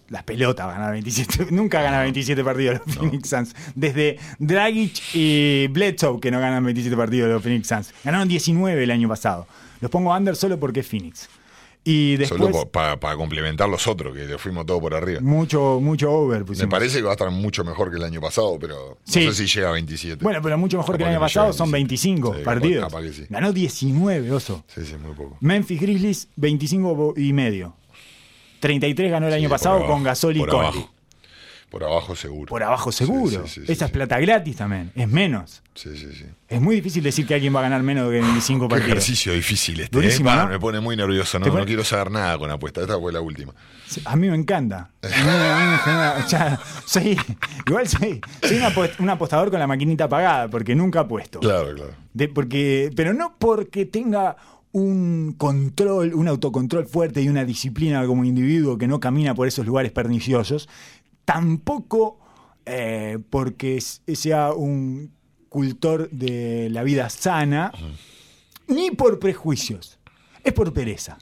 Las 0.08 0.22
pelotas 0.22 0.66
van 0.66 0.76
a 0.76 0.78
ganar 0.78 0.92
27. 0.92 1.46
Nunca 1.50 1.82
ganan 1.82 2.02
27 2.02 2.42
partidos 2.44 2.80
los 2.86 2.94
Phoenix 2.96 3.28
Suns. 3.28 3.54
Desde 3.74 4.18
Dragic 4.38 5.02
y 5.14 5.66
Bledsoe 5.68 6.20
que 6.20 6.30
no 6.30 6.40
ganan 6.40 6.64
27 6.64 6.96
partidos 6.96 7.28
los 7.30 7.42
Phoenix 7.42 7.68
Suns. 7.68 7.92
Ganaron 8.04 8.28
19 8.28 8.82
el 8.82 8.90
año 8.90 9.08
pasado. 9.08 9.46
Los 9.80 9.90
pongo 9.90 10.14
under 10.14 10.34
solo 10.36 10.58
porque 10.58 10.80
es 10.80 10.86
Phoenix. 10.86 11.28
Y 11.88 12.16
después, 12.16 12.40
Solo 12.52 12.68
para 12.68 12.98
complementar 13.16 13.68
los 13.68 13.86
otros, 13.86 14.12
que 14.12 14.24
le 14.26 14.38
fuimos 14.38 14.66
todo 14.66 14.80
por 14.80 14.92
arriba. 14.92 15.20
mucho, 15.20 15.78
mucho 15.80 16.10
over. 16.10 16.44
Me 16.58 16.66
parece 16.66 16.96
que 16.96 17.02
va 17.04 17.10
a 17.10 17.12
estar 17.12 17.30
mucho 17.30 17.62
mejor 17.62 17.90
que 17.92 17.96
el 17.98 18.02
año 18.02 18.20
pasado, 18.20 18.58
pero 18.60 18.98
Sí. 19.04 19.24
no 19.24 19.30
sé 19.30 19.46
si 19.46 19.54
llega 19.54 19.68
a 19.68 19.72
27. 19.72 20.24
Bueno, 20.24 20.40
pero 20.42 20.58
mucho 20.58 20.78
mejor 20.78 20.96
que 20.96 21.04
el 21.04 21.10
año 21.10 21.18
que 21.18 21.20
no 21.20 21.26
pasado. 21.26 21.52
Son 21.52 21.70
25. 21.70 22.30
25 22.32 22.32
Sí, 22.32 22.38
capaz- 22.42 22.54
partidos. 22.54 22.84
capaz 22.92 23.02
que 23.02 23.12
sí. 23.12 23.26
Ganó 23.30 23.52
19, 23.52 24.32
oso. 24.32 24.64
Sí, 24.66 24.84
sí, 24.84 24.96
muy 24.96 25.14
poco. 25.14 25.36
Memphis 25.40 25.80
Grizzlies, 25.80 26.28
25 26.34 27.14
y 27.16 27.32
medio. 27.32 27.76
33 28.58 29.10
ganó 29.12 29.28
el 29.28 29.34
año 29.34 29.48
pasado 29.48 29.76
abajo, 29.76 29.92
con 29.92 30.02
Gasol 30.02 30.36
y 30.38 30.44
Conley. 30.44 30.86
Por 31.78 31.84
abajo 31.84 32.16
seguro. 32.16 32.48
Por 32.48 32.62
abajo 32.62 32.90
seguro. 32.92 33.46
Sí, 33.46 33.60
sí, 33.60 33.66
sí, 33.66 33.72
Esa 33.72 33.84
es 33.86 33.90
plata 33.90 34.18
gratis 34.18 34.56
también. 34.56 34.90
Es 34.94 35.08
menos. 35.08 35.62
Sí, 35.74 35.90
sí, 35.96 36.06
sí. 36.14 36.24
Es 36.48 36.60
muy 36.60 36.76
difícil 36.76 37.02
decir 37.02 37.26
que 37.26 37.34
alguien 37.34 37.54
va 37.54 37.58
a 37.60 37.62
ganar 37.64 37.82
menos 37.82 38.04
de 38.10 38.20
25 38.20 38.64
Qué 38.66 38.68
partidos. 38.70 38.90
ejercicio 38.92 39.32
difícil 39.34 39.80
este. 39.80 39.94
Durísimo, 39.94 40.30
¿eh? 40.32 40.46
Me 40.46 40.58
pone 40.58 40.80
muy 40.80 40.96
nervioso. 40.96 41.38
No, 41.38 41.46
no 41.46 41.64
quiero 41.66 41.84
saber 41.84 42.10
nada 42.10 42.38
con 42.38 42.50
apuesta. 42.50 42.80
Esta 42.80 42.98
fue 42.98 43.12
la 43.12 43.20
última. 43.20 43.52
A 44.06 44.16
mí 44.16 44.28
me 44.30 44.36
encanta. 44.36 44.90
A 45.02 45.06
mí, 45.08 45.14
a 45.16 45.58
mí 45.58 45.70
me 45.72 45.78
genera- 45.78 46.22
o 46.24 46.28
sea, 46.28 46.60
soy, 46.86 47.18
igual 47.66 47.86
soy, 47.86 48.20
soy 48.42 48.56
un 48.56 48.62
apost- 48.64 48.98
un 48.98 49.10
apostador 49.10 49.50
con 49.50 49.60
la 49.60 49.66
maquinita 49.66 50.04
apagada, 50.04 50.48
porque 50.48 50.74
nunca 50.74 51.00
apuesto. 51.00 51.40
Claro, 51.40 51.74
claro. 51.74 51.92
De- 52.14 52.28
porque, 52.28 52.90
pero 52.96 53.12
no 53.12 53.36
porque 53.38 53.84
tenga 53.84 54.36
un 54.72 55.34
control, 55.38 56.14
un 56.14 56.28
autocontrol 56.28 56.86
fuerte 56.86 57.22
y 57.22 57.28
una 57.28 57.44
disciplina 57.44 58.04
como 58.06 58.24
individuo 58.24 58.76
que 58.76 58.86
no 58.86 59.00
camina 59.00 59.34
por 59.34 59.46
esos 59.48 59.64
lugares 59.66 59.90
perniciosos, 59.92 60.68
tampoco 61.26 62.18
eh, 62.64 63.18
porque 63.28 63.80
sea 63.82 64.54
un 64.54 65.12
cultor 65.50 66.08
de 66.10 66.68
la 66.70 66.82
vida 66.82 67.10
sana, 67.10 67.72
ni 68.66 68.90
por 68.92 69.18
prejuicios. 69.18 69.98
Es 70.42 70.52
por 70.52 70.72
pereza. 70.72 71.18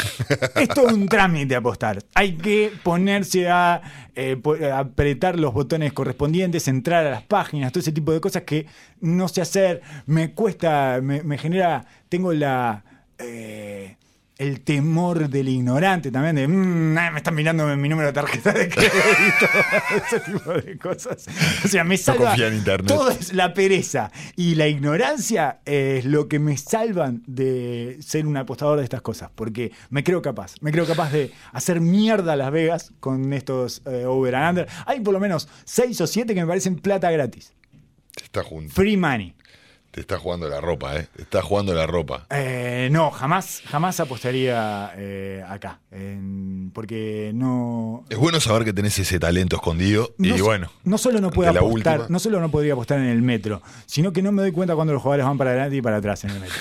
es 0.54 0.68
todo 0.68 0.94
un 0.94 1.08
trámite 1.08 1.56
apostar. 1.56 1.98
Hay 2.14 2.36
que 2.36 2.72
ponerse 2.84 3.48
a, 3.48 3.82
eh, 4.14 4.40
a 4.72 4.78
apretar 4.78 5.36
los 5.38 5.52
botones 5.52 5.92
correspondientes, 5.92 6.68
entrar 6.68 7.04
a 7.04 7.10
las 7.10 7.22
páginas, 7.24 7.72
todo 7.72 7.80
ese 7.80 7.90
tipo 7.92 8.12
de 8.12 8.20
cosas 8.20 8.44
que 8.44 8.66
no 9.00 9.26
sé 9.26 9.40
hacer. 9.40 9.82
Me 10.06 10.32
cuesta, 10.32 11.00
me, 11.02 11.22
me 11.24 11.36
genera, 11.38 11.84
tengo 12.08 12.32
la... 12.32 12.84
eh, 13.18 13.96
el 14.38 14.60
temor 14.60 15.28
del 15.28 15.48
ignorante 15.48 16.12
también, 16.12 16.36
de 16.36 16.46
"Mm, 16.46 16.96
ah, 16.96 17.10
me 17.10 17.16
están 17.18 17.34
mirando 17.34 17.66
mi 17.76 17.88
número 17.88 18.06
de 18.06 18.12
tarjeta 18.12 18.52
de 18.52 18.68
crédito, 18.68 18.92
ese 20.06 20.20
tipo 20.20 20.52
de 20.52 20.78
cosas. 20.78 21.26
O 21.64 21.68
sea, 21.68 21.82
me 21.82 21.96
salva. 21.96 22.26
confía 22.28 22.46
en 22.46 22.54
internet. 22.54 22.86
Todo 22.86 23.10
es 23.10 23.32
la 23.32 23.52
pereza 23.52 24.12
y 24.36 24.54
la 24.54 24.68
ignorancia 24.68 25.58
es 25.64 26.04
lo 26.04 26.28
que 26.28 26.38
me 26.38 26.56
salvan 26.56 27.22
de 27.26 27.96
ser 28.00 28.26
un 28.28 28.36
apostador 28.36 28.78
de 28.78 28.84
estas 28.84 29.02
cosas, 29.02 29.30
porque 29.34 29.72
me 29.90 30.04
creo 30.04 30.22
capaz, 30.22 30.54
me 30.60 30.70
creo 30.70 30.86
capaz 30.86 31.10
de 31.10 31.32
hacer 31.52 31.80
mierda 31.80 32.34
a 32.34 32.36
Las 32.36 32.52
Vegas 32.52 32.92
con 33.00 33.32
estos 33.32 33.82
eh, 33.86 34.04
over 34.06 34.36
and 34.36 34.48
under. 34.58 34.68
Hay 34.86 35.00
por 35.00 35.12
lo 35.14 35.20
menos 35.20 35.48
seis 35.64 36.00
o 36.00 36.06
siete 36.06 36.34
que 36.34 36.40
me 36.42 36.46
parecen 36.46 36.76
plata 36.76 37.10
gratis, 37.10 37.52
está, 38.22 38.42
jun- 38.44 38.70
free 38.70 38.96
money. 38.96 39.34
Te 39.98 40.02
está 40.02 40.18
jugando 40.18 40.48
la 40.48 40.60
ropa, 40.60 40.96
¿eh? 40.96 41.08
Te 41.16 41.22
está 41.22 41.42
jugando 41.42 41.74
la 41.74 41.84
ropa. 41.84 42.24
Eh, 42.30 42.88
no, 42.92 43.10
jamás, 43.10 43.62
jamás 43.66 43.98
apostaría 43.98 44.92
eh, 44.96 45.42
acá, 45.48 45.80
en- 45.90 46.70
porque 46.72 47.32
no. 47.34 48.04
Es 48.08 48.16
bueno 48.16 48.38
saber 48.38 48.64
que 48.64 48.72
tenés 48.72 48.96
ese 48.98 49.18
talento 49.18 49.56
escondido. 49.56 50.14
No, 50.18 50.36
y 50.36 50.40
bueno. 50.40 50.70
no 50.84 50.98
solo 50.98 51.20
no 51.20 51.30
puedo 51.30 51.50
apostar, 51.50 51.98
última- 51.98 52.06
no 52.08 52.18
solo 52.20 52.40
no 52.40 52.48
podría 52.48 52.74
apostar 52.74 53.00
en 53.00 53.06
el 53.06 53.22
metro, 53.22 53.60
sino 53.86 54.12
que 54.12 54.22
no 54.22 54.30
me 54.30 54.42
doy 54.42 54.52
cuenta 54.52 54.76
cuando 54.76 54.92
los 54.92 55.02
jugadores 55.02 55.26
van 55.26 55.36
para 55.36 55.50
adelante 55.50 55.76
y 55.76 55.82
para 55.82 55.96
atrás 55.96 56.22
en 56.24 56.30
el 56.30 56.40
metro. 56.40 56.56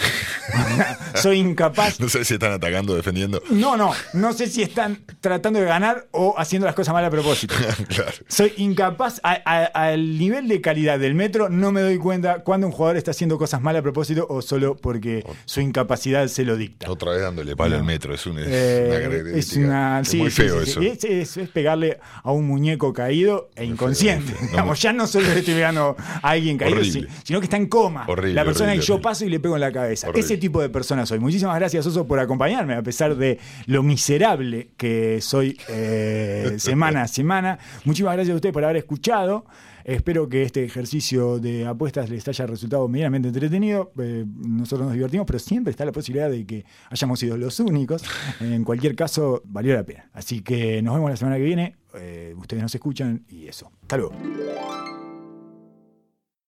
Soy 1.15 1.39
incapaz. 1.39 1.99
No 1.99 2.09
sé 2.09 2.23
si 2.25 2.35
están 2.35 2.53
atacando, 2.53 2.95
defendiendo. 2.95 3.41
No, 3.49 3.75
no, 3.77 3.91
no 4.13 4.33
sé 4.33 4.47
si 4.47 4.61
están 4.63 4.99
tratando 5.19 5.59
de 5.59 5.65
ganar 5.65 6.07
o 6.11 6.33
haciendo 6.37 6.65
las 6.65 6.75
cosas 6.75 6.93
mal 6.93 7.03
a 7.05 7.09
propósito. 7.09 7.53
claro. 7.89 8.11
Soy 8.27 8.53
incapaz, 8.57 9.19
a- 9.23 9.41
a- 9.45 9.65
al 9.89 10.17
nivel 10.17 10.47
de 10.47 10.61
calidad 10.61 10.97
del 10.99 11.15
metro, 11.15 11.49
no 11.49 11.71
me 11.71 11.81
doy 11.81 11.97
cuenta 11.97 12.39
cuando 12.43 12.67
un 12.67 12.73
jugador 12.73 12.97
está 12.97 13.11
haciendo 13.11 13.26
haciendo 13.27 13.37
cosas 13.37 13.61
mal 13.61 13.75
a 13.75 13.81
propósito 13.81 14.25
o 14.29 14.41
solo 14.41 14.75
porque 14.77 15.23
su 15.45 15.59
incapacidad 15.59 16.27
se 16.27 16.45
lo 16.45 16.55
dicta. 16.55 16.89
Otra 16.89 17.11
vez 17.11 17.21
dándole 17.21 17.55
palo 17.55 17.71
No. 17.75 17.79
al 17.81 17.83
metro, 17.83 18.13
es, 18.13 18.25
un- 18.25 18.39
es 18.39 18.47
Eh, 18.49 19.07
una 19.27 19.37
es 19.37 19.53
una- 19.57 19.99
Es 20.01 20.07
sí, 20.07 20.17
muy 20.17 20.31
sí, 20.31 20.41
feo 20.43 20.65
sí, 20.65 20.87
eso. 20.87 21.41
Es, 21.41 21.49
pegarle 21.49 21.99
a 22.23 22.31
un 22.31 22.47
muñeco 22.47 22.93
caído 22.93 23.49
e 23.55 23.65
inconsciente. 23.65 24.31
feo. 24.33 24.47
No, 24.65 24.73
ya 24.73 24.93
no 24.93 25.07
solo 25.07 25.27
le 25.27 25.39
estoy 25.39 25.55
pegando 25.55 25.95
a 25.99 26.29
alguien 26.29 26.57
caído, 26.57 26.77
Horrible. 26.79 27.07
sino 27.23 27.39
que 27.39 27.45
está 27.45 27.57
en 27.57 27.67
coma. 27.67 28.05
Horrible, 28.07 28.33
la 28.33 28.45
persona 28.45 28.69
horrible, 28.71 28.81
que 28.81 28.87
yo 28.87 29.01
paso 29.01 29.25
y 29.25 29.29
le 29.29 29.39
pego 29.39 29.55
en 29.55 29.61
la 29.61 29.71
cabeza. 29.71 30.07
Ese 30.13 30.37
tipo 30.37 30.61
de 30.61 30.69
persona 30.69 31.05
soy. 31.05 31.19
Muchísimas 31.19 31.55
gracias, 31.59 31.85
Oso, 31.85 32.07
por 32.07 32.19
acompañarme, 32.19 32.75
a 32.75 32.81
pesar 32.81 33.15
de 33.15 33.39
lo 33.65 33.83
miserable 33.83 34.69
que 34.77 35.19
soy 35.21 35.59
eh, 35.67 36.55
semana 36.59 37.03
a 37.03 37.07
semana. 37.07 37.59
Muchísimas 37.83 38.13
gracias 38.15 38.33
a 38.33 38.35
ustedes 38.37 38.53
por 38.53 38.63
haber 38.63 38.77
escuchado. 38.77 39.45
Espero 39.87 40.27
que 40.27 40.43
este 40.43 40.65
ejercicio 40.65 41.39
de 41.39 41.65
apuestas 41.65 42.09
les 42.09 42.27
haya 42.27 42.45
resultado 42.45 42.89
medianamente 42.89 43.29
entretenido. 43.29 43.93
Eh, 43.97 44.25
nosotros 44.27 44.85
nos 44.87 44.93
divertimos, 44.93 45.25
pero 45.25 45.39
siempre 45.39 45.71
está 45.71 45.85
la 45.85 45.93
posibilidad 45.93 46.29
de 46.29 46.45
que 46.45 46.65
hayamos 46.89 47.17
sido 47.21 47.37
los 47.37 47.57
únicos. 47.61 48.03
En 48.41 48.65
cualquier 48.65 48.97
caso, 48.97 49.41
valió 49.45 49.73
la 49.73 49.85
pena. 49.85 50.09
Así 50.11 50.41
que 50.41 50.81
nos 50.81 50.93
vemos 50.95 51.09
la 51.09 51.15
semana 51.15 51.37
que 51.37 51.43
viene. 51.43 51.77
Eh, 51.95 52.35
ustedes 52.37 52.61
nos 52.61 52.75
escuchan 52.75 53.23
y 53.29 53.47
eso. 53.47 53.71
Hasta 53.83 53.95
luego. 53.95 54.11